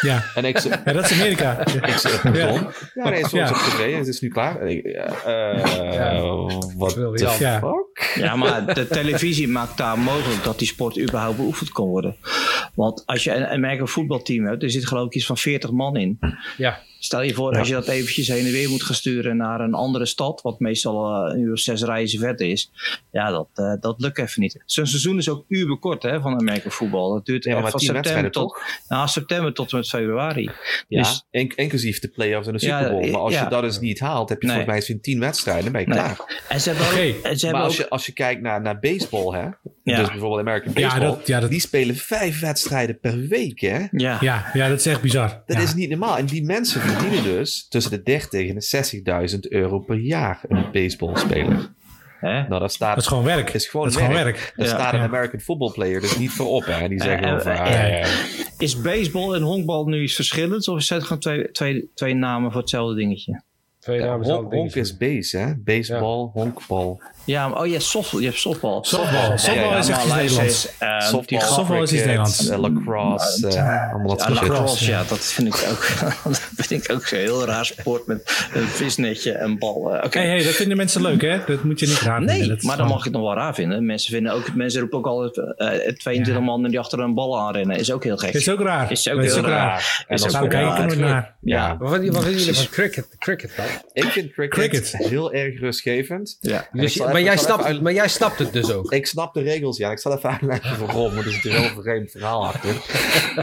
Ja. 0.00 0.24
En 0.34 0.44
ik 0.44 0.58
ja, 0.58 0.92
dat 0.92 1.04
is 1.10 1.12
Amerika. 1.12 1.66
ik 1.66 1.86
zeg, 1.96 2.22
pardon? 2.22 2.68
Ja, 2.94 3.08
nee, 3.08 3.14
het 3.14 3.26
is 3.26 3.30
Ja. 3.32 3.48
op 3.50 3.56
tv. 3.56 3.96
Het 3.96 4.06
is 4.06 4.20
nu 4.20 4.28
klaar. 4.28 4.60
Eh, 4.60 4.82
Ja. 5.92 6.20
Wat 6.76 6.94
de. 6.94 7.36
Ja. 7.38 7.58
fuck? 7.58 8.12
Ja, 8.14 8.36
maar 8.36 8.74
de 8.74 8.86
televisie 8.88 9.48
maakt 9.48 9.76
daar 9.76 9.98
mogelijk 9.98 10.44
dat 10.44 10.58
die 10.58 10.68
sport 10.68 10.98
überhaupt 11.00 11.36
beoefend 11.36 11.72
kan 11.72 11.86
worden. 11.86 12.16
Want 12.74 13.02
als 13.06 13.24
je 13.24 13.34
een 13.34 13.46
American 13.46 13.88
voetbalteam 13.88 14.44
hebt, 14.44 14.62
er 14.62 14.70
zit 14.70 14.86
geloof 14.86 15.06
ik 15.06 15.14
iets 15.14 15.26
van 15.26 15.36
40 15.38 15.70
man 15.70 15.96
in. 15.96 16.18
Ja. 16.56 16.78
Stel 17.02 17.22
je 17.22 17.34
voor, 17.34 17.58
als 17.58 17.68
je 17.68 17.74
dat 17.74 17.88
eventjes 17.88 18.28
heen 18.28 18.44
en 18.46 18.52
weer 18.52 18.68
moet 18.68 18.82
gaan 18.82 18.94
sturen 18.94 19.36
naar 19.36 19.60
een 19.60 19.74
andere 19.74 20.06
stad, 20.06 20.40
wat 20.42 20.60
meestal 20.60 21.06
eh, 21.26 21.34
een 21.34 21.40
uur 21.40 21.52
of 21.52 21.58
zes 21.58 21.82
reizen 21.82 22.18
verder 22.20 22.46
is. 22.50 22.70
Ja, 23.12 23.30
dat, 23.30 23.48
eh, 23.54 23.72
dat 23.80 24.00
lukt 24.00 24.18
even 24.18 24.40
niet. 24.42 24.62
Zo'n 24.66 24.86
seizoen 24.86 25.18
is 25.18 25.28
ook 25.28 25.44
uberkort 25.48 26.02
hè, 26.02 26.20
van 26.20 26.38
American 26.38 26.70
voetbal. 26.70 27.12
Dat 27.12 27.26
duurt 27.26 27.44
Ja, 27.44 27.52
van 27.60 27.70
september 27.70 27.94
wedstrijden 27.94 28.30
tot, 28.32 28.42
toch? 28.48 28.62
nou, 28.88 29.08
september 29.08 29.52
tot 29.52 29.70
en 29.72 29.76
met 29.76 29.86
februari. 29.90 30.50
Ja, 30.88 31.02
Dus- 31.02 31.26
in- 31.30 31.52
inclusief 31.56 31.98
de 31.98 32.08
playoffs 32.08 32.46
en 32.46 32.52
de 32.52 32.58
Super 32.58 32.90
Bowl. 32.90 33.10
maar 33.10 33.20
als 33.20 33.34
ja. 33.34 33.42
je 33.42 33.48
dat 33.48 33.62
dus 33.62 33.78
niet 33.80 34.00
haalt, 34.00 34.28
heb 34.28 34.40
je 34.40 34.46
Nee. 34.46 34.56
volgens 34.56 34.76
mij 34.76 34.86
zo'n 34.86 35.00
tien 35.02 35.20
wedstrijden, 35.20 35.72
ben 35.72 35.80
je 35.80 35.86
Nee. 35.86 35.96
klaar. 35.98 36.42
En 36.48 36.60
ze 36.60 36.68
hebben 36.68 36.86
ook, 36.86 36.92
ze 36.92 37.18
Maar 37.22 37.30
hebben 37.40 37.52
als 37.60 37.72
ook 37.72 37.78
je, 37.78 37.88
als 37.88 38.06
je 38.06 38.12
kijkt 38.12 38.42
naar, 38.42 38.60
naar 38.60 38.78
baseball, 38.80 39.38
hè? 39.40 39.48
Ja. 39.84 39.96
Dus 39.98 40.08
bijvoorbeeld 40.10 40.40
American 40.40 40.72
Ja, 40.74 40.88
Baseball. 40.88 41.08
dat- 41.16 41.26
ja, 41.26 41.40
dat- 41.40 41.50
Die 41.50 41.60
spelen 41.60 41.96
vijf 41.96 42.40
wedstrijden 42.40 42.98
per 43.00 43.18
week, 43.28 43.60
hè? 43.60 43.78
ja, 43.90 44.18
Ja, 44.20 44.50
ja, 44.52 44.68
dat 44.68 44.78
is 44.78 44.86
echt 44.86 45.00
bizar. 45.00 45.42
Dat 45.46 45.56
Ja. 45.56 45.62
is 45.62 45.74
niet 45.74 45.88
normaal. 45.90 46.16
En 46.18 46.26
die 46.26 46.42
mensen 46.44 46.80
verdienen 46.80 47.22
dus 47.22 47.66
tussen 47.68 47.92
de 47.92 48.02
30 48.02 48.48
en 48.48 48.54
de 48.54 48.60
60.000 48.60 49.50
euro 49.52 49.78
per 49.78 49.96
jaar 49.96 50.40
een 50.48 50.64
baseballspeler. 50.72 51.72
Hè? 52.20 52.48
Nou, 52.48 52.60
dat 52.60 52.72
staat... 52.72 52.94
Dat 52.94 53.02
is 53.02 53.08
gewoon 53.08 53.24
werk. 53.24 53.52
is 53.52 53.66
gewoon 53.68 53.86
dat 53.86 53.94
is 53.96 54.00
gewoon 54.02 54.14
werk. 54.16 54.36
werk. 54.36 54.52
Daar 54.56 54.66
Ja. 54.66 54.72
staat 54.72 54.92
een 54.92 54.98
Ja. 54.98 55.04
American 55.04 55.40
football 55.40 55.70
player 55.72 56.00
dus 56.00 56.16
niet 56.18 56.30
voor 56.30 56.46
op. 56.46 56.64
Hè? 56.64 56.72
En 56.72 56.88
die 56.88 57.02
zeggen 57.02 57.40
ah, 57.44 57.46
eh, 57.46 58.00
ja, 58.00 58.06
Is 58.58 58.80
baseball 58.80 59.34
en 59.34 59.42
honkbal 59.42 59.86
nu 59.86 60.02
iets 60.02 60.14
verschillends? 60.14 60.68
Of 60.68 60.78
is 60.78 60.88
het 60.88 61.02
gewoon 61.02 61.18
twee, 61.18 61.50
twee, 61.50 61.90
twee 61.94 62.14
namen 62.14 62.52
voor 62.52 62.60
hetzelfde 62.60 62.94
dingetje? 62.94 63.42
Twee 63.78 63.98
ja, 63.98 64.04
namen 64.04 64.26
honk, 64.30 64.52
honk 64.52 64.74
is 64.74 64.96
base, 64.96 65.38
hè? 65.38 65.54
Baseball, 65.56 66.30
honkbal. 66.32 67.00
Ja, 67.30 67.48
maar, 67.48 67.58
oh 67.60 67.66
je 67.66 67.72
hebt 67.72 67.84
softball. 67.84 68.20
Je 68.20 68.26
hebt 68.26 68.38
softbal. 68.38 68.84
Softbal. 68.84 69.38
Softbal 69.38 69.76
is 69.78 69.88
echt 69.88 70.04
iets 70.04 70.14
Nederlands. 70.14 71.26
die 71.26 71.40
Softball, 71.40 71.82
is 71.82 71.92
iets 71.92 72.02
Nederlands. 72.02 72.48
eh, 72.48 72.58
lacrosse, 72.58 73.48
eh, 73.48 73.90
allemaal 73.92 74.16
dat 74.16 74.18
Ja, 74.18 74.24
soort 74.26 74.38
shit. 74.38 74.48
lacrosse, 74.48 74.90
ja, 74.90 75.02
dat 75.08 75.18
vind 75.24 75.48
ik 75.48 75.66
ook, 75.70 75.86
dat 76.56 76.66
vind 76.66 76.84
ik 76.84 76.92
ook 76.92 77.06
zo'n 77.06 77.18
heel 77.18 77.44
raar 77.44 77.64
sport 77.64 78.06
met 78.06 78.48
een 78.54 78.66
visnetje 78.66 79.32
en 79.32 79.58
bal. 79.58 79.94
eh, 79.94 80.04
Oké. 80.04 80.18
Hey, 80.18 80.28
hey, 80.28 80.42
dat 80.44 80.52
vinden 80.54 80.76
mensen 80.76 81.02
leuk, 81.02 81.20
hè? 81.20 81.38
Dat 81.46 81.64
moet 81.64 81.80
je 81.80 81.86
niet 81.86 81.98
raar 82.00 82.16
vinden. 82.18 82.38
Nee, 82.38 82.48
Dat 82.48 82.62
maar 82.62 82.76
dan 82.76 82.86
mag 82.88 82.98
je 82.98 83.02
het 83.04 83.12
nog 83.12 83.22
wel 83.22 83.34
raar 83.34 83.54
vinden. 83.54 83.86
Mensen, 83.86 84.12
vinden 84.12 84.32
ook, 84.32 84.54
mensen 84.54 84.80
roepen 84.80 84.98
ook 84.98 85.06
altijd 85.06 85.56
eh 85.56 85.68
22 85.92 86.34
Ja. 86.34 86.40
mannen 86.40 86.70
die 86.70 86.78
achter 86.78 86.98
een 87.00 87.14
bal 87.14 87.40
aanrennen. 87.40 87.76
Is 87.76 87.92
ook 87.92 88.04
heel 88.04 88.16
gek. 88.16 88.34
Is 88.34 88.48
ook 88.48 88.60
raar. 88.60 88.90
Is 88.90 89.08
ook 89.08 89.16
Dat 89.16 89.24
is 89.24 89.30
heel 89.34 89.42
ook 89.42 89.48
raar. 89.48 89.66
raar. 89.66 90.04
En 90.08 90.16
dan 90.16 90.26
ook 90.26 90.32
Daar 90.32 90.40
heel 90.42 90.50
kijk 90.50 90.62
ik 90.62 90.70
raar. 90.70 90.80
er 90.80 90.86
nooit 90.86 90.98
naar. 91.12 91.34
Ja, 91.40 91.76
Wat 91.78 91.90
vinden 91.92 92.22
jullie 92.30 92.54
van 92.54 92.66
cricket, 92.70 93.06
cricket 93.18 93.52
dan? 93.56 93.64
ik 93.92 94.04
vind 94.04 94.32
cricket, 94.32 94.50
Cricket. 94.58 94.96
heel 95.08 95.32
erg 95.32 95.60
rustgevend. 95.60 96.36
Ja. 96.40 96.68
Maar, 97.24 97.34
jij 97.34 97.42
snapt, 97.44 97.64
uit- 97.64 97.80
maar 97.80 97.92
jij 97.92 98.08
snapt 98.08 98.38
het 98.38 98.52
dus 98.52 98.72
ook. 98.72 98.92
Ik 98.92 99.06
snap 99.06 99.34
de 99.34 99.40
regels, 99.40 99.76
ja. 99.76 99.90
Ik 99.90 99.98
zal 99.98 100.16
even 100.16 100.30
uitleggen 100.30 100.86
waarom, 100.86 101.14
want 101.14 101.26
er 101.26 101.32
zit 101.32 101.44
een 101.44 101.50
heel 101.52 101.82
vreemd 101.82 102.10
verhaal 102.10 102.46
achter. 102.46 102.74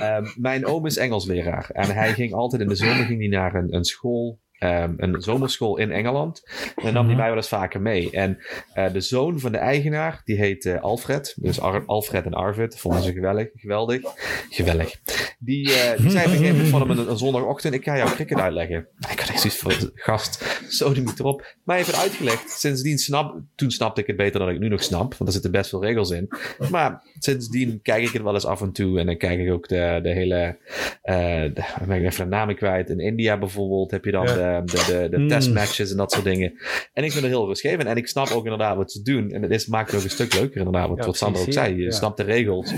Ehm, 0.02 0.26
mijn 0.36 0.66
oom 0.66 0.86
is 0.86 0.98
Engelsleraar 0.98 1.70
en 1.74 1.90
hij 1.94 2.14
ging 2.14 2.34
altijd 2.34 2.62
in 2.62 2.68
de 2.68 2.76
zomer 2.76 3.06
ging 3.06 3.20
hij 3.20 3.28
naar 3.30 3.56
een, 3.56 3.74
een 3.76 3.84
school 3.86 4.40
ehm, 4.60 4.94
een 4.98 5.22
zomerschool 5.22 5.78
in 5.78 5.92
Engeland. 5.92 6.42
En 6.76 6.84
dan 6.84 6.94
nam 6.94 7.02
Mhm. 7.02 7.08
hij 7.08 7.16
mij 7.18 7.28
wel 7.28 7.36
eens 7.38 7.48
vaker 7.48 7.82
mee. 7.82 8.12
En 8.12 8.38
eh, 8.74 8.94
de 8.94 9.02
zoon 9.02 9.40
van 9.40 9.52
de 9.52 9.58
eigenaar, 9.58 10.22
die 10.26 10.38
heet 10.38 10.66
eh, 10.66 10.82
Alfred. 10.82 11.36
Dus 11.40 11.60
Ar- 11.62 11.84
Alfred 11.86 12.26
en 12.26 12.34
Arvid, 12.34 12.80
vonden 12.80 13.02
ze 13.02 13.12
geweldig. 13.14 13.48
Geweldig. 13.56 14.02
Geweldig. 14.50 14.96
Die, 15.40 15.74
eh, 15.74 15.98
die 16.02 16.10
zei 16.10 16.26
op 16.26 16.32
een 16.32 16.38
gegeven 16.38 16.52
moment 16.56 16.68
van 16.70 16.82
hem 16.90 16.90
een, 17.00 17.10
een 17.10 17.18
zondagochtend, 17.18 17.74
ik 17.74 17.84
ga 17.84 17.98
jou 17.98 18.10
cricket 18.10 18.40
uitleggen. 18.40 18.88
Ik 19.12 19.20
had 19.20 19.30
echt 19.30 19.40
zoiets 19.42 19.60
van, 19.60 19.92
gast, 19.96 20.62
zo 20.70 20.94
die 20.94 21.04
erop. 21.18 21.40
Maar 21.64 21.76
hij 21.76 21.86
heeft 21.86 21.92
het 21.92 22.00
uitgelegd. 22.02 22.50
Sindsdien 22.52 22.98
snap, 22.98 23.40
toen 23.56 23.72
snapte 23.72 24.02
ik 24.02 24.08
het 24.08 24.16
beter 24.18 24.40
dan 24.40 24.50
ik 24.50 24.60
nu 24.60 24.68
nog 24.68 24.84
snap, 24.84 25.10
want 25.10 25.20
er 25.26 25.32
zitten 25.32 25.52
best 25.52 25.70
veel 25.70 25.84
regels 25.84 26.10
in. 26.10 26.30
Maar 26.70 27.02
sindsdien 27.20 27.80
kijk 27.82 28.04
ik 28.04 28.12
het 28.14 28.22
wel 28.22 28.34
eens 28.34 28.46
af 28.46 28.62
en 28.62 28.72
toe 28.72 29.00
en 29.00 29.06
dan 29.06 29.18
kijk 29.18 29.40
ik 29.40 29.52
ook 29.52 29.68
de, 29.68 30.00
de 30.04 30.10
hele, 30.14 30.58
eh 31.02 31.16
de, 31.54 31.64
ik 31.82 31.88
ben 31.88 32.06
even 32.06 32.24
de 32.24 32.36
namen 32.36 32.56
kwijt. 32.56 32.90
In 32.90 33.00
India 33.00 33.38
bijvoorbeeld 33.38 33.92
heb 33.92 34.06
je 34.06 34.12
dan 34.12 34.26
Ja. 34.26 34.34
de, 34.34 34.47
de, 34.66 34.84
de, 34.88 35.08
de 35.10 35.16
Hmm. 35.18 35.28
testmatches 35.28 35.92
en 35.92 35.98
dat 35.98 36.12
soort 36.12 36.24
dingen. 36.24 36.52
En 36.94 37.04
ik 37.04 37.12
vind 37.12 37.24
het 37.24 37.34
heel 37.34 37.46
rustgevend. 37.48 37.88
En 37.88 37.98
ik 37.98 38.08
snap 38.08 38.30
ook 38.30 38.44
inderdaad 38.44 38.76
wat 38.76 38.92
ze 38.92 39.02
doen. 39.02 39.32
En 39.32 39.42
het 39.42 39.52
is, 39.52 39.68
maakt 39.68 39.92
het 39.92 40.00
ook 40.00 40.06
een 40.06 40.10
stuk 40.12 40.34
leuker 40.34 40.58
inderdaad. 40.58 40.90
Wat, 40.90 40.98
Ja, 40.98 41.06
wat 41.06 41.18
Sander 41.18 41.42
ook 41.42 41.54
zei. 41.54 41.76
Je 41.76 41.84
ja. 41.84 41.92
snapt 41.92 42.18
de 42.18 42.24
regels. 42.24 42.74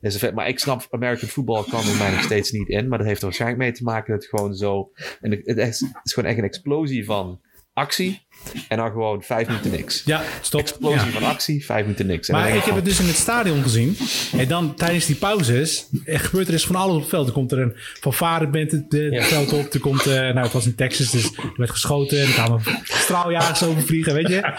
Is 0.00 0.16
vet. 0.16 0.34
Maar 0.34 0.48
ik 0.48 0.58
snap 0.58 0.86
American 0.90 1.28
football 1.28 1.64
kan 1.70 1.82
voor 1.82 1.96
mij 1.98 2.10
nog 2.10 2.22
steeds 2.22 2.50
niet 2.50 2.68
in. 2.68 2.88
Maar 2.88 2.98
dat 2.98 3.06
heeft 3.06 3.18
er 3.20 3.26
waarschijnlijk 3.26 3.60
mee 3.60 3.72
te 3.72 3.82
maken 3.82 4.12
dat 4.12 4.22
het 4.22 4.30
gewoon 4.30 4.54
zo... 4.54 4.90
En 5.20 5.30
het, 5.30 5.40
het 5.44 5.58
is, 5.58 5.80
het 5.80 6.00
is 6.04 6.12
gewoon 6.12 6.28
echt 6.30 6.38
een 6.38 6.44
explosie 6.44 7.04
van 7.04 7.40
actie. 7.72 8.26
En 8.68 8.76
dan 8.76 8.90
gewoon 8.90 9.22
vijf 9.22 9.46
minuten 9.46 9.70
niks. 9.70 10.02
Ja, 10.04 10.22
stop. 10.40 10.60
Explosie 10.60 11.06
Ja. 11.06 11.18
van 11.18 11.22
actie, 11.24 11.64
vijf 11.64 11.82
minuten 11.82 12.06
niks. 12.06 12.28
En 12.28 12.34
Maar 12.34 12.56
ik 12.56 12.62
heb 12.62 12.74
het 12.74 12.84
dus 12.84 13.00
in 13.00 13.06
het 13.06 13.16
stadion 13.16 13.62
gezien. 13.62 13.96
En 14.36 14.48
dan 14.48 14.74
tijdens 14.74 15.06
die 15.06 15.16
pauzes 15.16 15.86
er 16.04 16.20
gebeurt 16.20 16.46
er 16.46 16.52
dus 16.52 16.66
van 16.66 16.76
alles 16.76 16.94
op 16.94 17.00
het 17.00 17.10
veld. 17.10 17.26
Er 17.26 17.32
komt 17.32 17.52
er 17.52 17.58
een 17.58 17.72
fanfareband 18.00 18.70
het 18.70 18.90
de, 18.90 19.08
het 19.12 19.24
veld 19.24 19.52
op. 19.52 19.72
Er 19.74 19.80
komt, 19.80 20.06
eh, 20.06 20.14
nou 20.14 20.38
het 20.38 20.52
was 20.52 20.66
in 20.66 20.74
Texas, 20.74 21.10
dus 21.10 21.24
er 21.24 21.52
werd 21.56 21.70
geschoten. 21.70 22.20
En 22.20 22.26
er 22.26 22.32
kwamen 22.32 22.60
straaljagers 22.82 23.62
overvliegen, 23.62 24.14
weet 24.14 24.28
je. 24.28 24.52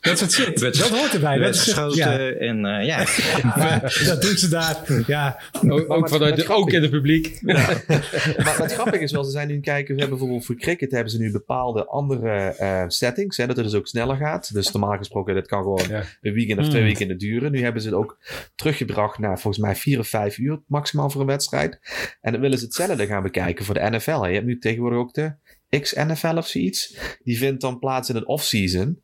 Dat 0.00 0.18
soort 0.18 0.32
shit. 0.32 0.60
Werd- 0.60 0.78
dat 0.78 0.88
hoort 0.88 1.14
erbij. 1.14 1.38
werd 1.38 1.54
Dat, 1.54 1.66
is, 1.66 1.74
ja, 1.74 1.82
geschoten 1.82 2.40
en 2.40 2.64
eh, 2.64 2.86
ja. 2.90 3.04
dat 4.04 4.22
doen 4.22 4.36
ze 4.36 4.48
daar. 4.48 4.76
Ja, 5.06 5.40
Ook, 5.68 5.90
ook, 5.92 6.00
met- 6.00 6.10
vanuit 6.10 6.36
met 6.36 6.46
de, 6.46 6.52
ook 6.52 6.72
in 6.72 6.82
het 6.82 6.90
publiek. 6.90 7.38
Maar 8.44 8.54
wat 8.58 8.72
grappig 8.72 9.00
is 9.00 9.12
wel, 9.12 9.24
ze 9.24 9.30
zijn 9.30 9.48
nu 9.48 9.60
kijken, 9.60 9.94
we 9.94 10.00
hebben 10.00 10.18
bijvoorbeeld 10.18 10.46
voor 10.46 10.56
cricket 10.56 10.90
hebben 10.90 11.10
ze 11.12 11.18
nu 11.18 11.30
bepaalde 11.32 11.86
andere 11.86 12.28
eh, 12.58 12.84
settings, 12.88 13.29
hè, 13.36 13.46
dat 13.46 13.56
het 13.56 13.64
dus 13.64 13.74
ook 13.74 13.86
sneller 13.86 14.16
gaat. 14.16 14.52
Dus 14.54 14.72
normaal 14.72 14.96
gesproken, 14.96 15.34
dat 15.34 15.46
kan 15.46 15.62
gewoon 15.62 15.88
Ja. 15.88 16.02
een 16.20 16.32
weekend 16.32 16.58
of 16.58 16.64
twee 16.64 16.76
Hmm. 16.80 16.86
weekenden 16.90 17.18
duren. 17.18 17.52
Nu 17.52 17.62
hebben 17.62 17.82
ze 17.82 17.88
het 17.88 17.96
ook 17.96 18.18
teruggebracht 18.54 19.18
naar 19.18 19.40
volgens 19.40 19.64
mij 19.64 19.76
vier 19.76 19.98
of 19.98 20.08
vijf 20.08 20.38
uur 20.38 20.62
maximaal 20.66 21.10
voor 21.10 21.20
een 21.20 21.26
wedstrijd. 21.26 21.78
En 22.20 22.32
dan 22.32 22.40
willen 22.40 22.58
ze 22.58 22.64
hetzelfde 22.64 23.06
gaan 23.06 23.22
bekijken 23.22 23.64
voor 23.64 23.74
de 23.74 23.90
NFL. 23.90 24.20
hè. 24.20 24.26
Je 24.28 24.34
hebt 24.34 24.46
nu 24.46 24.58
tegenwoordig 24.58 24.98
ook 24.98 25.12
de 25.14 25.32
X-NFL 25.80 26.36
of 26.36 26.46
zoiets. 26.46 26.96
Die 27.24 27.38
vindt 27.38 27.60
dan 27.60 27.78
plaats 27.78 28.08
in 28.08 28.14
het 28.14 28.26
off-season. 28.26 29.00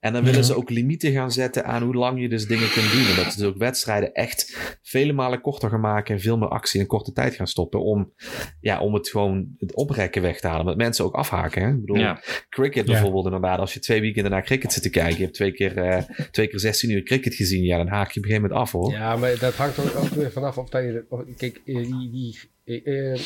En 0.00 0.12
dan 0.12 0.24
willen 0.24 0.44
ze 0.44 0.54
ook 0.54 0.70
limieten 0.70 1.12
gaan 1.12 1.32
zetten 1.32 1.64
aan 1.64 1.82
hoe 1.82 1.94
lang 1.94 2.20
je 2.20 2.28
dus 2.28 2.46
dingen 2.46 2.70
kunt 2.70 2.92
doen. 2.92 3.06
En 3.06 3.16
dat 3.16 3.32
ze 3.32 3.38
dus 3.38 3.48
ook 3.48 3.56
wedstrijden 3.56 4.12
echt 4.12 4.56
vele 4.82 5.12
malen 5.12 5.40
korter 5.40 5.70
gaan 5.70 5.80
maken 5.80 6.14
en 6.14 6.20
veel 6.20 6.38
meer 6.38 6.48
actie 6.48 6.80
in 6.80 6.86
korte 6.86 7.12
tijd 7.12 7.34
gaan 7.34 7.46
stoppen. 7.46 7.82
Om, 7.82 8.12
ja, 8.60 8.80
om 8.80 8.94
het 8.94 9.08
gewoon 9.08 9.46
het 9.58 9.74
oprekken 9.74 10.22
weg 10.22 10.40
te 10.40 10.46
halen. 10.46 10.66
Dat 10.66 10.76
mensen 10.76 11.04
ook 11.04 11.14
afhaken. 11.14 11.62
Hè? 11.62 11.68
Ik 11.68 11.80
bedoel, 11.80 11.96
Ja. 11.96 12.22
cricket 12.48 12.86
bijvoorbeeld 12.86 13.24
inderdaad. 13.24 13.58
Als 13.58 13.74
je 13.74 13.80
twee 13.80 14.00
weekenden 14.00 14.30
naar 14.30 14.44
cricket 14.44 14.72
zit 14.72 14.82
te 14.82 14.90
kijken. 14.90 15.16
Je 15.16 15.22
hebt 15.22 15.34
twee 15.34 15.52
keer, 15.52 15.76
eh, 15.76 16.02
twee 16.30 16.48
keer 16.48 16.60
16 16.60 16.90
uur 16.90 17.02
cricket 17.02 17.34
gezien. 17.34 17.64
Ja, 17.64 17.76
dan 17.76 17.88
haak 17.88 18.10
je 18.10 18.18
op 18.20 18.24
een 18.24 18.30
gegeven 18.30 18.42
moment 18.42 18.60
af 18.60 18.72
hoor. 18.72 18.92
Ja, 18.92 19.16
maar 19.16 19.38
dat 19.38 19.54
hangt 19.54 19.78
ook, 19.78 19.94
ook 20.04 20.08
weer 20.08 20.32
vanaf 20.32 20.58
of 20.58 20.68
dat 20.68 20.82
je... 20.82 21.04
Of, 21.08 21.20
kijk, 21.36 21.60
eh, 21.64 21.74
die, 21.76 22.10
die 22.10 22.38
eh, 22.84 23.20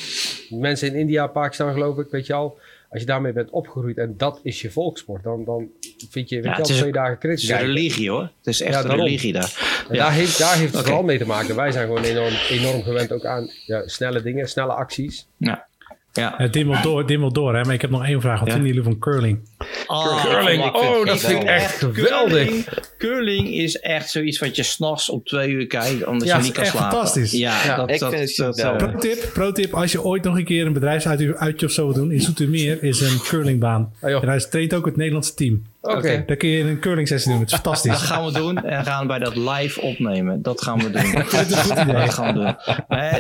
mensen 0.61 0.89
in 0.89 0.95
India, 0.95 1.27
Pakistan 1.27 1.73
geloof 1.73 1.99
ik, 1.99 2.11
weet 2.11 2.27
je 2.27 2.33
al... 2.33 2.59
Als 2.91 3.01
je 3.01 3.07
daarmee 3.07 3.33
bent 3.33 3.51
opgegroeid 3.51 3.99
en 3.99 4.15
dat 4.17 4.41
is 4.43 4.61
je 4.61 4.71
volkssport, 4.71 5.23
dan, 5.23 5.45
dan 5.45 5.69
vind 6.11 6.29
je, 6.29 6.37
weet 6.37 6.45
Ja, 6.45 6.57
je 6.57 6.63
twee 6.63 6.93
dagen 6.93 7.11
Het 7.11 7.19
cricket 7.21 7.43
is 7.43 7.49
een 7.49 7.59
religie 7.59 8.11
hoor. 8.11 8.23
Het 8.23 8.47
is 8.47 8.61
echt 8.61 8.75
Ja, 8.75 8.91
een 8.91 8.97
religie 8.97 9.33
daar. 9.33 9.85
En 9.89 9.95
Ja. 9.95 10.03
daar 10.05 10.13
heeft, 10.13 10.39
daar 10.39 10.57
heeft 10.57 10.73
het 10.75 10.83
vooral 10.85 11.03
mee 11.03 11.19
te 11.19 11.27
maken. 11.27 11.57
Wij 11.57 11.71
zijn 11.73 11.87
gewoon 11.87 12.03
enorm, 12.03 12.35
enorm 12.51 12.83
gewend 12.83 13.13
ook 13.13 13.25
aan 13.25 13.51
ja, 13.67 13.89
snelle 13.89 14.23
dingen, 14.23 14.49
snelle 14.49 14.73
acties. 14.73 15.27
Ja. 15.37 15.67
Ja. 16.13 16.35
het 16.37 16.53
dimmelt 16.53 16.83
door, 16.83 17.07
dimmelt 17.07 17.35
door. 17.35 17.55
Hè? 17.57 17.63
Maar 17.65 17.75
ik 17.75 17.81
heb 17.81 17.91
nog 17.91 18.05
één 18.07 18.21
vraag. 18.21 18.39
Wat 18.39 18.49
Ja. 18.49 18.55
vinden 18.55 18.73
jullie 18.75 18.85
van 18.91 18.99
curling? 18.99 19.39
Oh, 19.87 20.25
Curling. 20.25 20.65
ik 20.65 20.75
Oh, 20.77 21.05
dat 21.07 21.21
vind 21.21 21.43
ik 21.43 21.49
echt 21.49 21.79
geweldig. 21.79 22.31
Curling, 22.47 22.65
curling 22.99 23.49
is 23.55 23.79
echt 23.79 24.11
zoiets 24.11 24.39
wat 24.39 24.57
je 24.57 24.63
s'nachts 24.63 25.11
om 25.11 25.23
twee 25.25 25.49
uur 25.49 25.67
kijkt, 25.67 26.07
omdat 26.07 26.29
Ja, 26.29 26.35
je 26.35 26.41
is 26.41 26.47
niet 26.47 26.55
kan 26.57 26.67
slapen. 26.67 26.91
fantastisch. 26.91 27.33
Ja, 27.33 27.65
Ja, 27.65 27.77
dat, 27.77 27.91
ik 27.91 27.99
dat, 28.01 28.15
vind 28.15 28.29
het 28.29 28.37
dat, 28.37 28.59
eh, 28.59 28.77
Pro 28.77 28.99
tip, 28.99 29.31
pro 29.33 29.53
tip, 29.53 29.75
als 29.75 29.93
je 29.93 30.03
ooit 30.05 30.23
nog 30.23 30.37
een 30.37 30.45
keer 30.45 30.67
een 30.67 30.73
bedrijfsuitje 30.73 31.67
of 31.67 31.73
zo 31.73 31.85
wil 31.85 31.95
doen, 31.95 32.13
in 32.13 32.21
Zoetermeer 32.21 32.83
is 32.83 33.01
een 33.01 33.21
curlingbaan. 33.23 33.93
Joh. 34.01 34.23
en 34.23 34.29
hij 34.29 34.39
traint 34.41 34.75
ook 34.75 34.85
het 34.87 34.97
Nederlandse 34.97 35.35
team. 35.35 35.63
Oké. 35.81 36.23
Daar 36.27 36.37
kun 36.37 36.49
je 36.49 36.65
een 36.65 36.81
curling 36.81 37.09
sessie 37.09 37.31
doen, 37.31 37.41
het 37.41 37.51
is 37.53 37.61
Dat 37.61 37.65
fantastisch. 37.65 38.09
gaan 38.13 38.25
we 38.25 38.33
doen 38.33 38.65
en 38.65 38.85
gaan 38.85 39.07
wij 39.07 39.19
dat 39.19 39.37
live 39.37 39.81
opnemen. 39.81 40.43
Dat 40.43 40.63
gaan 40.63 40.79
we 40.79 40.91
doen. 40.91 41.03
vind 41.27 41.33
het 41.33 41.51
een 41.51 41.57
goed 41.57 41.79
idee. 41.79 41.95
Dat 41.95 42.15
gaan 42.15 42.27
we 42.27 42.33
doen. 42.33 42.55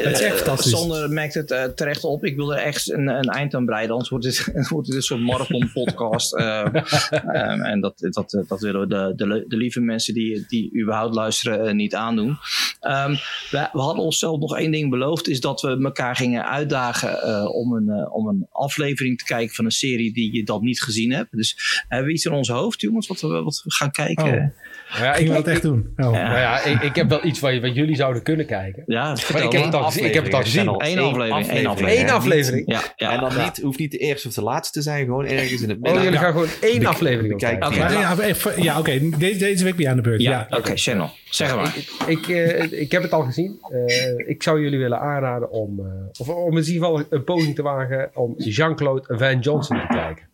Dat 0.03 0.12
is 0.12 0.20
echt 0.20 0.22
eh, 0.22 0.37
fantastisch. 0.37 0.70
Sander 0.72 1.11
merkt 1.11 1.34
het 1.34 1.51
eh, 1.51 1.64
terecht 1.64 2.05
op. 2.05 2.24
Ik 2.24 2.37
wil 2.37 2.55
er 2.55 2.59
echt 2.62 2.93
een, 2.93 3.07
een 3.09 3.28
eind 3.28 3.55
aan 3.55 3.64
breiden. 3.64 3.91
Anders 3.91 4.11
wordt 4.11 4.24
het, 4.24 4.49
het 4.53 4.68
wordt 4.72 4.87
dit 4.87 4.97
een 4.97 5.03
soort 5.03 5.20
marathon 5.20 5.70
podcast. 5.74 6.26
Eh, 6.33 6.64
ehm, 7.11 7.61
en 7.62 7.81
dat, 7.81 7.99
dat, 8.11 8.45
dat 8.49 8.61
willen 8.61 8.81
we 8.81 8.87
de, 8.87 9.12
de, 9.16 9.45
de 9.49 9.57
lieve 9.57 9.81
mensen 9.81 10.14
die, 10.14 10.45
die 10.49 10.81
überhaupt 10.81 11.14
luisteren 11.14 11.66
eh, 11.66 11.74
niet 11.74 11.95
aandoen. 11.95 12.37
Ehm, 12.81 13.11
we, 13.51 13.68
we 13.72 13.81
hadden 13.81 14.05
onszelf 14.05 14.41
nog 14.41 14.59
één 14.59 14.70
ding 14.70 14.91
beloofd. 14.91 15.29
Is 15.29 15.41
dat 15.41 15.61
we 15.61 15.81
elkaar 15.83 16.16
gingen 16.16 16.47
uitdagen 16.47 17.22
eh, 17.22 17.55
om, 17.55 17.72
een, 17.72 17.89
eh, 17.89 18.14
om 18.14 18.29
een 18.29 18.47
aflevering 18.51 19.18
te 19.18 19.24
kijken 19.24 19.55
van 19.55 19.64
een 19.64 19.70
serie 19.70 20.12
die 20.12 20.35
je 20.35 20.45
dan 20.45 20.64
niet 20.64 20.83
gezien 20.83 21.12
hebt. 21.12 21.37
Dus 21.37 21.85
hebben 21.89 22.07
we 22.09 22.14
iets 22.14 22.24
in 22.24 22.33
ons 22.33 22.49
hoofd, 22.49 22.81
jongens, 22.81 23.07
wat 23.07 23.20
we, 23.20 23.43
wat 23.43 23.61
we 23.64 23.72
gaan 23.72 23.91
kijken? 23.91 24.24
Oh. 24.24 24.74
Maar 24.91 25.03
ja, 25.05 25.14
ik, 25.14 25.28
dat 25.28 25.47
echt 25.47 25.62
doen? 25.62 25.93
Oh. 25.97 26.12
Ja. 26.14 26.22
nou 26.28 26.39
ja, 26.39 26.64
ik, 26.64 26.82
ik 26.82 26.95
heb 26.95 27.09
wel 27.09 27.24
iets 27.24 27.41
wat, 27.41 27.59
wat 27.61 27.74
jullie 27.74 27.97
zouden 27.97 28.22
kunnen 28.22 28.47
kijken. 28.47 28.82
Ja, 28.87 29.16
Maar 29.32 29.43
ik 29.45 29.53
heb 29.53 29.64
het 29.64 29.74
al 29.74 29.82
gezien. 29.84 30.05
Ik 30.05 30.14
heb 30.14 30.24
het 30.24 30.34
al 30.34 30.41
gezien. 30.41 30.68
Eén 30.78 30.99
aflevering. 30.99 31.99
Eén 31.99 32.11
aflevering. 32.11 32.72
Ja, 32.72 32.80
ja. 32.97 33.12
en 33.12 33.20
dan 33.20 33.45
niet, 33.45 33.61
hoeft 33.62 33.78
niet 33.78 33.91
de 33.91 33.99
eerste 33.99 34.28
of 34.28 34.34
de 34.34 34.43
laatste 34.43 34.78
te 34.78 34.82
zijn, 34.84 35.05
gewoon 35.05 35.26
ergens 35.26 35.62
in 35.62 35.68
het 35.68 35.78
Oh, 35.78 35.82
midden. 35.84 36.03
jullie 36.03 36.18
gaan 36.18 36.32
gewoon 36.32 36.49
één 36.61 36.87
aflevering 36.87 37.37
kijken. 37.39 38.62
Ja, 38.62 38.78
oké. 38.78 38.99
Deze, 39.18 39.39
deze 39.39 39.64
week 39.64 39.74
ben 39.74 39.84
je 39.84 39.91
aan 39.91 39.97
de 39.97 40.03
beurt. 40.03 40.22
Ja, 40.22 40.47
Ja. 40.51 40.57
oké, 40.57 40.72
channel. 40.76 41.11
Zeg 41.30 41.57
maar. 41.57 41.74
Ik, 41.76 42.16
ik, 42.18 42.28
eh, 42.28 42.80
ik 42.80 42.93
heb 42.93 43.03
het 43.03 43.12
al 43.12 43.22
gezien. 43.22 43.59
Eh, 43.87 44.28
ik 44.28 44.43
zou 44.43 44.61
jullie 44.61 44.78
willen 44.78 45.01
aanraden 45.01 45.51
om, 45.51 45.78
eh, 45.78 45.87
of 46.20 46.28
om 46.28 46.57
in 46.57 46.64
ieder 46.64 46.72
geval 46.72 47.05
een 47.11 47.24
poging 47.24 47.55
te 47.55 47.62
wagen 47.62 48.11
om 48.14 48.34
Jean-Claude 48.37 49.03
Van 49.18 49.39
Johnson 49.39 49.80
te 49.80 49.87
kijken. 49.87 50.24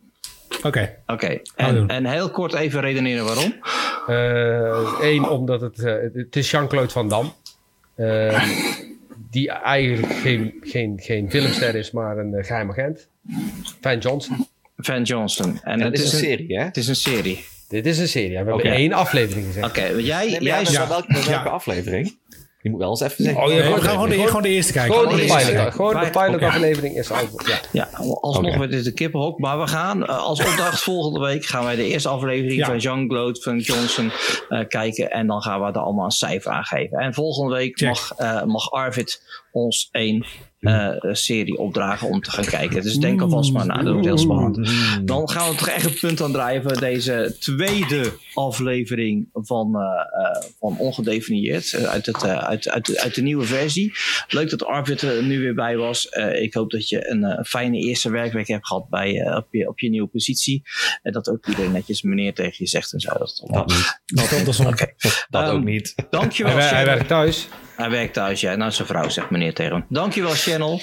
Oké. 0.62 0.96
Oké, 1.06 1.40
en, 1.56 1.88
en 1.88 2.06
heel 2.06 2.30
kort 2.30 2.54
even 2.54 2.80
redeneren 2.80 3.24
waarom. 3.24 3.54
Eén, 5.00 5.28
omdat 5.28 5.60
het, 5.60 5.78
eh, 5.84 5.94
het 6.12 6.36
is 6.36 6.50
Jean-Claude 6.50 6.90
Van 6.90 7.08
Damme. 7.08 7.30
Eh, 7.94 8.42
die 9.30 9.50
eigenlijk 9.50 10.12
geen, 10.12 10.54
geen, 10.60 10.98
geen 11.02 11.30
filmster 11.30 11.74
is, 11.74 11.90
maar 11.90 12.18
een 12.18 12.32
uh, 12.32 12.44
geheim 12.44 12.70
agent. 12.70 13.08
Van 13.80 13.98
Johnson. 13.98 14.46
Van 14.76 15.02
Johnson. 15.02 15.60
En 15.62 15.72
En 15.72 15.80
het 15.80 15.92
het 15.92 16.06
is 16.06 16.12
een 16.12 16.18
serie, 16.18 16.58
hè? 16.58 16.64
Het 16.64 16.76
is 16.76 16.88
een 16.88 16.96
serie. 16.96 17.44
Dit 17.68 17.86
is 17.86 17.98
een 17.98 18.08
serie. 18.08 18.30
We 18.30 18.36
hebben 18.36 18.60
één 18.62 18.92
aflevering 18.92 19.46
gezegd. 19.46 19.66
Oké, 19.66 19.84
jij, 19.84 20.26
Nee, 20.26 20.42
jij 20.42 20.62
ja, 20.64 20.88
welke, 20.88 21.12
welke 21.12 21.30
Ja. 21.30 21.42
aflevering? 21.42 22.16
Je 22.62 22.70
moet 22.70 22.78
wel 22.80 22.90
eens 22.90 23.00
even 23.00 23.24
zeggen. 23.24 23.42
Oh, 23.44 23.52
ja, 23.52 23.56
gewoon- 23.62 23.74
we 23.74 23.80
gaan 23.80 23.92
gewoon 23.92 24.08
de, 24.08 24.26
gewoon- 24.26 24.42
de 24.42 24.48
eerste 24.48 24.72
kijken. 24.72 24.94
Gewoon 24.94 25.08
de 25.08 25.16
de 25.16 25.22
pilot. 25.26 25.38
eerste. 25.48 25.70
Gewoon 25.72 25.92
de 26.00 26.06
Oké. 26.06 26.10
pilot 26.24 26.42
aflevering 26.42 26.96
is 26.96 27.10
al. 27.10 27.18
Ja. 27.46 27.60
Ja, 27.72 27.88
alsnog 28.20 28.46
Oké. 28.50 28.58
met 28.58 28.70
dit 28.70 28.86
een 28.86 28.94
kippenhok. 28.94 29.38
Maar 29.38 29.60
we 29.60 29.66
gaan 29.66 30.06
eh, 30.06 30.18
als 30.18 30.38
opdracht 30.40 30.80
volgende 30.92 31.20
week 31.20 31.44
gaan 31.44 31.64
wij 31.64 31.76
de 31.76 31.86
eerste 31.86 32.08
aflevering 32.08 32.56
Ja. 32.60 32.66
van 32.66 32.78
Jean-Claude 32.78 33.40
van 33.40 33.58
Johnson 33.58 34.10
eh, 34.48 34.60
kijken. 34.68 35.10
En 35.10 35.26
dan 35.26 35.42
gaan 35.42 35.60
we 35.60 35.66
er 35.66 35.78
allemaal 35.78 36.04
een 36.04 36.10
cijfer 36.10 36.52
aan 36.52 36.64
geven. 36.64 36.98
En 36.98 37.14
volgende 37.14 37.54
week 37.54 37.78
Check. 37.78 37.88
mag, 37.88 38.12
eh, 38.16 38.42
mag 38.44 38.70
Arvid 38.70 39.22
ons 39.52 39.88
één 39.92 40.22
eh, 40.22 40.28
serie 41.12 41.58
opdragen 41.58 42.08
om 42.08 42.20
te 42.20 42.30
gaan 42.30 42.44
kijken. 42.44 42.82
Dus 42.82 42.96
denk 42.96 43.20
alvast 43.20 43.52
maar 43.52 43.66
na. 43.66 43.82
Dat 43.82 43.92
wordt 43.92 44.06
heel 44.06 44.18
spannend. 44.18 44.70
Dan 45.04 45.28
gaan 45.30 45.50
we 45.50 45.56
toch 45.56 45.68
echt 45.68 45.84
een 45.84 45.98
punt 46.00 46.20
aan 46.22 46.32
draaien 46.32 46.62
voor 46.62 46.78
deze 46.80 47.36
tweede 47.38 48.12
aflevering 48.34 49.28
van, 49.32 49.74
eh, 49.76 49.80
eh, 49.82 50.42
van 50.58 50.78
Ongedefinieerd. 50.78 51.72
eh, 51.72 51.84
uit, 51.84 52.06
het, 52.06 52.22
eh, 52.22 52.38
uit, 52.38 52.68
uit, 52.68 52.98
uit 52.98 53.14
de 53.14 53.22
nieuwe 53.22 53.44
versie. 53.44 53.92
Leuk 54.28 54.50
dat 54.50 54.64
Arvid 54.64 55.02
er 55.02 55.22
nu 55.22 55.40
weer 55.40 55.54
bij 55.54 55.76
was. 55.76 56.08
Eh, 56.08 56.42
ik 56.42 56.54
hoop 56.54 56.70
dat 56.70 56.88
je 56.88 57.10
een 57.10 57.24
eh, 57.24 57.44
fijne 57.44 57.78
eerste 57.78 58.10
werkweek 58.10 58.48
hebt 58.48 58.66
gehad 58.66 58.88
bij, 58.88 59.20
eh, 59.20 59.36
op, 59.36 59.46
je, 59.50 59.68
op 59.68 59.80
je 59.80 59.88
nieuwe 59.90 60.08
positie. 60.08 60.62
En 61.02 61.12
dat 61.12 61.28
ook 61.28 61.46
iedereen 61.46 61.72
netjes 61.72 62.02
meneer 62.02 62.34
tegen 62.34 62.56
je 62.58 62.66
zegt 62.66 62.92
en 62.92 63.00
zo. 63.00 63.08
Dat, 63.18 63.42
Dat 64.06 64.30
dat. 64.30 64.94
Dat 65.30 65.42
Ehm, 65.42 65.50
ook 65.56 65.64
niet. 65.64 65.94
Dankjewel, 66.10 66.56
Hij, 66.56 66.84
werkt 66.84 67.08
thuis. 67.08 67.48
Hij 67.76 67.90
werkt 67.90 68.14
thuis, 68.14 68.40
ja. 68.40 68.54
Nou, 68.54 68.70
zijn 68.70 68.88
vrouw 68.88 69.08
zegt 69.08 69.30
meneer 69.30 69.54
tegen 69.54 69.72
hem. 69.72 69.84
Dankjewel, 69.88 70.30
Channel. 70.30 70.80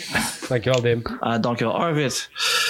Dankjewel, 0.48 0.82
Dim. 0.82 1.02
Uh, 1.22 1.36
dankjewel, 1.42 1.80
Arvid. 1.80 2.30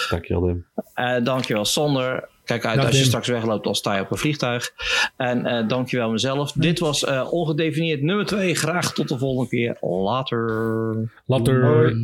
Dankjewel, 0.10 0.42
Dim. 0.46 0.66
Eh, 0.94 1.24
dankjewel 1.24 1.66
Sander. 1.66 2.28
Kijk 2.46 2.66
uit 2.66 2.76
Dag, 2.76 2.86
als 2.86 2.98
je 2.98 3.04
straks 3.04 3.28
wegloopt, 3.28 3.64
dan 3.64 3.76
sta 3.76 3.96
je 3.96 4.02
op 4.02 4.12
een 4.12 4.18
vliegtuig. 4.18 4.74
En 5.18 5.46
eh, 5.46 5.68
dankjewel 5.68 6.10
mezelf. 6.12 6.52
Dit 6.52 6.80
was 6.80 7.04
eh, 7.04 7.28
ongedefinieerd 7.34 8.02
nummer 8.02 8.26
2. 8.26 8.56
Graag 8.56 8.94
tot 8.94 9.08
de 9.08 9.18
volgende 9.18 9.50
keer. 9.50 9.78
Later. 9.82 11.10
Later. 11.26 11.96